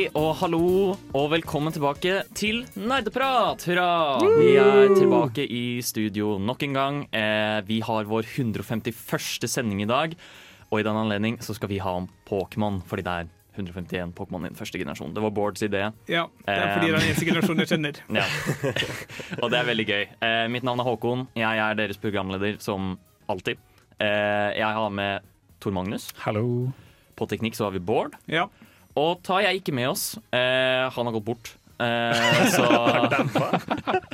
Hei 0.00 0.06
og 0.16 0.30
hallo, 0.40 0.66
og 1.12 1.26
velkommen 1.28 1.74
tilbake 1.76 2.22
til 2.32 2.62
Nerdeprat! 2.72 3.60
Hurra! 3.68 3.88
Vi 4.38 4.54
er 4.56 4.94
tilbake 4.96 5.44
i 5.44 5.82
studio 5.84 6.38
nok 6.40 6.62
en 6.64 6.76
gang. 6.78 7.00
Eh, 7.12 7.58
vi 7.68 7.82
har 7.84 8.08
vår 8.08 8.24
151. 8.24 9.44
sending 9.44 9.82
i 9.84 9.88
dag, 9.90 10.14
og 10.70 10.80
i 10.80 10.86
den 10.86 10.96
anledning 10.96 11.36
så 11.44 11.52
skal 11.52 11.68
vi 11.68 11.82
ha 11.84 11.92
om 11.98 12.06
Pokémon, 12.24 12.78
fordi 12.88 13.04
det 13.04 13.12
er 13.12 13.28
151 13.58 14.14
Pokémon 14.16 14.46
i 14.46 14.48
den 14.48 14.56
første 14.56 14.80
generasjon. 14.80 15.12
Det 15.12 15.20
var 15.20 15.34
Bårds 15.36 15.66
idé. 15.68 15.82
Ja, 16.08 16.24
det 16.46 16.56
er 16.56 16.72
fordi 16.78 16.88
det 16.88 16.94
er 16.94 16.96
den 16.96 17.10
eneste 17.10 17.28
generasjonen 17.28 17.60
jeg 17.66 17.72
kjenner. 17.74 18.00
Ja. 18.22 18.24
og 19.42 19.52
det 19.52 19.60
er 19.60 19.68
veldig 19.68 19.88
gøy. 19.90 20.08
Eh, 20.30 20.46
mitt 20.56 20.64
navn 20.64 20.80
er 20.80 20.88
Håkon. 20.88 21.26
Jeg 21.36 21.60
er 21.66 21.76
deres 21.76 22.00
programleder 22.00 22.56
som 22.64 22.94
alltid. 23.28 23.60
Eh, 24.00 24.48
jeg 24.62 24.80
har 24.80 24.88
med 24.96 25.28
Tor 25.60 25.76
Magnus. 25.76 26.08
Hallo. 26.24 26.70
På 27.20 27.28
teknikk 27.28 27.60
så 27.60 27.68
har 27.68 27.76
vi 27.76 27.84
Bård. 27.84 28.16
Ja. 28.32 28.48
Og 28.98 29.20
Tai 29.26 29.42
er 29.44 29.54
ikke 29.58 29.74
med 29.76 29.90
oss. 29.92 30.16
Eh, 30.34 30.86
han 30.90 31.06
har 31.08 31.14
gått 31.14 31.28
bort. 31.28 31.52
Eh, 31.80 32.46
så 32.52 32.64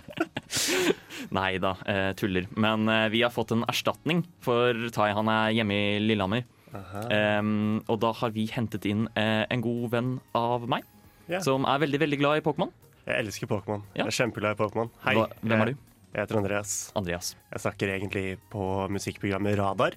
Nei 1.36 1.56
da, 1.62 1.72
eh, 1.88 2.10
tuller. 2.18 2.46
Men 2.56 2.88
eh, 2.88 3.08
vi 3.12 3.22
har 3.24 3.32
fått 3.34 3.54
en 3.56 3.64
erstatning 3.70 4.24
for 4.44 4.76
Tai. 4.94 5.10
Han 5.16 5.30
er 5.32 5.54
hjemme 5.56 5.76
i 5.76 5.98
Lillehammer. 6.02 6.44
Og 6.76 7.98
da 8.02 8.10
har 8.20 8.34
vi 8.34 8.46
hentet 8.52 8.84
inn 8.88 9.06
eh, 9.16 9.44
en 9.50 9.62
god 9.64 9.86
venn 9.94 10.10
av 10.36 10.66
meg, 10.68 10.84
yeah. 11.24 11.40
som 11.44 11.64
er 11.64 11.80
veldig 11.86 12.02
veldig 12.04 12.18
glad 12.20 12.42
i 12.42 12.44
Pokémon. 12.44 12.72
Jeg 13.06 13.22
elsker 13.22 13.48
Pokémon. 13.50 13.84
Ja. 13.94 14.04
Jeg 14.04 14.10
er 14.12 14.16
kjempeglad 14.18 14.56
i 14.56 14.60
Pokémon. 14.60 14.90
Hei. 15.06 15.14
Hva- 15.16 15.30
hvem 15.40 15.62
er 15.62 15.72
du? 15.72 15.84
Jeg 16.16 16.24
heter 16.24 16.38
Andreas. 16.40 16.74
Andreas. 16.96 17.34
Jeg 17.52 17.62
snakker 17.64 17.92
egentlig 17.92 18.26
på 18.52 18.66
musikkprogrammet 18.92 19.56
Radar 19.60 19.96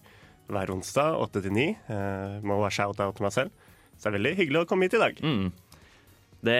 hver 0.49 0.71
onsdag 0.73 1.17
8 1.19 1.43
til 1.45 1.53
9. 1.55 1.65
Eh, 1.95 2.39
må 2.45 2.59
være 2.63 2.75
shout-out 2.79 3.17
til 3.17 3.27
meg 3.27 3.35
selv. 3.35 3.67
Så 3.99 4.07
det 4.07 4.13
er 4.13 4.19
veldig 4.19 4.35
hyggelig 4.39 4.61
å 4.63 4.67
komme 4.69 4.87
hit 4.87 4.95
i 4.95 5.01
dag. 5.01 5.19
Mm. 5.19 5.49
Det 6.47 6.59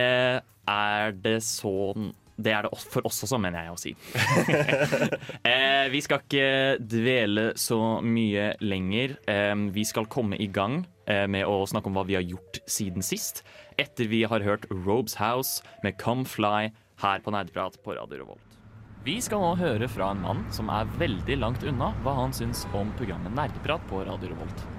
er 0.70 1.14
det 1.24 1.38
sånn 1.46 2.12
Det 2.40 2.52
er 2.56 2.66
det 2.66 2.72
for 2.92 3.08
oss 3.08 3.22
også, 3.26 3.40
mener 3.42 3.66
jeg 3.66 3.74
å 3.74 3.80
si. 3.80 3.92
eh, 5.50 5.88
vi 5.92 6.00
skal 6.04 6.22
ikke 6.24 6.52
dvele 6.80 7.50
så 7.60 8.00
mye 8.00 8.54
lenger. 8.64 9.18
Eh, 9.28 9.56
vi 9.76 9.84
skal 9.88 10.08
komme 10.08 10.40
i 10.40 10.48
gang 10.48 10.86
eh, 11.04 11.26
med 11.28 11.44
å 11.48 11.66
snakke 11.68 11.92
om 11.92 12.00
hva 12.00 12.06
vi 12.08 12.16
har 12.16 12.24
gjort 12.24 12.62
siden 12.64 13.04
sist. 13.04 13.44
Etter 13.80 14.08
vi 14.12 14.24
har 14.24 14.44
hørt 14.48 14.70
Robes 14.72 15.20
House 15.20 15.68
med 15.84 16.00
Come 16.00 16.24
Fly 16.24 16.72
her 17.04 17.24
på 17.24 17.36
Nerdprat 17.36 17.76
på 17.84 18.00
Radio 18.00 18.24
Revolt. 18.24 18.60
Vi 19.04 19.20
skal 19.24 19.44
nå 19.44 19.54
høre 19.60 19.88
fra 19.92 20.14
en 20.16 20.24
mann 20.24 20.48
som 20.56 20.72
er 20.72 20.88
veldig 21.00 21.40
langt 21.44 21.64
unna 21.68 21.92
hva 22.04 22.18
han 22.24 22.36
syns 22.36 22.66
om 22.72 22.92
programmet 23.00 23.36
Nerdprat 23.36 23.84
på 23.92 24.04
Radio 24.08 24.32
Revolt. 24.32 24.70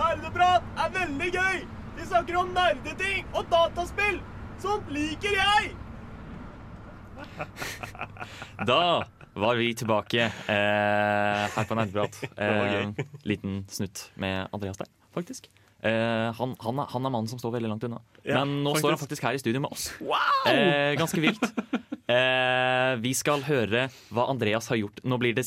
Nerdeprat 0.00 0.64
er 0.80 0.92
veldig 0.94 1.26
gøy! 1.34 1.56
Vi 1.98 2.04
snakker 2.08 2.36
om 2.40 2.52
nerdeting 2.56 3.26
og 3.36 3.44
dataspill! 3.52 4.20
Sånt 4.62 4.88
liker 4.94 5.34
jeg! 5.36 5.74
Da 8.70 8.78
var 9.36 9.58
vi 9.60 9.74
tilbake 9.76 10.24
eh, 10.24 11.42
her 11.52 11.68
på 11.68 11.76
Nerdeprat. 11.76 12.16
Eh, 12.40 13.04
liten 13.28 13.66
snutt 13.68 14.06
med 14.16 14.48
Andreas 14.56 14.80
der, 14.80 14.88
faktisk. 15.12 15.50
Eh, 15.84 16.32
han, 16.38 16.56
han, 16.64 16.80
er, 16.80 16.88
han 16.94 17.04
er 17.04 17.12
mannen 17.12 17.28
som 17.28 17.42
står 17.42 17.58
veldig 17.58 17.74
langt 17.74 17.84
unna. 17.84 18.00
Ja, 18.24 18.40
Men 18.40 18.62
nå 18.64 18.72
står 18.80 18.96
han 18.96 19.02
faktisk 19.02 19.28
her 19.28 19.36
i 19.36 19.42
studio 19.42 19.60
med 19.66 19.76
oss. 19.76 19.90
Eh, 20.48 20.96
ganske 20.96 21.20
vilt. 21.20 21.44
Eh, 22.08 22.94
vi 23.04 23.12
skal 23.14 23.44
høre 23.46 23.90
hva 24.08 24.30
Andreas 24.32 24.72
har 24.72 24.80
gjort. 24.80 25.04
Nå 25.04 25.20
blir 25.20 25.36
det, 25.36 25.44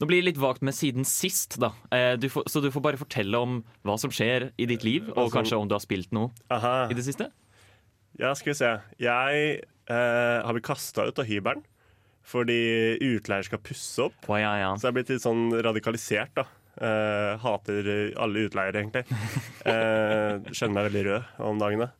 nå 0.00 0.06
blir 0.08 0.20
det 0.22 0.30
litt 0.32 0.40
vagt 0.40 0.62
med 0.62 0.74
siden 0.74 1.04
sist, 1.04 1.58
da. 1.60 1.72
Eh, 1.92 2.14
du 2.16 2.28
får, 2.32 2.44
så 2.48 2.62
du 2.64 2.70
får 2.72 2.82
bare 2.82 3.00
fortelle 3.00 3.36
om 3.40 3.58
hva 3.84 3.98
som 4.00 4.10
skjer 4.10 4.50
i 4.58 4.66
ditt 4.70 4.84
liv, 4.84 5.08
og 5.10 5.26
Altså- 5.26 5.36
kanskje 5.38 5.58
om 5.60 5.68
du 5.68 5.74
har 5.74 5.80
spilt 5.84 6.12
noe 6.12 6.30
Aha. 6.50 6.88
i 6.90 6.94
det 6.94 7.04
siste. 7.04 7.30
Ja, 8.18 8.32
skal 8.34 8.52
vi 8.52 8.58
se. 8.58 8.70
Jeg 8.98 9.64
eh, 9.90 10.42
har 10.44 10.52
blitt 10.52 10.64
kasta 10.66 11.06
ut 11.08 11.18
av 11.18 11.24
hybelen 11.26 11.62
fordi 12.30 12.98
utleier 13.00 13.42
skal 13.44 13.58
pusse 13.64 13.98
opp. 14.04 14.14
Oh, 14.28 14.36
ja, 14.38 14.52
ja. 14.60 14.74
Så 14.76 14.86
jeg 14.86 14.92
er 14.92 14.96
blitt 14.98 15.08
litt 15.10 15.22
sånn 15.24 15.50
radikalisert, 15.64 16.34
da. 16.36 16.44
Eh, 16.80 17.36
hater 17.42 17.88
alle 18.20 18.44
utleiere, 18.48 18.84
egentlig. 18.84 19.04
Eh, 19.70 20.38
skjønner 20.56 20.72
meg 20.78 20.86
veldig 20.90 21.02
rød 21.04 21.40
om 21.44 21.58
dagene. 21.60 21.90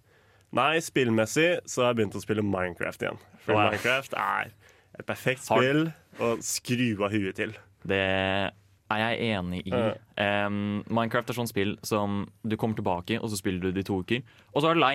Nei, 0.56 0.78
spillmessig 0.82 1.60
så 1.68 1.82
har 1.84 1.90
jeg 1.92 1.98
begynt 2.00 2.16
å 2.18 2.22
spille 2.22 2.42
Minecraft 2.42 3.02
igjen. 3.04 3.18
For 3.44 3.54
Wow. 3.54 3.70
Minecraft 3.70 4.14
er 4.16 4.52
et 5.00 5.08
perfekt 5.08 5.44
spill 5.46 5.88
å 6.20 6.34
skru 6.44 6.88
av 7.00 7.14
huet 7.14 7.38
til. 7.38 7.54
Det 7.88 8.00
er 8.90 9.00
jeg 9.04 9.30
enig 9.36 9.62
i. 9.68 9.72
Em, 10.20 10.82
Minecraft 10.90 11.30
er 11.30 11.38
sånn 11.38 11.50
spill 11.50 11.76
som 11.86 12.24
du 12.42 12.56
kommer 12.60 12.78
tilbake, 12.78 13.20
og 13.20 13.30
så 13.30 13.38
spiller 13.40 13.68
du 13.68 13.72
det 13.76 13.84
i 13.84 13.88
to 13.88 14.00
uker. 14.02 14.24
Og 14.52 14.62
så 14.62 14.70
er 14.70 14.78
du 14.78 14.82
lei, 14.82 14.94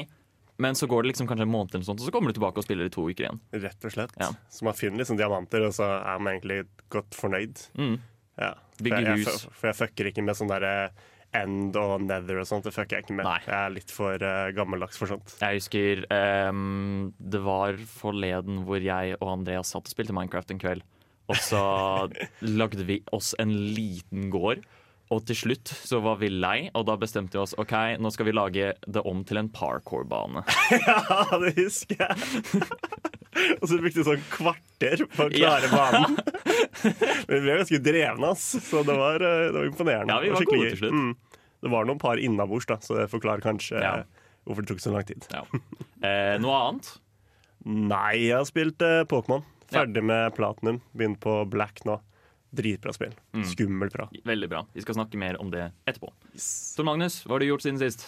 men 0.62 0.78
så 0.78 0.88
går 0.88 1.04
det 1.04 1.14
liksom 1.14 1.30
kanskje 1.30 1.48
en 1.48 1.52
måned, 1.52 1.74
eller 1.76 1.88
sånt, 1.88 2.04
og 2.04 2.08
så 2.08 2.14
kommer 2.16 2.32
du 2.32 2.38
tilbake 2.40 2.62
og 2.62 2.68
spiller 2.68 2.88
det 2.88 2.94
i 2.94 2.96
to 2.96 3.08
uker 3.10 3.28
igjen. 3.28 3.42
Rett 3.66 3.88
og 3.88 3.96
slett. 3.96 4.14
Ja. 4.22 4.30
Så 4.52 4.68
man 4.68 4.78
finner 4.78 5.02
liksom 5.02 5.20
diamanter, 5.20 5.66
og 5.68 5.76
så 5.76 5.90
er 5.98 6.22
man 6.22 6.36
egentlig 6.36 6.62
godt 6.94 7.18
fornøyd. 7.18 7.66
Mm. 7.80 7.98
Ja. 8.40 8.54
For 8.76 8.92
jeg, 8.92 9.28
for 9.56 9.70
jeg 9.72 9.80
fucker 9.80 10.12
ikke 10.12 10.24
med 10.28 10.38
sånn 10.38 10.52
derre 10.52 10.76
End 11.36 11.78
og 11.80 12.06
Nether 12.06 12.42
og 12.42 12.50
sånt. 12.50 12.68
Det 12.68 12.74
fucker 12.76 13.00
jeg 13.00 13.08
ikke 13.08 13.18
med. 13.20 13.28
Nei. 13.28 13.40
Jeg 13.46 13.58
er 13.60 13.76
litt 13.76 13.94
for 13.94 14.26
uh, 14.26 14.50
gammeldags 14.56 15.00
for 15.00 15.12
sånt. 15.12 15.36
Jeg 15.42 15.62
husker 15.62 16.06
um, 16.50 17.12
det 17.20 17.42
var 17.46 17.80
forleden 17.98 18.64
hvor 18.68 18.84
jeg 18.84 19.18
og 19.20 19.30
Andreas 19.40 19.74
satt 19.74 19.88
og 19.88 19.96
spilte 19.96 20.16
Minecraft 20.16 20.56
en 20.56 20.62
kveld. 20.62 20.86
Og 21.32 21.38
så 21.42 21.62
lagde 22.62 22.86
vi 22.88 23.02
oss 23.16 23.34
en 23.42 23.54
liten 23.76 24.30
gård. 24.34 24.66
Og 25.14 25.22
til 25.30 25.38
slutt 25.38 25.70
så 25.86 26.00
var 26.02 26.18
vi 26.18 26.32
lei, 26.34 26.72
og 26.74 26.88
da 26.90 26.96
bestemte 26.98 27.38
vi 27.38 27.44
oss 27.44 27.54
OK, 27.62 27.74
nå 28.02 28.10
skal 28.14 28.26
vi 28.26 28.34
lage 28.34 28.72
det 28.90 29.04
om 29.06 29.22
til 29.28 29.38
en 29.42 29.52
parkour-bane. 29.54 30.42
Ja, 30.88 31.38
det 31.44 31.54
husker 31.60 32.00
jeg! 32.02 32.64
og 33.60 33.68
så 33.70 33.78
brukte 33.78 34.00
vi 34.00 34.06
sånn 34.08 34.26
kvarter 34.32 35.04
på 35.12 35.28
å 35.28 35.30
klare 35.34 35.70
banen. 35.70 36.18
Men 37.28 37.36
vi 37.36 37.42
ble 37.44 37.58
ganske 37.62 37.82
drevne, 37.86 38.32
ass. 38.32 38.48
Så 38.66 38.82
det 38.88 38.96
var, 38.98 39.22
eh, 39.22 39.46
det 39.52 39.60
var 39.60 39.70
imponerende. 39.70 40.16
Ja, 40.16 40.24
vi 40.24 40.34
var 40.34 40.50
gode 40.50 40.72
til 40.72 40.82
slutt. 40.82 40.96
Mm. 40.96 41.14
Det 41.66 41.72
var 41.74 41.88
noen 41.90 41.98
par 42.02 42.22
innabords, 42.22 42.68
da, 42.70 42.78
så 42.86 43.00
det 43.00 43.08
forklarer 43.10 43.42
kanskje 43.42 43.82
Ja. 43.82 43.96
hvorfor 44.46 44.62
det 44.66 44.70
tok 44.76 44.84
så 44.84 44.94
lang 44.94 45.08
tid. 45.10 45.26
Ja. 45.34 45.42
Eh, 46.06 46.36
noe 46.44 46.58
annet? 46.68 46.92
Nei, 47.66 48.28
jeg 48.28 48.36
har 48.38 48.46
spilt 48.46 48.84
eh, 48.86 49.02
Pokémon. 49.10 49.42
Ferdig 49.74 50.04
med 50.06 50.36
Platinum. 50.38 50.78
Begynt 50.94 51.18
på 51.24 51.40
Black 51.50 51.82
nå. 51.90 51.96
Dritbra 52.56 52.94
spill. 52.94 53.16
Mm. 53.34 53.44
Skummelt 53.50 53.96
bra. 53.98 54.06
Veldig 54.30 54.48
bra. 54.52 54.62
Vi 54.78 54.84
skal 54.86 54.96
snakke 55.00 55.18
mer 55.20 55.40
om 55.42 55.50
det 55.52 55.72
etterpå. 55.90 56.12
Tor 56.78 56.86
Magnus, 56.88 57.24
hva 57.26 57.36
har 57.36 57.44
du 57.44 57.48
gjort 57.50 57.66
siden 57.66 57.82
sist? 57.82 58.06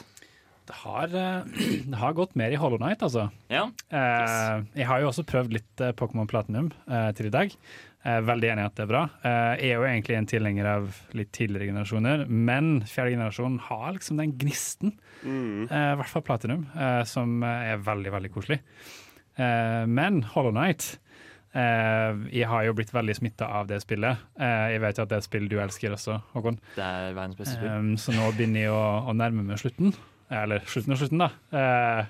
Det 0.68 0.76
har, 0.84 1.12
eh, 1.16 1.60
det 1.92 2.00
har 2.02 2.16
gått 2.18 2.36
mer 2.40 2.54
i 2.54 2.60
Hollow 2.60 2.80
Night, 2.82 3.04
altså. 3.06 3.30
Ja? 3.52 3.68
Yes. 3.88 4.66
jeg 4.76 4.88
har 4.90 5.04
jo 5.04 5.12
også 5.12 5.24
prøvd 5.28 5.56
litt 5.56 5.84
eh, 5.84 5.94
Pokémon 5.98 6.28
Platinum 6.30 6.72
eh, 6.90 7.12
til 7.18 7.30
i 7.30 7.34
dag. 7.34 7.54
Eh, 8.08 8.20
veldig 8.24 8.52
enig 8.54 8.64
i 8.64 8.68
at 8.70 8.76
det 8.78 8.86
er 8.86 8.92
bra. 8.92 9.02
Eh, 9.26 9.54
jeg 9.64 9.72
er 9.74 9.82
jo 9.82 9.88
egentlig 9.88 10.16
en 10.16 10.30
tilhenger 10.30 10.70
av 10.70 11.00
litt 11.18 11.32
tidligere 11.36 11.72
generasjoner, 11.72 12.28
men 12.30 12.70
fjerde 12.88 13.16
generasjon 13.18 13.58
har 13.68 13.90
liksom 13.98 14.22
den 14.22 14.36
gnisten. 14.40 14.94
Mm. 15.24 15.66
Eh, 15.66 15.90
I 15.94 15.98
hvert 16.00 16.14
fall 16.14 16.24
Platinum, 16.28 16.68
eh, 16.78 17.02
som 17.10 17.42
eh, 17.44 17.74
er 17.74 17.84
veldig, 17.84 18.14
veldig 18.16 18.32
koselig. 18.36 18.62
Eh, 19.36 19.84
men 19.92 20.22
Hollow 20.34 20.50
Night 20.56 20.96
eh, 21.54 22.16
Jeg 22.34 22.48
har 22.50 22.64
jo 22.66 22.74
blitt 22.78 22.90
veldig 22.96 23.14
smitta 23.20 23.50
av 23.60 23.68
det 23.70 23.82
spillet. 23.84 24.24
Eh, 24.40 24.68
jeg 24.76 24.84
vet 24.86 24.98
jo 25.00 25.06
at 25.06 25.12
det 25.12 25.18
er 25.20 25.26
et 25.26 25.28
spill 25.28 25.50
du 25.52 25.58
elsker 25.62 25.98
også, 25.98 26.20
Håkon. 26.36 26.62
Det 26.78 26.86
er 26.86 27.12
verdens 27.18 27.40
beste 27.42 27.58
spill. 27.58 27.74
Um, 27.76 27.92
så 28.02 28.16
nå 28.16 28.30
begynner 28.38 28.66
jeg 28.68 28.78
å, 28.78 28.86
å 29.10 29.18
nærme 29.18 29.46
meg 29.46 29.60
slutten. 29.62 29.92
Eller 30.34 30.60
slutten 30.68 30.94
og 30.96 31.00
slutten, 31.00 31.22
da. 31.24 31.30
Eh, 31.56 32.06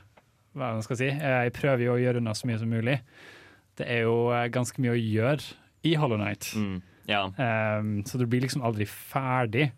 hva 0.58 0.72
man 0.74 0.81
skal 0.86 0.98
si. 0.98 1.08
Eh, 1.14 1.42
jeg 1.48 1.54
prøver 1.54 1.84
jo 1.86 1.94
å 1.96 2.02
gjøre 2.02 2.22
unna 2.24 2.34
så 2.38 2.48
mye 2.50 2.58
som 2.62 2.72
mulig. 2.72 3.00
Det 3.78 3.86
er 3.94 4.06
jo 4.08 4.16
eh, 4.34 4.48
ganske 4.50 4.81
mye 4.81 4.96
å 4.96 5.00
gjøre 5.02 5.44
i 5.86 5.94
Hollow 6.02 6.18
Night. 6.18 6.50
Mm. 6.58 6.80
Ja. 7.08 7.25
eh, 7.38 7.84
så 8.10 8.18
du 8.19 8.25
blir 8.28 8.42
liksom 8.44 8.64
aldri 8.68 8.88
ferdig. 8.90 9.69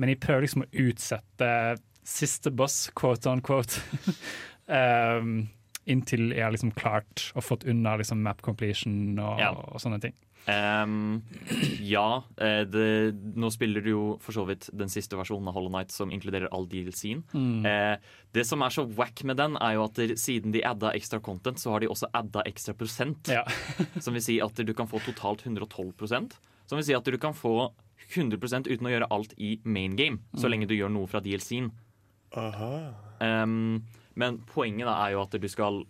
Men 0.00 0.08
jeg 0.12 0.20
prøver 0.22 0.46
liksom 0.46 0.62
å 0.64 0.70
utsette 0.86 1.48
siste 2.06 2.50
boss, 2.54 2.86
quote 2.98 3.28
on 3.30 3.42
quote, 3.44 3.82
eh, 4.72 5.26
inntil 5.92 6.30
jeg 6.32 6.44
har 6.46 6.54
liksom 6.54 6.72
klart 6.78 7.28
og 7.34 7.42
fått 7.44 7.66
unna 7.68 7.96
liksom 7.98 8.22
map 8.22 8.40
completion 8.46 9.18
og, 9.18 9.40
Ja. 9.42 9.50
og 9.52 9.80
sånne 9.82 9.98
ting. 10.02 10.14
Ehm, 10.50 11.22
ja, 11.80 12.24
eh, 12.36 12.62
det, 12.66 12.86
nå 13.38 13.50
spiller 13.54 13.84
du 13.84 13.90
jo 13.92 14.02
for 14.22 14.34
så 14.34 14.42
vidt 14.48 14.68
den 14.74 14.90
siste 14.90 15.18
versjonen 15.18 15.50
av 15.50 15.54
Hollow 15.54 15.70
Knight 15.70 15.94
som 15.94 16.10
inkluderer 16.14 16.50
all 16.54 16.66
DLC-en. 16.70 17.22
Uh, 17.62 17.94
det 18.34 18.44
som 18.48 18.64
er 18.64 18.74
så 18.74 18.84
wack 18.98 19.22
med 19.28 19.38
den, 19.38 19.54
er 19.62 19.76
jo 19.76 19.84
at 19.86 20.00
der, 20.00 20.16
siden 20.18 20.54
de 20.54 20.64
adda 20.66 20.92
ekstra 20.98 21.20
content, 21.22 21.62
så 21.62 21.74
har 21.74 21.84
de 21.84 21.90
også 21.92 22.10
adda 22.18 22.42
ekstra 22.50 22.74
prosent. 22.78 23.30
Ja. 23.30 23.44
Som 24.04 24.16
vil 24.16 24.24
si 24.24 24.40
at 24.42 24.58
du 24.58 24.74
kan 24.76 24.88
få 24.90 25.00
totalt 25.04 25.44
112% 25.46 26.34
Som 26.66 26.78
vil 26.78 26.86
si 26.86 26.94
at 26.96 27.06
du 27.06 27.18
kan 27.20 27.34
få 27.36 27.72
100% 28.12 28.68
uten 28.68 28.88
å 28.88 28.92
gjøre 28.92 29.08
alt 29.14 29.32
i 29.40 29.54
main 29.64 29.94
game, 29.96 30.20
så 30.36 30.50
lenge 30.50 30.66
du 30.68 30.74
gjør 30.74 30.90
noe 30.92 31.08
fra 31.08 31.22
DLC-en. 31.24 31.70
Um, 33.22 33.84
men 34.18 34.40
poenget 34.48 34.88
da 34.88 34.96
er 35.06 35.14
jo 35.14 35.22
at 35.22 35.36
du 35.36 35.48
skal 35.48 35.84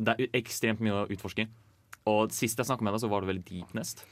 Det 0.00 0.14
er 0.14 0.36
ekstremt 0.38 0.80
mye 0.84 1.02
å 1.02 1.08
utforske. 1.12 1.48
Og 2.10 2.32
sist 2.34 2.58
jeg 2.58 2.68
snakka 2.68 2.84
med 2.86 2.96
deg, 2.96 3.04
så 3.04 3.10
var 3.12 3.22
det 3.22 3.30
vel 3.30 3.42
Deep 3.46 3.74
Nest. 3.78 4.04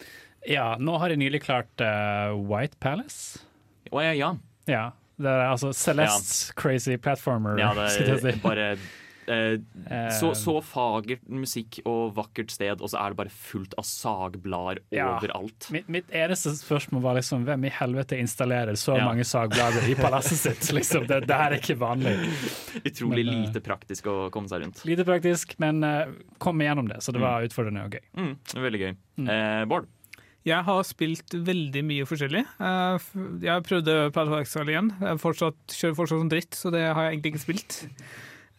ja, 0.47 0.77
nå 0.79 0.97
har 1.03 1.13
jeg 1.13 1.21
nylig 1.21 1.43
klart 1.45 1.83
uh, 1.85 2.37
White 2.39 2.79
Palace. 2.81 3.43
Å 3.91 4.03
ja, 4.05 4.15
ja. 4.15 4.35
Ja. 4.71 4.85
Det 5.21 5.29
er 5.29 5.51
altså 5.51 5.73
Celeste 5.77 6.55
Crazy 6.57 6.97
Platformer. 6.97 7.59
ja 7.61 7.75
det 7.77 7.91
er 7.91 8.21
si. 8.23 8.33
bare 8.41 8.71
eh, 9.31 9.57
Eh, 9.91 10.11
så, 10.19 10.33
så 10.39 10.57
fagert 10.63 11.23
musikk 11.31 11.79
og 11.89 12.13
vakkert 12.17 12.51
sted, 12.53 12.81
og 12.83 12.91
så 12.93 12.99
er 13.01 13.11
det 13.15 13.19
bare 13.21 13.33
fullt 13.33 13.73
av 13.81 13.87
sagblader 13.89 14.81
Ja. 14.95 15.07
overalt. 15.17 15.69
Mitt, 15.75 15.89
mitt 15.91 16.11
eneste 16.15 16.53
spørsmål 16.59 17.03
var 17.03 17.17
liksom 17.19 17.45
hvem 17.49 17.65
i 17.67 17.73
helvete 17.75 18.19
installerer 18.21 18.77
så 18.79 18.97
Ja. 18.99 19.07
mange 19.09 19.25
sagblader 19.27 19.89
i 19.91 19.95
palasset 19.99 20.39
sitt? 20.47 20.71
Liksom, 20.77 21.07
det, 21.11 21.23
det 21.27 21.39
her 21.41 21.55
er 21.55 21.59
ikke 21.63 21.79
vanlig. 21.81 22.17
Utrolig 22.85 23.25
Men, 23.27 23.35
eh, 23.35 23.47
lite 23.49 23.61
praktisk 23.65 24.07
å 24.11 24.19
komme 24.35 24.51
seg 24.53 24.63
rundt. 24.67 24.85
Lite 24.87 25.05
praktisk, 25.09 25.57
men 25.63 25.83
uh, 25.85 26.07
kom 26.39 26.61
igjennom 26.63 26.89
det, 26.91 27.01
så 27.03 27.13
det 27.15 27.23
var 27.25 27.43
utfordrende 27.47 27.87
og 27.89 27.97
gøy. 27.97 28.05
Mm, 28.21 28.35
veldig 28.67 28.81
gøy. 28.85 28.93
Eh, 29.27 29.65
Bård? 29.71 29.89
Jeg 30.49 30.65
har 30.65 30.83
spilt 30.89 31.35
veldig 31.37 31.83
mye 31.85 32.07
forskjellig. 32.09 32.41
Eh, 32.65 33.09
Jeg 33.45 33.65
prøvde 33.67 33.97
Paradise 34.15 34.47
Exile 34.47 34.73
igjen. 34.73 34.89
Jeg 35.03 35.19
fortsatt, 35.21 35.59
kjører 35.77 35.99
fortsatt 35.99 36.23
som 36.23 36.31
dritt, 36.33 36.57
så 36.57 36.73
det 36.73 36.81
har 36.89 37.03
jeg 37.11 37.19
egentlig 37.19 37.35
ikke 37.35 37.43
spilt. 37.45 37.81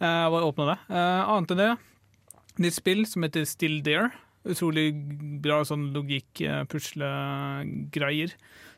Eh, 0.01 0.25
Jeg 0.25 0.31
åpna 0.50 0.65
det. 0.71 0.80
Eh, 0.89 1.21
Annet 1.30 1.51
enn 1.53 1.62
det, 1.62 1.74
nytt 2.65 2.77
spill 2.77 3.01
som 3.06 3.21
heter 3.24 3.45
Still 3.45 3.81
There. 3.86 4.09
Utrolig 4.42 4.89
bra 5.44 5.62
sånn 5.68 5.94
logikk-puslegreier. 5.94 8.31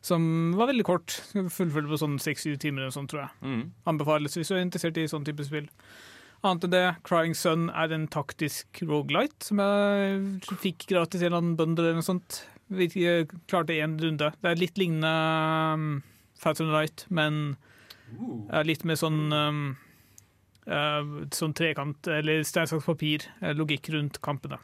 Som 0.04 0.52
var 0.58 0.68
veldig 0.68 0.84
kort. 0.84 1.08
Skal 1.30 1.48
på 1.88 1.96
sånn 1.96 2.18
seks-syv 2.20 2.58
timer 2.60 2.84
eller 2.84 2.92
sånn, 2.92 3.08
tror 3.08 3.24
jeg. 3.24 3.32
Mm. 3.40 3.72
Anbefales 3.88 4.36
hvis 4.36 4.52
du 4.52 4.58
er 4.58 4.66
interessert 4.66 5.00
i 5.00 5.08
sånn 5.08 5.24
type 5.24 5.40
spill. 5.46 5.64
Annet 6.44 6.66
enn 6.66 6.74
det, 6.74 6.82
Crying 7.08 7.32
Sun 7.32 7.70
er 7.72 7.88
en 7.96 8.04
taktisk 8.12 8.82
rogelight 8.84 9.32
som 9.46 9.56
jeg 9.64 10.44
fikk 10.60 10.84
gratis 10.90 11.22
i 11.22 11.24
en 11.24 11.32
eller 11.32 11.40
annen 11.40 11.56
bundle 11.56 11.86
eller 11.86 11.96
noe 12.02 12.04
sånt. 12.04 12.44
Vi 12.68 12.84
eh, 13.08 13.24
klarte 13.48 13.72
én 13.80 13.96
runde. 14.00 14.28
Det 14.42 14.48
er 14.50 14.60
litt 14.60 14.76
lignende 14.76 15.08
um, 15.72 16.02
Fathom 16.36 16.68
Light, 16.74 17.06
men 17.08 17.56
uh, 18.52 18.60
litt 18.66 18.84
mer 18.84 18.96
sånn 19.00 19.32
um, 19.32 19.76
eh, 20.66 21.02
Sånn 21.34 21.54
trekant, 21.54 22.06
eller 22.08 22.42
stein, 22.44 22.66
saks, 22.66 22.84
papir, 22.86 23.26
eh, 23.40 23.52
logikk 23.54 23.90
rundt 23.94 24.20
kampene. 24.24 24.58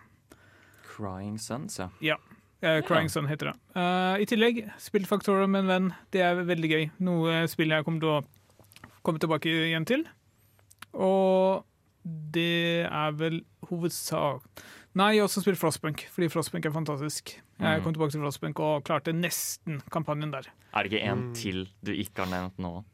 Crying 0.91 1.39
Suns, 1.39 1.79
ja. 2.01 2.17
Eh, 2.63 2.83
Crying 2.85 3.09
Sun 3.09 3.27
heter 3.27 3.51
det. 3.53 3.55
Uh, 3.75 4.21
I 4.21 4.27
tillegg, 4.29 4.67
spilt 4.79 5.07
Factorio 5.09 5.47
med 5.49 5.63
en 5.65 5.71
venn. 5.71 5.95
Det 6.13 6.21
er 6.21 6.43
veldig 6.45 6.69
gøy. 6.71 6.91
Noe 7.01 7.47
spill 7.49 7.73
jeg 7.73 7.85
kommer 7.87 8.01
til 8.01 8.11
å 8.19 8.91
komme 9.03 9.19
tilbake 9.23 9.49
igjen 9.49 9.87
til. 9.89 10.05
Og 10.93 11.65
det 12.05 12.85
er 12.89 13.13
vel 13.17 13.43
hovedsak 13.71 14.45
Nei, 14.99 15.13
jeg 15.15 15.21
har 15.23 15.29
også 15.29 15.45
spilt 15.45 15.59
Frostpunk, 15.61 16.01
fordi 16.11 16.27
Frostpunk 16.33 16.65
er 16.67 16.73
fantastisk. 16.75 17.37
Jeg 17.61 17.79
Mm. 17.79 17.85
kom 17.85 17.93
tilbake 17.95 18.11
til 18.11 18.21
Frostpunk 18.25 18.59
og 18.59 18.83
klarte 18.85 19.13
nesten 19.15 19.81
kampanjen 19.89 20.33
der. 20.33 20.49
Er 20.75 20.83
det 20.83 20.91
ikke 20.93 21.05
en 21.13 21.33
til 21.33 21.69
du 21.85 21.93
ikke 21.93 22.25
har 22.25 22.27
nevnt 22.27 22.59
nå? 22.59 22.85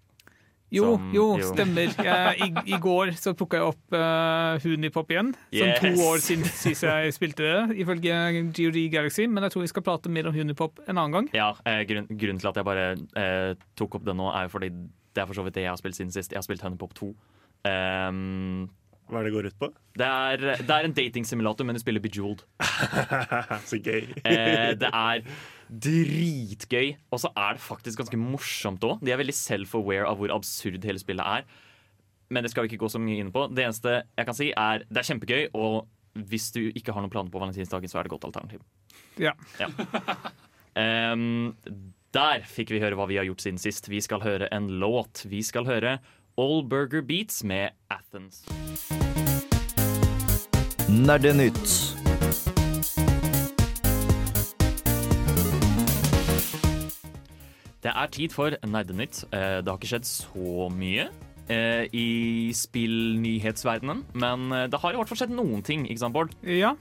Jo, 0.75 0.97
Som- 0.97 1.11
jo, 1.15 1.25
jo. 1.39 1.47
stemmer. 1.55 1.93
Jeg, 1.95 2.41
i, 2.43 2.49
I 2.75 2.79
går 2.83 3.13
så 3.15 3.33
plukka 3.39 3.61
jeg 3.61 3.69
opp 3.71 3.95
uh, 3.95 4.57
Hunipop 4.65 5.13
igjen. 5.15 5.29
Som 5.55 5.69
Yes. 5.71 5.79
to 5.81 5.93
år 6.09 6.19
siden 6.25 6.45
sist 6.51 6.83
jeg 6.83 7.13
spilte 7.15 7.45
det, 7.47 7.77
ifølge 7.85 8.17
GOG 8.57 8.79
Galaxy. 8.91 9.29
Men 9.31 9.47
jeg 9.47 9.55
tror 9.55 9.63
vi 9.63 9.71
skal 9.71 9.85
prate 9.87 10.11
mer 10.11 10.27
om 10.27 10.35
Hunipop 10.35 10.81
en 10.89 10.97
annen 10.99 11.15
gang. 11.21 11.29
Ja, 11.39 11.53
eh, 11.65 11.85
grunn, 11.87 12.09
Grunnen 12.11 12.41
til 12.43 12.51
at 12.51 12.59
jeg 12.59 12.67
bare 12.67 12.89
eh, 13.15 13.55
tok 13.79 13.95
opp 14.01 14.05
det 14.09 14.17
nå, 14.19 14.27
er 14.35 14.51
fordi 14.51 14.73
det 14.75 15.23
er 15.23 15.27
for 15.31 15.39
så 15.39 15.45
vidt 15.47 15.55
det 15.55 15.63
jeg 15.69 15.71
har 15.71 15.79
spilt 15.81 15.97
siden 15.97 16.11
sist. 16.13 16.35
Jeg 16.35 16.43
har 16.43 16.45
spilt 16.49 16.67
Hunipop 16.67 16.93
2. 16.99 17.13
Um, 17.67 18.67
Hva 19.09 19.21
er 19.21 19.25
det 19.25 19.31
det 19.31 19.37
går 19.37 19.47
ut 19.53 19.59
på? 19.63 19.69
det, 19.97 20.07
er, 20.07 20.43
det 20.67 20.71
er 20.75 20.85
en 20.91 20.93
datingsimulator, 20.99 21.65
men 21.65 21.79
du 21.79 21.81
spiller 21.81 22.03
Bejeweled. 22.03 22.43
Så 23.71 23.79
gøy. 23.79 24.03
Eh, 24.27 24.75
det 24.83 24.91
er 24.91 25.23
dritgøy, 25.69 26.95
og 27.11 27.23
så 27.23 27.31
er 27.35 27.57
det 27.57 27.65
faktisk 27.65 28.01
ganske 28.03 28.21
morsomt 28.21 28.85
òg. 28.87 29.03
De 29.05 29.13
er 29.13 29.21
veldig 29.21 29.35
self-aware 29.37 30.07
av 30.09 30.21
hvor 30.21 30.35
absurd 30.35 30.87
hele 30.87 31.03
spillet 31.03 31.27
er. 31.27 31.47
Men 32.31 32.43
det 32.43 32.51
skal 32.53 32.65
vi 32.65 32.73
ikke 32.73 32.85
gå 32.85 32.91
så 32.91 33.01
mye 33.03 33.23
inn 33.23 33.33
på. 33.35 33.47
Det 33.55 33.67
eneste 33.67 34.01
jeg 34.03 34.29
kan 34.29 34.39
si, 34.39 34.51
er 34.51 34.87
det 34.89 35.03
er 35.03 35.09
kjempegøy, 35.11 35.45
og 35.59 35.87
hvis 36.27 36.51
du 36.55 36.63
ikke 36.73 36.95
har 36.95 37.05
noen 37.05 37.13
planer 37.13 37.31
på 37.33 37.43
valentinsdagen, 37.43 37.91
så 37.91 38.01
er 38.01 38.07
det 38.07 38.15
godt 38.15 38.29
alternativ. 38.31 38.65
Ja. 39.21 39.37
Ehm, 40.77 41.55
der 42.13 42.43
fikk 42.45 42.69
vi 42.75 42.83
høre 42.83 42.99
hva 43.01 43.07
vi 43.09 43.17
har 43.17 43.25
gjort 43.25 43.41
siden 43.41 43.57
sist. 43.57 43.89
Vi 43.89 44.03
skal 44.05 44.21
høre 44.21 44.51
en 44.53 44.69
låt. 44.77 45.25
Vi 45.25 45.41
skal 45.41 45.65
høre 45.65 45.95
All 46.37 46.61
Burger 46.69 47.01
Beats 47.01 47.41
med 47.49 47.73
Athens. 47.89 48.45
Nerdenytt. 50.93 51.96
Det 57.85 57.93
er 57.93 58.11
tid 58.13 58.33
for 58.35 58.57
Nerdenytt. 58.67 59.25
Eh, 59.33 59.61
Det 59.63 59.69
har 59.71 59.79
ikke 59.79 59.91
skjedd 59.93 60.07
så 60.09 60.69
mye 60.73 61.09
eh, 61.53 61.85
i 61.95 62.51
spillnyhetsverdenen, 62.57 64.05
men 64.19 64.47
eh, 64.53 64.67
det 64.73 64.81
har 64.83 64.95
i 64.95 64.99
hvert 64.99 65.11
fall 65.13 65.21
skjedd 65.21 65.35
noen 65.37 65.63
ting, 65.67 65.85
ikke 65.87 66.03
sant, 66.03 66.17
Bård? 66.17 66.33
Ja, 66.43 66.73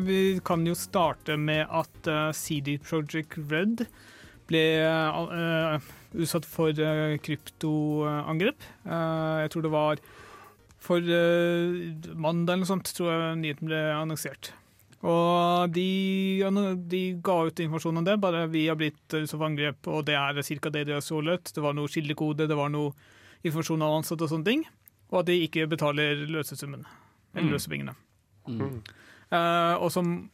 vi 0.00 0.38
kan 0.46 0.64
jo 0.66 0.76
starte 0.78 1.36
med 1.36 1.66
at 1.68 2.10
CD 2.38 2.78
Project 2.78 3.36
Red 3.50 3.86
ble 4.46 4.62
utsatt 6.16 6.46
for 6.48 6.70
kryptoangrep. 7.26 8.62
Jeg 8.86 9.50
tror 9.52 9.64
det 9.66 9.72
var 9.74 10.00
for 10.86 11.02
mandag 12.14 12.52
eller 12.54 12.62
noe 12.62 12.70
sånt, 12.70 12.92
tror 12.94 13.10
jeg 13.10 13.40
nyheten 13.42 13.66
ble 13.68 13.80
annonsert. 13.98 14.52
Og 15.06 15.70
de, 15.70 15.84
de 16.90 17.00
ga 17.22 17.36
ut 17.46 17.60
informasjon 17.62 18.00
om 18.00 18.06
det, 18.06 18.16
bare 18.22 18.46
vi 18.50 18.64
har 18.66 18.78
blitt 18.80 18.98
utsatt 19.14 19.36
for 19.38 19.46
angrep, 19.46 19.86
og 19.92 20.04
det 20.08 20.16
er 20.18 20.40
ca. 20.42 20.70
det 20.74 20.86
de 20.88 20.96
har 20.96 21.04
stjålet. 21.04 21.52
Det 21.54 21.62
var 21.62 21.76
noe 21.78 21.90
kildekode, 21.92 22.48
det 22.50 22.56
var 22.58 22.72
noe 22.74 22.90
informasjon 23.46 23.84
av 23.86 24.00
ansatte 24.00 24.26
og 24.26 24.32
sånne 24.32 24.48
ting. 24.50 24.64
Og 25.12 25.20
at 25.20 25.28
de 25.30 25.36
ikke 25.46 25.68
betaler 25.70 26.24
løsesummen. 26.26 26.82
Eller 27.36 27.46
Mm. 27.46 27.52
løsepengene. 27.54 27.94
Mm. 28.48 28.82
Uh, 29.30 29.74
og 29.82 29.90
som 29.92 30.30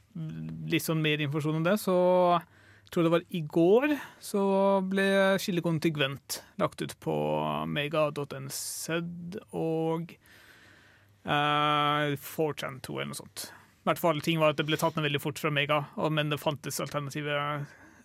litt 0.71 0.85
sånn 0.85 1.03
mer 1.03 1.19
informasjon 1.21 1.57
om 1.59 1.65
det, 1.67 1.79
så 1.81 1.95
jeg 2.39 2.93
tror 2.95 3.03
det 3.07 3.13
var 3.13 3.23
i 3.33 3.41
går 3.41 3.95
så 4.21 4.43
ble 4.85 5.07
kildekoden 5.41 5.81
til 5.81 5.93
Gwent 5.97 6.43
lagt 6.61 6.83
ut 6.85 6.93
på 7.01 7.15
mega.nz 7.67 8.59
og 9.53 10.13
uh, 11.27 12.13
4chan2 12.17 12.97
eller 13.01 13.11
noe 13.13 13.21
sånt. 13.21 13.47
I 13.83 13.89
hvert 13.91 13.99
fall 13.99 14.21
ting 14.23 14.39
var 14.39 14.53
at 14.55 14.61
det 14.61 14.67
ble 14.69 14.79
tatt 14.79 14.95
ned 14.97 15.09
veldig 15.09 15.21
fort 15.23 15.41
fra 15.43 15.51
Mega, 15.51 15.81
men 16.15 16.31
det 16.31 16.39
fantes 16.39 16.79
alternative 16.81 17.35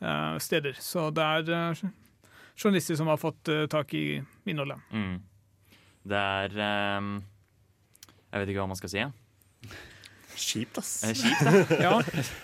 uh, 0.02 0.38
steder. 0.42 0.74
Så 0.82 1.12
det 1.14 1.22
er 1.22 1.52
uh, 1.54 1.84
journalister 2.58 2.98
som 2.98 3.12
har 3.12 3.20
fått 3.22 3.52
uh, 3.54 3.68
tak 3.70 3.94
i 3.94 4.18
innholdet. 4.50 4.82
Mm. 4.90 5.20
Det 6.08 6.18
er 6.18 6.98
um, 6.98 7.12
Jeg 8.32 8.42
vet 8.42 8.50
ikke 8.56 8.64
hva 8.64 8.72
man 8.74 8.80
skal 8.80 8.90
si. 8.96 9.04
ja. 9.04 9.12
Kjipt, 10.38 10.78
ass. 10.78 10.92
Eh, 11.04 11.14
Kjipt, 11.18 11.40
det. 11.46 11.78
Ja, 11.86 11.96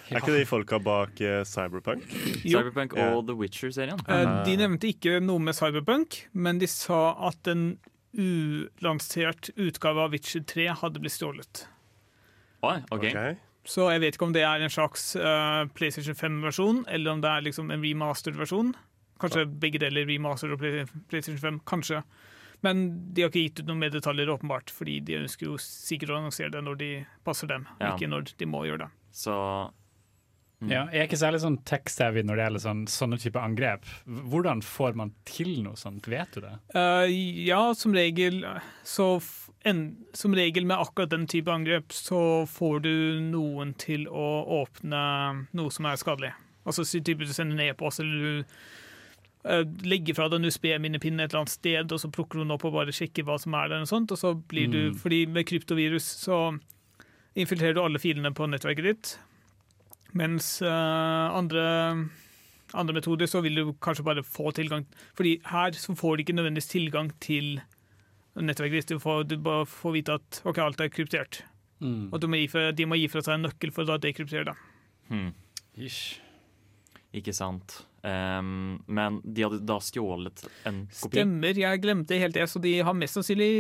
Er 0.10 0.18
ikke 0.22 0.34
de 0.34 0.46
folka 0.50 0.80
bak 0.82 1.20
eh, 1.22 1.44
Cyberpunk? 1.46 2.08
jo. 2.42 2.58
Cyberpunk 2.58 2.96
og 2.98 3.20
og 3.20 3.28
The 3.28 3.36
Witcher-serien. 3.38 4.00
Eh, 4.10 4.32
De 4.48 4.56
nevnte 4.58 4.90
ikke 4.90 5.20
noe 5.22 5.42
med 5.42 5.54
Cyberpunk, 5.58 6.24
men 6.34 6.58
de 6.62 6.70
sa 6.70 7.12
at 7.30 7.50
en 7.54 7.76
ulansert 8.18 9.50
utgave 9.62 10.02
av 10.08 10.14
Witcher 10.14 10.42
3 10.50 10.68
hadde 10.82 11.02
blitt 11.04 11.16
stjålet. 11.18 11.68
Oi, 12.64 12.78
okay. 12.92 13.12
okay. 13.12 13.36
Så 13.68 13.88
jeg 13.92 14.02
vet 14.04 14.18
ikke 14.18 14.28
om 14.28 14.34
det 14.36 14.44
er 14.44 14.64
en 14.64 14.72
slags 14.72 15.14
uh, 15.16 15.64
PlayStation 15.76 16.16
5-versjon, 16.20 16.84
eller 16.92 17.16
om 17.16 17.22
det 17.24 17.32
er 17.32 17.46
liksom 17.46 17.72
en 17.72 17.84
remastered 17.84 18.40
versjon. 18.40 18.74
Kanskje 19.24 19.46
begge 19.48 19.80
deler, 19.80 20.08
remastered 20.10 20.58
og 20.58 20.90
PlayStation 21.12 21.40
5. 21.40 21.62
Kanskje. 21.70 22.02
Men 22.64 22.84
de 23.14 23.24
har 23.24 23.32
ikke 23.32 23.44
gitt 23.46 23.62
ut 23.62 23.70
noen 23.70 23.82
mer 23.84 23.92
detaljer, 23.94 24.32
åpenbart, 24.32 24.72
fordi 24.72 24.98
de 25.04 25.20
ønsker 25.22 25.48
jo 25.50 25.58
sikkert 25.60 26.14
å 26.14 26.20
annonsere 26.22 26.52
det 26.52 26.64
når 26.64 26.80
de 26.80 26.92
passer 27.28 27.52
dem, 27.52 27.68
Ja. 27.80 27.94
ikke 27.94 28.08
når 28.12 28.34
de 28.40 28.48
må 28.48 28.64
gjøre 28.68 28.86
det. 28.86 28.92
Så 29.12 29.36
Mm. 30.64 30.72
Ja, 30.72 30.84
jeg 30.94 31.02
er 31.02 31.10
ikke 31.10 31.20
særlig 31.20 31.42
sånn 31.44 31.58
tech-savvy 31.68 32.22
når 32.24 32.40
det 32.40 32.44
gjelder 32.46 32.64
sånn, 32.64 32.84
sånne 32.92 33.18
type 33.20 33.42
angrep. 33.42 33.88
Hvordan 34.32 34.62
får 34.64 34.96
man 35.00 35.12
til 35.28 35.58
noe 35.66 35.76
sånt, 35.80 36.08
vet 36.12 36.38
du 36.38 36.46
det? 36.46 36.54
Uh, 36.76 37.04
ja, 37.44 37.60
som 37.76 37.96
regel 37.96 38.44
så 38.88 39.18
en, 39.68 39.84
Som 40.16 40.36
regel 40.36 40.66
med 40.68 40.80
akkurat 40.80 41.12
den 41.12 41.26
type 41.32 41.52
angrep 41.52 41.94
så 41.96 42.44
får 42.50 42.82
du 42.84 42.96
noen 43.24 43.74
til 43.80 44.08
å 44.12 44.30
åpne 44.62 45.04
noe 45.56 45.72
som 45.72 45.88
er 45.88 46.00
skadelig. 46.00 46.34
Altså 46.64 46.86
så 46.88 47.00
typisk 47.04 47.32
du 47.32 47.36
sender 47.36 47.60
en 47.60 47.70
e-post, 47.72 48.00
eller 48.04 48.24
du 48.24 48.56
uh, 49.48 49.64
legger 49.88 50.16
fra 50.18 50.30
deg 50.32 50.40
en 50.40 50.52
USB-minnepinne 50.52 51.26
et 51.26 51.32
eller 51.32 51.44
annet 51.44 51.56
sted, 51.56 51.92
og 51.92 52.00
så 52.00 52.12
plukker 52.12 52.40
du 52.40 52.46
den 52.46 52.56
opp 52.56 52.64
og 52.68 52.76
bare 52.78 52.96
sjekker 52.96 53.28
hva 53.28 53.36
som 53.42 53.56
er 53.60 53.72
der, 53.72 53.84
og 53.84 53.92
sånt, 53.92 54.16
og 54.16 54.20
så 54.20 54.36
blir 54.36 54.72
du 54.72 54.82
Mm. 54.94 54.98
Fordi 55.00 55.26
med 55.28 55.48
kryptovirus 55.48 56.08
så 56.24 56.40
infiltrerer 57.36 57.76
du 57.76 57.84
alle 57.84 58.00
filene 58.00 58.32
på 58.36 58.48
nettverket 58.48 58.88
ditt, 58.88 59.14
mens 60.18 60.56
eh, 60.62 61.38
andre 61.38 61.64
andre 62.74 62.96
metoder 62.98 63.30
så 63.30 63.42
vil 63.46 63.60
du 63.60 63.74
kanskje 63.84 64.06
bare 64.06 64.24
få 64.26 64.52
tilgang 64.56 64.86
Fordi 65.18 65.36
her 65.46 65.78
så 65.78 65.94
får 65.96 66.16
du 66.16 66.24
ikke 66.24 66.36
nødvendigvis 66.38 66.72
tilgang 66.72 67.12
til 67.22 67.62
nettverket 68.34 68.82
ditt. 68.82 68.96
Du 68.96 69.00
får, 69.00 69.28
du 69.30 69.38
bare 69.38 69.66
får 69.70 69.94
vite 69.94 70.18
at 70.18 70.40
ok, 70.50 70.58
alt 70.58 70.82
er 70.82 70.90
kryptert. 70.90 71.44
Mm. 71.84 72.08
Og 72.10 72.22
du 72.22 72.28
må 72.32 72.40
gi 72.42 72.48
fra, 72.50 72.72
de 72.74 72.88
må 72.90 72.98
gi 72.98 73.10
fra 73.12 73.22
seg 73.22 73.38
en 73.38 73.46
nøkkel 73.46 73.74
for 73.76 73.86
å 73.86 74.00
dekryptere 74.02 74.48
det. 74.50 74.56
Hmm. 75.12 75.28
Ish. 75.78 76.18
Ikke 77.14 77.34
sant. 77.36 77.84
Um, 78.02 78.80
men 78.90 79.20
de 79.24 79.46
hadde 79.46 79.62
da 79.70 79.78
stjålet 79.84 80.48
en 80.66 80.82
kopi. 80.90 81.20
Stemmer, 81.20 81.60
jeg 81.62 81.84
glemte 81.84 82.18
helt 82.20 82.36
det, 82.36 82.48
så 82.50 82.62
de 82.64 82.74
har 82.84 82.98
mest 82.98 83.20
sannsynlig 83.20 83.52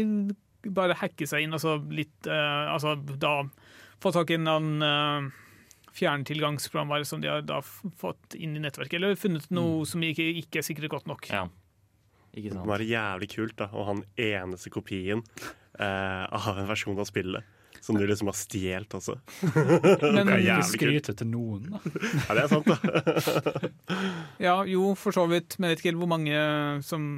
bare 0.73 0.97
hacket 0.97 1.29
seg 1.29 1.45
inn, 1.45 1.53
altså 1.53 1.75
litt 1.91 2.27
uh, 2.31 2.71
Altså 2.71 2.95
da 3.19 3.41
få 4.03 4.11
tak 4.15 4.31
i 4.31 4.37
en 4.39 4.49
annen 4.49 4.83
uh, 4.83 5.42
fjerntilgangsprogramvare 5.93 7.05
som 7.05 7.21
de 7.23 7.29
har 7.31 7.41
da 7.45 7.59
fått 7.61 8.35
inn 8.37 8.55
i 8.57 8.61
nettverket, 8.63 8.97
eller 8.99 9.15
funnet 9.19 9.49
noe 9.53 9.85
som 9.89 10.01
ikke, 10.05 10.25
ikke 10.43 10.61
er 10.61 10.65
sikret 10.67 10.89
godt 10.93 11.07
nok. 11.09 11.27
Ja. 11.29 11.45
Ikke 12.33 12.49
Det 12.49 12.55
sant. 12.55 12.65
må 12.65 12.71
være 12.73 12.87
jævlig 12.89 13.29
kult 13.35 13.57
da, 13.61 13.67
å 13.69 13.83
ha 13.85 13.93
den 13.93 14.05
eneste 14.17 14.71
kopien 14.73 15.21
eh, 15.79 16.23
av 16.33 16.57
en 16.57 16.69
versjon 16.71 16.97
av 16.99 17.05
spillet. 17.09 17.43
Som 17.83 17.97
du 17.99 18.05
liksom 18.07 18.29
har 18.31 18.37
stjålet 18.39 18.93
også. 18.95 19.17
Men 20.15 20.29
Det 20.29 20.35
er 20.37 20.43
jævlig 20.45 20.79
kult. 20.79 21.09
til 21.19 21.27
noen, 21.27 21.65
da. 21.73 21.81
Ja, 22.29 22.35
det 22.37 22.43
er 22.45 22.51
sant, 22.53 22.69
da. 22.71 23.69
Ja, 24.47 24.53
jo, 24.69 24.93
for 24.95 25.11
så 25.15 25.25
vidt. 25.27 25.57
Men 25.59 25.67
jeg 25.69 25.75
vet 25.75 25.81
ikke 25.83 25.91
helt 25.91 26.01
hvor 26.05 26.11
mange 26.13 26.37
som 26.87 27.09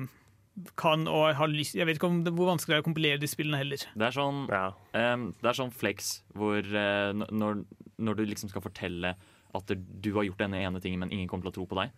kan 0.79 1.07
og 1.11 1.33
har 1.35 1.49
lyst 1.51 1.75
Jeg 1.75 1.87
vet 1.89 1.97
ikke 1.99 2.07
om 2.07 2.21
det, 2.23 2.31
hvor 2.35 2.47
vanskelig 2.53 2.73
det 2.75 2.77
er 2.79 2.83
å 2.83 2.87
kompilere 2.87 3.21
de 3.21 3.27
spillene 3.27 3.59
heller. 3.59 3.81
Det 3.95 4.07
er 4.07 4.15
sånn 4.15 4.45
Ja. 4.51 4.67
um, 4.95 5.29
det 5.41 5.49
er 5.51 5.57
sånn 5.57 5.73
flex 5.75 6.19
hvor 6.35 6.61
uh, 6.63 7.11
når, 7.27 7.65
når 7.99 8.19
du 8.21 8.23
liksom 8.29 8.51
skal 8.53 8.63
fortelle 8.63 9.15
at 9.55 9.71
du 9.71 10.09
har 10.17 10.25
gjort 10.27 10.41
denne 10.41 10.59
ene 10.59 10.81
tingen, 10.83 10.99
men 10.99 11.11
ingen 11.15 11.29
kommer 11.31 11.47
til 11.47 11.53
å 11.53 11.55
tro 11.55 11.65
på 11.71 11.77
deg. 11.79 11.93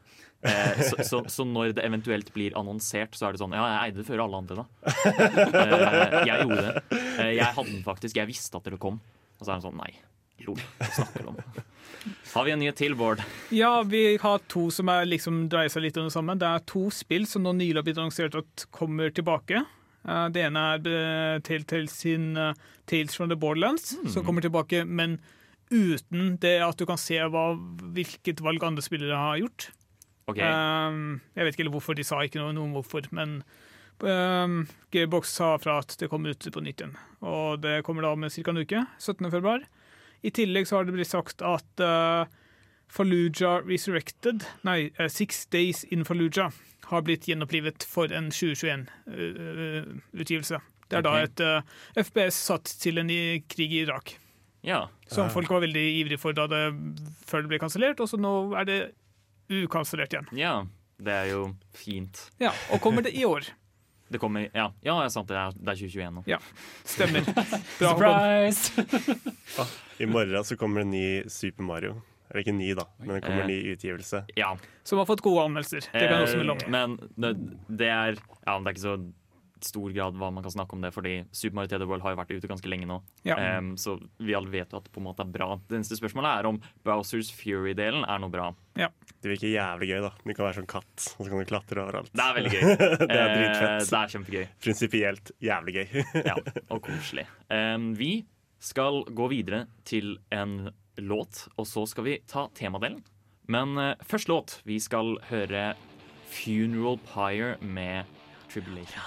Eh, 0.45 0.81
så, 0.85 0.99
så, 1.01 1.21
så 1.31 1.45
når 1.47 1.71
det 1.77 1.85
eventuelt 1.87 2.29
blir 2.35 2.53
annonsert, 2.59 3.17
så 3.17 3.25
er 3.27 3.33
det 3.33 3.41
sånn 3.41 3.55
Ja, 3.57 3.63
jeg 3.71 3.79
eide 3.95 4.03
det 4.03 4.05
før 4.05 4.21
alle 4.27 4.41
andre, 4.43 4.61
da. 4.61 4.65
Eh, 5.57 6.27
jeg 6.27 6.43
gjorde 6.43 6.59
det. 6.67 6.83
Eh, 7.17 7.31
jeg 7.39 7.55
hadde 7.57 7.71
den 7.71 7.81
faktisk. 7.87 8.19
Jeg 8.19 8.29
visste 8.29 8.59
at 8.59 8.67
dere 8.67 8.77
kom. 8.81 8.99
Og 9.39 9.41
så 9.41 9.53
er 9.55 9.57
det 9.57 9.65
sånn 9.65 9.79
Nei. 9.79 9.89
Lol. 10.45 10.59
Hva 10.77 10.91
snakker 10.93 11.25
du 11.25 11.31
om? 11.33 11.39
Har 12.33 12.45
vi 12.45 12.51
en 12.53 12.59
nyhet 12.61 12.77
til, 12.79 12.93
Bård? 12.95 13.23
Ja, 13.51 13.81
vi 13.83 14.17
har 14.21 14.43
to 14.51 14.67
som 14.71 14.89
er, 14.93 15.07
liksom, 15.09 15.47
dreier 15.51 15.71
seg 15.73 15.83
litt 15.87 15.97
om 15.99 16.07
det 16.07 16.13
samme. 16.15 16.37
Det 16.39 16.47
er 16.47 16.63
to 16.69 16.87
spill 16.93 17.25
som 17.27 17.43
nå 17.43 17.55
nylig 17.57 17.79
har 17.79 17.87
blitt 17.87 17.99
annonsert 17.99 18.37
at 18.39 18.67
kommer 18.75 19.11
tilbake. 19.11 19.63
Eh, 20.07 20.27
Det 20.33 20.45
ene 20.47 20.65
er 20.75 20.91
eh, 20.91 21.39
Telltale 21.45 21.91
sin 21.91 22.35
eh, 22.37 22.53
Tales 22.87 23.17
from 23.17 23.31
the 23.31 23.35
Borderlands, 23.39 23.95
som 24.07 24.23
kommer 24.23 24.45
tilbake, 24.45 24.85
men 24.85 25.17
uten 25.71 26.37
det 26.39 26.61
at 26.63 26.79
du 26.79 26.85
kan 26.87 26.99
se 27.01 27.17
hva, 27.19 27.49
hvilket 27.91 28.39
valg 28.45 28.63
andre 28.63 28.85
spillere 28.85 29.17
har 29.19 29.41
gjort. 29.41 29.71
Okay. 30.27 30.43
Um, 30.43 31.19
jeg 31.35 31.45
vet 31.47 31.55
ikke 31.55 31.65
eller 31.65 31.75
hvorfor 31.75 31.95
de 31.95 32.03
sa 32.07 32.19
ikke 32.23 32.39
noe, 32.39 32.53
noe 32.55 32.67
om 32.67 32.75
hvorfor, 32.75 33.05
men 33.15 33.41
um, 34.03 34.61
Gearbox 34.91 35.31
sa 35.39 35.53
fra 35.59 35.77
at 35.83 35.95
det 35.99 36.09
kommer 36.11 36.35
ut 36.35 36.47
på 36.51 36.63
nytt 36.63 36.83
igjen. 36.83 36.95
Og 37.23 37.61
det 37.63 37.81
kommer 37.87 38.03
da 38.03 38.11
om 38.15 38.23
ca. 38.27 38.51
en 38.51 38.59
uke, 38.63 38.83
17. 38.99 39.29
februar. 39.31 39.63
I 40.25 40.31
tillegg 40.33 40.65
så 40.67 40.75
har 40.79 40.85
det 40.87 40.93
blitt 40.95 41.11
sagt 41.11 41.41
at 41.45 41.81
uh, 41.83 42.25
Fallujah 42.89 43.61
Resurrected, 43.67 44.43
nei, 44.67 44.89
uh, 44.99 45.07
Six 45.11 45.45
Days 45.53 45.83
in 45.93 46.05
Fallujah, 46.07 46.51
har 46.87 47.01
blitt 47.03 47.27
gjenopplivet 47.27 47.83
for 47.83 48.07
en 48.15 48.29
2021-utgivelse. 48.31 50.59
det 50.87 50.95
er 50.97 51.01
da 51.03 51.13
et 51.19 51.39
uh, 51.43 51.59
FPS 51.99 52.35
satt 52.47 52.63
til 52.79 52.97
en 53.01 53.09
i 53.11 53.43
krig 53.49 53.71
i 53.73 53.81
Irak. 53.83 54.13
ja. 54.63 54.87
Som 55.07 55.29
folk 55.31 55.47
var 55.49 55.61
veldig 55.63 55.83
ivrige 56.01 56.17
for 56.19 56.31
da 56.35 56.47
det, 56.51 56.61
før 57.27 57.41
det 57.45 57.49
ble 57.53 57.59
kansellert, 57.63 57.99
og 58.03 58.09
så 58.11 58.17
nå 58.19 58.31
er 58.59 58.65
det 58.67 58.79
ukansellert 59.51 60.13
igjen. 60.13 60.27
ja. 60.35 60.65
Det 60.97 61.13
er 61.13 61.27
jo 61.29 61.53
fint. 61.77 62.17
Ja, 62.41 62.49
Og 62.73 62.81
kommer 62.81 63.05
det 63.05 63.11
i 63.13 63.21
år. 63.21 63.45
Det 64.09 64.19
kommer 64.21 64.49
Ja, 64.53 64.69
ja 64.81 64.93
det 65.01 65.05
er 65.05 65.09
sant. 65.13 65.27
Det 65.27 65.35
er, 65.37 65.51
det 65.57 65.73
er 65.73 65.79
2021 65.81 66.13
nå. 66.15 66.23
Stemmer. 66.87 67.27
Bra. 67.79 67.89
Surprise! 67.91 69.17
I 69.99 70.05
morgen 70.05 70.43
så 70.45 70.55
kommer 70.57 70.79
det 70.81 70.85
en 70.87 70.91
ny 70.91 71.23
Super 71.29 71.63
Mario. 71.67 71.97
Eller 72.29 72.43
ikke 72.43 72.53
ny, 72.57 72.73
da, 72.75 72.83
men 72.99 73.15
det 73.15 73.21
kommer 73.23 73.43
en 73.45 73.49
Eh. 73.49 73.53
ny 73.55 73.71
utgivelse. 73.75 74.23
Ja. 74.35 74.49
Som 74.83 74.99
har 74.99 75.05
fått 75.07 75.21
gode 75.23 75.45
anmeldelser. 75.47 75.85
Det 75.93 76.01
kan 76.09 76.17
jeg 76.19 76.25
også 76.27 76.37
melde 76.41 76.55
om. 76.57 76.63
Eh, 76.65 76.69
Men 76.75 76.97
det, 77.15 77.31
det 77.79 77.87
er 77.87 78.17
Ja, 78.45 78.57
det 78.59 78.67
er 78.67 78.73
ikke 78.75 78.83
så 78.83 78.97
stor 79.65 79.91
grad 79.95 80.17
hva 80.19 80.29
man 80.33 80.43
kan 80.45 80.51
snakke 80.53 80.75
om 80.77 80.81
det, 80.83 80.91
fordi 80.93 81.13
Super 81.31 81.55
Mario 81.57 81.71
3D 81.71 81.87
World 81.89 82.03
har 82.05 82.13
jo 82.13 82.19
vært 82.19 82.33
ute 82.37 82.49
ganske 82.51 82.69
lenge 82.69 82.85
nå. 82.89 82.99
Ja. 83.25 83.37
Um, 83.57 83.71
så 83.79 83.95
vi 84.21 84.35
alle 84.37 84.51
vet 84.53 84.71
jo 84.73 84.77
at 84.81 84.85
det 84.85 84.93
på 84.93 85.01
en 85.01 85.07
måte 85.07 85.23
er 85.25 85.31
bra. 85.33 85.49
Det 85.67 85.79
eneste 85.79 85.97
spørsmålet 85.97 86.29
er 86.41 86.49
om 86.51 86.59
Bowsers 86.85 87.31
Fury-delen 87.33 88.05
er 88.05 88.21
noe 88.21 88.29
bra. 88.33 88.51
Det 88.77 89.31
virker 89.31 89.49
jævlig 89.49 89.89
gøy, 89.89 90.01
da. 90.05 90.11
Du 90.21 90.31
kan 90.37 90.45
være 90.45 90.59
sånn 90.59 90.69
katt, 90.69 91.07
og 91.17 91.25
så 91.25 91.29
kan 91.31 91.41
du 91.41 91.49
klatre 91.49 91.81
overalt. 91.83 92.11
Det 92.13 92.25
er 92.27 92.37
veldig 92.37 92.53
gøy. 92.53 92.63
Det 93.07 93.17
er 93.17 93.27
Eh, 93.27 93.35
dritfett. 93.37 93.89
det 93.89 93.99
er 94.03 94.11
kjempegøy. 94.13 94.45
Prinsipielt 94.61 95.31
jævlig 95.41 95.73
gøy. 95.79 96.01
Ja, 96.27 96.35
og 96.73 96.81
koselig. 96.85 97.25
Um, 97.49 97.91
vi 97.97 98.11
skal 98.61 99.03
gå 99.13 99.27
videre 99.33 99.65
til 99.85 100.15
en 100.33 100.69
låt, 100.97 101.43
og 101.57 101.67
så 101.69 101.83
skal 101.89 102.05
vi 102.07 102.15
ta 102.29 102.47
temadelen. 102.57 103.01
Men 103.47 103.77
uh, 103.77 103.93
først 104.05 104.27
låt. 104.29 104.57
Vi 104.67 104.79
skal 104.83 105.15
høre 105.29 105.71
Funeral 106.27 106.97
Pyre 107.07 107.53
med 107.63 108.05
Tribulation. 108.51 109.03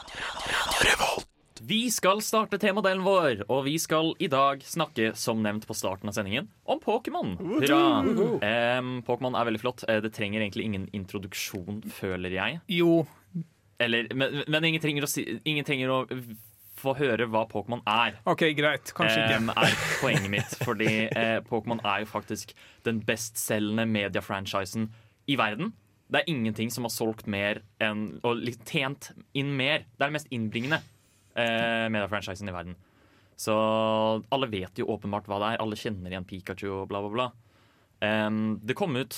Vi 1.62 1.90
skal 1.92 2.22
starte 2.24 2.56
temadelen 2.58 3.02
vår, 3.04 3.42
og 3.52 3.64
vi 3.66 3.74
skal 3.78 4.14
i 4.18 4.28
dag 4.32 4.62
snakke, 4.64 5.10
som 5.18 5.42
nevnt 5.44 5.66
på 5.68 5.74
starten 5.76 6.08
av 6.08 6.16
sendingen, 6.16 6.46
om 6.64 6.80
Pokémon. 6.80 7.34
Hurra! 7.36 7.80
Em, 8.46 9.02
Pokémon 9.04 9.36
er 9.36 9.44
veldig 9.50 9.60
flott. 9.60 9.84
Eh, 9.88 10.00
Det 10.00 10.12
trenger 10.16 10.40
egentlig 10.40 10.64
ingen 10.70 10.86
introduksjon, 10.96 11.82
føler 11.92 12.32
jeg. 12.38 12.60
Jo, 12.72 13.06
Eller, 13.80 14.08
men, 14.14 14.42
men 14.48 14.64
ingen, 14.64 14.80
trenger 14.80 15.04
å 15.04 15.08
si, 15.08 15.22
ingen 15.48 15.64
trenger 15.64 15.88
å 15.92 16.00
få 16.80 16.94
høre 16.96 17.26
hva 17.28 17.44
Pokémon 17.48 17.80
er. 17.88 18.18
OK, 18.28 18.42
greit. 18.56 18.92
Kanskje 18.96 19.22
ikke. 19.26 19.38
um, 19.40 19.52
er 19.52 19.76
poenget 20.00 20.30
mitt. 20.32 20.56
Fordi 20.64 20.90
uh, 21.12 21.38
Pokémon 21.44 21.80
er 21.84 22.02
jo 22.06 22.08
faktisk 22.08 22.52
den 22.88 23.00
bestselgende 23.04 23.84
mediefranchisen 23.88 24.88
i 25.28 25.36
verden. 25.40 25.74
Det 26.10 26.20
er 26.22 26.30
ingenting 26.32 26.70
som 26.74 26.86
har 26.86 26.92
solgt 26.94 27.26
mer 27.30 27.62
enn 27.82 28.20
og 28.26 28.40
tjent 28.66 29.12
inn 29.38 29.52
mer. 29.56 29.84
Det 29.94 30.02
er 30.02 30.08
det 30.10 30.16
mest 30.18 30.30
innbringende 30.34 30.80
eh, 31.38 31.86
mediefranchisen 31.92 32.50
i 32.50 32.54
verden. 32.54 32.74
Så 33.40 33.54
alle 34.34 34.48
vet 34.52 34.76
jo 34.82 34.88
åpenbart 34.92 35.28
hva 35.30 35.38
det 35.40 35.52
er. 35.54 35.60
Alle 35.64 35.78
kjenner 35.78 36.12
igjen 36.12 36.26
Pikachu 36.28 36.66
og 36.82 36.88
bla, 36.90 37.00
bla, 37.06 37.12
bla. 37.14 37.28
Um, 38.00 38.58
det 38.64 38.74
kom 38.76 38.96
ut 38.96 39.16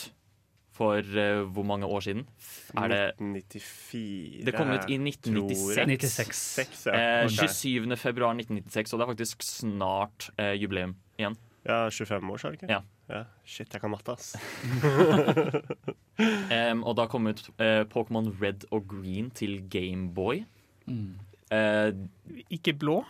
for 0.73 1.03
uh, 1.05 1.43
hvor 1.53 1.67
mange 1.69 1.87
år 1.87 2.01
siden? 2.07 2.23
Er 2.81 2.89
det 2.89 3.01
1994 3.19 4.45
Det 4.47 4.55
kom 4.57 4.71
ut 4.73 4.87
i 4.89 4.97
1996. 4.97 5.77
96. 5.77 6.43
Seks, 6.63 6.87
ja. 6.87 6.95
Eh, 6.97 7.25
Ok. 7.27 7.35
27. 7.51 7.97
februar 8.01 8.33
1996, 8.39 8.93
og 8.95 8.99
det 9.01 9.05
er 9.05 9.13
faktisk 9.13 9.45
snart 9.47 10.31
eh, 10.39 10.55
jubileum 10.57 10.95
igjen. 11.19 11.37
ja, 11.67 11.83
25 11.91 12.31
år, 12.33 12.41
sa 12.41 12.49
du 12.51 12.57
ikke? 12.61 12.71
Ja. 12.73 13.25
Shit, 13.45 13.69
jeg 13.75 13.83
kan 13.83 13.93
matte, 13.93 14.15
ass. 14.17 14.33
Em, 16.53 16.83
og 16.87 16.97
da 16.99 17.07
kom 17.11 17.29
ut 17.31 17.43
uh, 17.59 17.83
Pokémon 17.93 18.31
Red 18.41 18.67
og 18.71 18.87
Green 18.91 19.31
til 19.35 19.61
Gameboy. 19.73 20.45
Mm. 20.87 21.19
Uh, 21.53 22.41
Ikke 22.51 22.77
blå? 22.79 23.03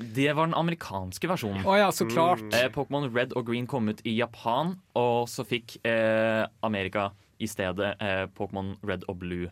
det 0.00 0.30
var 0.32 0.46
den 0.48 0.54
amerikanske 0.56 1.28
versjonen. 1.28 1.64
Oh, 1.68 1.74
ja, 1.76 1.90
så 1.92 2.06
klart. 2.08 2.40
uh, 2.54 2.68
Pokémon 2.72 3.10
Red 3.12 3.34
og 3.36 3.50
Green 3.50 3.66
kom 3.68 3.90
ut 3.90 4.00
i 4.08 4.14
Japan, 4.16 4.78
og 4.96 5.26
så 5.28 5.44
fikk 5.44 5.76
eh, 5.84 6.46
Amerika 6.64 7.10
i 7.40 7.48
stedet 7.50 7.90
Pokémon 8.38 8.78
Red 8.86 9.04
og 9.08 9.18
Blue. 9.20 9.50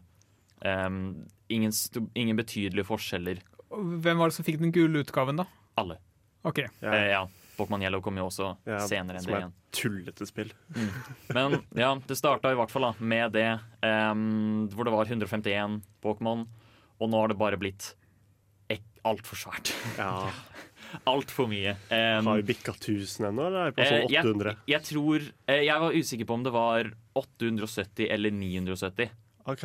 Um, 0.64 1.26
ingen, 1.52 1.72
ingen 2.14 2.36
betydelige 2.38 2.86
forskjeller. 2.88 3.42
Hvem 3.68 4.18
var 4.22 4.30
det 4.30 4.38
som 4.38 4.46
fikk 4.46 4.60
den 4.62 4.72
gule 4.72 5.02
utgaven, 5.04 5.42
da? 5.42 5.44
Alle. 5.76 5.98
OK. 6.48 6.62
Ja. 6.82 6.96
Ja. 6.96 7.22
Pokémon 7.58 7.82
Yellow 7.82 8.00
kom 8.04 8.16
jo 8.20 8.28
også 8.30 8.52
Ja, 8.68 8.78
senere 8.86 9.18
enn 9.18 9.24
som 9.26 9.32
det 9.32 9.36
er 9.36 9.44
igjen. 9.44 9.54
et 9.58 9.78
tullete 9.80 10.28
spill. 10.28 10.52
Men 11.34 11.58
ja, 11.76 11.92
det 12.06 12.16
starta 12.18 12.52
i 12.54 12.58
hvert 12.58 12.70
fall 12.72 12.88
da, 12.88 12.92
med 13.00 13.34
det, 13.34 13.48
um, 13.82 14.68
hvor 14.72 14.86
det 14.88 14.94
var 14.94 15.10
151 15.10 15.80
Pokémon, 16.04 16.46
og 16.98 17.10
nå 17.10 17.20
har 17.24 17.32
det 17.34 17.38
bare 17.40 17.58
blitt 17.60 17.92
altfor 19.08 19.38
svært. 19.38 19.72
Ja. 19.98 20.28
Altfor 21.08 21.48
mye. 21.50 21.74
Um, 21.92 22.28
Har 22.30 22.40
vi 22.40 22.46
bikka 22.48 22.72
1000 22.72 23.28
ennå, 23.28 23.46
eller 23.48 23.66
er 23.66 23.72
vi 23.72 23.76
på 23.76 23.84
eh, 23.84 23.90
sånn 23.92 24.14
800? 24.32 24.54
jeg 24.72 24.84
tror 24.88 25.24
eh, 25.50 25.62
Jeg 25.66 25.82
var 25.82 25.96
usikker 25.98 26.28
på 26.28 26.36
om 26.38 26.44
det 26.46 26.52
var 26.54 26.90
870 27.18 28.08
eller 28.14 28.32
970. 28.32 29.10
OK. 29.52 29.64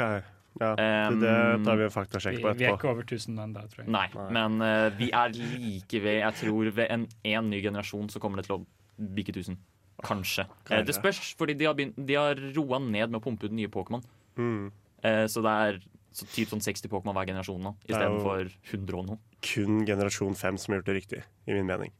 Ja, 0.62 0.74
Um, 0.77 1.19
det 1.22 1.33
tar 1.65 1.77
vi 1.79 1.86
en 1.88 1.93
faktasjekk 1.93 2.36
på 2.38 2.50
etterpå. 2.51 2.60
vi 2.60 2.67
er 2.67 2.75
ikke 2.77 2.89
over 2.91 3.05
1000 3.07 3.39
ennå, 3.41 3.63
tror 3.72 3.83
jeg. 3.83 3.89
Nei, 3.89 4.05
Nei. 4.13 4.25
men 4.38 4.62
uh, 4.62 4.89
vi 5.00 5.07
er 5.10 5.33
like 5.33 6.01
ved 6.03 6.19
Jeg 6.19 6.38
tror 6.43 6.69
ved 6.77 6.91
en, 6.93 7.07
en 7.25 7.50
ny 7.50 7.62
generasjon 7.63 8.12
så 8.13 8.22
kommer 8.22 8.41
det 8.41 8.45
til 8.50 8.60
å 8.60 9.07
bikke 9.17 9.33
1000. 9.33 9.57
Kanskje. 10.03 10.45
Kanskje. 10.67 10.83
Uh, 10.83 10.86
det 10.86 10.98
spørs, 10.98 11.24
fordi 11.39 11.57
de 11.57 11.65
har, 11.69 11.77
begynt, 11.79 11.98
de 11.98 12.19
har 12.19 12.39
roa 12.57 12.79
ned 12.83 13.10
med 13.10 13.17
å 13.17 13.24
pumpe 13.24 13.50
ut 13.50 13.55
nye 13.55 13.72
Pokémon. 13.74 14.05
Mm. 14.38 14.69
Uh, 15.01 15.25
så 15.31 15.41
det 15.45 15.57
er 15.65 15.81
så 16.13 16.29
typ 16.29 16.51
sånn 16.53 16.62
60 16.62 16.91
Pokémon 16.91 17.17
hver 17.17 17.31
generasjon 17.31 17.63
nå, 17.65 17.74
istedenfor 17.89 18.53
100 18.69 19.00
og 19.00 19.07
noe. 19.10 19.22
Kun 19.43 19.81
generasjon 19.89 20.38
5 20.38 20.62
som 20.62 20.74
har 20.74 20.81
gjort 20.81 20.91
det 20.91 21.00
riktig, 21.00 21.24
i 21.50 21.57
min 21.57 21.65
mening. 21.69 21.93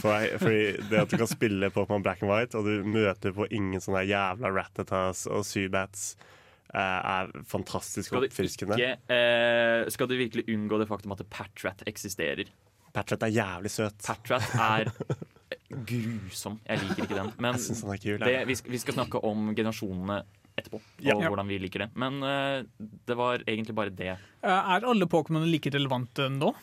For 0.00 0.12
jeg, 0.12 0.38
fordi 0.40 0.88
det 0.90 1.00
at 1.02 1.12
du 1.12 1.18
kan 1.20 1.28
spille 1.28 1.70
Pokémon 1.72 2.04
Black 2.04 2.22
and 2.24 2.32
White, 2.32 2.58
og 2.58 2.68
du 2.68 2.86
møter 2.88 3.34
på 3.36 3.48
ingen 3.52 3.82
sånne 3.82 4.04
jævla 4.08 4.52
Rattatas 4.52 5.26
og 5.28 5.44
Zubats, 5.48 6.14
eh, 6.16 6.35
er 6.74 7.30
fantastisk 7.46 8.12
oppfriskende. 8.18 8.76
ikke, 8.76 8.96
eh, 9.14 9.88
skal 9.92 10.08
du 10.10 10.16
virkelig 10.18 10.46
unngå 10.52 10.78
det 10.82 10.88
faktum 10.90 11.12
at 11.12 11.22
Patrat 11.30 11.82
eksisterer? 11.86 12.50
Patrat 12.96 13.22
er 13.22 13.34
jævlig 13.36 13.70
søt. 13.70 13.98
Patrat 14.02 14.42
er 14.56 14.90
grusom. 15.90 16.58
Jeg 16.66 16.82
liker 16.82 17.04
ikke 17.06 17.18
den. 17.18 17.32
Men 17.42 17.54
er 17.54 18.00
kul. 18.02 18.18
det, 18.22 18.46
vi, 18.48 18.54
skal, 18.58 18.72
vi 18.72 18.78
skal 18.82 18.94
snakke 18.98 19.20
om 19.24 19.50
generasjonene 19.54 20.22
etterpå, 20.56 20.78
og 20.80 21.04
Ja. 21.04 21.14
hvordan 21.28 21.48
vi 21.50 21.58
liker 21.60 21.84
det. 21.84 21.90
Men 22.00 22.22
uh, 22.24 22.62
det 23.06 23.16
var 23.18 23.42
egentlig 23.46 23.74
bare 23.76 23.90
det. 23.92 24.14
Eh, 24.42 24.48
Er 24.76 24.86
alle 24.88 25.06
Pokémon 25.06 25.44
like 25.50 25.70
relevante 25.74 26.30
nå? 26.32 26.54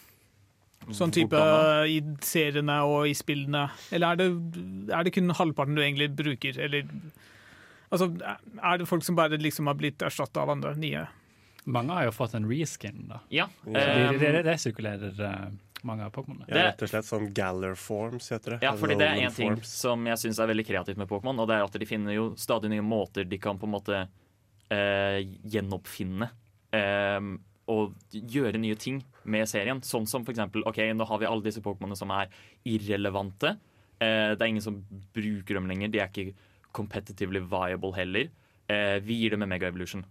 Sånn 0.92 1.14
type 1.16 1.40
i 1.88 2.02
seriene 2.26 2.82
og 2.84 3.06
i 3.08 3.14
spillene? 3.16 3.70
Eller 3.96 4.12
er 4.12 4.16
det, 4.20 4.26
er 4.92 5.04
det 5.08 5.14
kun 5.16 5.30
halvparten 5.32 5.78
du 5.78 5.82
egentlig 5.82 6.10
bruker? 6.18 6.58
Eller 6.60 6.84
Altså, 7.90 8.10
er 8.62 8.80
det 8.80 8.88
folk 8.90 9.04
som 9.06 9.18
bare 9.20 9.38
liksom 9.42 9.68
har 9.70 9.78
blitt 9.80 10.02
erstatta 10.06 10.42
av 10.44 10.54
andre 10.56 10.74
nye? 10.80 11.04
Mange 11.66 11.96
har 11.96 12.08
jo 12.08 12.16
fått 12.16 12.34
en 12.36 12.48
reskin, 12.50 13.06
da. 13.08 13.22
Ja. 13.32 13.48
Så 13.64 13.76
eh, 13.78 14.10
de, 14.12 14.18
de, 14.20 14.32
de 14.38 14.42
resirkulerer 14.48 15.22
eh, 15.24 15.46
mange 15.88 16.06
av 16.08 16.12
Pokémonene. 16.16 16.48
Ja, 16.50 16.70
rett 16.70 16.84
og 16.84 16.92
slett 16.92 17.08
sånn 17.08 17.30
Galler 17.36 17.78
Forms, 17.80 18.30
heter 18.34 18.56
det. 18.56 18.60
Ja, 18.66 18.74
fordi 18.80 18.98
det 19.00 19.08
er 19.08 19.22
én 19.22 19.30
en 19.30 19.36
ting 19.36 19.58
som 19.68 20.04
jeg 20.08 20.20
syns 20.22 20.40
er 20.42 20.52
veldig 20.52 20.66
kreativt 20.68 21.00
med 21.00 21.10
Pokémon, 21.12 21.40
og 21.44 21.50
det 21.50 21.58
er 21.60 21.66
at 21.68 21.80
de 21.80 21.88
finner 21.88 22.16
jo 22.16 22.30
stadig 22.40 22.72
nye 22.72 22.86
måter 22.86 23.28
de 23.28 23.40
kan 23.42 23.60
på 23.60 23.68
en 23.70 23.76
måte 23.76 24.00
eh, 24.74 25.20
gjenoppfinne 25.54 26.30
eh, 26.76 27.34
og 27.74 27.94
gjøre 28.12 28.60
nye 28.60 28.80
ting 28.80 29.04
med 29.24 29.48
serien. 29.48 29.84
Sånn 29.88 30.08
som 30.10 30.26
for 30.26 30.36
eksempel 30.36 30.66
OK, 30.68 30.82
nå 30.96 31.08
har 31.08 31.22
vi 31.22 31.30
alle 31.30 31.46
disse 31.46 31.64
Pokémonene 31.64 32.00
som 32.00 32.12
er 32.16 32.32
irrelevante. 32.68 33.56
Eh, 34.00 34.34
det 34.36 34.42
er 34.42 34.50
ingen 34.52 34.66
som 34.66 34.82
bruker 35.16 35.60
dem 35.60 35.70
lenger. 35.72 35.92
De 35.94 36.04
er 36.04 36.12
ikke 36.12 36.36
competitively 36.76 37.40
viable 37.40 37.94
heller. 37.98 38.30
Eh, 38.72 39.00
vi 39.04 39.22
gir 39.22 39.36
dem 39.36 39.46
en 39.46 39.52
Mega 39.52 39.70
Evolution. 39.70 40.06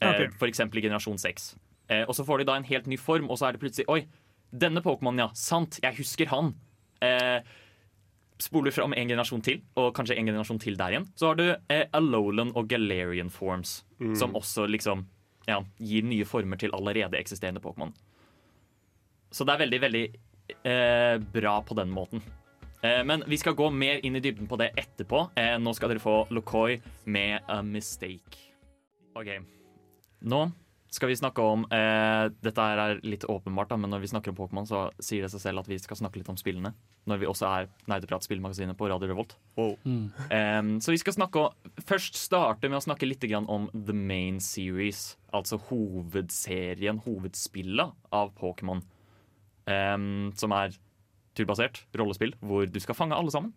Eh, 0.00 0.10
okay. 0.10 0.48
Eksempel 0.48 0.80
i 0.80 0.84
generasjon 0.88 1.18
6. 1.20 1.54
Eh, 1.90 2.04
og 2.06 2.14
så 2.16 2.26
får 2.26 2.40
de 2.40 2.50
da 2.50 2.58
en 2.58 2.68
helt 2.68 2.88
ny 2.90 2.98
form, 3.00 3.30
og 3.30 3.40
så 3.40 3.48
er 3.48 3.56
det 3.56 3.62
plutselig 3.62 3.88
Oi, 3.90 4.04
denne 4.50 4.82
Pokémonen, 4.84 5.24
ja. 5.24 5.28
Sant, 5.38 5.80
jeg 5.82 5.98
husker 6.00 6.30
han. 6.32 6.54
Eh, 7.04 7.40
spoler 8.40 8.72
fram 8.72 8.94
en 8.96 9.10
generasjon 9.10 9.44
til, 9.44 9.60
og 9.78 9.92
kanskje 9.96 10.16
en 10.18 10.30
generasjon 10.30 10.60
til 10.62 10.78
der 10.80 10.94
igjen, 10.94 11.08
så 11.18 11.30
har 11.30 11.40
du 11.40 11.46
eh, 11.52 11.86
Alolan 11.96 12.54
og 12.56 12.70
Galarian 12.70 13.30
forms, 13.30 13.82
som 14.16 14.36
også 14.38 14.64
liksom 14.70 15.04
ja, 15.48 15.60
gir 15.76 16.06
nye 16.06 16.24
former 16.28 16.60
til 16.60 16.72
allerede 16.76 17.18
eksisterende 17.20 17.60
Pokémon. 17.60 17.92
Så 19.30 19.44
det 19.46 19.54
er 19.54 19.62
veldig, 19.64 19.80
veldig 19.84 20.04
eh, 20.66 21.16
bra 21.34 21.60
på 21.62 21.76
den 21.78 21.92
måten. 21.94 22.22
Eh, 22.82 23.02
men 23.04 23.24
vi 23.26 23.38
skal 23.40 23.56
gå 23.58 23.68
mer 23.70 24.00
inn 24.06 24.16
i 24.16 24.24
dybden 24.24 24.48
på 24.48 24.58
det 24.60 24.72
etterpå. 24.80 25.26
Eh, 25.38 25.56
nå 25.60 25.74
skal 25.76 25.92
dere 25.92 26.02
få 26.02 26.22
Lokoi 26.32 26.80
med 27.04 27.44
A 27.48 27.60
Mistake. 27.66 28.48
OK. 29.18 29.30
Nå 30.30 30.44
skal 30.90 31.08
vi 31.08 31.16
snakke 31.16 31.42
om 31.46 31.62
eh, 31.70 32.24
Dette 32.42 32.64
her 32.66 32.80
er 32.82 33.00
litt 33.06 33.24
åpenbart, 33.30 33.70
da, 33.70 33.78
men 33.78 33.92
når 33.92 34.02
vi 34.02 34.10
snakker 34.10 34.32
om 34.32 34.38
Pokémon, 34.40 34.66
så 34.66 34.88
sier 34.98 35.22
det 35.22 35.30
seg 35.32 35.44
selv 35.44 35.62
at 35.62 35.70
vi 35.70 35.78
skal 35.78 36.00
snakke 36.00 36.18
litt 36.18 36.30
om 36.32 36.38
spillene. 36.40 36.72
Når 37.08 37.22
vi 37.22 37.28
også 37.30 37.46
er 37.46 37.68
Nerdeprat 37.90 38.26
spillmagasinet 38.26 38.78
på 38.78 38.88
Radio 38.90 39.10
Revolt. 39.10 39.36
Wow. 39.58 39.76
Um, 39.86 40.72
så 40.82 40.92
vi 40.92 40.98
skal 41.00 41.16
snakke 41.16 41.46
om, 41.46 41.70
først 41.86 42.18
starte 42.18 42.68
med 42.68 42.80
å 42.80 42.84
snakke 42.84 43.08
litt 43.08 43.24
grann 43.30 43.48
om 43.50 43.70
the 43.72 43.94
main 43.96 44.40
series. 44.42 45.14
Altså 45.32 45.60
hovedserien, 45.70 47.00
hovedspillet 47.06 47.94
av 48.10 48.34
Pokémon. 48.38 48.82
Um, 49.70 50.32
som 50.36 50.52
er 50.56 50.74
turbasert 51.40 51.82
rollespill 51.98 52.36
hvor 52.44 52.68
du 52.70 52.78
skal 52.84 52.96
fange 52.98 53.16
alle 53.18 53.32
sammen. 53.34 53.52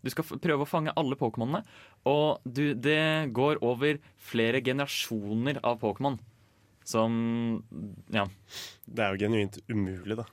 Du 0.00 0.08
skal 0.08 0.24
f 0.24 0.32
prøve 0.40 0.64
å 0.64 0.68
fange 0.68 0.94
alle 0.96 1.16
Pokémonene. 1.20 1.60
Og 2.08 2.40
du, 2.48 2.70
det 2.72 3.28
går 3.36 3.58
over 3.60 3.98
flere 4.16 4.62
generasjoner 4.64 5.58
av 5.60 5.76
Pokémon. 5.82 6.16
Som 6.88 7.62
Ja. 8.10 8.24
Det 8.88 9.04
er 9.04 9.12
jo 9.12 9.20
genuint 9.26 9.58
umulig, 9.68 10.16
da. 10.16 10.24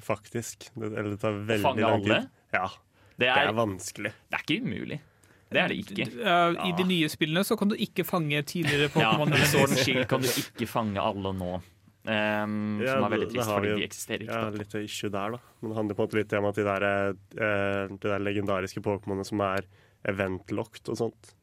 Faktisk. 0.00 0.70
Det, 0.78 0.92
eller 0.94 1.10
det 1.16 1.20
tar 1.20 1.34
veldig 1.44 1.64
fange 1.66 1.82
lang 1.82 2.04
alle? 2.06 2.20
Ja, 2.54 2.68
Det 3.18 3.26
det 3.26 3.32
er, 3.34 3.48
er 3.50 3.56
vanskelig. 3.58 4.12
det 4.30 4.38
er 4.38 4.44
ikke 4.46 4.60
umulig. 4.64 5.00
Det 5.50 5.58
er 5.58 5.68
det 5.74 5.80
ikke. 5.82 6.06
I 6.62 6.70
de 6.78 6.84
nye 6.86 7.08
spillene 7.10 7.42
så 7.44 7.56
kan 7.58 7.68
du 7.68 7.74
ikke 7.74 8.04
fange 8.06 8.38
tidligere 8.46 8.86
Ja, 8.86 8.92
Pokémon. 8.94 9.34
I 9.34 9.42
Sword 9.50 9.74
and 9.74 9.82
Shield 9.82 10.06
kan 10.08 10.22
du 10.22 10.28
ikke 10.30 10.68
fange 10.70 11.02
alle 11.02 11.32
nå. 11.34 11.56
Um, 12.06 12.80
Ja, 12.80 12.94
som 12.94 13.04
er 13.04 13.12
veldig 13.12 13.26
trist, 13.32 13.46
har 13.46 13.58
fordi 13.60 13.68
jo- 13.68 13.76
de 13.76 13.84
eksisterer 13.86 14.22
ikke. 14.24 14.32
Ja, 14.32 14.50
da. 14.50 14.58
litt 14.58 14.74
issue 14.74 15.10
der, 15.10 15.30
da. 15.32 15.38
Men 15.60 15.70
det 15.70 15.76
handler 15.76 15.94
på 15.94 16.00
en 16.02 16.08
måte 16.08 16.16
litt 16.20 16.32
om 16.38 16.44
at 16.48 16.54
de 16.54 16.64
der, 16.64 16.86
eh, 17.10 17.88
de 17.88 18.08
der 18.08 18.18
legendariske 18.24 18.80
Pokémonene 18.80 19.26
som 19.26 19.40
er 19.44 19.60
event-locked 20.08 20.88
og 20.88 20.96
sånt, 20.96 21.34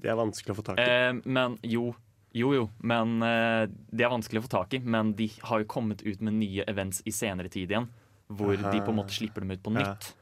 de 0.00 0.08
er 0.08 0.14
vanskelig 0.14 0.54
å 0.54 0.58
få 0.60 0.64
tak 0.64 0.78
i. 0.78 0.82
Eh, 0.82 1.12
men 1.24 1.58
jo, 1.64 1.94
jo 2.32 2.52
jo. 2.54 2.70
Men 2.82 3.20
eh, 3.22 3.66
De 3.92 4.04
er 4.04 4.10
vanskelig 4.14 4.38
å 4.44 4.46
få 4.46 4.48
tak 4.48 4.74
i, 4.74 4.78
men 4.78 5.12
de 5.14 5.26
har 5.42 5.58
jo 5.58 5.64
kommet 5.66 6.02
ut 6.06 6.20
med 6.20 6.34
nye 6.34 6.64
events 6.68 7.02
i 7.04 7.10
senere 7.10 7.50
tid 7.50 7.68
igjen. 7.70 7.88
Hvor 8.30 8.54
de 8.56 8.78
på 8.80 8.88
en 8.94 8.96
måte 8.96 9.10
slipper 9.10 9.40
dem 9.42 9.50
ut 9.50 9.62
på 9.62 9.74
Ja. 9.74 9.90
nytt. 9.94 10.14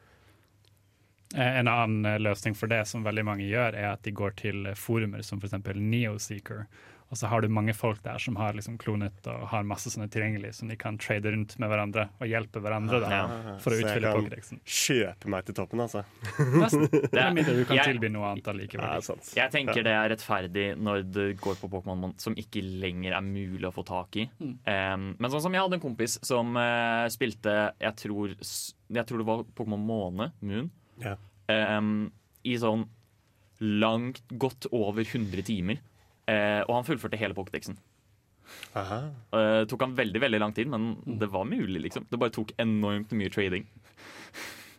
Eh, 1.37 1.59
En 1.61 1.68
annen 1.68 2.07
eh, 2.07 2.18
løsning 2.18 2.57
for 2.57 2.66
det 2.68 2.87
som 2.88 3.04
veldig 3.04 3.22
mange 3.24 3.44
gjør, 3.44 3.74
er 3.76 3.92
at 3.92 4.02
de 4.02 4.11
går 4.12 4.35
til 4.35 4.64
forumer 4.74 5.22
som 5.22 5.38
f.eks. 5.38 5.52
Neoseeker. 5.76 6.66
Og 7.09 7.16
så 7.16 7.29
har 7.33 7.40
du 7.40 7.49
mange 7.49 7.73
folk 7.73 8.03
der 8.05 8.18
som 8.21 8.37
har 8.37 8.53
liksom 8.53 8.75
klonet 8.77 9.25
og 9.33 9.47
har 9.49 9.62
masse 9.64 9.88
sånne 9.88 10.11
tilgjengelig, 10.12 10.51
som 10.59 10.68
de 10.68 10.77
kan 10.77 10.99
trade 11.01 11.31
rundt 11.33 11.55
med 11.59 11.71
hverandre 11.73 12.03
og 12.21 12.27
hjelpe 12.29 12.61
hverandre 12.61 12.99
da, 13.01 13.21
for 13.64 13.73
å 13.73 13.79
utfylle 13.81 14.11
kan 14.12 14.18
Pokédexen. 14.27 14.61
Kjøpe 14.68 15.31
meg 15.33 15.47
til 15.49 15.57
toppen, 15.57 15.81
altså. 15.87 16.03
Nesten. 16.53 16.85
Det 17.14 17.23
er- 17.23 17.33
mindre 17.33 17.55
du 17.57 17.62
kan 17.64 17.79
jeg- 17.81 17.94
tilby 17.94 18.11
noe 18.12 18.29
annet 18.35 18.51
allikevel. 18.53 18.85
Ja. 19.01 19.16
Jeg 19.40 19.55
tenker 19.57 19.81
det 19.88 19.94
er 19.97 20.12
rettferdig 20.12 20.66
når 20.77 21.07
det 21.11 21.27
går 21.40 21.57
på 21.62 21.71
Pokémon 21.73 22.12
som 22.21 22.37
ikke 22.37 22.61
lenger 22.85 23.16
er 23.16 23.25
mulig 23.25 23.64
å 23.64 23.73
få 23.73 23.87
tak 23.88 24.21
i. 24.21 24.29
Um, 24.44 25.09
men 25.16 25.31
sånn 25.33 25.47
som 25.49 25.57
jeg 25.57 25.64
hadde 25.64 25.79
en 25.81 25.87
kompis 25.88 26.18
som 26.29 26.53
uh, 26.61 27.09
spilte 27.09 27.57
Jeg 27.81 27.97
tror, 28.05 28.37
jeg 28.37 29.07
tror 29.09 29.18
det 29.25 29.27
var 29.33 29.47
Pokémon 29.57 29.81
Måne, 29.88 30.29
Moon, 30.44 30.68
Ja. 31.01 31.16
um, 31.49 32.11
i 32.44 32.55
sånn 32.61 32.85
langt, 33.61 34.21
godt 34.38 34.68
over 34.71 35.03
100 35.03 35.42
timer. 35.49 35.81
Eh, 36.28 36.60
og 36.66 36.74
han 36.76 36.88
fullførte 36.88 37.20
hele 37.20 37.36
Pokédexen. 37.36 37.78
Uh, 38.74 39.64
tok 39.68 39.82
han 39.84 39.96
veldig 39.96 40.20
veldig 40.22 40.40
lang 40.40 40.54
tid, 40.56 40.68
men 40.72 40.94
det 41.20 41.28
var 41.32 41.48
mulig. 41.48 41.82
liksom 41.84 42.06
Det 42.08 42.20
bare 42.20 42.34
tok 42.34 42.54
enormt 42.60 43.12
mye 43.16 43.32
trading. 43.32 43.66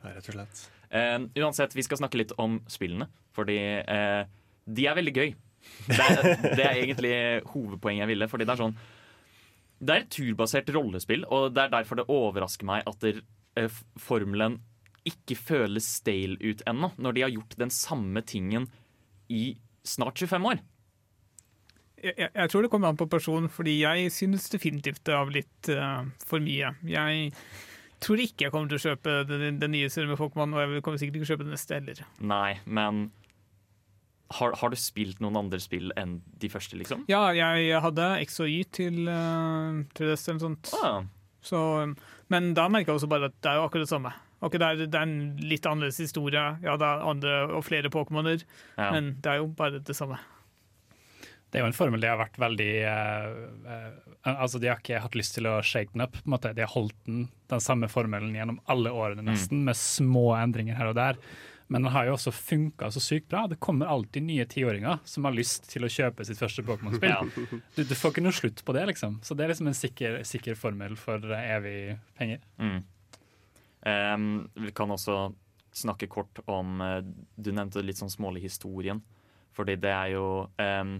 Ja, 0.04 0.14
rett 0.16 0.30
og 0.30 0.36
slett. 0.38 0.64
Eh, 0.90 1.20
uansett, 1.44 1.76
vi 1.76 1.86
skal 1.86 2.00
snakke 2.02 2.18
litt 2.18 2.32
om 2.42 2.60
spillene, 2.70 3.10
fordi 3.36 3.58
eh, 3.82 4.24
de 4.66 4.88
er 4.90 4.98
veldig 4.98 5.14
gøy. 5.14 5.36
Det 5.90 6.00
er, 6.00 6.24
det 6.56 6.64
er 6.64 6.80
egentlig 6.80 7.14
hovedpoenget 7.52 8.06
jeg 8.06 8.12
ville. 8.14 8.30
Fordi 8.32 8.48
Det 8.48 8.54
er 8.54 8.62
sånn 8.62 8.78
Det 9.80 9.94
er 9.94 10.06
et 10.06 10.14
turbasert 10.16 10.72
rollespill, 10.76 11.26
og 11.28 11.54
det 11.56 11.66
er 11.66 11.76
derfor 11.76 12.00
det 12.00 12.10
overrasker 12.10 12.68
meg 12.68 12.88
at 12.90 13.00
der, 13.04 13.22
eh, 13.60 13.82
formelen 14.00 14.60
ikke 15.08 15.38
føles 15.40 15.86
stale 16.00 16.36
ut 16.42 16.64
ennå, 16.68 16.92
når 17.00 17.16
de 17.16 17.22
har 17.24 17.32
gjort 17.34 17.56
den 17.58 17.72
samme 17.74 18.22
tingen 18.28 18.68
i 19.32 19.58
snart 19.88 20.20
25 20.20 20.50
år. 20.52 20.60
Jeg, 22.04 22.30
jeg, 22.34 22.50
tror 22.52 22.64
det 22.64 22.72
kommer 22.72 22.92
an 22.92 23.00
på 23.00 23.10
person, 23.12 23.50
fordi 23.52 23.80
jeg 23.82 24.12
synes 24.16 24.50
definitivt 24.52 25.04
det 25.08 25.16
har 25.16 25.28
blitt 25.30 25.72
uh, 25.74 26.06
for 26.26 26.44
mye. 26.44 26.74
Jeg 26.88 27.32
tror 28.04 28.22
ikke 28.24 28.48
jeg 28.48 28.54
kommer 28.54 28.72
til 28.72 28.80
å 28.80 28.86
kjøpe 28.90 29.16
den, 29.28 29.60
den 29.60 29.74
nye 29.76 29.90
serien 29.92 30.12
med 30.12 30.20
folkmann 30.20 30.56
og 30.56 30.62
jeg 30.64 30.84
kommer 30.86 31.02
sikkert 31.02 31.20
ikke 31.20 31.26
til 31.26 31.34
å 31.34 31.36
kjøpe 31.36 31.48
den 31.48 31.56
neste 31.58 31.80
heller. 31.80 32.04
Nei, 32.32 32.60
men 32.66 33.10
har, 34.38 34.54
har 34.62 34.72
du 34.72 34.78
spilt 34.78 35.22
noen 35.24 35.40
andre 35.40 35.60
spill 35.62 35.92
enn 36.00 36.20
de 36.40 36.52
første, 36.54 36.78
liksom? 36.80 37.04
Ja, 37.10 37.26
jeg 37.36 37.82
hadde 37.84 38.10
X 38.28 38.40
og 38.44 38.52
Y 38.52 38.64
til, 38.76 39.02
uh, 39.10 39.82
til 39.98 40.12
DS 40.12 40.28
eller 40.28 40.40
noe 40.40 40.46
sånt. 40.46 40.74
Ah, 40.80 41.00
Så, 41.44 41.60
men 42.30 42.52
da 42.54 42.68
merker 42.72 42.94
jeg 42.94 43.02
også 43.02 43.10
bare 43.12 43.32
at 43.32 43.38
det 43.40 43.52
er 43.52 43.60
jo 43.60 43.68
akkurat 43.68 43.88
det 43.88 43.94
samme. 43.94 44.16
Okay, 44.40 44.60
det, 44.62 44.68
er, 44.68 44.88
det 44.88 44.96
er 44.96 45.04
en 45.08 45.40
litt 45.44 45.66
annerledes 45.68 46.00
historie, 46.00 46.42
ja, 46.64 46.76
det 46.80 46.88
er 46.88 47.08
andre 47.10 47.40
og 47.58 47.66
flere 47.68 47.92
Pokémoner, 47.92 48.46
ja. 48.78 48.92
men 48.94 49.18
det 49.20 49.34
er 49.34 49.42
jo 49.42 49.50
bare 49.52 49.82
det 49.84 49.96
samme. 49.98 50.20
Det 51.50 51.58
er 51.58 51.64
jo 51.64 51.70
en 51.72 51.78
formel 51.78 52.02
de 52.02 52.10
har 52.12 52.20
vært 52.20 52.38
veldig 52.38 52.72
eh, 52.86 53.30
eh, 53.74 54.34
Altså, 54.36 54.60
de 54.62 54.70
har 54.70 54.82
ikke 54.82 55.00
hatt 55.02 55.16
lyst 55.18 55.34
til 55.38 55.48
å 55.50 55.60
shake 55.66 55.96
den 55.96 56.04
up. 56.06 56.18
på 56.18 56.28
en 56.28 56.34
måte. 56.36 56.52
De 56.54 56.62
har 56.62 56.74
holdt 56.74 56.98
den, 57.08 57.24
den 57.50 57.64
samme 57.64 57.90
formelen 57.90 58.36
gjennom 58.36 58.60
alle 58.70 58.92
årene, 58.94 59.24
nesten, 59.26 59.64
med 59.66 59.78
små 59.80 60.34
endringer 60.38 60.78
her 60.78 60.92
og 60.92 61.00
der. 61.00 61.18
Men 61.72 61.86
den 61.86 61.94
har 61.94 62.08
jo 62.08 62.16
også 62.16 62.32
funka 62.34 62.88
så 62.92 63.02
sykt 63.02 63.28
bra. 63.30 63.44
Det 63.48 63.60
kommer 63.62 63.90
alltid 63.90 64.26
nye 64.26 64.46
tiåringer 64.50 65.04
som 65.06 65.28
har 65.28 65.36
lyst 65.38 65.68
til 65.70 65.86
å 65.86 65.92
kjøpe 65.94 66.26
sitt 66.26 66.40
første 66.42 66.66
Pokémon-spill. 66.66 67.30
Du, 67.76 67.84
du 67.86 67.94
får 67.94 68.16
ikke 68.16 68.24
noe 68.26 68.34
slutt 68.34 68.64
på 68.66 68.74
det, 68.74 68.88
liksom. 68.90 69.20
Så 69.26 69.38
det 69.38 69.46
er 69.46 69.54
liksom 69.54 69.70
en 69.70 69.78
sikker, 69.78 70.18
sikker 70.26 70.58
formel 70.58 70.98
for 70.98 71.22
eh, 71.30 71.52
evig 71.58 71.78
penger. 72.18 72.42
Mm. 72.58 72.80
Um, 73.86 74.26
vi 74.66 74.74
kan 74.76 74.92
også 74.92 75.30
snakke 75.72 76.10
kort 76.12 76.42
om 76.52 76.82
eh, 76.84 76.98
Du 77.38 77.54
nevnte 77.56 77.86
litt 77.86 78.02
sånn 78.02 78.12
smålig 78.12 78.44
historien. 78.48 79.04
Fordi 79.56 79.78
det 79.80 79.94
er 79.94 80.14
jo 80.16 80.26
em, 80.62 81.00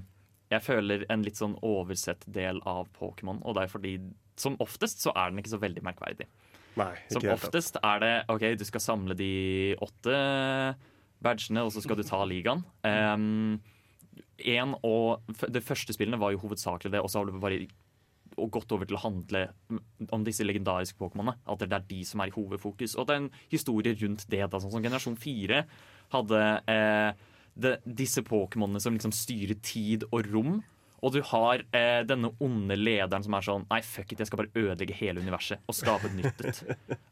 Jeg 0.50 0.66
føler 0.66 1.06
en 1.14 1.24
litt 1.26 1.38
sånn 1.38 1.56
oversett 1.66 2.24
del 2.26 2.62
av 2.68 2.90
Pokémon. 2.98 3.42
Og 3.46 3.58
det 3.58 3.66
er 3.66 3.74
fordi 3.74 3.96
som 4.40 4.56
oftest 4.64 5.04
så 5.04 5.14
er 5.16 5.32
den 5.32 5.42
ikke 5.42 5.54
så 5.54 5.62
veldig 5.62 5.84
merkverdig. 5.86 6.30
Nei, 6.80 6.94
Som 7.10 7.20
ikke 7.20 7.34
tatt. 7.34 7.50
oftest 7.50 7.80
er 7.84 8.00
det 8.04 8.14
OK, 8.32 8.46
du 8.58 8.64
skal 8.68 8.84
samle 8.84 9.18
de 9.18 9.34
åtte 9.84 10.16
badgene, 11.20 11.66
og 11.66 11.74
så 11.76 11.84
skal 11.84 12.00
du 12.00 12.06
ta 12.08 12.22
ligaen. 12.28 12.64
Um, 12.88 13.60
en 14.40 14.76
og, 14.88 15.28
det 15.52 15.66
første 15.66 15.94
spillene 15.96 16.20
var 16.22 16.32
jo 16.34 16.42
hovedsakelig 16.46 16.94
det, 16.94 17.04
og 17.04 17.12
så 17.12 17.20
har 17.20 17.28
du 17.28 17.40
bare 17.42 17.66
gått 18.40 18.72
over 18.72 18.88
til 18.88 18.96
å 18.96 19.02
handle 19.04 19.42
om 20.16 20.24
disse 20.24 20.46
legendariske 20.46 21.00
Pokémonene. 21.00 21.36
At 21.50 21.66
det 21.66 21.76
er 21.76 21.88
de 21.90 22.04
som 22.08 22.22
er 22.24 22.32
i 22.32 22.36
hovedfokus. 22.36 22.96
Og 22.96 23.10
det 23.10 23.16
er 23.16 23.24
en 23.26 23.34
historie 23.52 23.98
rundt 24.00 24.24
det. 24.32 24.46
Da, 24.46 24.62
sånn 24.62 24.72
som 24.72 24.86
Generasjon 24.86 25.18
4 25.20 25.64
hadde 26.14 26.44
eh, 26.72 27.26
det, 27.62 27.78
disse 27.86 28.24
Pokémonene 28.26 28.82
som 28.84 28.96
liksom 28.96 29.14
styrer 29.16 29.58
tid 29.66 30.06
og 30.12 30.28
rom. 30.34 30.60
Og 31.00 31.14
du 31.16 31.22
har 31.30 31.62
eh, 31.72 32.02
denne 32.04 32.28
onde 32.44 32.76
lederen 32.76 33.24
som 33.24 33.36
er 33.38 33.46
sånn 33.46 33.62
Nei, 33.70 33.78
fuck 33.88 34.10
it, 34.12 34.20
jeg 34.20 34.28
skal 34.28 34.42
bare 34.42 34.52
ødelegge 34.60 34.98
hele 35.00 35.22
universet 35.24 35.62
og 35.72 35.78
skape 35.78 36.10
et 36.10 36.18
nytt 36.18 36.42
et. 36.44 36.58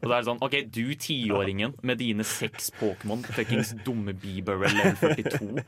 Og 0.02 0.10
det 0.10 0.16
er 0.18 0.26
sånn 0.26 0.42
OK, 0.44 0.56
du 0.68 0.82
tiåringen 1.00 1.72
med 1.88 1.96
dine 2.02 2.26
seks 2.28 2.68
Pokémon, 2.76 3.22
fuckings 3.32 3.72
dumme 3.86 4.12
Bieber 4.12 4.60
level 4.60 4.92
42, 5.00 5.64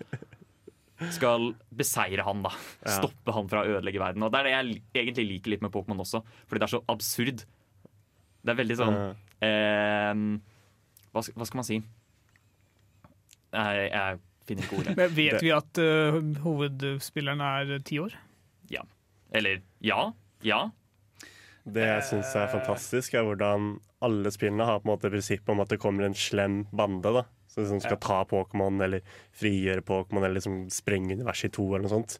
skal 1.17 1.47
beseire 1.73 2.27
han, 2.27 2.43
da. 2.45 2.53
Ja. 2.85 2.99
Stoppe 2.99 3.33
han 3.33 3.49
fra 3.49 3.63
å 3.65 3.73
ødelegge 3.79 4.03
verden. 4.05 4.27
Og 4.27 4.35
det 4.35 4.43
er 4.43 4.51
det 4.51 4.53
jeg 4.59 4.83
egentlig 5.07 5.25
liker 5.31 5.55
litt 5.55 5.65
med 5.65 5.73
Pokémon 5.73 6.05
også, 6.05 6.21
fordi 6.45 6.61
det 6.61 6.69
er 6.69 6.75
så 6.77 6.83
absurd. 6.93 7.47
Det 8.45 8.53
er 8.53 8.61
veldig 8.61 8.77
sånn 8.83 8.99
eh, 9.49 10.13
hva, 11.17 11.25
sk- 11.25 11.41
hva 11.41 11.49
skal 11.49 11.63
man 11.63 11.71
si? 11.73 11.81
Jeg, 13.51 13.89
jeg 13.97 14.21
finner 14.49 14.67
ikke 14.67 14.79
ordet. 14.81 14.97
Men 15.01 15.15
vet 15.17 15.37
Det- 15.39 15.43
vi 15.45 15.51
at 15.55 15.81
uh, 15.83 16.21
hovedspilleren 16.45 17.41
er 17.45 17.79
ti 17.85 17.99
år? 18.03 18.15
Ja. 18.71 18.83
Eller 19.33 19.61
ja. 19.85 20.13
Ja. 20.43 20.71
Det 21.71 21.85
jeg 21.85 22.03
syns 22.09 22.33
er 22.41 22.49
fantastisk, 22.51 23.15
er 23.15 23.27
hvordan 23.27 23.75
alle 24.03 24.31
spillene 24.33 24.65
har 24.65 24.81
på 24.81 24.89
en 24.89 24.95
måte 24.95 25.11
prinsippet 25.13 25.53
om 25.53 25.61
at 25.61 25.69
det 25.69 25.79
kommer 25.83 26.07
en 26.07 26.15
slem 26.17 26.63
bande. 26.73 27.13
da 27.13 27.25
Som 27.51 27.65
liksom 27.65 27.81
skal 27.85 27.99
ta 28.01 28.23
Pokémon 28.25 28.81
eller 28.83 29.03
frigjøre 29.37 29.83
Pokémon 29.85 30.25
eller 30.25 30.39
liksom 30.41 30.63
sprenge 30.73 31.13
universet 31.19 31.51
i 31.51 31.55
to. 31.59 31.67
eller 31.75 31.85
noe 31.87 31.93
sånt 31.99 32.19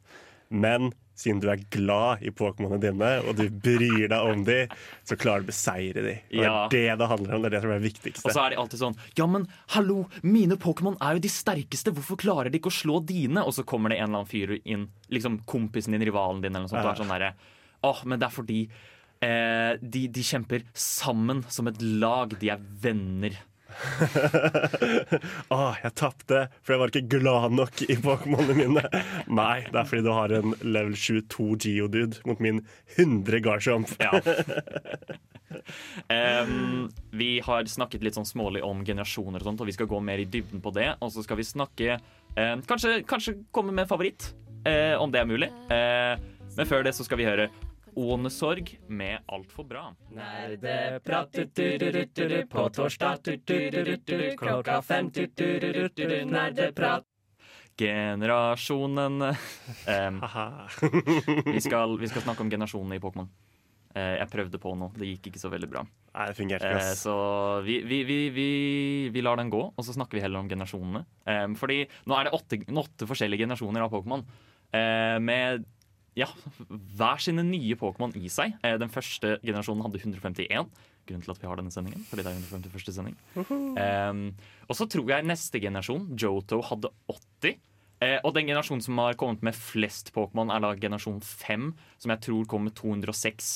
Men 0.51 0.91
siden 1.21 1.41
du 1.43 1.49
er 1.53 1.61
glad 1.73 2.25
i 2.25 2.33
Pokémonene 2.35 2.81
dine, 2.83 3.11
og 3.25 3.37
du 3.39 3.45
bryr 3.53 4.09
deg 4.11 4.19
om 4.33 4.45
dem, 4.47 4.73
så 5.07 5.19
klarer 5.21 5.45
du 5.45 5.49
å 5.49 5.53
beseire 5.53 6.05
dem. 6.07 6.23
Ja. 6.41 6.67
Det 6.73 6.85
er 6.87 6.97
det 6.97 7.05
det 7.05 7.11
handler 7.13 7.37
om. 7.37 7.45
Det 7.45 7.51
er 7.51 7.57
det 7.57 7.63
som 7.65 7.75
er 7.75 7.81
det 7.83 7.89
viktigste. 7.89 8.27
Og 8.27 8.37
så 8.37 8.45
er 8.45 8.55
de 8.55 8.61
alltid 8.63 8.83
sånn 8.83 8.99
Ja, 9.19 9.27
men 9.31 9.47
hallo, 9.77 10.05
mine 10.25 10.59
Pokémon 10.61 10.99
er 11.01 11.17
jo 11.17 11.25
de 11.27 11.33
sterkeste. 11.33 11.95
Hvorfor 11.97 12.21
klarer 12.21 12.53
de 12.53 12.61
ikke 12.61 12.73
å 12.73 12.79
slå 12.81 13.01
dine? 13.07 13.45
Og 13.45 13.57
så 13.57 13.67
kommer 13.69 13.93
det 13.93 14.01
en 14.01 14.09
eller 14.09 14.23
annen 14.23 14.31
fyr 14.31 14.57
inn, 14.65 14.89
liksom 15.13 15.43
kompisen 15.51 15.97
din, 15.97 16.07
rivalen 16.09 16.43
din, 16.45 16.55
eller 16.55 16.69
noe 16.69 16.73
sånt, 16.73 16.85
og 16.85 16.95
er 16.95 17.03
sånn 17.05 17.15
derre 17.15 17.35
Åh, 17.81 18.03
men 18.05 18.21
det 18.21 18.27
er 18.27 18.33
fordi 18.35 18.59
eh, 19.25 19.79
de, 19.81 20.03
de 20.13 20.25
kjemper 20.25 20.67
sammen 20.77 21.41
som 21.49 21.71
et 21.71 21.81
lag. 21.81 22.35
De 22.41 22.51
er 22.53 22.61
venner. 22.83 23.39
Åh, 25.51 25.79
jeg 25.85 25.95
tapte, 25.99 26.47
for 26.63 26.75
jeg 26.75 26.83
var 26.83 26.93
ikke 26.93 27.19
glad 27.19 27.57
nok 27.57 27.83
i 27.87 27.97
Pokémonene 28.01 28.57
mine. 28.59 28.85
Nei, 29.31 29.65
det 29.71 29.83
er 29.83 29.89
fordi 29.91 30.07
du 30.07 30.13
har 30.15 30.35
en 30.37 30.55
level 30.63 30.97
22 30.99 31.57
Geodude 31.65 32.23
mot 32.29 32.41
min 32.43 32.63
100 32.97 33.43
Garchomp. 33.47 33.95
Ja. 34.03 34.21
Um, 36.07 36.87
vi 37.11 37.41
har 37.43 37.67
snakket 37.67 38.05
litt 38.07 38.15
sånn 38.15 38.29
smålig 38.29 38.61
om 38.63 38.85
generasjoner 38.87 39.43
og 39.43 39.49
sånt, 39.49 39.63
og 39.65 39.67
vi 39.67 39.75
skal 39.75 39.89
gå 39.91 39.99
mer 40.03 40.23
i 40.23 40.27
dybden 40.31 40.63
på 40.63 40.71
det. 40.77 40.93
Og 41.03 41.11
så 41.11 41.25
skal 41.27 41.41
vi 41.41 41.47
snakke 41.47 41.97
em, 42.39 42.63
kanskje, 42.67 43.01
kanskje 43.09 43.35
komme 43.51 43.75
med 43.75 43.91
favoritt, 43.91 44.31
uh, 44.63 44.95
om 45.03 45.11
det 45.11 45.23
er 45.23 45.27
mulig. 45.27 45.51
Uh, 45.67 46.15
men 46.55 46.71
før 46.71 46.87
det 46.87 46.95
så 46.95 47.07
skal 47.07 47.19
vi 47.21 47.27
høre 47.27 47.49
Ånesorg 47.97 48.79
med 48.89 49.19
Altfor 49.27 49.65
bra. 49.65 49.95
Nerdeprat 50.15 51.39
på 52.51 52.69
torsdag 52.69 53.19
klokka 54.39 54.83
fem 54.83 55.11
nerdeprat. 56.31 57.07
Generasjonen 57.81 59.23
Em, 59.89 60.21
vi, 61.55 61.61
skal, 61.61 61.99
vi 61.99 62.09
skal 62.09 62.23
snakke 62.23 62.45
om 62.45 62.51
generasjonene 62.51 62.99
i 62.99 63.03
Pokémon. 63.03 63.31
Eh, 63.95 64.17
jeg 64.21 64.31
prøvde 64.31 64.61
på 64.63 64.75
noe, 64.79 64.93
det 64.95 65.09
gikk 65.09 65.31
ikke 65.31 65.41
så 65.43 65.51
veldig 65.51 65.71
bra. 65.71 65.83
Nei, 66.13 66.27
det 66.31 66.37
fungerte 66.39 66.69
ikke. 66.69 66.85
Eh, 66.93 66.95
så 66.99 67.17
vi, 67.67 67.81
vi, 67.87 68.03
vi, 68.07 68.47
vi, 69.11 69.25
lar 69.25 69.41
den 69.41 69.51
gå, 69.51 69.63
og 69.73 69.87
så 69.87 69.97
snakker 69.97 70.19
vi 70.19 70.23
heller 70.25 70.43
om 70.43 70.51
generasjonene. 70.51 71.03
Eh, 71.27 71.47
fordi 71.59 71.83
nå 72.07 72.19
er 72.19 72.29
det 72.29 72.37
åtte, 72.37 72.61
åtte 72.85 73.09
forskjellige 73.11 73.47
generasjoner 73.47 73.87
av 73.87 73.95
Pokémon. 73.95 74.23
Eh, 74.71 75.17
med 75.23 75.67
ja, 76.19 76.27
hver 76.69 77.23
sine 77.23 77.45
nye 77.47 77.79
Pokémon 77.79 78.15
i 78.19 78.31
seg. 78.33 78.57
Eh, 78.67 78.77
den 78.81 78.93
første 78.93 79.39
generasjonen 79.45 79.85
hadde 79.87 80.03
151. 80.03 80.71
Grunnen 81.09 81.25
til 81.25 81.33
at 81.33 81.41
vi 81.41 81.49
har 81.49 81.59
denne 81.59 81.73
sendingen, 81.75 82.03
fordi 82.11 82.27
det 82.27 82.33
er 82.33 82.43
151. 82.43 82.95
sending. 82.95 83.17
Eh, 83.37 84.23
og 84.69 84.79
så 84.79 84.87
tror 84.91 85.15
jeg 85.15 85.27
neste 85.27 85.63
generasjon, 85.63 86.13
Johto, 86.19 86.61
hadde 86.71 86.93
80. 87.09 87.59
Uh, 88.01 88.17
og 88.25 88.33
den 88.33 88.47
generasjonen 88.49 88.81
som 88.81 88.97
har 89.03 89.17
kommet 89.21 89.43
med 89.45 89.57
flest 89.57 90.09
Pokémon, 90.15 90.49
er 90.49 90.63
da 90.65 90.73
generasjon 90.73 91.19
5, 91.21 91.67
som 92.01 92.13
jeg 92.15 92.25
tror 92.25 92.47
kom 92.49 92.65
med 92.65 92.73
206. 92.79 93.51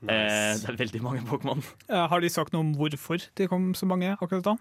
Nice. 0.00 0.06
Uh, 0.08 0.54
det 0.62 0.70
er 0.72 0.78
veldig 0.80 1.02
mange 1.04 1.24
Pokémon. 1.28 1.60
Eh, 1.90 2.06
har 2.08 2.24
de 2.24 2.30
sagt 2.32 2.54
noe 2.54 2.64
om 2.64 2.72
hvorfor 2.78 3.20
det 3.36 3.50
kom 3.52 3.74
så 3.76 3.88
mange 3.90 4.14
akkurat 4.14 4.46
da? 4.46 4.54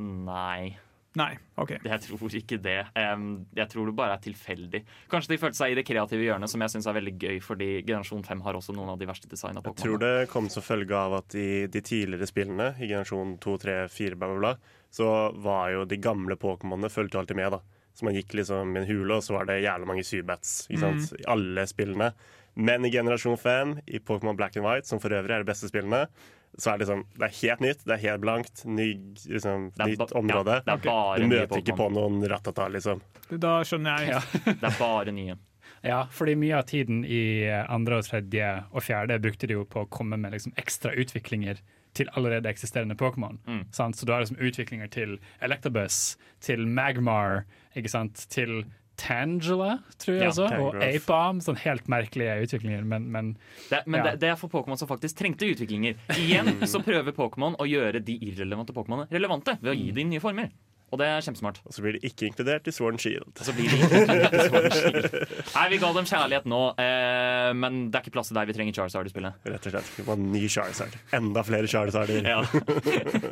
Nei, 0.00 0.78
Nei, 1.14 1.30
OK. 1.62 1.76
jeg 1.78 2.00
tror 2.02 2.32
ikke 2.34 2.56
det. 2.58 2.78
Jeg 2.94 3.70
tror 3.70 3.86
det 3.86 3.94
bare 3.94 4.16
er 4.16 4.22
tilfeldig. 4.24 4.80
Kanskje 5.12 5.34
de 5.34 5.38
følte 5.38 5.60
seg 5.60 5.74
i 5.74 5.76
det 5.78 5.84
kreative 5.86 6.26
hjørnet, 6.26 6.50
som 6.50 6.64
jeg 6.64 6.72
syns 6.72 6.88
er 6.90 6.96
veldig 6.96 7.14
gøy, 7.14 7.36
fordi 7.44 7.68
generasjon 7.86 8.24
5 8.26 8.42
har 8.42 8.58
også 8.58 8.74
noen 8.74 8.90
av 8.94 8.98
de 8.98 9.06
verste 9.06 9.30
designa 9.30 9.62
Jeg 9.62 9.78
tror 9.78 10.02
det 10.02 10.14
kom 10.32 10.50
som 10.50 10.66
følge 10.66 10.98
av 10.98 11.14
at 11.20 11.36
i 11.38 11.66
de 11.70 11.84
tidligere 11.86 12.26
spillene, 12.30 12.72
i 12.80 12.90
generasjon 12.90 13.36
2, 13.44 13.56
3, 13.66 13.76
4, 13.94 14.18
bla, 14.18 14.32
bla, 14.32 14.40
bla, 14.42 14.78
så 14.90 15.08
var 15.44 15.70
jo 15.76 15.86
de 15.86 16.02
gamle 16.02 16.38
Pokémonene 16.40 16.90
fulgte 16.90 17.22
alltid 17.22 17.38
med. 17.38 17.54
da. 17.54 17.62
Så 17.94 18.08
man 18.08 18.18
gikk 18.18 18.34
liksom 18.34 18.74
i 18.74 18.80
en 18.82 18.88
hule, 18.90 19.14
og 19.14 19.22
så 19.22 19.36
var 19.36 19.46
det 19.46 19.62
jævlig 19.62 19.86
mange 19.86 20.02
Zubats 20.06 20.64
ikke 20.66 20.82
sant? 20.82 21.12
i 21.14 21.28
alle 21.30 21.62
spillene. 21.70 22.10
Men 22.54 22.86
i 22.86 22.90
generasjon 22.90 23.38
5, 23.38 23.76
i 23.86 24.02
Pokémon 24.02 24.36
Black 24.38 24.58
and 24.58 24.66
White, 24.66 24.90
som 24.90 24.98
for 25.02 25.14
øvrig 25.14 25.34
er 25.34 25.42
de 25.42 25.50
beste 25.50 25.70
spillene, 25.70 26.08
så 26.58 26.70
er 26.70 26.78
det 26.78 26.84
liksom, 26.84 27.02
det 27.18 27.26
er 27.26 27.34
helt 27.40 27.64
nytt, 27.64 27.82
det 27.84 27.96
er 27.96 28.02
helt 28.04 28.22
blankt, 28.22 28.64
ny, 28.64 28.88
liksom, 29.26 29.70
Det 29.74 29.86
er 29.86 29.94
nytt 29.94 30.14
område. 30.20 30.60
Ja, 30.60 30.66
det 30.66 30.74
er 30.74 30.84
bare 30.84 31.18
Du 31.18 31.26
nye 31.26 31.40
møter 31.40 31.62
ikke 31.62 31.76
på 31.78 31.88
noen 31.94 32.20
ratata, 32.30 32.68
liksom. 32.70 33.02
Da 33.30 33.56
skjønner 33.66 34.06
jeg. 34.06 34.22
Det 34.46 34.70
er 34.70 34.78
bare 34.78 35.16
nye. 35.16 35.40
Ja, 35.84 36.06
fordi 36.12 36.32
mye 36.40 36.56
av 36.56 36.62
tiden 36.68 37.02
i 37.04 37.44
andre 37.68 37.98
og 38.00 38.06
tredje 38.06 38.46
og 38.72 38.84
fjerde 38.86 39.18
brukte 39.20 39.48
de 39.48 39.58
jo 39.58 39.66
på 39.68 39.82
å 39.82 39.88
komme 39.92 40.16
med 40.16 40.32
liksom 40.32 40.54
ekstra 40.60 40.94
utviklinger 40.96 41.60
til 41.94 42.08
allerede 42.16 42.48
eksisterende 42.48 42.96
Pokémon. 42.96 43.36
Mm. 43.44 43.66
Så 43.70 44.06
du 44.06 44.12
har 44.12 44.24
liksom 44.24 44.40
utviklinger 44.40 44.88
til 44.88 45.18
Electabuzz, 45.44 46.16
til 46.40 46.64
Magmar, 46.66 47.44
ikke 47.76 47.92
sant? 47.92 48.24
til 48.32 48.64
Tangela, 48.96 49.78
tror 49.98 50.14
jeg 50.14 50.22
Ja, 50.22 50.28
også, 50.30 50.44
og 50.44 50.50
Tangrowth. 50.50 50.96
Apom. 51.00 51.40
Sånn 51.44 51.56
helt 51.64 51.88
merkelige 51.90 52.36
utviklinger, 52.46 52.84
men, 52.84 53.08
men 53.12 53.32
Det, 53.70 53.82
men 53.86 53.98
Ja. 54.00 54.10
det, 54.10 54.20
det 54.20 54.28
er 54.30 54.36
for 54.40 54.48
Pokémon 54.52 54.78
som 54.78 54.88
faktisk 54.88 55.18
trengte 55.18 55.48
utviklinger. 55.50 55.96
Igjen 56.16 56.62
så 56.70 56.80
prøver 56.88 57.12
Pokémon 57.16 57.56
å 57.58 57.66
gjøre 57.68 58.00
de 58.04 58.18
irrelevante 58.30 58.72
Pokémonene 58.76 59.10
relevante 59.10 59.58
ved 59.60 59.72
å 59.72 59.76
gi 59.78 59.90
dem 59.92 60.10
nye 60.14 60.20
former. 60.22 60.50
Og 60.94 61.00
det 61.00 61.08
er 61.10 61.24
kjempesmart. 61.26 61.56
Og 61.66 61.74
så 61.74 61.82
blir 61.82 61.96
de 61.96 62.06
ikke 62.06 62.28
inkludert 62.28 62.68
i 62.70 62.72
Sworn 62.74 63.00
Shield. 63.02 63.32
Og 63.34 63.42
så 63.42 63.52
blir 63.56 63.72
de 63.72 63.80
ikke 63.82 63.98
inkludert 63.98 64.36
i 64.38 64.44
Sworn 64.46 64.68
Shield. 64.76 65.08
Nei, 65.56 65.64
vi 65.72 65.78
ga 65.82 65.88
dem 65.96 66.06
kjærlighet 66.06 66.46
nå, 66.52 66.60
eh, 66.84 67.50
men 67.58 67.80
det 67.88 67.98
er 67.98 68.04
ikke 68.04 68.14
plass 68.14 68.30
til 68.30 68.38
deg. 68.38 68.52
Vi 68.52 68.54
trenger 68.54 68.76
Charizard 68.78 69.10
i 69.10 69.12
spillet. 69.12 69.40
Rett 69.50 69.66
og 69.66 69.74
slett. 69.74 69.90
Vi 69.96 70.06
må 70.06 70.14
ha 70.14 70.20
ny 70.22 70.44
Charizard. 70.54 70.94
Enda 71.18 71.42
flere 71.48 71.70
Charizarder. 71.72 72.28
Ja. 72.30 72.44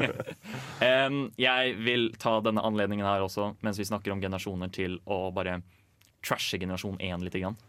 um, 1.07 1.21
jeg 1.39 1.77
vil 1.87 2.09
ta 2.19 2.35
denne 2.43 2.65
anledningen 2.67 3.07
her 3.07 3.23
også, 3.23 3.53
mens 3.63 3.79
vi 3.79 3.87
snakker 3.87 4.17
om 4.17 4.25
generasjoner, 4.25 4.73
til 4.75 4.99
å 5.07 5.29
bare 5.37 5.61
trashe 6.27 6.59
generasjon 6.59 6.99
1 6.99 7.23
litt. 7.23 7.39
Grann. 7.39 7.61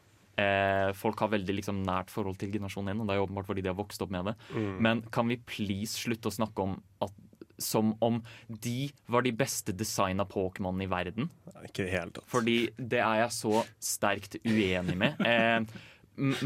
Eh, 0.41 0.89
folk 0.97 1.21
har 1.21 1.29
veldig 1.36 1.60
liksom, 1.60 1.84
nært 1.86 2.10
forhold 2.10 2.39
til 2.41 2.49
generasjon 2.56 2.89
1, 2.89 3.03
og 3.03 3.06
det 3.06 3.13
er 3.13 3.21
jo 3.21 3.27
åpenbart 3.27 3.49
fordi 3.51 3.62
de 3.62 3.69
har 3.69 3.77
vokst 3.77 4.01
opp 4.01 4.13
med 4.13 4.32
det. 4.32 4.36
Men 4.82 5.06
kan 5.13 5.29
vi 5.29 5.38
please 5.38 6.01
slutte 6.01 6.32
å 6.32 6.34
snakke 6.34 6.65
om 6.65 6.79
at 7.06 7.13
som 7.61 7.93
om 8.03 8.19
de 8.47 8.91
var 9.11 9.25
de 9.25 9.33
beste 9.35 9.73
designa 9.75 10.25
Pokémon 10.29 10.81
i 10.83 10.89
verden? 10.89 11.29
Ikke 11.63 11.83
i 11.83 11.87
det 11.87 11.93
hele 11.95 12.13
tatt. 12.15 12.27
Fordi 12.31 12.57
det 12.77 13.01
er 13.03 13.23
jeg 13.23 13.35
så 13.37 13.63
sterkt 13.93 14.39
uenig 14.45 14.97
med. 14.99 15.19
Eh, 15.33 15.63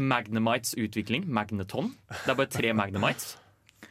Magnemites 0.00 0.72
utvikling, 0.80 1.26
Magneton. 1.28 1.90
Det 2.08 2.32
er 2.32 2.36
bare 2.38 2.48
tre 2.48 2.70
Magnemites. 2.72 3.34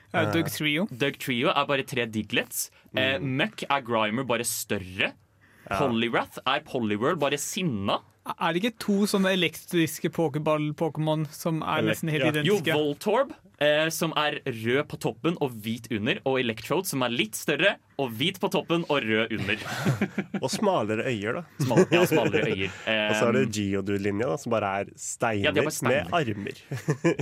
Uh, 0.09 0.23
Doug 0.33 0.49
Trio. 0.49 0.87
Doug 0.89 1.19
Trio 1.21 1.51
er 1.51 1.67
bare 1.69 1.85
tre 1.85 2.07
Diglets. 2.09 2.71
Eh, 2.97 3.19
Muck 3.21 3.61
er 3.67 3.83
Grimer, 3.85 4.25
bare 4.25 4.47
større. 4.47 5.11
Poliwrath 5.67 6.39
er 6.47 6.63
Polyworld 6.65 7.19
bare 7.21 7.37
sinna. 7.37 7.99
Er 8.27 8.53
det 8.53 8.63
ikke 8.63 8.79
to 8.83 8.95
sånne 9.07 9.31
elektriske 9.35 10.09
pokerball-pokémon 10.15 11.27
som 11.31 11.61
er 11.63 11.85
nesten 11.87 12.11
helt 12.11 12.31
identiske? 12.31 12.71
Jo. 12.73 12.79
Voltorb 12.79 13.35
eh, 13.63 13.87
som 13.93 14.13
er 14.19 14.39
rød 14.45 14.83
på 14.91 14.97
toppen 15.01 15.37
og 15.43 15.55
hvit 15.63 15.87
under. 15.93 16.19
Og 16.29 16.39
Electrode, 16.41 16.87
som 16.89 17.03
er 17.05 17.13
litt 17.13 17.37
større 17.37 17.75
og 17.97 18.11
hvit 18.17 18.37
på 18.41 18.49
toppen 18.53 18.83
og 18.87 19.01
rød 19.05 19.33
under. 19.37 19.61
Og 20.43 20.49
smalere 20.53 21.07
øyer, 21.09 21.39
da. 21.39 21.43
Smal, 21.65 21.85
ja, 21.91 22.03
smalere 22.05 22.51
øyer. 22.53 22.73
Og 23.09 23.15
så 23.17 23.29
er 23.29 23.37
det 23.39 23.45
Eh, 23.47 23.53
Geodude-linja, 23.57 24.35
som 24.37 24.53
bare 24.53 24.73
er 24.83 24.91
steiner, 25.01 25.47
Ja, 25.47 25.53
er 25.55 25.65
bare 25.65 25.73
steiner. 25.73 26.11
med 26.11 26.19
armer. 26.19 26.61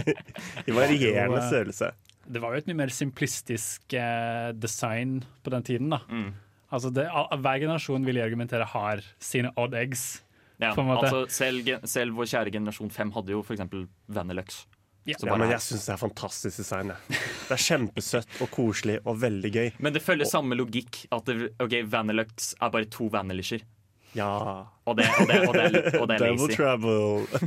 I 0.68 0.76
varierende 0.76 1.42
størrelse. 1.48 1.92
Det 2.26 2.42
var 2.42 2.56
jo 2.56 2.64
et 2.64 2.68
mye 2.68 2.80
mer 2.82 2.92
simplistisk 2.92 3.94
eh, 3.96 4.50
design 4.58 5.20
på 5.46 5.54
den 5.54 5.64
tiden. 5.64 5.90
da. 5.94 6.02
Mm. 6.10 6.34
Altså 6.74 6.90
det, 6.92 7.06
Hver 7.08 7.60
generasjon 7.62 8.06
vil 8.08 8.18
jeg 8.20 8.26
argumentere 8.26 8.66
har 8.68 9.04
sine 9.22 9.52
odd 9.56 9.76
eggs. 9.78 10.24
ja, 10.60 10.74
på 10.74 10.82
en 10.82 10.88
måte. 10.90 11.08
altså, 11.08 11.26
selv, 11.30 11.70
selv 11.88 12.16
vår 12.18 12.26
kjære 12.32 12.52
generasjon 12.52 12.90
5 12.92 13.12
hadde 13.16 13.32
jo 13.36 13.44
f.eks. 13.46 13.62
Vanilux. 14.10 14.66
Ja. 15.06 15.14
Ja, 15.22 15.30
bare 15.30 15.38
men 15.44 15.52
jeg 15.54 15.62
syns 15.62 15.86
det 15.86 15.94
er 15.94 16.02
fantastisk 16.02 16.58
design. 16.64 16.92
Det 17.10 17.54
er 17.54 17.62
kjempesøtt 17.62 18.40
og 18.42 18.50
koselig 18.56 19.00
og 19.06 19.20
veldig 19.22 19.52
gøy. 19.54 19.68
Men 19.86 19.94
det 19.94 20.02
følger 20.02 20.26
samme 20.26 20.58
logikk. 20.58 21.04
At 21.14 21.26
det, 21.30 21.52
ok, 21.62 21.76
Vanilux 21.94 22.56
er 22.58 22.74
bare 22.74 22.90
to 22.90 23.10
Vanilisher. 23.14 23.62
Ja. 24.16 24.30
Og 24.88 24.96
det, 24.96 25.06
og 25.20 25.28
det, 25.28 25.38
og 25.44 25.54
det, 25.58 25.80
og 26.00 26.08
det 26.08 26.16
er 26.16 26.22
Double 26.24 26.48
lazy. 26.48 26.56
trouble. 26.56 27.42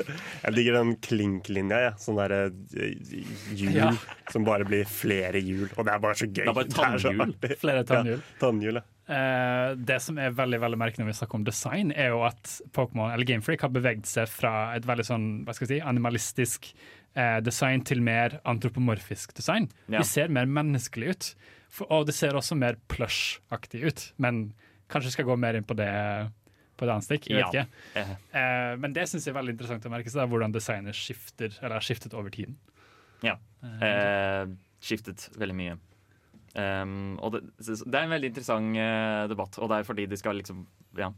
Jeg 0.45 0.55
digger 0.59 0.77
den 0.77 0.91
klink-linja, 1.03 1.79
Ja. 1.87 1.93
Sånn 1.99 2.19
derre 2.21 2.41
eh, 2.77 3.25
hjul 3.57 3.73
Ja. 3.79 3.91
som 4.31 4.45
bare 4.47 4.67
blir 4.69 4.85
flere 4.85 5.41
hjul. 5.41 5.71
Og 5.79 5.87
det 5.89 5.95
er 5.95 6.03
bare 6.05 6.19
så 6.21 6.29
gøy. 6.29 6.45
Det 6.45 6.53
er 6.53 6.59
bare 6.61 6.75
tannhjul. 6.77 7.35
Er 7.49 7.57
Flere 7.63 7.85
tannhjul. 7.89 8.21
Ja, 8.21 8.39
tannhjul, 8.43 8.81
ja. 8.83 8.85
Eh, 9.09 9.71
det 9.89 9.97
som 10.05 10.19
er 10.21 10.35
veldig 10.37 10.59
veldig 10.61 10.77
merkelig 10.83 11.01
når 11.07 11.09
vi 11.15 11.17
snakker 11.23 11.39
om 11.41 11.45
design, 11.49 11.95
er 11.97 12.11
jo 12.13 12.21
at 12.29 12.59
Pokémon, 12.77 13.09
eller 13.15 13.25
Game 13.25 13.41
Freak 13.41 13.65
har 13.65 13.73
beveget 13.73 14.05
seg 14.11 14.29
fra 14.29 14.75
et 14.77 14.85
veldig 14.85 15.07
sånn, 15.09 15.29
hva 15.49 15.55
skal 15.57 15.71
jeg 15.71 15.79
si, 15.79 15.87
animalistisk 15.89 16.69
eh, 17.19 17.39
design 17.45 17.83
til 17.87 18.03
mer 18.05 18.39
antropomorfisk 18.49 19.35
design. 19.37 19.69
Ja. 19.89 20.01
De 20.01 20.07
ser 20.09 20.31
mer 20.33 20.49
menneskelig 20.49 21.15
ut, 21.15 21.31
For, 21.69 21.91
og 21.93 22.07
det 22.09 22.15
ser 22.17 22.37
også 22.39 22.57
mer 22.57 22.79
plush-aktig 22.89 23.83
ut. 23.85 24.05
Men 24.17 24.55
kanskje 24.89 25.13
skal 25.19 25.27
gå 25.29 25.37
mer 25.37 25.59
inn 25.59 25.67
på 25.69 25.77
det 25.77 25.91
på 26.79 26.87
et 26.87 26.93
annet 26.95 27.05
stikk. 27.05 27.27
Jeg 27.29 27.43
vet 27.43 27.55
Ja. 27.55 27.65
ikke. 27.65 27.69
-huh. 27.95 28.17
Eh, 28.39 28.77
men 28.79 28.93
det 28.93 29.09
syns 29.09 29.27
jeg 29.27 29.35
er 29.35 29.41
veldig 29.41 29.53
interessant 29.53 29.85
å 29.85 29.91
merke 29.91 30.11
seg, 30.11 30.29
hvordan 30.29 30.53
designet 30.53 30.95
skifter, 30.95 31.53
eller 31.61 31.75
har 31.75 31.81
skiftet 31.81 32.15
over 32.15 32.31
tiden. 32.31 32.57
Ja. 33.23 33.37
Eh, 33.83 34.47
skiftet 34.81 35.29
veldig 35.37 35.55
mye. 35.55 35.79
Um, 36.55 37.19
og 37.21 37.33
det, 37.33 37.43
det 37.59 37.95
er 37.95 38.05
en 38.07 38.11
veldig 38.11 38.31
interessant 38.33 38.77
uh, 38.77 39.29
debatt, 39.29 39.59
og 39.59 39.69
det 39.69 39.79
er 39.79 39.83
fordi 39.83 40.07
de 40.07 40.17
skal 40.17 40.35
liksom 40.35 40.67
ja, 40.97 41.13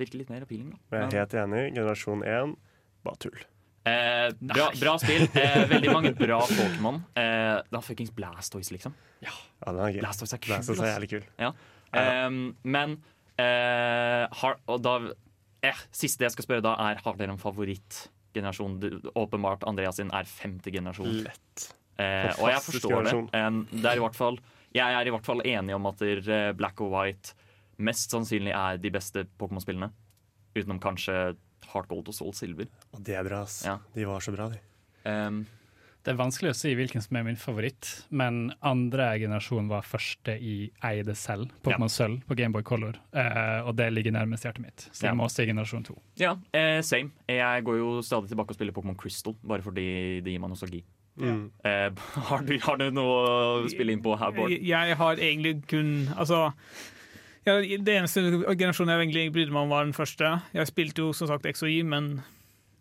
virke 0.00 0.18
litt 0.18 0.30
mer 0.30 0.42
appealing. 0.42 0.70
Da. 0.70 0.96
Jeg 0.96 1.12
er 1.12 1.18
helt 1.20 1.34
enig. 1.34 1.74
Generasjon 1.76 2.24
1, 2.24 2.56
bare 3.04 3.20
tull. 3.22 3.44
Eh, 3.88 4.28
bra, 4.40 4.66
bra 4.76 4.96
spill. 5.00 5.24
Eh, 5.40 5.62
veldig 5.70 5.92
mange 5.94 6.12
bra 6.18 6.40
Pokémon. 6.44 7.00
Eh, 7.16 7.56
da 7.72 7.80
fuckings 7.84 8.12
Blastoise, 8.14 8.74
liksom. 8.74 8.94
Ja, 9.24 9.32
den 9.64 9.80
er 9.80 9.94
gøy. 9.96 10.02
Blastoise 10.02 10.36
er 10.36 10.42
kul. 10.42 10.54
Blastoise 10.54 10.84
er 10.84 10.94
jævlig 10.94 11.10
kul. 11.14 11.26
Ja. 11.40 11.52
Um, 11.90 12.40
men 12.62 12.98
eh, 13.40 14.26
har, 14.42 14.60
og 14.70 14.78
da 14.84 14.92
eh, 15.66 15.80
Siste 15.90 16.22
jeg 16.22 16.36
skal 16.36 16.46
spørre 16.46 16.64
da, 16.64 16.76
er 16.90 17.00
har 17.02 17.18
dere 17.18 17.34
en 17.34 17.40
favorittgenerasjon? 17.40 18.78
Åpenbart 19.18 19.66
Andreas 19.68 19.98
sin 19.98 20.12
er 20.14 20.28
femte 20.28 20.72
generasjon. 20.74 21.24
Lett. 21.24 21.66
Eh, 22.00 22.30
og 22.38 22.48
jeg 22.52 22.64
forstår 22.64 23.08
det. 23.08 23.18
det 23.74 23.90
er 23.90 23.98
i 23.98 24.04
hvert 24.04 24.16
fall, 24.16 24.38
jeg 24.76 24.96
er 24.96 25.08
i 25.08 25.12
hvert 25.12 25.26
fall 25.26 25.42
enig 25.44 25.74
om 25.76 25.88
at 25.90 26.00
der, 26.00 26.22
eh, 26.30 26.52
Black 26.56 26.80
og 26.80 26.94
White 26.94 27.34
mest 27.80 28.12
sannsynlig 28.12 28.52
er 28.54 28.78
de 28.80 28.92
beste 28.92 29.24
Pokémon-spillene. 29.40 29.90
Utenom 30.56 30.80
kanskje 30.82 31.16
Heart 31.72 31.88
Gold 31.92 32.08
og 32.10 32.14
Soul 32.16 32.34
Silver. 32.36 32.68
Og 32.94 33.02
det 33.06 33.14
er 33.20 33.24
bra, 33.26 33.42
ass. 33.46 33.62
Ja. 33.66 33.78
De 33.94 34.04
var 34.08 34.20
så 34.24 34.34
bra, 34.34 34.48
de. 34.52 34.60
Um, 35.08 35.46
Det 36.00 36.14
er 36.14 36.16
vanskelig 36.16 36.54
å 36.54 36.56
si 36.56 36.70
hvilken 36.74 37.02
som 37.04 37.16
er 37.20 37.24
min 37.26 37.36
favoritt, 37.36 37.88
men 38.16 38.54
andre 38.64 39.10
generasjon 39.20 39.66
var 39.68 39.82
første 39.84 40.32
i 40.40 40.70
eide 40.88 41.12
selv. 41.14 41.50
Pokémon 41.62 41.92
Sølv 41.92 42.22
på 42.24 42.36
Gameboy 42.38 42.62
Color, 42.64 42.96
uh, 43.12 43.66
og 43.68 43.74
det 43.76 43.90
ligger 43.92 44.14
nærmest 44.16 44.46
hjertet 44.48 44.64
mitt. 44.64 44.86
Så 44.92 45.04
Ja. 45.04 45.10
jeg 45.10 45.18
må 45.20 45.26
også 45.28 45.42
i 45.44 45.50
generasjon 45.50 45.84
to. 45.84 45.98
ja, 46.16 46.32
uh, 46.56 46.80
same. 46.80 47.12
Jeg 47.28 47.64
går 47.64 47.76
jo 47.82 47.90
stadig 48.00 48.30
tilbake 48.32 48.54
og 48.54 48.56
spiller 48.56 48.72
Pokémon 48.72 48.96
Crystal, 48.96 49.36
bare 49.44 49.60
fordi 49.60 50.22
det 50.24 50.32
gir 50.32 50.40
meg 50.40 50.50
nostalgi. 50.54 50.80
Mm. 51.20 51.50
Uh, 51.66 51.90
har, 52.30 52.42
du, 52.48 52.54
har 52.64 52.76
du 52.80 52.86
noe 52.96 53.60
å 53.60 53.68
spille 53.68 53.92
inn 53.92 54.00
på 54.00 54.16
her, 54.16 54.32
Bård? 54.32 54.50
Jeg, 54.56 54.64
jeg 54.72 54.96
har 54.96 55.16
egentlig 55.20 55.66
kun 55.68 56.08
Altså 56.16 56.46
ja, 57.46 57.56
Det 57.60 57.94
eneste 57.96 58.22
generasjonen 58.22 58.92
jeg 58.94 59.06
egentlig 59.06 59.32
brydde 59.34 59.54
meg 59.54 59.64
om, 59.64 59.72
var 59.72 59.86
den 59.86 59.96
første. 59.96 60.34
Jeg 60.56 60.68
spilte 60.68 61.06
jo 61.06 61.14
som 61.16 61.30
sagt 61.30 61.48
XOI, 61.48 61.80
men 61.88 62.12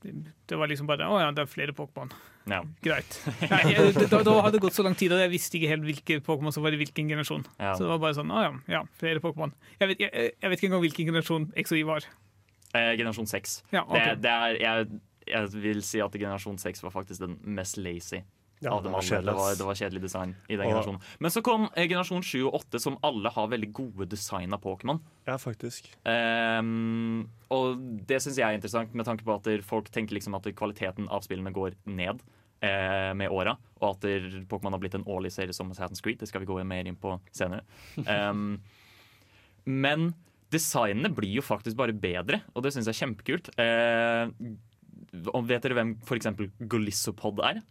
det 0.02 0.58
var 0.58 0.72
liksom 0.72 0.88
bare 0.88 1.08
Å 1.08 1.19
ja, 1.19 1.32
det 1.36 1.43
er 1.43 1.52
flere 1.52 1.76
Pokémon. 1.76 2.12
Ja. 2.50 2.62
Greit. 2.84 3.17
Nei, 3.52 3.62
jeg, 3.74 3.93
da, 4.10 4.22
da 4.26 4.38
hadde 4.39 4.58
det 4.58 4.63
gått 4.63 4.78
så 4.78 4.86
lang 4.86 4.95
tid, 4.98 5.13
og 5.13 5.22
jeg 5.22 5.32
visste 5.34 5.60
ikke 5.60 5.72
helt 5.74 5.86
hvilke 5.86 6.19
Pokémon 6.26 6.56
som 6.56 6.65
var 6.65 6.76
i 6.76 6.80
hvilken 6.80 7.12
generasjon. 7.12 7.45
Ja. 7.60 7.76
Så 7.76 7.86
det 7.86 7.91
var 7.91 8.02
bare 8.04 8.17
sånn 8.17 8.32
Å 8.34 8.45
ja, 8.45 8.54
ja 8.78 8.82
flere 9.02 9.22
Pokémon. 9.24 9.54
Jeg, 9.78 9.91
vet- 9.91 10.04
jeg, 10.06 10.32
jeg 10.34 10.52
vet 10.52 10.58
ikke 10.58 10.72
engang 10.72 10.84
hvilken 10.88 11.12
generasjon 11.12 11.52
XOI 11.65 11.84
var. 11.89 12.10
Eh, 12.74 12.91
generasjon 13.00 13.30
6. 13.30 13.56
Ja, 13.76 13.86
okay. 13.86 14.15
det, 14.17 14.26
det 14.26 14.65
er, 14.65 14.91
jeg 15.30 15.63
vil 15.63 15.84
si 15.86 16.02
at 16.04 16.15
generasjon 16.15 16.60
6 16.62 16.84
var 16.88 16.95
faktisk 16.95 17.24
den 17.26 17.39
mest 17.58 17.80
lazy 17.82 18.24
Ja, 18.60 18.74
av 18.76 18.82
det 18.84 18.89
dem 18.89 18.95
var 18.98 19.06
alle. 19.08 19.24
Det 19.32 19.36
var, 19.38 19.54
det 19.56 19.65
var 19.69 19.78
kjedelig 19.80 20.02
design 20.04 20.34
i 20.50 20.56
den 20.58 20.65
Og- 20.65 20.72
generasjonen. 20.74 21.02
Men 21.24 21.32
så 21.32 21.41
kom 21.45 21.69
eh, 21.76 21.88
generasjon 21.88 22.24
7 22.24 22.41
og 22.50 22.58
8, 22.60 22.80
som 22.84 22.98
alle 23.08 23.32
har 23.32 23.48
veldig 23.48 23.69
gode 23.74 24.08
design 24.12 24.54
av 24.54 24.62
Pokémon. 24.63 25.00
Ja, 25.30 25.38
faktisk. 25.39 25.88
Um, 26.04 27.30
og 27.50 27.80
det 28.10 28.19
syns 28.22 28.38
jeg 28.38 28.48
er 28.50 28.58
interessant, 28.60 28.93
med 28.93 29.08
tanke 29.08 29.24
på 29.24 29.38
at 29.38 29.48
folk 29.63 29.89
tenker 29.95 30.17
liksom 30.17 30.36
at 30.36 30.50
kvaliteten 30.60 31.08
av 31.08 31.24
spillene 31.24 31.54
går 31.56 31.78
ned 31.88 32.19
eh, 32.62 33.13
med 33.15 33.32
åra, 33.32 33.56
og 33.80 33.95
at 33.95 34.10
Pokémon 34.52 34.76
har 34.76 34.84
blitt 34.84 35.00
en 35.00 35.08
årlig 35.08 35.32
serie 35.32 35.56
som 35.56 35.72
Satan's 35.72 36.04
Creed. 36.04 36.19
Det 36.19 36.28
skal 36.28 36.43
vi 36.43 36.52
gå 36.52 36.60
mer 36.67 36.86
inn 36.86 37.00
på 37.00 37.15
senere. 37.32 37.63
Um, 38.04 38.60
men 39.88 40.12
designene 40.52 41.12
blir 41.13 41.38
jo 41.39 41.45
faktisk 41.45 41.78
bare 41.80 41.93
bedre, 41.95 42.41
og 42.56 42.65
det 42.65 42.74
syns 42.74 42.89
jeg 42.89 42.95
er 42.98 43.02
kjempekult. 43.06 43.52
Eh, 43.62 44.32
vet 45.48 45.63
dere 45.63 45.78
hvem 45.78 45.95
f.eks. 46.04 46.32
Golissopod 46.67 47.39
er? 47.45 47.62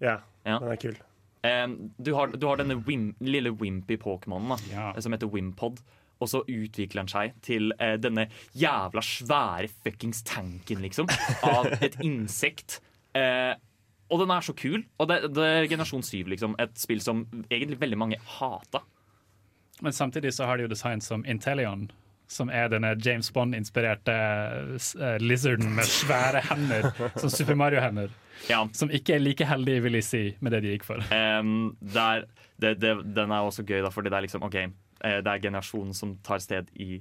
Ja, 0.00 0.18
Ja. 0.46 0.58
den 0.58 0.72
er 0.72 0.76
kul. 0.80 0.96
Um, 1.44 1.90
du, 1.98 2.12
har, 2.14 2.26
du 2.36 2.46
har 2.46 2.56
denne 2.60 2.76
Wim, 2.86 3.14
lille 3.20 3.50
wimpy 3.56 3.96
Pokémonen 3.96 4.58
Ja. 4.72 4.92
som 5.00 5.12
heter 5.12 5.30
Wimpod. 5.32 5.80
Og 6.20 6.28
så 6.28 6.42
utvikler 6.44 7.00
han 7.00 7.08
seg 7.08 7.32
til 7.42 7.72
uh, 7.80 7.94
denne 7.96 8.26
jævla 8.52 9.00
svære 9.00 9.70
fuckings 9.84 10.22
tanken, 10.28 10.82
liksom. 10.84 11.08
Av 11.48 11.66
et 11.80 11.96
insekt. 12.04 12.80
Uh, 13.16 13.54
og 14.10 14.20
den 14.20 14.30
er 14.34 14.44
så 14.44 14.52
kul. 14.52 14.82
Og 15.00 15.08
det, 15.08 15.20
det 15.32 15.46
er 15.46 15.68
generasjon 15.70 16.02
7, 16.04 16.26
liksom. 16.28 16.56
Et 16.60 16.76
spill 16.76 17.00
som 17.00 17.22
egentlig 17.50 17.80
veldig 17.80 17.98
mange 18.02 18.18
hata. 18.36 18.82
Men 19.80 19.92
samtidig 19.96 20.34
så 20.36 20.44
har 20.44 20.58
de 20.60 20.66
jo 20.66 20.72
design 20.74 21.00
som 21.00 21.24
Intellion 21.24 21.88
som 22.30 22.50
er 22.52 22.68
denne 22.70 22.92
James 23.02 23.26
Bond-inspirerte 23.34 24.12
uh, 24.76 25.16
lizarden 25.18 25.72
med 25.74 25.88
svære 25.88 26.44
hender, 26.50 26.90
som 27.18 27.30
Super 27.32 27.56
Mario-hender. 27.58 28.12
Ja. 28.48 28.64
Som 28.76 28.92
ikke 28.94 29.16
er 29.16 29.22
like 29.22 29.46
heldig, 29.46 29.76
vil 29.84 29.98
jeg 29.98 30.06
si, 30.06 30.22
med 30.40 30.54
det 30.54 30.62
de 30.64 30.74
gikk 30.74 30.86
for. 30.88 31.02
Em, 31.14 31.72
der, 31.80 32.26
det, 32.60 32.76
det, 32.80 32.94
den 33.16 33.34
er 33.34 33.46
også 33.46 33.66
gøy, 33.66 33.80
da, 33.84 33.92
fordi 33.92 34.12
det 34.12 34.20
er 34.20 34.26
liksom 34.26 34.46
OK, 34.46 34.58
eh, 34.60 35.18
det 35.20 35.32
er 35.32 35.42
generasjonen 35.44 35.96
som 35.96 36.16
tar 36.26 36.42
sted 36.42 36.70
i 36.80 37.00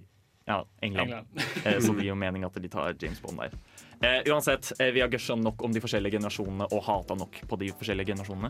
ja, 0.49 0.65
England. 0.81 1.13
England. 1.13 1.27
Eh, 1.63 1.79
så 1.79 1.93
det 1.93 2.03
gir 2.03 2.11
jo 2.11 2.17
mening 2.17 2.45
at 2.47 2.57
de 2.57 2.71
tar 2.71 2.95
James 2.99 3.21
Bond 3.21 3.39
der. 3.43 3.55
Uh, 3.99 4.31
uansett, 4.31 4.71
vi 4.79 5.01
har 5.03 5.09
gusha 5.11 5.35
nok 5.35 5.61
om 5.67 5.73
de 5.75 5.81
forskjellige 5.83 6.15
generasjonene 6.15 6.69
og 6.71 6.85
hata 6.85 7.17
nok 7.19 7.41
på 7.51 7.57
de 7.59 7.67
forskjellige 7.75 8.13
generasjonene. 8.13 8.49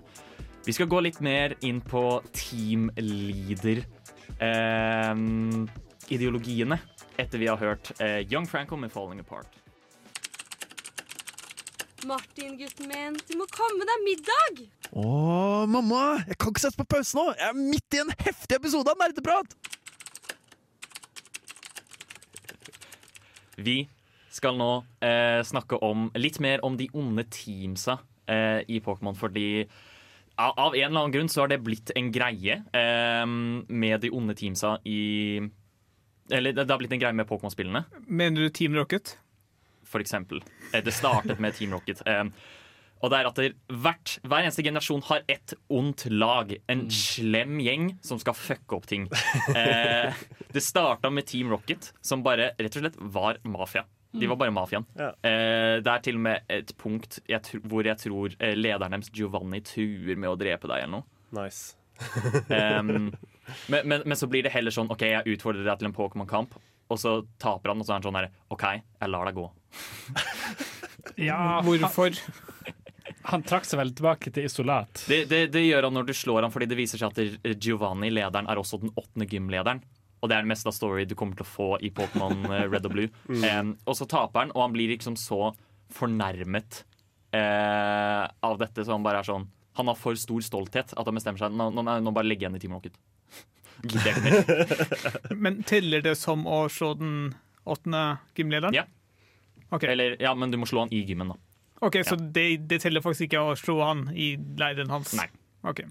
Vi 0.67 0.75
skal 0.77 0.89
gå 0.91 0.99
litt 1.01 1.17
mer 1.25 1.55
inn 1.65 1.79
på 1.81 2.03
team 2.37 2.91
leader 3.01 3.81
uh, 4.39 5.15
etter 7.19 7.41
vi 7.41 7.49
har 7.49 7.57
hørt 7.59 7.91
uh, 7.97 8.21
Young 8.29 8.45
Franco 8.47 8.77
med 8.77 8.93
'Falling 8.93 9.19
Apart'. 9.25 9.57
Martin, 12.07 12.55
gutten 12.57 12.87
min, 12.87 13.17
du 13.27 13.33
må 13.39 13.45
komme 13.51 13.83
deg 13.87 14.03
middag! 14.05 14.61
Å, 14.95 15.65
mamma! 15.67 16.21
Jeg 16.29 16.37
kan 16.39 16.53
ikke 16.53 16.63
sette 16.63 16.79
på 16.79 16.87
pause 16.95 17.17
nå! 17.17 17.25
Jeg 17.35 17.47
er 17.49 17.57
midt 17.59 17.97
i 17.97 18.01
en 18.03 18.13
heftig 18.23 18.55
episode 18.59 18.93
av 18.93 19.01
Nerdeprat! 19.01 19.55
Vi 23.59 23.81
skal 24.31 24.55
nå 24.59 24.69
eh, 25.03 25.41
snakke 25.43 25.81
om 25.83 26.07
litt 26.15 26.39
mer 26.43 26.63
om 26.63 26.77
de 26.79 26.87
onde 26.95 27.25
teamsa 27.33 27.97
eh, 28.29 28.61
i 28.71 28.79
Pokémon, 28.85 29.17
fordi 29.19 29.65
av, 30.39 30.53
av 30.55 30.75
en 30.77 30.85
eller 30.85 31.01
annen 31.01 31.15
grunn 31.17 31.31
så 31.31 31.43
har 31.43 31.51
det 31.51 31.59
blitt 31.65 31.91
en 31.99 32.13
greie 32.15 32.61
eh, 32.71 33.25
med 33.27 34.05
de 34.05 34.13
onde 34.15 34.37
teamsa 34.39 34.77
i 34.87 35.41
Eller 36.31 36.53
det 36.53 36.63
det 36.63 36.71
har 36.71 36.79
blitt 36.79 36.95
en 36.95 37.01
greie 37.01 37.17
med 37.17 37.27
Pokémon-spillene, 37.27 37.83
Mener 38.07 38.47
du 38.47 38.53
Team 38.55 38.77
Rocket? 38.79 39.17
For 39.89 40.03
eksempel. 40.03 40.41
Eh, 40.71 40.83
det 40.85 40.93
startet 40.95 41.41
med 41.41 41.57
Team 41.57 41.73
Rocket. 41.75 42.01
Eh, 42.07 42.23
og 42.99 43.13
det 43.13 43.19
er 43.21 43.29
at 43.29 43.37
det, 43.39 43.49
hvert, 43.79 44.17
hver 44.27 44.43
eneste 44.43 44.63
generasjon 44.65 45.05
har 45.07 45.23
ett 45.31 45.53
ondt 45.71 46.05
lag. 46.11 46.51
En 46.67 46.81
slem 46.91 47.61
gjeng 47.63 47.93
som 48.03 48.19
skal 48.19 48.35
fucke 48.35 48.75
opp 48.75 48.89
ting. 48.89 49.07
Eh, 49.55 50.13
det 50.53 50.61
starta 50.65 51.09
med 51.13 51.27
Team 51.29 51.49
Rocket, 51.53 51.93
som 52.01 52.23
bare 52.25 52.51
rett 52.59 52.75
og 52.75 52.83
slett 52.83 52.99
var 52.99 53.39
mafia. 53.47 53.85
De 54.11 54.25
var 54.27 54.39
bare 54.41 54.51
mafiaen. 54.51 54.85
Ja. 54.97 55.11
Eh, 55.21 55.79
det 55.85 55.91
er 55.91 56.03
til 56.05 56.17
og 56.17 56.23
med 56.25 56.49
et 56.49 56.71
punkt 56.81 57.19
jeg 57.29 57.61
hvor 57.69 57.85
jeg 57.85 58.01
tror 58.01 58.33
lederen 58.57 58.95
deres, 58.95 59.11
Giovanni, 59.13 59.61
truer 59.65 60.17
med 60.17 60.31
å 60.31 60.37
drepe 60.39 60.69
deg 60.69 60.83
eller 60.83 60.99
noe. 60.99 61.07
Nice. 61.37 61.75
Em, 62.49 63.11
men, 63.67 63.81
men, 63.85 64.01
men 64.05 64.17
så 64.17 64.27
blir 64.31 64.45
det 64.45 64.53
heller 64.53 64.73
sånn 64.73 64.89
OK, 64.93 65.03
jeg 65.11 65.35
utfordrer 65.35 65.67
deg 65.67 65.81
til 65.81 65.89
en 65.89 65.95
Pokémon-kamp, 65.97 66.55
og 66.89 66.99
så 67.01 67.19
taper 67.41 67.73
han, 67.73 67.81
og 67.81 67.87
så 67.87 67.93
er 67.93 67.99
han 67.99 68.07
sånn 68.07 68.19
her 68.19 68.29
OK, 68.53 68.65
jeg 68.99 69.13
lar 69.13 69.29
deg 69.29 69.39
gå. 69.39 69.47
Ja, 71.19 71.59
Hvorfor? 71.65 72.15
han 73.29 73.43
trakk 73.43 73.65
seg 73.67 73.79
vel 73.81 73.91
tilbake 73.95 74.31
til 74.33 74.47
isolat. 74.47 75.03
Det, 75.09 75.23
det, 75.29 75.47
det 75.53 75.63
gjør 75.65 75.87
han 75.87 75.95
når 75.97 76.09
du 76.09 76.13
slår 76.15 76.45
ham, 76.45 76.53
fordi 76.53 76.69
det 76.71 76.77
viser 76.79 77.01
seg 77.01 77.11
at 77.11 77.57
Giovanni, 77.61 78.11
lederen, 78.13 78.47
er 78.49 78.61
også 78.61 78.79
den 78.81 78.93
åttende 78.99 79.27
gymlederen. 79.29 79.81
Og 80.19 80.29
det 80.29 80.35
er 80.35 80.43
det 80.43 80.51
meste 80.51 80.67
av 80.71 80.75
story 80.75 81.05
du 81.07 81.15
kommer 81.19 81.37
til 81.39 81.45
å 81.45 81.49
få 81.49 81.69
i 81.85 81.91
Pokémon 81.95 82.43
eh, 82.55 82.65
Red 82.71 82.87
og 82.89 82.95
Blue. 82.95 83.11
Em, 83.47 83.73
og 83.85 83.97
så 83.97 84.07
taper 84.09 84.45
han, 84.45 84.55
og 84.55 84.65
han 84.65 84.75
blir 84.75 84.91
liksom 84.93 85.17
så 85.19 85.53
fornærmet 85.95 86.83
uh, 87.33 88.25
av 88.45 88.59
dette, 88.61 88.83
så 88.85 88.93
han 88.93 89.05
bare 89.05 89.23
er 89.23 89.25
sånn 89.25 89.47
Han 89.79 89.89
har 89.89 89.97
for 89.97 90.17
stor 90.19 90.43
stolthet 90.45 90.91
at 90.93 91.07
han 91.07 91.17
bestemmer 91.17 91.41
seg 91.41 91.55
Nå, 91.55 91.71
nå, 91.73 91.81
nå 91.81 92.11
bare 92.13 92.27
legger 92.27 92.45
jeg 92.45 92.51
igjen 92.51 92.59
i 92.59 92.61
Team 92.61 92.75
Rocket. 92.77 92.99
Gidder 93.83 94.09
jeg 94.09 94.17
ikke 94.17 94.55
mer. 94.55 95.35
Men 95.45 95.61
teller 95.67 96.03
det 96.05 96.15
som 96.19 96.45
å 96.49 96.63
slå 96.71 96.93
den 96.99 97.13
åttende 97.69 98.03
gymlederen? 98.35 98.75
Ja. 98.75 98.85
Okay. 99.69 99.93
Eller, 99.93 100.17
ja, 100.21 100.33
men 100.35 100.51
du 100.51 100.57
må 100.57 100.67
slå 100.69 100.85
han 100.85 100.93
i 100.93 101.03
gymmen, 101.05 101.33
da. 101.35 101.39
Ok, 101.85 102.01
Så 102.03 102.17
det, 102.19 102.45
det 102.67 102.81
teller 102.83 103.03
faktisk 103.03 103.29
ikke 103.29 103.43
å 103.51 103.55
slå 103.55 103.77
han 103.85 104.07
i 104.11 104.33
leiren 104.59 104.89
hans? 104.91 105.13
Nei. 105.15 105.29
Okay. 105.67 105.87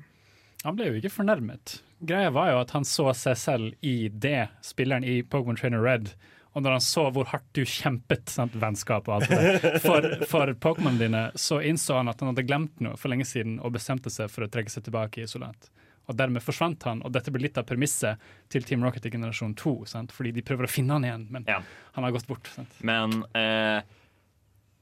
Han 0.66 0.77
ble 0.77 0.90
jo 0.90 0.98
ikke 0.98 1.12
fornærmet. 1.14 1.79
Greia 2.05 2.33
var 2.35 2.51
jo 2.53 2.59
at 2.61 2.74
han 2.74 2.85
så 2.87 3.09
seg 3.16 3.38
selv 3.38 3.87
i 3.87 4.11
det, 4.11 4.51
spilleren 4.66 5.07
i 5.07 5.20
Pokémon 5.22 5.57
Trainer 5.59 5.81
Red. 5.83 6.12
Og 6.57 6.64
når 6.64 6.77
han 6.77 6.83
så 6.83 7.05
hvor 7.14 7.29
hardt 7.31 7.48
du 7.55 7.62
kjempet 7.68 8.31
sant, 8.33 8.57
vennskap 8.59 9.09
og 9.09 9.18
alt 9.18 9.31
det 9.31 9.81
for, 9.85 10.07
for 10.31 10.53
Pokémon 10.59 10.98
dine, 11.01 11.29
så 11.38 11.61
innså 11.62 12.01
han 12.01 12.11
at 12.11 12.20
han 12.20 12.33
hadde 12.33 12.46
glemt 12.48 12.83
noe 12.85 12.98
for 12.98 13.12
lenge 13.12 13.29
siden 13.29 13.59
og 13.62 13.77
bestemte 13.77 14.11
seg 14.12 14.33
for 14.33 14.46
å 14.46 14.51
trekke 14.51 14.72
seg 14.72 14.88
tilbake 14.88 15.22
i 15.22 15.29
isolat. 15.29 15.70
Og 16.09 16.16
dermed 16.16 16.40
forsvant 16.44 16.87
han, 16.88 17.03
og 17.05 17.12
dette 17.12 17.33
blir 17.35 17.44
litt 17.44 17.59
av 17.61 17.66
premisset 17.68 18.21
til 18.49 18.64
Team 18.64 18.85
Rocket 18.87 19.07
i 19.07 19.12
generasjon 19.12 19.55
2. 19.61 19.75
Sant? 19.90 20.14
Fordi 20.16 20.33
de 20.33 20.44
prøver 20.47 20.64
å 20.64 20.73
finne 20.73 20.97
han 20.97 21.05
igjen, 21.05 21.27
men 21.31 21.44
Ja. 21.49 21.61
han 21.92 22.05
har 22.05 22.14
gått 22.16 22.27
bort. 22.31 22.49
Sant? 22.55 22.81
Men 22.81 23.25
eh, 23.37 23.83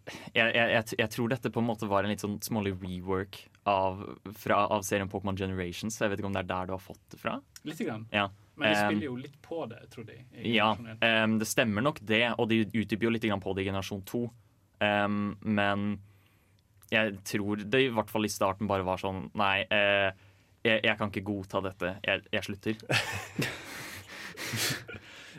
jeg, 0.07 0.55
jeg, 0.55 0.85
jeg, 1.01 1.11
tror 1.11 1.33
dette 1.33 1.51
på 1.51 1.63
en 1.63 1.67
måte 1.67 1.89
var 1.91 2.07
en 2.07 2.13
litt 2.15 2.23
sånn 2.23 2.39
smålig 2.45 2.77
rework 2.79 3.41
av, 3.67 4.05
fra, 4.39 4.63
av 4.71 4.87
serien 4.87 5.11
Pokémon 5.11 5.39
Generations. 5.39 5.99
Jeg 5.99 6.13
vet 6.13 6.23
ikke 6.23 6.31
om 6.31 6.37
det 6.37 6.45
er 6.45 6.53
der 6.53 6.71
du 6.71 6.77
har 6.77 6.83
fått 6.83 7.03
det 7.11 7.19
fra? 7.19 7.41
Litt 7.67 7.83
grann. 7.83 8.07
Ja. 8.15 8.29
Men 8.57 8.73
de 8.73 8.77
spiller 8.79 9.09
jo 9.11 9.17
litt 9.21 9.37
på 9.45 9.67
det, 9.69 9.83
tror 9.93 10.07
de. 10.09 10.21
Ja, 10.49 10.71
um, 10.79 11.35
det 11.41 11.49
stemmer 11.51 11.85
nok 11.85 11.99
det, 12.09 12.25
og 12.39 12.49
de 12.49 12.63
utdyper 12.71 13.09
jo 13.09 13.13
litt 13.13 13.27
på 13.43 13.57
det 13.57 13.67
i 13.67 13.69
generasjon 13.69 14.05
2. 14.09 14.23
Um, 14.81 15.35
men 15.43 15.91
jeg 16.93 17.19
tror 17.27 17.61
det 17.67 17.83
i 17.83 17.91
hvert 17.93 18.13
fall 18.13 18.29
i 18.29 18.33
starten 18.33 18.69
bare 18.71 18.87
var 18.87 19.01
sånn 19.03 19.25
Nei, 19.35 19.65
eh, 19.75 20.13
jeg, 20.67 20.83
jeg 20.85 20.99
kan 20.99 21.13
ikke 21.13 21.27
godta 21.27 21.63
dette. 21.65 21.95
Jeg, 22.07 22.27
jeg 22.33 22.47
slutter. 22.47 22.75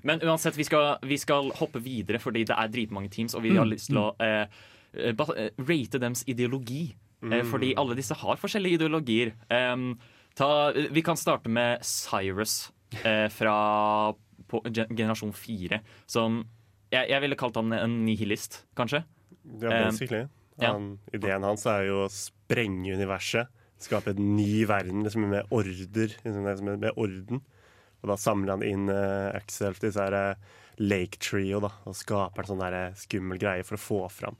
Men 0.08 0.22
uansett, 0.24 0.58
vi 0.58 0.66
skal, 0.68 0.98
vi 1.08 1.18
skal 1.20 1.52
hoppe 1.58 1.82
videre, 1.84 2.20
fordi 2.22 2.46
det 2.48 2.56
er 2.56 2.72
dritmange 2.72 3.12
teams, 3.13 3.36
og 3.36 3.44
vi 3.44 3.56
har 3.58 3.68
lyst 3.68 3.90
til 3.92 4.00
å 4.00 4.08
eh, 4.24 4.46
eh, 4.94 5.50
rate 5.68 6.02
dems 6.02 6.24
ideologi. 6.30 6.86
Eh, 7.26 7.44
fordi 7.50 7.74
alle 7.80 7.98
disse 7.98 8.16
har 8.18 8.40
forskjellige 8.40 8.80
ideologier. 8.82 9.34
Um, 9.50 9.96
ta, 10.38 10.72
vi 10.74 11.04
kan 11.06 11.18
starte 11.18 11.50
med 11.50 11.82
Cyrus 11.86 12.70
eh, 13.04 13.26
fra 13.34 13.58
på, 14.48 14.62
generasjon 14.70 15.34
4, 15.36 15.82
som 16.08 16.44
jeg, 16.94 17.10
jeg 17.10 17.24
ville 17.24 17.40
kalt 17.40 17.58
han 17.60 17.74
en 17.76 18.02
nihilist, 18.06 18.62
kanskje. 18.78 19.04
Ja, 19.60 19.88
basically. 19.88 20.28
ja. 20.62 20.74
Ideen 21.16 21.44
hans 21.48 21.66
er 21.68 21.88
jo 21.90 22.04
å 22.06 22.12
sprenge 22.12 22.96
universet. 22.96 23.52
Skape 23.80 24.13
en 24.16 24.36
ny 24.38 24.66
verden 24.70 25.04
liksom 25.06 25.28
med 25.30 25.52
order. 25.54 26.13
Liksom, 26.24 26.80
med 26.80 26.92
orden. 26.98 27.42
Og 28.02 28.10
da 28.12 28.16
samler 28.18 28.56
han 28.56 28.63
inn 28.66 28.90
uh, 28.90 29.34
Axel 29.38 29.74
til 29.78 29.90
disse 29.90 30.02
her, 30.02 30.13
uh, 30.13 30.58
Lake 30.80 31.18
Trio 31.22 31.60
da, 31.63 31.72
og 31.90 31.96
skaper 31.98 32.44
en 32.46 32.50
sånn 32.52 32.62
der, 32.62 32.76
eh, 32.78 32.98
skummel 32.98 33.40
greie 33.42 33.63
for 33.66 33.78
å 33.78 33.82
få 33.82 34.00
fram 34.13 34.36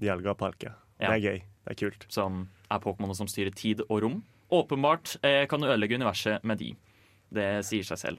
Dialga 0.00 0.32
Parka. 0.34 0.70
Ja. 0.96 1.10
Det 1.10 1.16
er 1.18 1.24
gøy. 1.24 1.42
Det 1.64 1.74
er 1.74 1.80
kult. 1.80 2.06
som 2.12 2.46
er 2.72 2.80
Pokémon 2.80 3.14
som 3.16 3.28
styrer 3.28 3.52
tid 3.56 3.82
og 3.88 4.00
rom. 4.02 4.22
Åpenbart 4.52 5.16
eh, 5.24 5.44
kan 5.50 5.60
du 5.60 5.66
ødelegge 5.68 5.96
universet 6.00 6.44
med 6.44 6.58
de. 6.58 6.70
Det 7.34 7.48
sier 7.68 7.84
seg 7.84 7.98
selv. 8.00 8.18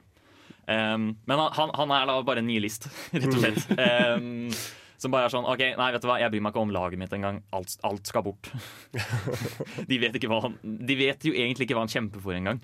Um, 0.68 1.16
men 1.26 1.38
han- 1.38 1.52
han, 1.54 1.70
han 1.78 1.90
er 1.94 2.06
da 2.06 2.22
bare 2.26 2.38
en 2.42 2.46
nihilist, 2.46 2.86
rett 3.14 3.26
og 3.30 3.38
slett. 3.42 3.66
Um, 3.78 4.50
som 5.02 5.12
bare 5.12 5.28
er 5.28 5.32
sånn 5.34 5.46
OK, 5.48 5.62
nei, 5.78 5.90
vet 5.94 6.02
du 6.04 6.08
hva, 6.08 6.16
jeg 6.22 6.32
bryr 6.32 6.42
meg 6.46 6.54
ikke 6.54 6.64
om 6.64 6.72
laget 6.74 7.00
mitt 7.00 7.12
engang. 7.16 7.42
Alt, 7.56 7.76
alt 7.86 8.08
skal 8.08 8.24
bort. 8.26 8.50
de, 9.90 9.98
vet 10.02 10.16
ikke 10.18 10.30
hva 10.32 10.40
han, 10.46 10.58
de 10.62 10.96
vet 10.98 11.26
jo 11.28 11.34
egentlig 11.36 11.66
ikke 11.68 11.76
hva 11.78 11.84
han 11.86 11.92
kjemper 11.92 12.22
for 12.24 12.36
engang. 12.38 12.60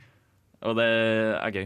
Og 0.62 0.76
det 0.78 0.88
er 1.38 1.56
gøy. 1.56 1.64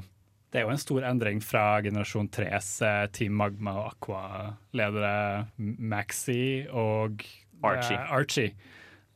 Det 0.52 0.60
er 0.60 0.64
jo 0.64 0.72
en 0.72 0.80
stor 0.80 1.04
endring 1.04 1.40
fra 1.44 1.64
generasjon 1.84 2.30
3s 2.32 2.70
eh, 2.86 3.02
Team 3.12 3.34
Magma 3.36 3.74
og 3.82 3.88
Aqua-ledere 3.90 5.46
Maxi 5.58 6.66
og 6.70 7.24
Archie. 7.66 7.98
eh, 7.98 8.12
Archie. 8.14 8.52